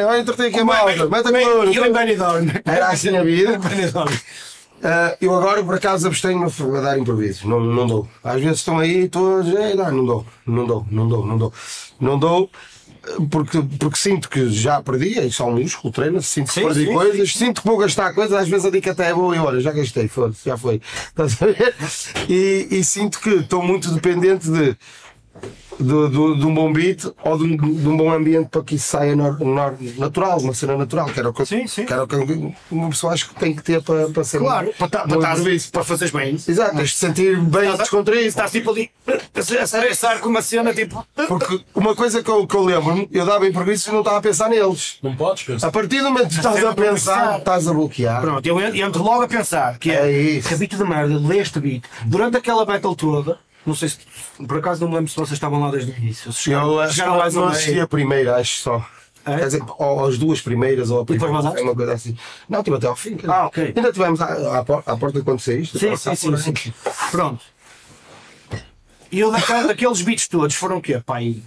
[0.08, 1.08] Olha, entretei aqui a malta.
[1.32, 1.68] Bem, cor.
[1.76, 2.48] Eu em Benidorm.
[2.66, 3.58] Era assim a vida.
[3.58, 4.14] Benidorm.
[4.84, 6.46] Ah, eu agora, por acaso, abstenho-me
[6.78, 7.44] a dar improvisos.
[7.44, 8.08] Não, não dou.
[8.24, 9.54] Às vezes estão aí todos.
[9.54, 10.26] Ei, não dou.
[10.46, 11.54] Não dou, não dou, não dou.
[12.00, 12.50] Não dou.
[13.32, 16.86] Porque, porque sinto que já perdi, é só um músculo, treina-se, sinto que Sim, perdi
[16.86, 19.40] sim, coisas, sinto que vou gastar coisas, às vezes a dica até é boa e
[19.40, 20.80] olha, já gastei, foda-se, já foi.
[21.10, 21.76] Estás a ver?
[22.30, 24.78] E, e sinto que estou muito dependente de
[25.80, 28.76] de, de- de um bom beat ou de um, de um bom ambiente para que
[28.76, 31.86] isso saia nor- nor- natural, uma cena natural, que era o que, Sim, sim.
[31.86, 34.72] Que era o que uma pessoa acho que tem que ter para, para ser Claro,
[34.78, 35.72] para, ta- bom para, improviso.
[35.72, 36.36] para fazeres bem.
[36.36, 38.28] Exato, tens de sentir bem descontraído.
[38.28, 41.04] Estás tipo ali a estressar com uma cena tipo.
[41.28, 44.22] Porque uma coisa que eu, que eu lembro-me, eu dava improvisos e não estava a
[44.22, 45.00] pensar neles.
[45.02, 45.68] Não podes pensar.
[45.68, 48.22] A partir do momento que estás a pensar, estás a bloquear.
[48.22, 50.48] Pronto, eu en- entro logo a pensar que É é, isso.
[50.50, 51.84] que beat de merda, lê este beat.
[52.06, 53.98] Durante aquela battle toda, não sei se
[54.48, 56.32] por acaso não me lembro se vocês estavam lá desde o início.
[56.34, 58.86] Chegaram, Eu acho que chegaram mais não assisti a primeira, acho só.
[59.24, 59.38] É?
[59.38, 61.42] Quer dizer, ou as duas primeiras ou a depois primeira.
[61.44, 61.60] vazaste?
[61.60, 62.18] é uma coisa assim.
[62.50, 63.18] Não, tive até ao fim.
[63.28, 63.74] Ah, ok.
[63.76, 65.78] Ainda tivemos à, à, por- à porta quando saíste.
[65.78, 66.40] Sim, sim, sim, aí.
[66.42, 66.74] sim.
[67.12, 67.44] Pronto.
[69.12, 71.00] E eu daquela, daqueles beats todos foram o quê?
[71.06, 71.42] Pai,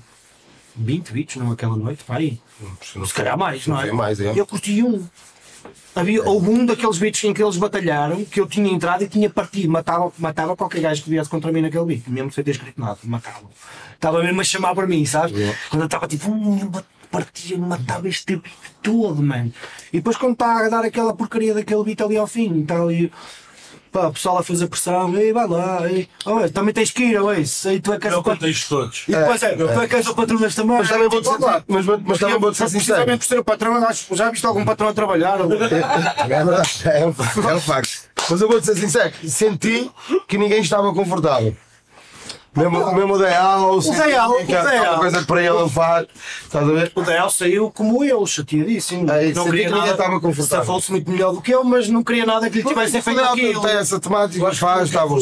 [0.77, 2.05] 20 beats não aquela noite?
[2.05, 2.39] Pai,
[2.82, 3.91] se calhar mais, não é?
[3.91, 4.32] Mais, é.
[4.39, 5.05] Eu curti um.
[5.97, 9.31] Havia, houve um daqueles beats em que eles batalharam que eu tinha entrado e tinha
[9.31, 12.81] partido, matava, matava qualquer gajo que viesse contra mim naquele beat, mesmo sem ter escrito
[12.81, 13.49] nada, matava.
[13.95, 15.33] Estava mesmo a chamar para mim, sabes?
[15.71, 16.71] Quando eu estava tipo, hum,
[17.11, 19.53] partia, matava este beat todo, mano.
[19.93, 23.12] E depois quando está a dar aquela porcaria daquele beat ali ao fim, está ali.
[23.95, 27.21] Pá, o pessoal a fazer pressão, ei, vai lá, ei, oh, também tens que ir,
[27.23, 28.51] oh, isso, aí tu é que és o patrão.
[28.69, 29.05] todos.
[29.07, 30.81] E depois é, tu é que és o patrão desta merda.
[30.83, 31.39] Mas também vou dizer,
[31.69, 33.05] mas, mas, mas também vou dizer sincero.
[33.05, 35.41] Precisamente por ser o patrão, acho- já viste algum patrão a trabalhar?
[35.41, 37.15] ou- É verdade, é um,
[37.51, 38.01] é um facto.
[38.29, 39.89] Mas eu vou dizer sincero, senti
[40.27, 41.57] que ninguém estava confortável.
[42.56, 44.98] Mesmo, mesmo o Deal, senti Deal, o Deal.
[44.98, 46.06] coisa para ele faz.
[46.44, 46.93] Estás a ver?
[46.94, 49.10] O Del saiu como eu, chateadíssimo.
[49.10, 49.90] É não queria nada.
[49.90, 50.64] estava confortável.
[50.64, 53.20] Se fosse muito melhor do que eu, mas não queria nada que lhe tivessem feito
[53.20, 53.60] Não, aquilo.
[53.62, 55.18] tem essa temática, faz, está bom.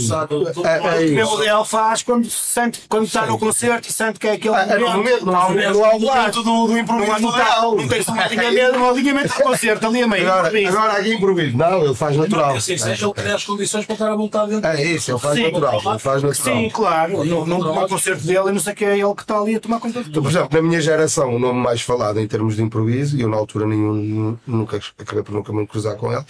[0.65, 1.39] É, é Mesmo o.
[1.39, 4.73] Del faz quando, se sente, quando está no concerto e sente que é aquele É,
[4.75, 7.77] é momento, não há o o momento do, do improviso do não, Deal.
[7.77, 10.31] não tens um alinhamento, um alinhamento de concerto ali a meio.
[10.33, 11.57] Agora, aqui improviso.
[11.57, 12.57] Não, ele faz natural.
[12.57, 14.69] Assim, seja ele cria as condições para estar à vontade dentro.
[14.71, 15.45] É isso, ele faz Sim.
[15.45, 15.81] natural.
[15.85, 16.57] Ele faz natural.
[16.57, 17.22] Sim, claro.
[17.25, 19.55] No, no, no concerto dele, eu não sei o que é ele que está ali
[19.57, 20.29] a tomar conta de Por tudo.
[20.29, 23.37] exemplo, na minha geração, o nome mais falado em termos de improviso, e eu na
[23.37, 26.25] altura nenhum, nunca, acabei por nunca me cruzar com ele.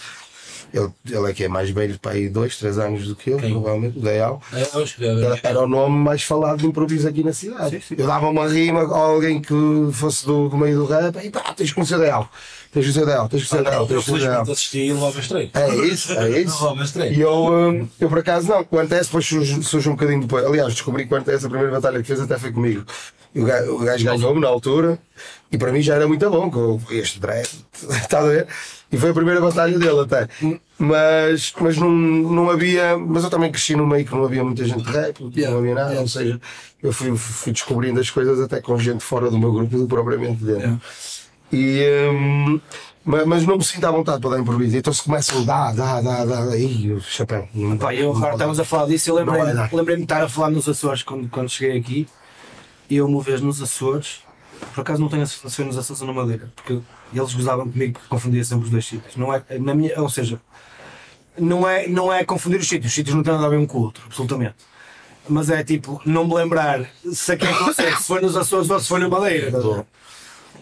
[0.73, 3.37] Ele, ele é que é mais velho, para aí dois, três anos do que eu,
[3.37, 4.41] provavelmente, o Deal.
[4.51, 4.63] É,
[5.23, 5.39] Era, é.
[5.43, 7.83] era o nome mais falado de improviso aqui na cidade.
[7.95, 9.53] Eu dava uma rima a alguém que
[9.91, 12.27] fosse do, do meio do rap, e pá, tens que conhecer o Deal.
[12.73, 15.49] Tens que o Deal, tens que o Deal, Eu felizmente assisti e levava estreio.
[15.53, 16.81] É isso, é isso.
[16.81, 17.13] Estreio.
[17.13, 20.43] E eu, hum, eu por acaso não, o Antes depois surge, surge um bocadinho depois.
[20.43, 22.83] Aliás, descobri que o Antes, a primeira batalha que fez até foi comigo.
[23.35, 24.99] E o gajo, o gajo ganhou-me na altura
[25.51, 27.47] e para mim já era muito bom, com este dread,
[27.91, 28.47] estás a ver?
[28.91, 30.27] E foi a primeira batalha dele até.
[30.77, 32.95] Mas, mas não, não havia.
[32.97, 35.73] Mas eu também cresci no meio que não havia muita gente de rap, não havia
[35.73, 36.39] nada, ou seja,
[36.81, 39.89] eu fui, fui descobrindo as coisas até com gente fora do meu grupo do que
[39.89, 40.79] propriamente dentro.
[41.53, 42.59] E, hum,
[43.05, 44.75] ma- mas não me sinto à vontade para dar improviso.
[44.77, 47.47] Então se começam a dar, dá, dá, dá, ih, o chapéu.
[47.53, 48.31] não dá, Pá, eu agora dá.
[48.33, 51.49] estávamos a falar disso, eu lembrei-me lembrei de estar a falar nos Açores quando, quando
[51.49, 52.07] cheguei aqui.
[52.89, 54.19] E eu uma vez nos Açores,
[54.73, 56.79] por acaso não tenho a sensação nos Açores ou na Madeira, porque
[57.13, 59.15] eles gozavam comigo que confundia sempre os dois sítios.
[59.15, 60.39] Não é, na minha, ou seja,
[61.37, 63.65] não é, não é confundir os sítios, os sítios não têm nada a ver um
[63.65, 64.55] com o outro, absolutamente.
[65.27, 68.87] Mas é tipo, não me lembrar se aquele concerto se foi nos Açores ou se
[68.87, 69.51] foi na Madeira.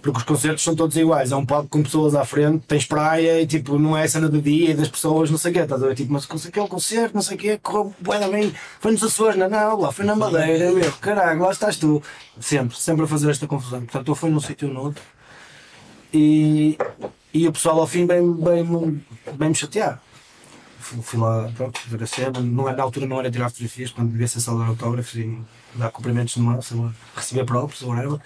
[0.02, 3.40] Porque os concertos são todos iguais, é um palco com pessoas à frente, tens praia
[3.40, 5.84] e tipo, não é cena de dia e das pessoas, não sei o quê, estás
[5.84, 5.95] a ver?
[5.95, 9.48] Tipo, mas aquele concerto, não sei o quê, correu bué bem, foi nos Açores, não,
[9.48, 12.02] não, lá foi na Madeira, meu, caralho, lá estás tu.
[12.40, 13.82] Sempre, sempre a fazer esta confusão.
[13.82, 15.03] Portanto, eu fui num sítio ou no outro
[16.14, 16.78] e,
[17.34, 19.03] e o pessoal ao fim bem, bem,
[19.34, 20.02] bem me chatear.
[20.80, 22.02] Fui, lá, pronto, ver
[22.41, 25.40] não é, na altura não era tirar fotografias, portanto devia ser só dar autógrafos e
[25.76, 26.60] dar cumprimentos lá,
[27.15, 28.19] receber próprios, whatever.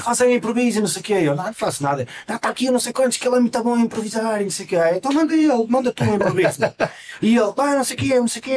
[0.00, 1.12] Faça aí improviso, e não sei o quê.
[1.14, 2.06] Eu não, faço nada.
[2.28, 4.44] Não, está aqui, eu não sei quantos, que ele é muito bom a improvisar, e
[4.44, 4.76] não sei o quê.
[4.96, 6.58] Então manda ele, manda tu um improviso.
[7.22, 8.56] e ele, pá, não sei o quê, não sei o quê.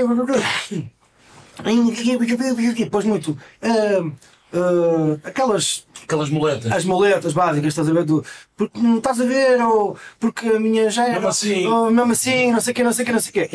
[2.82, 3.38] E depois muito.
[3.62, 4.12] ah,
[4.54, 6.72] ah, aquelas Aquelas moletas.
[6.72, 8.04] as moletas básicas, estás a ver?
[8.04, 8.26] Do,
[8.58, 11.14] porque não estás a ver, ou porque a minha já era.
[11.14, 11.66] Mesmo assim.
[11.66, 13.50] Ou mesmo assim, não sei o quê, não sei o quê, não sei o quê.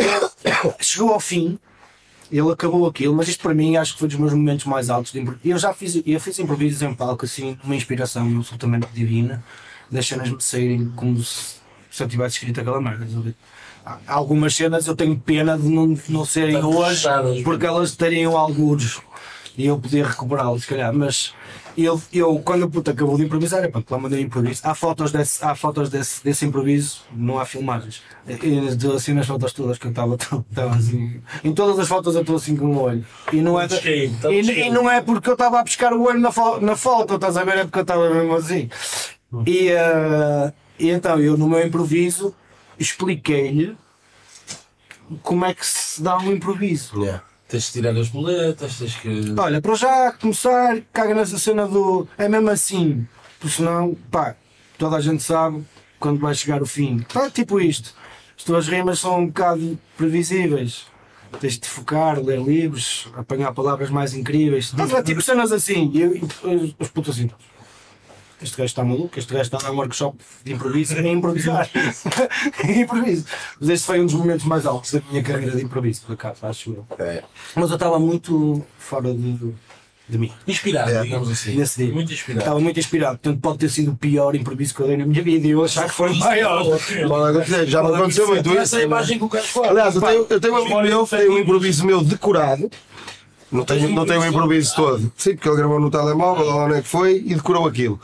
[0.78, 1.59] E chegou ao fim,
[2.31, 5.13] ele acabou aquilo, mas isto para mim acho que foi dos meus momentos mais altos
[5.13, 5.43] de improviso.
[5.45, 9.43] Eu já fiz, eu fiz improvisos em palco, assim, uma inspiração absolutamente divina,
[9.90, 11.57] das cenas me saírem como se,
[11.90, 13.07] se eu tivesse escrito aquela merda.
[14.07, 18.37] Algumas cenas eu tenho pena de não, não serem Estão hoje, fechadas, porque elas teriam
[18.37, 19.01] alguns
[19.59, 21.35] e eu poder recuperá-los, se calhar, mas
[21.77, 24.61] eu, eu quando a puta acabou de improvisar, é pá, lá mandei improviso.
[24.62, 28.01] Há fotos, desse, há fotos desse, desse improviso, não há filmagens.
[28.28, 28.37] E,
[28.77, 30.16] de- assim nas fotos todas que eu estava
[30.77, 31.20] assim.
[31.43, 33.04] Em todas as fotos eu estou assim com o olho.
[33.32, 35.93] E não é, de- Cheio, tá e, e não é porque eu estava a pescar
[35.93, 37.59] o olho na, fo na foto, estás a ver?
[37.59, 38.70] É porque eu estava mesmo assim.
[39.45, 42.32] E, eh, e então eu no meu improviso
[42.78, 43.77] expliquei-lhe
[45.22, 47.03] como é que se dá um improviso.
[47.03, 47.22] Yeah.
[47.48, 49.35] Tens de tirar as boletas, tens que.
[49.38, 52.06] Olha, para já começar, caga nessa cena do.
[52.18, 53.06] É mesmo assim.
[53.40, 54.35] Porque senão, pá,
[54.77, 55.64] toda a gente sabe
[55.98, 56.98] quando vai chegar o fim.
[57.12, 57.94] Tá, tipo isto.
[58.36, 60.86] As tuas rimas são um bocado previsíveis.
[61.40, 64.66] Tens de te focar, ler livros, apanhar palavras mais incríveis.
[64.66, 65.04] Estás?
[65.04, 65.90] Tipo cenas assim.
[65.94, 67.30] E, e os- os putos assim.
[68.41, 71.15] Este gajo está maluco, este gajo está a dar um workshop de improviso e nem
[71.15, 71.69] improvisar.
[72.65, 73.25] improviso.
[73.61, 76.47] Mas este foi um dos momentos mais altos da minha carreira de improviso, por acaso,
[76.47, 76.87] acho eu.
[77.57, 79.53] Mas eu estava muito fora de,
[80.09, 81.57] de mim Inspirado, digamos assim.
[81.57, 81.93] nesse dia.
[81.93, 82.41] Muito inspirado.
[82.41, 85.23] Estava muito inspirado, portanto pode ter sido o pior improviso que eu dei na minha
[85.23, 86.65] vida e eu achar que foi o maior.
[87.67, 88.59] Já me aconteceu muito isso.
[88.59, 89.69] Essa é a imagem que o gajo faz.
[89.69, 92.71] Aliás, eu tenho, eu tenho um amigo meu, tem um improviso meu decorado.
[93.51, 95.12] Não tenho, não tenho um improviso todo.
[95.16, 97.98] Sim, porque ele gravou no telemóvel, lá onde é que foi, e decorou aquilo.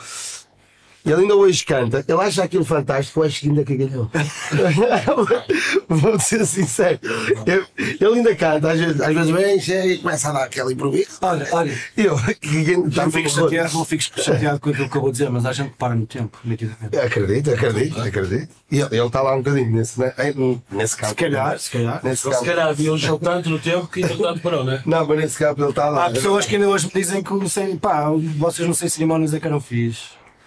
[1.04, 4.10] Ele ainda hoje canta, ele acha aquilo fantástico, eu acho que ainda cagalhou.
[5.88, 6.98] Vou ser sincero.
[7.46, 10.72] Eu- Ele ainda canta, às vezes, às vezes vem, chega e começa a dar aquele
[10.72, 11.18] improviso.
[11.20, 15.12] Olha, olha, eu, que não fico, chateado, não fico chateado com aquilo que eu vou
[15.12, 16.96] dizer, mas há gente que para no tempo, nitidamente.
[16.98, 18.48] Acredito, acredito, acredito.
[18.70, 20.12] E ele ele está lá um bocadinho nesse, né?
[20.18, 20.34] Ei,
[20.70, 21.10] nesse campo.
[21.10, 22.00] Se calhar, se calhar.
[22.02, 22.44] Nesse Se campo.
[22.44, 24.82] calhar havia um jogo tanto no tempo que entretanto parou, né?
[24.86, 26.06] Não, mas nesse campo ele está lá.
[26.06, 28.08] Há pessoas que ainda hoje me dizem que não sei, pá,
[28.38, 30.02] vocês não sei cerimónias é que eram fixe.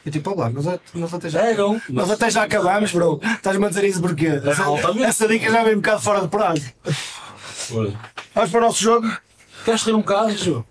[0.08, 1.42] E tipo, olá, nós, nós até já.
[1.42, 1.82] É, não.
[1.90, 3.20] Nós até já acabámos, bro.
[3.22, 4.28] Estás-me a dizer isso porquê?
[4.42, 5.04] Essa, altamente.
[5.04, 6.62] essa dica já vem um bocado fora de prazo.
[7.74, 7.94] Olha.
[8.34, 9.12] Vamos para o nosso jogo?
[9.66, 10.66] Queres ter um bocado, Ju?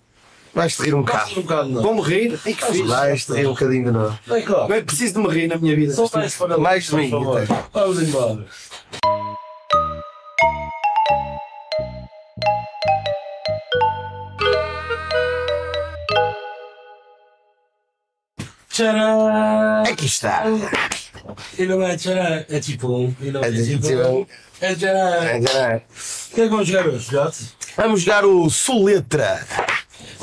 [0.55, 1.29] Vais te rir um bocado.
[1.29, 1.83] ter um bocado, não?
[1.83, 2.39] Vou-me rir.
[2.43, 2.81] Ai que fixe.
[2.81, 4.19] Vais te rir um bocadinho de novo.
[4.25, 4.65] Vem cá.
[4.65, 5.93] Bem, preciso de me rir na minha vida.
[5.93, 7.11] Solta esse panelão, Mais de mim.
[7.71, 8.43] Vamos embora.
[18.77, 19.83] Tcharam!
[19.91, 20.43] Aqui está.
[21.57, 23.15] E não é tcharam, é tipo um.
[23.19, 24.19] E não é, É tipo tipo um.
[24.19, 24.25] um.
[24.61, 25.77] É tcharam.
[25.77, 27.37] O que é que vamos jogar hoje, Jote?
[27.75, 29.43] Vamos jogar o Soletra.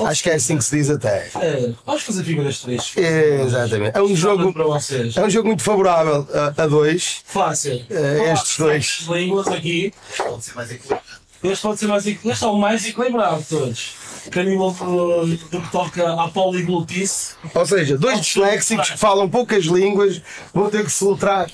[0.07, 1.29] Acho que é assim que se diz até.
[1.41, 2.93] É, vamos fazer figuras três.
[2.97, 3.99] Exatamente.
[3.99, 5.17] É um jogo, para vocês.
[5.17, 7.23] é um jogo muito favorável a, a dois.
[7.27, 7.85] Fácil.
[7.91, 8.99] Eh, estes dois.
[9.01, 9.93] As línguas aqui.
[10.17, 11.24] Pode ser mais equilibrado.
[11.45, 12.33] Este pode ser mais equilibrado.
[12.33, 13.93] Este é o mais equilibrado de todos.
[14.33, 19.65] Que a nível do, que toca à poliglutice, Ou seja, dois disléxicos que falam poucas
[19.67, 20.23] línguas
[20.55, 21.51] vão ter que soletrar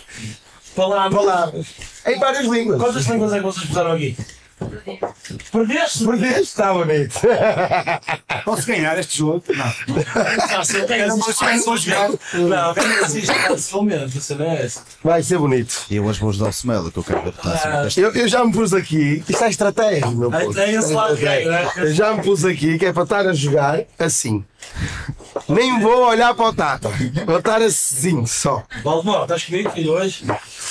[0.77, 1.21] palavras.
[1.21, 1.67] palavras
[2.07, 2.81] em várias línguas.
[2.81, 4.17] Quantas línguas é que vocês puseram aqui?
[5.53, 6.05] Perdeste?
[6.05, 6.41] Perdeste?
[6.43, 7.21] Está bonito.
[8.45, 9.43] Posso ganhar este jogo?
[9.49, 9.73] Não.
[10.87, 12.11] Quem Era uma coisa jogar.
[12.35, 14.83] Não, quem assiste facilmente, a cena é essa.
[15.03, 15.85] Vai ser bonito.
[15.91, 18.45] E eu hoje vou ajudar o Smelo, que eu quero derrotar Ah, Eu, eu já
[18.45, 19.23] me pus aqui.
[19.29, 20.55] Isto é estratégia, meu puto.
[20.55, 21.71] tem esse lado que é, né?
[21.77, 24.45] Eu já me pus aqui que é para estar a jogar assim.
[25.49, 26.91] Nem vou olhar para o Tata.
[27.27, 28.63] Vou estar assim só.
[28.83, 30.25] Valdemar, estás comigo, filho, hoje?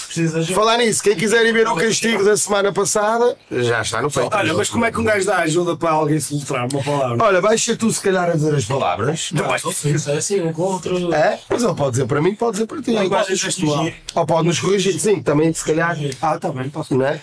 [0.06, 0.56] Precisas de ajuda?
[0.56, 4.34] Falar nisso, quem quiser ir ver o castigo da semana passada, já está no feito.
[4.34, 7.24] Olha, mas como é que um gajo dá ajuda para alguém se letrar uma palavra?
[7.24, 9.30] Olha, vais ser tu se calhar a dizer as palavras.
[9.32, 10.94] Não, isso é assim, um contra.
[11.16, 11.40] É?
[11.50, 12.92] Mas ele pode dizer para mim, pode dizer para ti.
[12.92, 13.90] Linguagem gestual.
[14.16, 15.98] Ou pode nos corrigir, sim, também se calhar.
[16.22, 16.96] Ah, está bem, posso.
[16.96, 17.20] Não é?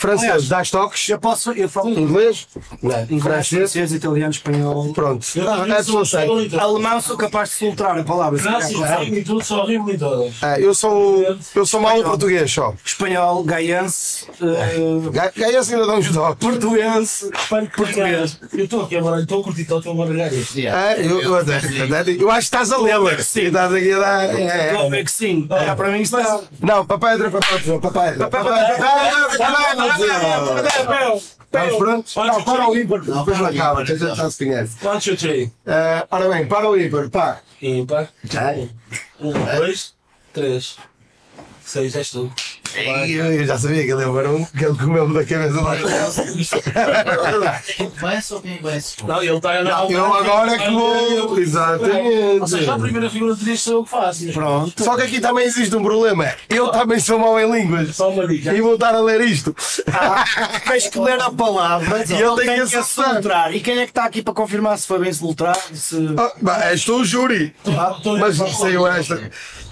[0.00, 1.06] Francês, dás toques?
[1.10, 2.48] Eu posso, eu falo Inglês?
[2.82, 3.02] Não.
[3.02, 3.72] inglês, Francês?
[3.72, 4.92] francês, italiano, espanhol.
[4.94, 5.26] Pronto.
[5.46, 5.66] Ah,
[6.56, 6.58] é.
[6.58, 8.40] Alemão sou capaz de soltar a palavra.
[8.40, 8.44] e.
[10.42, 11.22] É, eu sou
[11.54, 12.72] eu sou mau em português só.
[12.82, 16.48] Espanhol, gaiense, uh, Ga- Ganha assim ainda dá uns toques.
[16.48, 17.30] portuense.
[17.30, 18.40] Que Português.
[18.54, 20.58] Eu estou aqui agora, estou a curtir, estou a baralhar isto.
[20.60, 21.36] É, eu,
[22.30, 23.42] acho que estás a ler, sim.
[23.42, 24.24] Estás aqui a dar.
[24.38, 25.04] é, é.
[25.04, 25.46] Que sim.
[25.76, 26.40] Para mim está.
[26.60, 28.28] Não, papai entra, papai entra, papai entra.
[28.30, 29.89] Papai entra.
[31.44, 32.14] Estamos prontos?
[32.14, 33.00] Não, para o ímpar.
[33.00, 34.86] Depois não acaba, gente já se conhece.
[34.86, 35.52] One, two, three.
[35.66, 37.40] Eh, Ora bem, para o ímpar, pá.
[37.60, 38.08] Ímpar.
[39.20, 39.94] Um, dois,
[40.32, 40.76] três.
[41.64, 42.32] Seis, és tu.
[42.76, 45.76] Ih, Eu já sabia que ele ia ver um, que ele comeu-me da cabeça lá.
[47.98, 48.96] Começa ou quem começa?
[49.06, 49.90] Não, ele está a andar.
[49.90, 51.30] Eu agora é que vou.
[51.30, 51.76] Ou seja, a
[52.44, 52.80] Exatamente.
[52.82, 54.32] primeira figura de três sou eu que faço.
[54.32, 54.82] Pronto.
[54.82, 56.32] Só que aqui também existe um problema.
[56.48, 57.96] Eu também sou mau em línguas.
[57.96, 58.52] Só uma dica.
[58.52, 59.54] E vou estar a ler isto.
[60.66, 63.54] Tens que ler a palavra E ele tem que a acertar.
[63.54, 65.60] E quem é que está aqui para confirmar se foi bem soltrado?
[65.74, 65.96] Se...
[66.16, 67.54] Ah, tu o júri.
[68.18, 69.30] Mas saiu esta.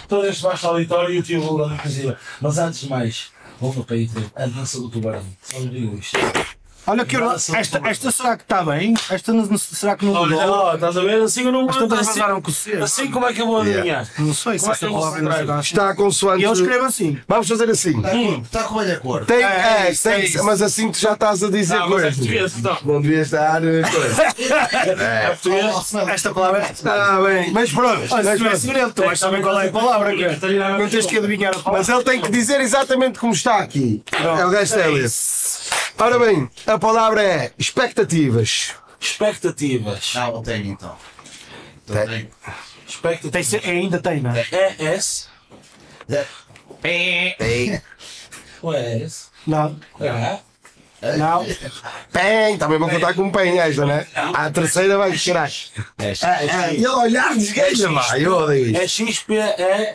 [0.09, 2.17] Todo este baixo auditório e o tio Lula cozinha.
[2.41, 3.31] Mas antes de mais,
[3.61, 5.23] vou para aí a dança do tubarão.
[5.43, 6.19] Só lhe digo isto.
[6.89, 8.95] Olha que eu, Nossa, esta, esta será que está bem?
[9.11, 10.55] Esta não- será que não Olha, mudou?
[10.55, 11.23] ó, estás a ver?
[11.23, 12.21] Assim eu não tantas assim,
[12.53, 12.83] cedo.
[12.85, 14.09] assim como é que eu vou adivinhar?
[14.19, 15.69] Não sei se é esta eu vou palavra não será assim.
[15.69, 16.41] Está consoante.
[16.41, 17.19] E eu escrevo assim.
[17.29, 18.03] Vamos fazer assim.
[18.43, 19.25] Está com a cor.
[19.27, 21.89] Tem, É, é, isso, tem é mas assim tu já estás a dizer Ah, mas
[21.89, 22.17] é coisas.
[22.17, 22.79] português, então.
[22.85, 23.63] Não devia estar.
[23.65, 24.23] eh, coisa.
[24.99, 25.95] É português?
[26.09, 26.89] Esta palavra é.
[26.89, 27.53] Ah, bem.
[27.53, 28.07] Mas pronto.
[28.11, 28.57] Olha, mas se não é pronto.
[28.59, 30.17] segredo, tu vais saber qual é a palavra.
[30.17, 30.79] cara.
[30.79, 31.79] Não tens que adivinhar a palavra.
[31.79, 34.03] Mas ele tem que dizer exatamente como está aqui.
[34.13, 34.75] É o gajo.
[36.01, 38.75] Ora bem, a palavra é expectativas.
[39.01, 40.13] Expectativas.
[40.15, 40.97] Não, não tenho então.
[41.85, 42.07] Então Tem.
[42.09, 42.31] tenho.
[42.87, 43.49] Expectativas.
[43.63, 44.47] Tem, ainda tem, não é?
[44.79, 45.29] ES.
[46.83, 47.81] Ei,
[48.63, 49.31] Ou é ES?
[49.47, 49.79] Não.
[50.01, 51.17] É.
[51.17, 51.47] Não.
[52.13, 54.05] Pem, também vou contar com pem esta, né?
[54.35, 55.49] A terceira vai chorar.
[55.97, 59.07] é, É, e ele olhar desgaja, vai, eu odeio É isto.
[59.07, 59.95] XPEC.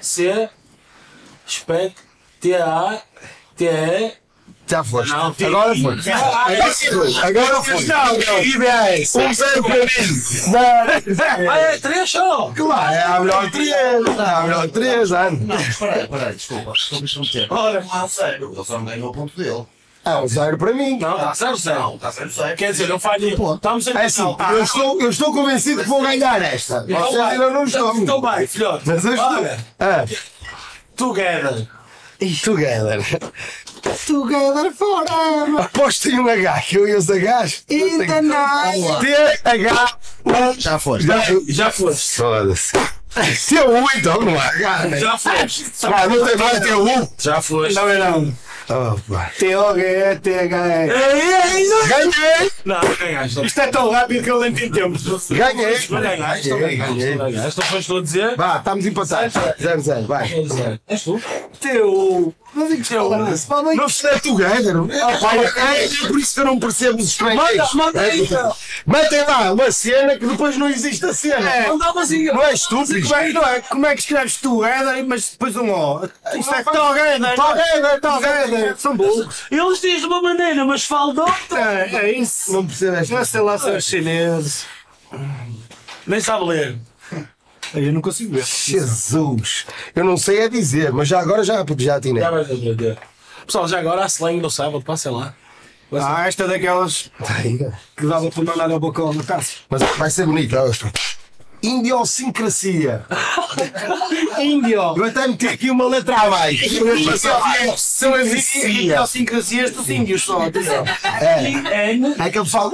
[1.47, 1.93] Spec.
[2.39, 3.01] T-A.
[3.57, 4.13] T-E.
[4.65, 5.11] Já foste.
[5.11, 7.15] Não, tem- Agora foi.
[7.21, 8.45] Agora foi.
[8.45, 9.15] IBS.
[9.15, 11.47] Um zero para mim.
[11.49, 12.51] Ah, é três só!
[12.55, 13.69] Claro, é a melhor três.
[13.69, 15.39] É a melhor três, ano.
[15.45, 16.71] Não, espera aí, espera aí, desculpa.
[16.71, 17.47] Desculpa, deixa-me ter.
[17.51, 19.65] Olha, Não, sério, ele só não ganhou o ponto dele.
[20.05, 20.97] É um zero para mim.
[20.99, 21.95] não, está zero zero.
[21.95, 22.57] Está sendo sério.
[22.57, 23.53] Quer dizer, eu falho.
[23.55, 26.81] Estamos em É assim, eu estou, eu estou convencido que vou ganhar esta.
[26.85, 27.95] Vocês ainda não estão.
[27.97, 28.83] Então vai, filhote.
[28.85, 29.29] Mas eu estou.
[29.29, 30.05] Olha, Ah,
[30.95, 31.67] together.
[32.43, 32.99] together.
[33.83, 35.61] Together forever.
[35.61, 37.65] Aposto em um H, que eu e os Hs.
[37.69, 38.99] Ainda não.
[38.99, 39.97] T-H.
[40.57, 41.05] Já foste.
[41.07, 42.15] Já, Já foste.
[42.17, 42.71] Foda-se.
[43.35, 44.99] Se é um, então não há H, né?
[44.99, 45.65] Já foste.
[45.83, 47.07] Ah, não tem nada, tem um.
[47.19, 47.75] Já foste.
[47.75, 48.33] Não é não.
[48.69, 49.29] Opa.
[49.37, 50.87] T-O-G-E, T-H-E.
[51.87, 52.51] Ganhei!
[52.63, 53.45] Não, ganhaste.
[53.45, 54.97] Isto é tão rápido que eu nem tenho tempo.
[55.29, 55.77] Ganhei!
[55.89, 56.95] Não ganhaste, ganhaste.
[56.95, 57.15] ganhei.
[57.15, 58.35] Não foste tu a dizer?
[58.37, 59.33] Vá, estamos empatados.
[59.61, 60.31] Zero, zero, vai.
[60.87, 61.21] És tu?
[61.59, 62.33] Teu.
[62.55, 63.09] Não digo teu.
[63.75, 64.75] Não se é together.
[64.91, 67.73] É, é por isso que eu não percebo os estrangeiros.
[67.73, 68.51] Manda, manda aí, É,
[68.85, 71.67] Metem lá uma cena que depois não existe a cena.
[71.67, 72.25] Não dá assim.
[72.25, 73.01] Não é estúpido.
[73.01, 73.61] Como é, que- não é?
[73.61, 76.05] Como é que escreves together, mas depois um O?
[76.35, 77.35] Isto é together.
[77.35, 78.75] Together, together.
[78.77, 79.43] São burros.
[79.49, 81.59] Eles dizem de uma maneira, mas falam de outra.
[81.59, 82.51] É, é isso.
[82.53, 83.15] Não percebo esta.
[83.15, 84.65] Não sei lá se é chineses.
[86.05, 86.77] Nem sabe ler.
[87.73, 88.43] Eu não consigo ver.
[88.43, 89.65] Jesus.
[89.95, 92.21] Eu não sei a dizer, mas já agora já, já atinei.
[92.21, 92.97] Já vais aprender.
[93.45, 95.33] Pessoal, já agora a slang no sábado, passem lá.
[95.91, 97.11] Ah, esta é daquelas
[97.95, 99.49] que dava para mandar ao bocão na casa.
[99.69, 100.65] Mas vai ser bonito, ó,
[101.63, 101.79] isto.
[101.79, 103.05] Idiosincrasia.
[104.39, 104.97] Índio.
[104.97, 106.59] Eu até meti aqui uma letra a mais.
[107.77, 110.41] São as idiosincrasias dos índios só.
[110.41, 110.83] atenção.
[111.21, 111.93] É,
[112.25, 112.71] é que ele fala.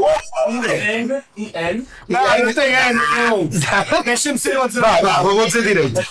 [0.50, 1.88] I-N, I-N.
[2.08, 3.50] Não, não tem ano, não.
[4.04, 4.82] Deixa-me ser eu a dizer.
[4.82, 6.08] Vai, vai, vou dizer direito.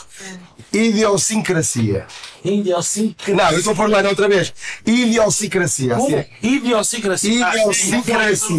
[0.72, 2.06] Idiosincrasia.
[2.44, 3.34] Idiosincrasia.
[3.34, 4.52] Não, eu estou a pôr lá outra vez.
[4.86, 5.94] Idiosincrasia.
[5.96, 6.16] assim Como?
[6.16, 6.28] é.
[6.42, 7.48] Idiosincrasia.
[7.50, 8.58] Idiosincrasia.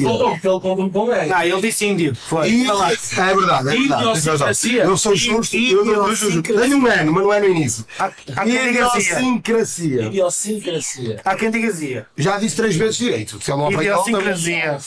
[1.27, 2.15] Não, ele disse índio.
[2.15, 2.49] Foi.
[2.49, 3.75] Idi- É verdade, é.
[3.77, 4.83] Idiosincrasia.
[4.83, 5.55] Eu sou justo.
[5.55, 7.85] eu- eu- eu- eu- Tenho um ano, mas não é no início.
[7.99, 8.69] Assim.
[8.69, 10.01] Idiosincrasia.
[10.03, 11.21] Idiosincrasia.
[11.23, 12.07] Há quem diga zia.
[12.17, 13.39] Já disse três vezes direito.
[13.41, 14.79] Se ele não apanhar, Idiosincrasia.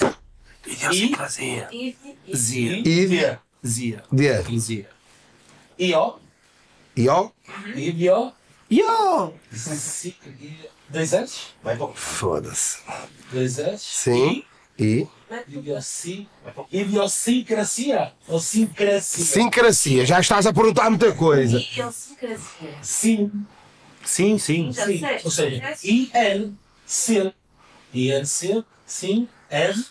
[0.66, 1.68] Idiosincrasia.
[2.34, 2.78] Zia.
[2.78, 3.38] Idi.
[3.66, 4.02] Zia.
[4.12, 4.58] De.
[4.58, 4.86] Zia.
[5.78, 6.21] Io.
[6.96, 7.32] Io.
[7.74, 8.32] Idio.
[8.70, 9.34] Yo!
[9.52, 10.16] Si-
[10.88, 11.40] Dois S?
[11.62, 12.78] Vai para Foda-se.
[13.30, 13.84] Dois S?
[13.84, 14.44] Sim.
[14.78, 15.06] E.
[15.48, 16.28] Idiosi-
[16.70, 18.12] Idiosincrasia.
[18.28, 19.24] Ou sincrasia?
[19.24, 20.04] Sincrasia.
[20.06, 21.58] Já estás a perguntar muita coisa.
[21.58, 22.78] Idiosincrasia.
[22.82, 23.46] Sim.
[24.04, 24.72] Sim, sim.
[24.72, 25.00] Já Sim.
[25.24, 25.90] Ou seja, Disseste?
[25.90, 27.32] I-N, C.
[27.94, 28.64] I-N, C.
[28.86, 29.28] Sim.
[29.48, 29.84] R.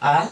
[0.00, 0.28] A.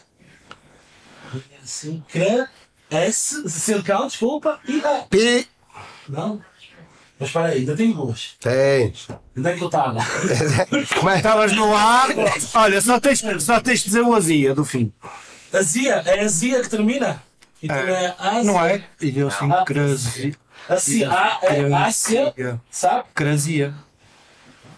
[1.65, 2.51] Sincra.
[2.91, 3.49] S.
[3.49, 4.59] Cercal, desculpa.
[4.67, 5.05] E A.
[5.09, 5.47] P.
[6.09, 6.43] Não.
[7.19, 8.37] Mas espera aí, ainda tem duas.
[8.41, 9.09] Tens.
[9.37, 10.01] Onde é que eu estava?
[10.99, 11.17] Como é?
[11.17, 12.09] Estavas no ar.
[12.55, 14.91] Olha, só tens, só tens de dizer o azia do fim.
[15.53, 16.03] Azia.
[16.07, 17.23] É azia que termina?
[17.63, 18.43] Então é Azia.
[18.45, 18.83] Não é?
[19.01, 20.35] Idiosincrasia.
[20.69, 22.61] Assim, A é Ásia.
[22.71, 23.05] Sabe?
[23.15, 23.75] Crasia.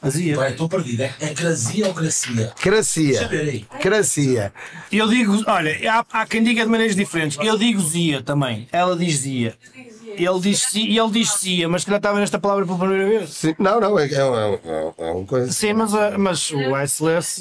[0.02, 0.34] Azia.
[0.36, 1.02] Vai, estou perdido.
[1.02, 2.34] É, é crasia ou gracia?
[2.34, 3.28] Deixa eu Cracia.
[3.30, 3.66] aí.
[3.80, 4.52] Cracia.
[4.90, 7.38] Eu digo, olha, há, há quem diga de maneiras diferentes.
[7.40, 8.68] Eu digo zia também.
[8.72, 9.56] Ela diz zia.
[10.04, 13.30] Ele diz e ele diz zia, mas que já estava nesta palavra pela primeira vez.
[13.30, 13.54] Sim.
[13.58, 13.98] Não, não.
[13.98, 15.50] É, é, é, é uma coisa.
[15.52, 17.40] Sim, mas, ah, mas o SLS.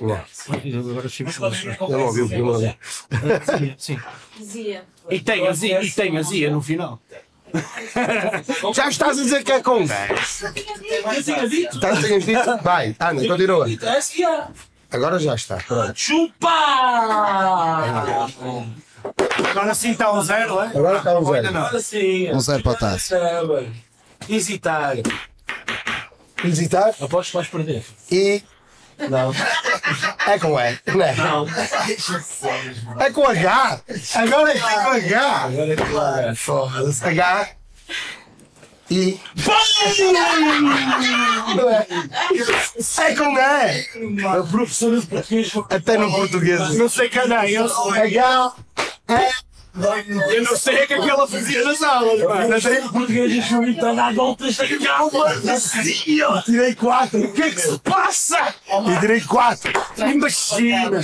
[0.00, 0.20] Não.
[0.90, 1.30] Agora chego
[1.80, 2.76] Eu não ouvi, eu não ouvi.
[3.78, 3.98] Sim.
[4.38, 4.84] Dizia.
[5.10, 7.00] E tem a zia, e tem a zia no final.
[8.74, 10.42] Já estás a dizer que é com 10.
[11.16, 11.74] Eu tinha dito.
[11.76, 12.58] Estás a dizer dito?
[12.62, 13.66] Vai, Ana, continua.
[13.66, 14.48] Dito S-I-A.
[14.90, 15.58] Agora já está.
[15.94, 16.48] Chupa!
[19.50, 20.66] Agora sim está um zero, é?
[20.68, 21.48] Agora está um zero.
[21.48, 22.30] Agora sim.
[22.32, 23.18] Um zero para a taça.
[24.28, 24.96] Hesitar.
[26.44, 27.84] Visitar Aposto que vais perder.
[28.10, 28.42] e.
[29.08, 29.32] Não.
[30.26, 30.78] É com E.
[30.86, 31.14] Não é?
[31.16, 31.46] Não.
[33.00, 33.80] É com H.
[34.14, 35.44] Agora é com H.
[35.44, 36.36] Agora é claro.
[36.36, 37.04] Foda-se.
[37.04, 37.50] H.
[38.90, 39.20] I.
[41.56, 41.86] Não é?
[42.98, 44.26] É com E.
[44.26, 45.52] A professora de português.
[45.70, 46.74] Até no português.
[46.74, 48.52] Não sei que não, eu H.
[49.08, 49.51] E.
[49.74, 52.90] Eu não sei o que é que ela fazia nas aulas, mano.
[52.92, 56.42] Português e a dar voltas da calma.
[56.44, 57.18] Tirei 4.
[57.20, 58.54] O que é que se passa?
[58.68, 59.72] E tirei 4.
[59.96, 61.00] Imagina.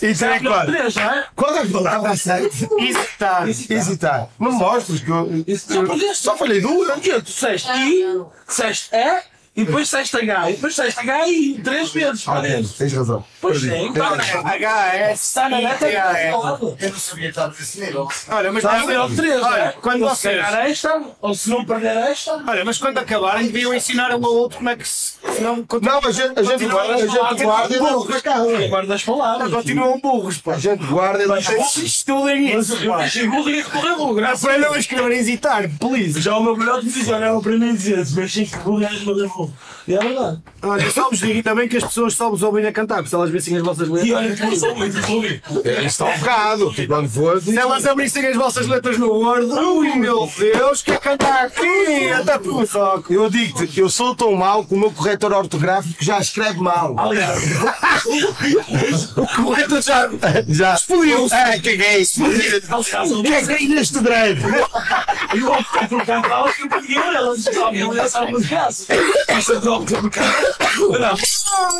[0.00, 0.72] E tirei 4.
[0.72, 1.26] Três, não é?
[1.34, 2.56] Qual é a palavra certa?
[2.78, 3.48] Hesitar.
[3.48, 4.28] Hesitar.
[4.38, 5.44] Não mostras que eu.
[5.46, 6.96] eu só falei duas.
[6.96, 7.14] O quê?
[7.14, 11.92] Tu disseste I, disseste E, e depois disseste H, e depois disseste H e três
[11.92, 12.24] vezes.
[12.26, 12.42] Ah,
[12.76, 13.24] tens razão.
[13.40, 15.20] Pois é, então, HS.
[15.20, 16.32] está na neta É.
[16.32, 18.08] Eu não sabia estar nesse nível.
[18.28, 19.40] Olha, mas Está a ver não é?
[19.42, 20.34] Olha, quando vocês.
[20.34, 22.42] ganhar esta, ou se não perder esta.
[22.46, 25.14] Olha, mas quando acabarem, deviam ensinar um ao outro como é que se.
[25.40, 28.68] Não, Não, a gente, a gente guarda, a gente guarda e.
[28.68, 29.52] Guarda as palavras.
[29.52, 30.54] continuam burros, pá.
[30.54, 32.98] A gente guarda e leva Estudem isso, Eu pá.
[32.98, 36.20] deixei burro e correr burro, graças a Aprendam a escrever e hesitar, please.
[36.20, 36.80] Já o meu melhor
[37.12, 39.43] olha, eu aprendi a dizer, se mexem que burro és meu burro.
[39.86, 40.38] E é verdade.
[40.62, 43.14] Olha, só vos digo também que as pessoas só vos ouvem a cantar, porque se
[43.14, 44.12] elas vissem as vossas E letras.
[44.16, 45.42] olha que não sou muito, estou a ouvir.
[45.64, 46.72] Isto está um bocado.
[46.74, 47.40] tu Quando for.
[47.42, 52.10] Se elas abrissem as vossas letras no Word, ui meu Deus, que é cantar aqui?
[52.12, 53.12] Até por soco.
[53.12, 56.94] Eu digo-te, eu sou tão mau que o meu corretor ortográfico já escreve mal.
[56.98, 57.42] Aliás,
[59.16, 60.10] O corretor já.
[60.48, 60.74] Já.
[60.74, 61.26] Explodiu.
[61.30, 62.00] É, caguei.
[62.00, 62.62] Explodiu.
[62.70, 64.42] aliás, eu Caguei neste drive.
[64.44, 65.88] eu vou ficar
[66.22, 67.46] cá, elas que eu peguei elas.
[67.46, 68.84] Ele já sabe de casa.
[68.92, 69.33] Isto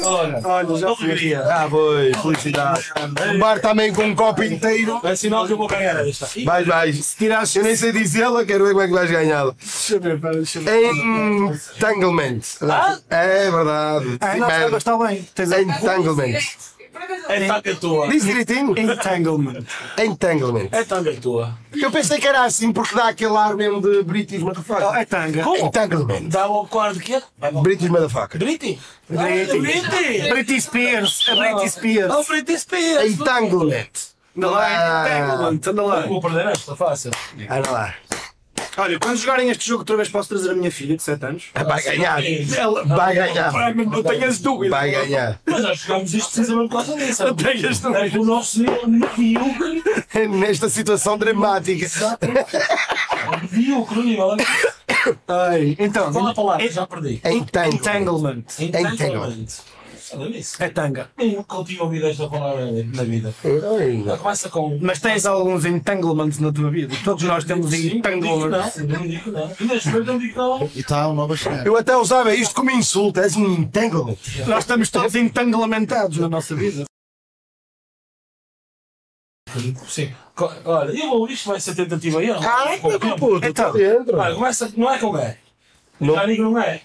[0.05, 1.41] Olha, Olha, já alegria.
[1.41, 2.13] Ah, foi.
[2.15, 2.85] Felicidade.
[3.35, 5.01] O bar também com um copo inteiro.
[5.05, 6.29] É sinal que eu vou ganhar esta.
[6.39, 7.05] Ih, Vais, vais.
[7.05, 9.55] Se tirares, eu nem sei dizê-la, quero ver como é que vais ganhá-la.
[9.59, 10.91] Deixa eu ver, pera, deixa eu ver.
[11.77, 12.41] Entanglement.
[12.63, 12.99] Ah?
[13.11, 14.19] É verdade.
[14.21, 15.29] Ah, não, está, está bem.
[15.81, 16.39] Entanglement.
[17.29, 18.09] É tanga tua.
[18.09, 18.79] Diz direitinho?
[18.79, 19.65] Entanglement.
[19.99, 20.69] Entanglement.
[20.73, 21.59] É tanga tua.
[21.73, 24.95] Eu pensei que era assim porque dá aquele ar mesmo de British motherfucker.
[24.95, 25.43] é tanga.
[25.59, 26.29] Entanglement.
[26.29, 27.23] Dá o quarto de quê?
[27.63, 28.39] British motherfucker.
[28.39, 28.79] Briti?
[29.09, 29.59] Briti.
[29.59, 30.29] Briti?
[30.31, 31.27] Britney Spears.
[31.29, 32.13] A Britney Spears.
[32.15, 33.13] Oh, Briti Spears.
[33.13, 34.15] Entanglement.
[34.37, 35.61] Anda lá, Entanglement.
[35.69, 36.01] Anda lá.
[36.07, 37.11] Vou perder esta, fácil.
[37.49, 37.95] Anda lá.
[38.77, 41.45] Olha, quando jogarem este jogo outra vez posso trazer a minha filha de 7 anos.
[41.55, 42.23] Vai ganhar.
[42.57, 42.85] Ela...
[42.85, 43.75] Vai ganhar.
[43.75, 44.71] Não tenhas dúvidas.
[44.71, 45.41] Vai ganhar.
[45.47, 47.25] Mas nós jogámos isto precisamente por causa disso.
[47.25, 48.15] Não tenhas É dúvidas.
[48.15, 49.83] o nosso medíocre.
[50.29, 51.87] Nesta situação dramática.
[53.43, 54.37] Medíocre, nível.
[55.29, 56.71] Ai, então, Qual a palavra?
[56.71, 57.21] Já perdi.
[57.25, 58.45] Entanglement.
[58.59, 59.47] Entanglement.
[60.59, 61.11] É tanga.
[61.19, 63.35] Eu nunca tinha ouvido esta palavra na vida.
[63.45, 64.79] Ai, Começa com.
[64.81, 66.95] Mas tens alguns entanglements na tua vida.
[67.05, 68.77] Todos nós temos Sim, entanglements.
[68.77, 69.49] Não, não digo não.
[69.61, 70.71] Neste momento não digo não.
[70.75, 71.67] E está um novo a chegar.
[71.67, 73.21] Eu até usava isto como insulto.
[73.21, 74.17] És um entanglement.
[74.47, 76.85] Nós estamos todos entanglementados na nossa vida.
[79.87, 80.13] Sim.
[80.65, 82.31] Olha, eu vou, isto vai ser tentativa aí.
[82.31, 83.19] Ah, Com o tempo.
[83.19, 84.19] puto, está dentro.
[84.19, 85.37] Olha, começa, não é com E.
[86.01, 86.15] Não.
[86.15, 86.83] Já digo não é.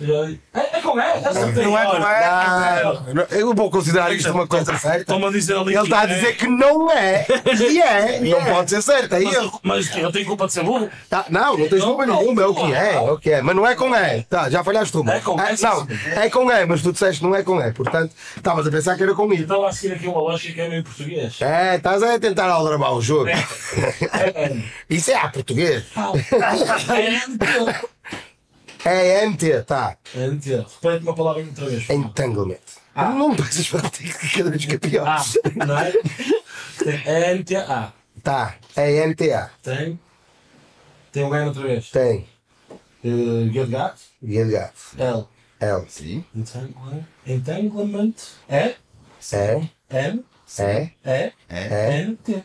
[0.00, 1.64] É, é com E, já acertei.
[1.64, 5.00] Não é com Não, eu vou considerar isto uma coisa certa.
[5.00, 6.06] Estão-me a dizer ali Ele está a é.
[6.06, 7.26] dizer que não é.
[7.70, 8.20] E é.
[8.20, 9.14] Não pode ser certo.
[9.14, 9.60] É Mas, erro.
[9.62, 10.88] mas eu tenho culpa de ser burro?
[11.10, 12.42] Tá, não, não tens culpa nenhuma.
[12.42, 12.94] É o que é.
[12.94, 13.42] É o que é.
[13.42, 14.22] Mas não é com E.
[14.24, 15.14] Tá, já falhaste uma.
[15.14, 15.86] É com E, sim, Não,
[16.22, 17.72] é com E, mas tu disseste não é com E.
[17.72, 19.42] Portanto, estavas a pensar que era com I.
[19.42, 21.40] Então a seguir aqui uma lógica que é meio português.
[21.40, 23.28] É, estás a tentar aldrabar o jogo.
[23.28, 24.56] É,
[24.88, 25.84] Isso é a português.
[25.96, 27.78] é,
[28.84, 29.96] É NT, tá.
[30.14, 31.90] é, Repete uma palavra outra vez.
[31.90, 32.56] Entanglement.
[32.94, 35.06] Não passas para ti cada vez que é pior.
[35.06, 35.24] Ah,
[35.66, 35.92] não é?
[36.78, 37.92] Tem NTA.
[38.22, 39.50] Tá, é NTA.
[39.62, 39.98] Tem.
[41.12, 41.90] Tem um ganho outra vez.
[41.90, 42.26] Tem.
[43.04, 43.96] Uh, Get Gat.
[44.22, 44.72] Guilherme.
[44.98, 45.26] L.
[45.60, 45.84] L.
[45.88, 46.24] Sim.
[46.34, 47.04] Entanglement.
[47.26, 48.14] Entanglement.
[48.48, 48.74] É.
[49.32, 49.68] É.
[49.90, 50.24] N.
[50.58, 50.90] É.
[51.04, 51.32] É.
[51.48, 52.00] É.
[52.02, 52.16] N.
[52.16, 52.44] T.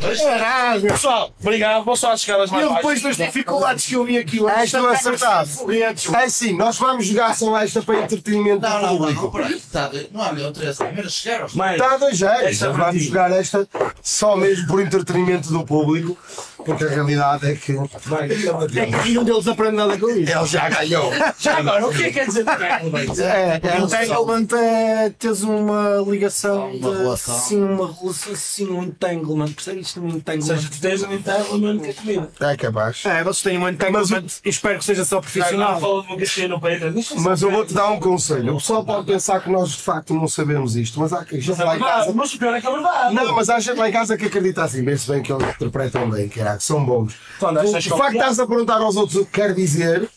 [0.00, 0.82] Caralho!
[0.82, 1.84] Pessoal, obrigado.
[1.84, 2.76] Vou só chegar às mais baixas.
[2.76, 4.54] depois das dificuldades que eu vi aqui hoje.
[4.54, 5.46] Esta acertava.
[5.46, 6.12] Foguetes.
[6.12, 9.22] É sim, nós vamos jogar só esta para entretenimento Não, do não, não, público.
[9.22, 9.60] não, peraí.
[9.60, 10.84] Tá, não há outra essa.
[10.84, 11.46] Primeiro chegaram.
[11.46, 12.62] Está a dois jeitos.
[12.62, 13.68] É vamos jogar esta
[14.02, 16.16] só mesmo por entretenimento do público,
[16.64, 20.32] porque a realidade é que É que nenhum deles aprende nada com isso.
[20.32, 21.10] ele já ganhou.
[21.38, 23.18] Já agora, o que é que quer dizer entanglement?
[23.20, 27.38] É, é, Entanglement é teres uma ligação Uma relação.
[27.38, 28.34] Sim, uma relação.
[28.34, 29.52] Sim, um entanglement.
[29.52, 30.00] Percebes isto?
[30.00, 30.56] Um Ou entanglement.
[30.56, 32.30] seja, tu tens um entanglement com a comida.
[32.40, 33.02] é capaz.
[33.04, 35.80] É, vocês têm um entanglement espero que seja só profissional.
[35.80, 36.90] falou de uma caixinha no peito.
[36.90, 38.54] Deixa Mas eu vou-te dar um conselho.
[38.54, 41.60] O pessoal pode pensar que nós de facto não sabemos isto, mas há gente Mas
[41.60, 42.12] é lá em casa.
[42.12, 43.14] Mas o pior é que é verdade.
[43.14, 46.08] Não, mas há gente lá em casa que acredita assim, vê-se bem que eles interpretam
[46.10, 47.14] bem, caraca, são bons.
[47.38, 47.46] Tu
[47.94, 50.08] O facto de estás a perguntar aos outros o que quer dizer,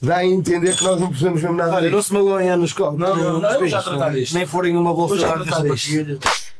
[0.00, 1.94] dá a entender que nós não percebemos mesmo nada Olha, disso.
[1.96, 2.96] não se magoem na escola.
[2.98, 4.34] Não, não, não, eu já tratar disto.
[4.34, 5.96] Nem forem uma bolsa de tratar artes disto.
[5.96, 6.50] partilhas.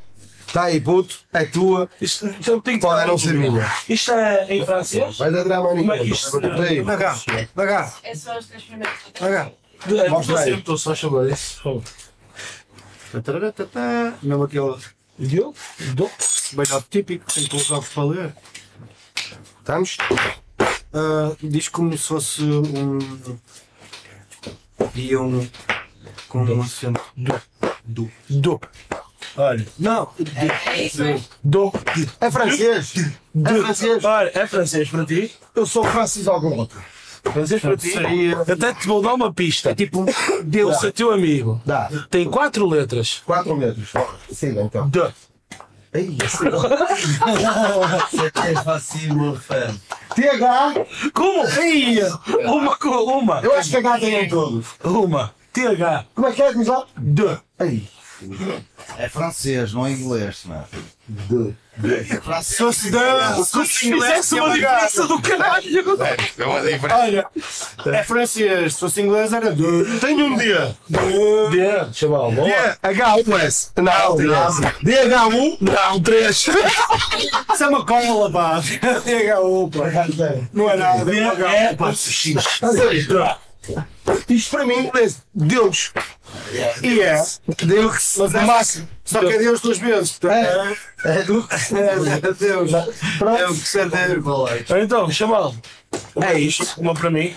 [0.47, 3.73] Está aí, puto, é tua, Isto, tenho que pode não ser minha.
[3.89, 5.17] Isto é em francês?
[5.17, 7.17] Vai dar drama é cá,
[7.55, 8.92] dá cá, É só os três primeiros.
[9.15, 9.52] cá.
[9.89, 10.55] É, Mostra aí.
[10.55, 11.83] estou só a chamar isso.
[14.23, 14.76] Mesmo aquele.
[15.18, 15.55] Diogo?
[15.78, 16.10] Diogo?
[16.52, 18.33] Bem típico, tem que colocar para ler.
[19.70, 19.97] Estamos?
[20.92, 22.99] Ah, diz como se fosse um.
[24.97, 25.49] E um.
[26.28, 27.00] Com um acento.
[27.84, 28.10] Do.
[28.28, 28.60] Do.
[29.36, 29.65] Olha.
[29.78, 30.08] Não!
[31.44, 31.73] Do.
[32.20, 32.94] É francês.
[33.36, 34.05] É francês.
[34.05, 35.32] Olha, é francês para ti?
[35.55, 36.68] Eu sou Francis Algonquin.
[37.32, 37.94] Francês para ti?
[38.50, 39.70] Até te vou dar uma pista.
[39.70, 40.07] É tipo um.
[40.52, 41.62] Eu sou teu amigo.
[41.65, 41.89] Dá.
[42.10, 43.23] Tem quatro letras.
[43.24, 43.92] 4 metros.
[44.32, 44.89] Siga então.
[44.89, 45.00] D.
[45.93, 46.44] Ei, assim.
[48.10, 49.75] Você é fácil, meu fã.
[50.15, 50.75] TH.
[51.12, 51.44] Como?
[51.60, 51.99] Ei,
[52.47, 53.41] uma, co- uma.
[53.41, 54.67] Eu acho que H tem em todos.
[54.85, 55.35] Uma.
[55.52, 56.05] TH.
[56.15, 56.52] Como é que é?
[56.52, 56.85] Diz lá.
[56.97, 57.23] D.
[57.59, 57.89] Ei.
[58.99, 60.65] É francês, não é inglês, mano.
[61.08, 61.55] De.
[61.82, 62.76] É francês.
[62.76, 62.90] Se.
[63.44, 63.66] Se
[64.02, 65.78] fizesse uma diferença do caralho.
[66.39, 66.97] É uma diferença.
[66.97, 67.26] Olha,
[67.86, 69.99] é francês, se fosse inglês era de.
[70.00, 70.76] Tenho um dia.
[71.50, 71.92] D.
[71.94, 72.49] Chaval, boa.
[72.82, 73.70] H1S.
[73.76, 74.16] Não,
[74.84, 75.58] DH1.
[75.60, 76.36] Não, 3.
[76.36, 76.50] Isso
[77.65, 78.60] é uma cola, pá.
[78.60, 79.89] DHU, pá.
[80.52, 81.20] Não é nada, é
[81.70, 81.92] É, cola.
[84.28, 85.92] Isto para mim é Deus.
[86.82, 87.22] E é.
[87.64, 88.14] Deus.
[88.18, 88.88] Mas é máximo.
[89.04, 90.18] Só que é Deus duas vezes.
[90.24, 91.46] É, É do.
[91.50, 92.72] é Deus.
[92.72, 94.82] É o que se é Deus.
[94.82, 95.54] Então, chaval.
[96.20, 96.80] É isto.
[96.80, 97.34] Uma para mim.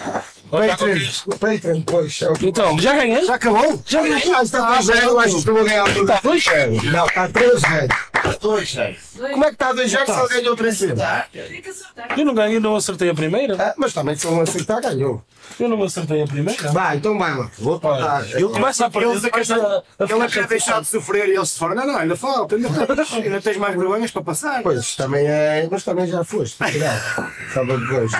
[0.50, 1.00] Patreon.
[1.40, 2.22] Patreon, pois.
[2.22, 3.26] é Então, já ganhei?
[3.26, 3.82] Já acabou?
[3.86, 4.34] Já ganhei.
[4.34, 5.98] Ah, está 2 0 Acho que vou ganhar.
[5.98, 8.98] Está 2 0 Não, está 3 0 Dois, seis.
[9.18, 10.96] Como é que está 2 0 se ele ganhou 3 0
[11.32, 12.20] Tem que acertar.
[12.20, 13.56] Eu não ganhei, não acertei a primeira.
[13.60, 15.24] Ah, Mas também se ele não acertar, ganhou.
[15.60, 16.72] Eu não acertei a primeira.
[16.72, 17.50] Vai, então vai lá.
[17.60, 18.26] Vou tentar.
[18.32, 19.08] Ele começa a perder.
[19.10, 21.76] A- a Ele quer deixar de sofrer e eles se foram.
[21.76, 24.62] Não, não, ainda falta, ainda tens, ainda tens mais vergonhas para passar.
[24.64, 25.68] Pois, também é.
[25.70, 26.58] Mas também já foste.
[27.54, 28.12] Para depois.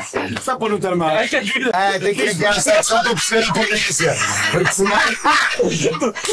[0.44, 1.10] Só para não ter mal.
[1.10, 1.70] É que vezes.
[1.74, 4.16] Ah, tem que enviar só para perceber a polícia.
[4.52, 4.92] Porque senão.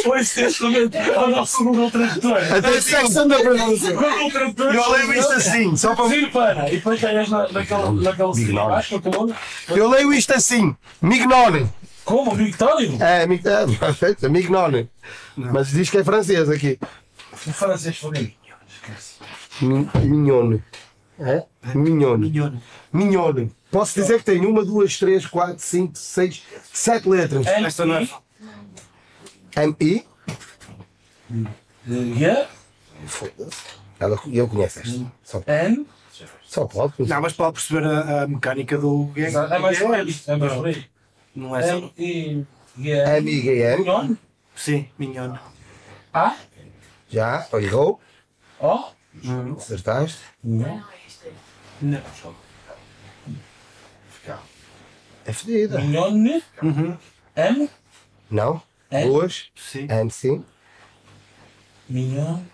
[0.06, 2.38] Hoje, neste momento, é o nosso Google Tradutor.
[2.56, 3.36] Até secção da.
[3.60, 6.08] Eu leio isto assim, só para.
[6.08, 6.68] Sim, para.
[6.68, 7.92] E depois ganhas na- naquela.
[7.92, 10.74] naquela Acho que eu Eu leio isto assim.
[11.00, 11.68] Mignone.
[12.04, 12.34] Como?
[12.34, 12.96] Victório?
[13.02, 14.88] É, mi- é perfeito, Mignone.
[15.36, 16.78] Mas diz que é francês aqui.
[17.32, 18.34] O francês foi.
[19.60, 20.62] Mi- Mignone.
[21.18, 21.44] É?
[21.74, 22.60] Mignone.
[22.92, 23.52] Mignone.
[23.70, 27.46] Posso dizer que tem uma, duas, três, quatro, cinco, seis, sete letras.
[27.46, 28.08] Esta não é.
[29.56, 30.04] M-I.
[31.88, 32.48] Yeah.
[33.06, 33.62] Foda-se.
[33.98, 35.12] Ela, eu conheço esta.
[35.22, 35.86] Só, N.
[36.42, 36.94] só pode.
[36.98, 39.34] Não, mas pode perceber a, a mecânica do gang.
[39.36, 40.14] É mais por aí.
[40.26, 40.84] É mais por aí.
[41.34, 41.92] Não é assim?
[41.96, 41.96] M.
[41.98, 42.46] I.
[42.78, 43.16] Yeah.
[43.18, 43.84] M-I-G-N.
[43.84, 44.18] Não?
[44.54, 45.38] Sim, minhone.
[46.12, 46.36] A.
[47.08, 48.00] Já, errou.
[48.60, 48.84] O.
[49.56, 50.20] Acertaste.
[50.42, 50.82] Não, é.
[51.82, 52.02] Não.
[55.26, 55.80] É fedida.
[55.80, 56.42] Minhone.
[57.36, 57.70] M.
[58.30, 58.62] Não?
[58.90, 59.04] É?
[59.04, 59.50] Duas.
[59.54, 59.86] Sim.
[59.88, 60.44] N sim.
[61.90, 62.44] Minhone.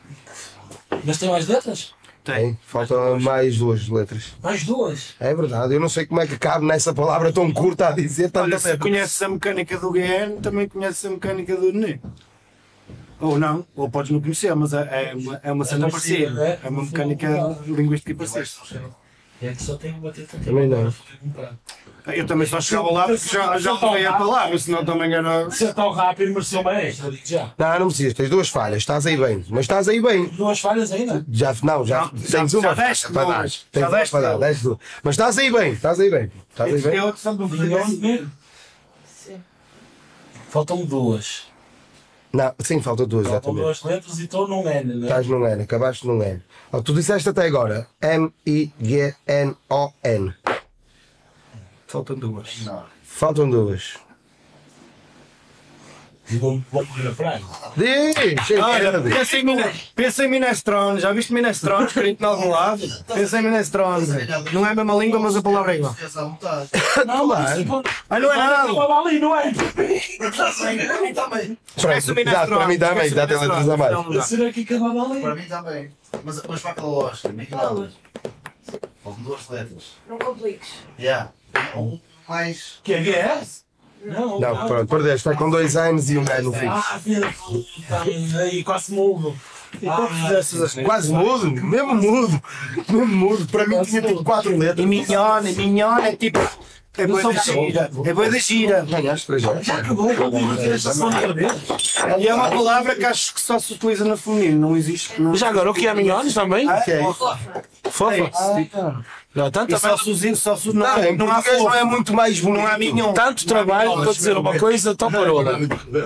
[1.04, 1.94] Mas tem mais letras?
[2.24, 2.58] Tem.
[2.66, 4.34] Faltam mais duas letras.
[4.42, 5.14] Mais duas.
[5.20, 5.74] É verdade.
[5.74, 8.58] Eu não sei como é que cabe nessa palavra tão curta a dizer tanta Olha,
[8.58, 12.00] se conheces a mecânica do GN, também conheces a mecânica do NE.
[13.20, 16.46] Ou não, ou podes não conhecer, mas é, é uma, é uma cena parecida, parecida.
[16.48, 16.60] é?
[16.64, 18.82] É uma mecânica linguística parecida.
[19.40, 20.36] É que só tem uma teta.
[20.44, 20.92] Também não.
[22.06, 25.50] Eu também só chegava lá porque já, já levei a palavra, senão também era.
[25.50, 27.52] Se é tão rápido, mereceu uma extra, digo já.
[27.58, 28.14] Não, não precisas.
[28.14, 28.78] Tens duas falhas.
[28.78, 29.44] Estás aí bem.
[29.48, 30.26] Mas estás aí bem.
[30.28, 31.24] Duas falhas ainda?
[31.30, 33.48] Já, não, já, Não, tens já- uma já deste para dar.
[33.48, 34.38] Já deste para dar.
[34.38, 34.78] deste duas.
[35.02, 35.72] Mas estás aí bem.
[35.72, 36.30] Estás aí bem.
[36.50, 36.96] Estás aí bem.
[36.96, 37.48] É outra questão do.
[40.48, 41.44] Faltam duas.
[42.32, 43.64] Não, sim, faltam duas, Faltam exatamente.
[43.64, 45.06] duas letras e estou num N, né?
[45.06, 46.42] Estás num N, acabaste num N.
[46.70, 49.14] Oh, tu disseste até agora M-I-G-N-O-N.
[51.86, 52.68] Faltam duas.
[53.02, 53.94] Faltam duas.
[56.28, 57.42] Vou vou morrer a praia.
[57.76, 58.60] Diz!
[58.60, 59.46] Olha, pensa em,
[59.94, 60.98] pensa em minestrone.
[60.98, 62.82] Já viste minestrone escrito em algum lado?
[63.06, 64.08] Pensa em minestrone.
[64.52, 65.94] Não é a mesma língua, mas a palavra é igual.
[67.06, 67.50] Não, mas.
[68.10, 68.72] Ah, não é nada.
[68.96, 69.52] Ali, não é?
[69.52, 71.58] Para mim também.
[71.76, 73.92] Esquece o para mim também, dá até letras a mais.
[73.92, 74.22] Não, não.
[74.22, 75.20] Será que acabava ali?
[75.20, 75.90] Para mim também.
[76.24, 77.34] Mas, mas para aquela lógica.
[79.04, 79.92] Faltam duas letras.
[80.08, 80.74] Não compliques.
[80.98, 81.30] Já.
[81.76, 82.80] Um mais.
[82.82, 83.42] Que é que é?
[84.04, 85.28] Não, Não, pronto, perdeste.
[85.28, 86.66] Está com dois anos e um N no fim.
[86.66, 89.34] Ah, filha da puta, aí quase mudo.
[90.28, 92.42] Dessas Quase mudo, mesmo mudo.
[92.88, 93.46] Mesmo mudo.
[93.46, 94.78] Para mim tinha tipo quatro letras.
[94.78, 96.38] E minhone, minhone é tipo.
[96.98, 97.90] É boi da gira.
[98.04, 98.86] É boi da gira.
[98.88, 99.30] Ganhaste.
[99.32, 101.52] Acabou, esta semana outra vez.
[102.18, 104.68] E é uma palavra que acho que só se utiliza no feminino.
[104.68, 105.20] Não existe.
[105.20, 105.36] Não...
[105.36, 106.66] Já agora, o que é minhones também?
[106.68, 107.02] Ah, é.
[107.90, 108.30] Fofa?
[109.36, 112.14] Não, tanto, E só os- só não, Não, em não há português não é muito
[112.14, 112.62] mais bonito.
[112.62, 113.12] Não há mignon.
[113.12, 115.58] tanto trabalho para dizer uma coisa tão parola.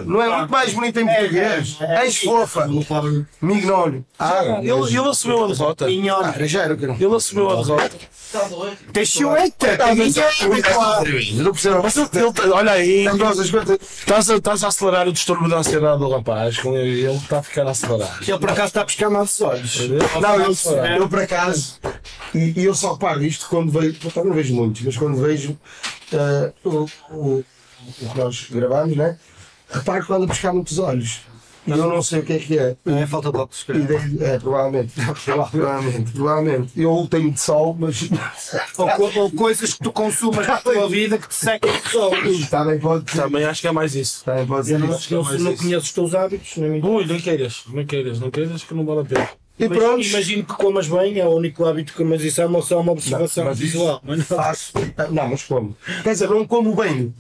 [0.05, 1.76] Não é muito mais bonito em português.
[1.81, 2.68] És fofa.
[3.41, 4.05] Mignólio.
[4.18, 5.86] Ah, Ele, ele assumiu a derrota.
[5.86, 6.94] Ah, já era o que não.
[6.94, 7.91] Ele assumiu a derrota.
[8.92, 9.67] Teixueta.
[11.34, 11.83] Não percebo.
[12.52, 16.59] Olha aí, estás a, estás a acelerar o distúrbio da ansiedade do rapaz.
[16.65, 18.18] Ele, está a ficar a acelerar.
[18.26, 19.89] Ele por acaso está a pescar mais os olhos.
[20.20, 20.55] Não, eu,
[21.00, 21.81] eu por acaso,
[22.34, 25.57] e, eu só reparo isto quando vejo, eu não vejo muitos, mas quando vejo
[26.12, 27.44] eh, o, o, o
[28.12, 29.18] que nós gravamos, né?
[29.70, 31.20] Reparo que anda a pescar muitos olhos.
[31.66, 32.74] E eu não sei o que é que é.
[32.86, 33.65] É falta de óculos.
[33.68, 34.94] Daí, é, provavelmente.
[35.52, 36.73] provavelmente, provavelmente.
[36.81, 38.08] Eu tenho de sol, mas.
[38.78, 42.49] Ou, co- ou coisas que tu consumas na tua vida que te sequem os olhos.
[42.49, 43.18] Também pode ser.
[43.23, 44.24] Também acho que é mais isso.
[44.24, 44.74] Também pode ser.
[44.74, 45.15] Eu não, isso.
[45.15, 46.57] eu não conheço os teus hábitos.
[46.57, 49.28] Nem Ui, nem queiras, nem queiras, não queiras que não vale a pena.
[49.60, 50.02] E pronto.
[50.06, 52.92] Imagino que comas bem, é o único hábito que mas isso é uma, só uma
[52.92, 54.00] observação Mas isso visual.
[54.05, 54.72] Mas não- faço.
[55.10, 55.76] Não, mas como?
[56.02, 57.14] Quer dizer, não como bem.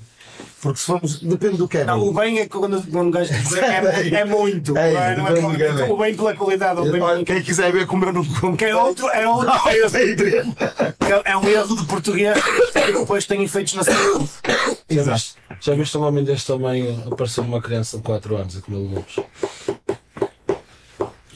[0.62, 1.20] Porque se formos.
[1.20, 1.84] Depende do que é.
[1.84, 2.38] Não, o bem.
[2.38, 4.76] é quando, quando um gajo é, é muito.
[4.76, 5.90] É, não é, não é é bem.
[5.90, 6.80] o bem pela qualidade.
[6.80, 8.56] O bem Olha, quem quiser ver como eu não como.
[8.56, 10.54] que é outro, é outro erro.
[11.24, 12.38] É um erro de português
[12.72, 14.28] que depois tem efeitos na saúde.
[14.88, 18.60] Já viste, já viste um homem deste tamanho aparecer uma criança de 4 anos a
[18.60, 19.16] comer legumes?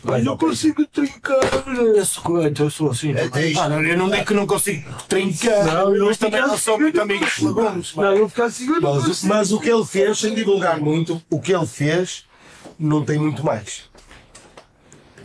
[0.07, 1.41] Ai, não consigo trincar.
[1.94, 3.15] Eu sou, então eu sou assim.
[3.58, 5.65] Ah, não, eu não digo que não consigo trincar,
[6.07, 7.94] mas também não sou muito amigo de legumes.
[7.94, 8.66] Não, eu ficar assim.
[8.81, 12.24] Mas, mas o que ele fez, sem divulgar muito, o que ele fez
[12.78, 13.84] não tem muito mais.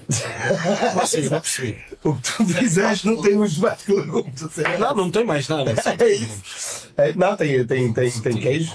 [0.95, 1.77] Vocês não percebi.
[2.03, 4.41] O que tu fizeste não tem muito mais que legumes.
[4.79, 5.75] Não, não tem mais nada.
[5.99, 6.89] É isso.
[6.97, 8.71] É, não, tem, tem, tem, tem queijo.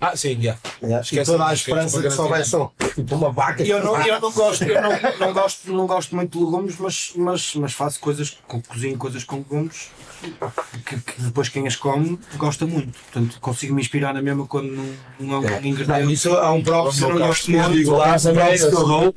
[0.00, 0.56] Ah, sim, já.
[0.80, 3.64] É, e Esquece toda a disso, esperança que para soubesse um, tipo uma vaca.
[3.64, 7.12] Eu não, eu não gosto, eu não, não gosto, não gosto muito de legumes, mas,
[7.16, 9.90] mas, mas faço coisas, cozinho coisas com legumes
[10.84, 12.98] que, que depois quem as come gosta muito.
[13.12, 14.84] Portanto, consigo me inspirar na mesma quando não,
[15.20, 16.12] não é um Não, ingrediente.
[16.12, 17.72] isso há um próprio que eu não gosto muito.
[17.72, 19.14] digo lá, um próprio que eu dou.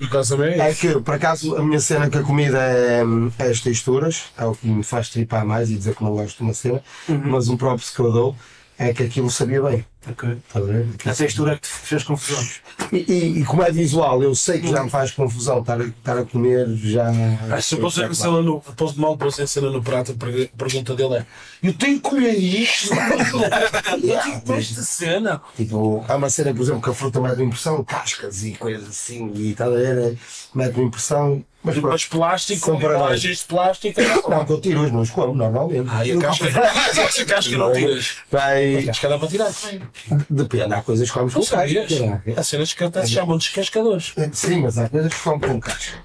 [0.57, 3.01] É que, por acaso, a minha cena com a comida é,
[3.39, 6.37] é as texturas, é o que me faz tripar mais e dizer que não gosto
[6.37, 8.35] de uma cena, mas um próprio que eu dou
[8.77, 9.85] é que aquilo sabia bem.
[10.07, 10.65] Estás
[11.05, 11.11] a?
[11.11, 12.43] A textura é que te fez confusão.
[12.91, 15.83] E, e, e como é visual, eu sei que já me faz confusão estar a,
[15.85, 17.05] estar a comer, já.
[17.51, 20.15] Ah, Se eu pôs a cena no, pôs mal pôs a cena no prato, a
[20.15, 21.25] pergu- pergunta dele é:
[21.61, 22.89] Eu tenho que comer isto?
[24.03, 25.41] Eu tenho que comer esta cena?
[25.55, 29.31] Tipo, há uma cena, por exemplo, que a fruta mete impressão, cascas e coisas assim,
[29.35, 30.15] e tal, era,
[30.55, 31.43] mete impressão.
[31.63, 31.91] Mas pronto.
[31.91, 32.97] Mas plástico, São para nós.
[32.97, 34.01] embalagens de plástico.
[34.27, 35.87] Não, que eu tiro hoje, os como, normalmente.
[35.91, 36.47] Ah, e a casca?
[37.21, 38.15] a casca não tiras.
[38.31, 38.83] A Vai.
[38.83, 39.81] casca dá para tirar também.
[40.29, 42.23] Depende, há coisas que comes com Não casca.
[42.37, 44.13] Há cenas que até se chamam descascadores.
[44.33, 45.97] Sim, mas há coisas que comem com casca.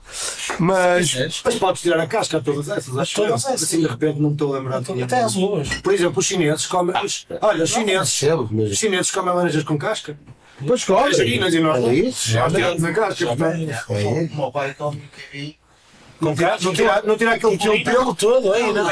[0.58, 1.42] Mas.
[1.44, 3.50] Mas podes tirar a casca a todas essas, acho Todas eu.
[3.50, 3.62] essas.
[3.62, 5.68] Assim de repente não me estou a lembrar de Até as luvas.
[5.82, 6.94] Por exemplo, os chineses comem.
[7.04, 8.18] os- Olha, os chineses.
[8.18, 8.74] Percebo Os mesmo.
[8.74, 10.16] chineses comem laranjas com casca.
[10.66, 11.10] Pois come.
[11.10, 12.34] Imagina, e nós É isso?
[12.38, 13.70] Nós tiramos a casca, portanto.
[13.90, 14.04] É.
[14.32, 15.56] O meu pai come kiwi.
[16.18, 16.64] Com casca?
[16.64, 17.98] Não tirar, não tirar aquele Aquele pelo.
[17.98, 18.88] pelo todo, ei, não,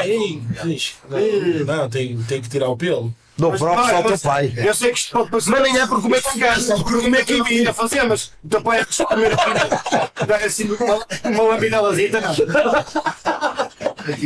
[0.63, 0.93] diz.
[1.09, 3.11] Não, não, tem, tem que tirar o pelo.
[3.37, 4.53] Dou só ao teu pai.
[4.55, 5.49] Eu sei que isto pode parecer.
[5.51, 7.63] Mas nem é por comer com casca, é por comer que kiwi.
[7.63, 10.25] ia fazer, mas o teu pai é que comer aqui.
[10.25, 12.33] Dar assim uma, uma lambidalazita, não.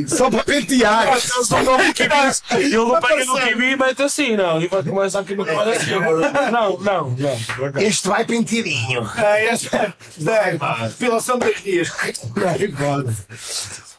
[0.07, 1.07] Só para pentear.
[2.51, 4.61] Ele não pega no kiwi e mete assim, não.
[4.61, 5.91] E vai começar aqui no comer assim.
[6.51, 7.15] Não, não, não.
[7.81, 9.09] Este vai penteadinho.
[9.17, 11.91] É, esta é depilação de dois dias.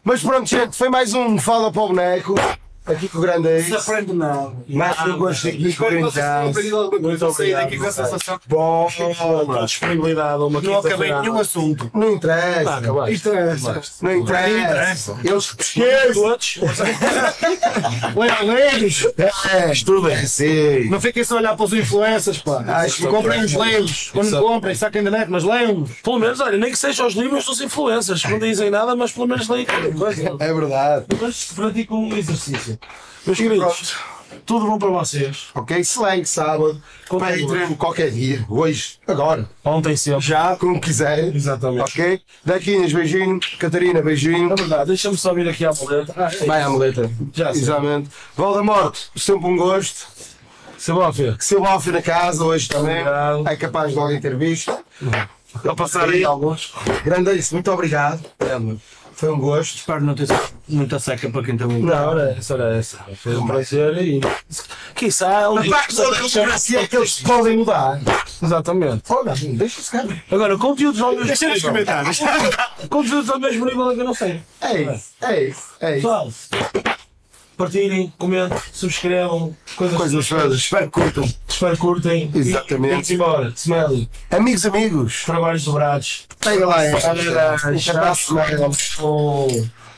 [0.04, 2.34] Mas pronto, gente, foi mais um Fala para o Boneco.
[2.86, 3.72] Aqui com o grande Não ex.
[3.72, 4.52] aprende nada.
[4.68, 7.00] Mais um gosto aqui com o grande.
[7.00, 7.80] Muito Saí daqui obrigado.
[7.80, 8.40] com a sensação.
[8.48, 8.88] Bom,
[9.58, 11.90] A disponibilidade, uma Não acabei nenhum assunto.
[11.94, 12.80] não interessa.
[13.10, 13.56] Isto é.
[14.02, 15.16] Não interessa.
[15.22, 15.56] Eles!
[19.50, 20.26] É, tudo bem.
[20.26, 20.88] Sim.
[20.88, 22.64] Não fiquem só a olhar para os influencers, pá.
[23.10, 24.10] Comprem uns leões.
[24.12, 25.90] Quando comprem, saquem da net, mas leões.
[26.02, 28.24] Pelo menos, olha, nem que sejam os livros dos influencers.
[28.24, 30.36] Não dizem nada, mas pelo menos leem coisa.
[30.38, 31.06] É verdade.
[31.20, 32.78] Mas praticam um exercício.
[33.26, 33.96] Meus queridos,
[34.46, 35.48] tudo bom para vocês.
[35.54, 36.80] Ok, excelente sábado.
[37.08, 38.44] Patreon qualquer dia.
[38.48, 39.48] Hoje, agora.
[39.64, 40.20] Ontem sempre.
[40.20, 41.34] Já, como quiser.
[41.34, 41.82] Exatamente.
[41.82, 42.20] Ok?
[42.44, 43.40] Daquinhas, beijinho.
[43.58, 44.52] Catarina, beijinho.
[44.52, 46.14] É verdade, deixa-me só vir aqui à boleta.
[46.16, 46.46] Ah, é.
[46.46, 47.10] Vai à muleta.
[47.32, 47.62] Já sei.
[47.62, 48.10] Exatamente.
[48.36, 50.06] Voldemort, sempre um gosto.
[50.78, 51.36] Seu Bófia.
[51.38, 53.00] Seu Alfio na casa hoje também.
[53.02, 53.48] Obrigado.
[53.48, 54.72] É capaz de alguém ter visto.
[55.62, 56.24] Vou passar aí.
[56.24, 56.72] alguns.
[57.04, 58.24] Grande isso, muito obrigado.
[59.20, 59.76] Foi um gosto.
[59.76, 60.26] Espero não ter
[60.66, 61.84] muita seca para quem está muito.
[61.84, 62.96] Não, era essa, era essa.
[63.16, 64.18] Foi um prazer e.
[64.94, 66.58] Quiçá, dia.
[66.58, 68.00] Se é que eles podem mudar.
[68.42, 69.02] Exatamente.
[69.10, 70.04] Olha, deixa-se cá.
[70.30, 71.70] Agora, conteúdos ao mesmo Deixa nos nível.
[71.70, 72.18] comentários.
[72.88, 74.40] Conteúdos ao mesmo nível é que eu não sei.
[74.62, 76.08] É isso, é isso, é isso.
[77.60, 80.54] Partilhem, comentem, subscrevam, coisas, Coisas todas.
[80.54, 81.34] Espero que curtam.
[81.46, 82.30] Espero que curtem.
[82.34, 83.12] Exatamente.
[83.12, 83.52] E vamos embora.
[83.54, 85.22] Smelly, Amigos, amigos.
[85.26, 86.26] trabalhos dobrados.
[86.40, 86.86] Pega lá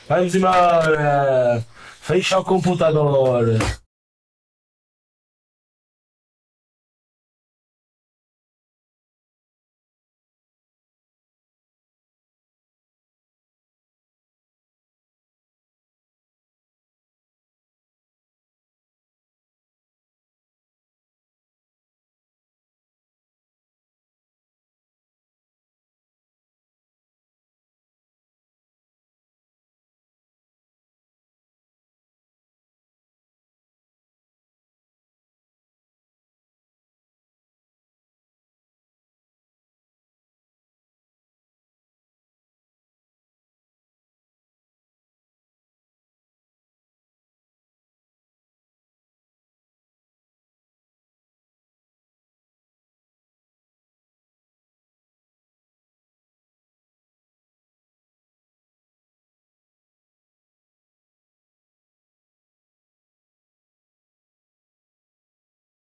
[0.09, 1.65] Vamos embora.
[2.01, 3.57] Fecha o computador.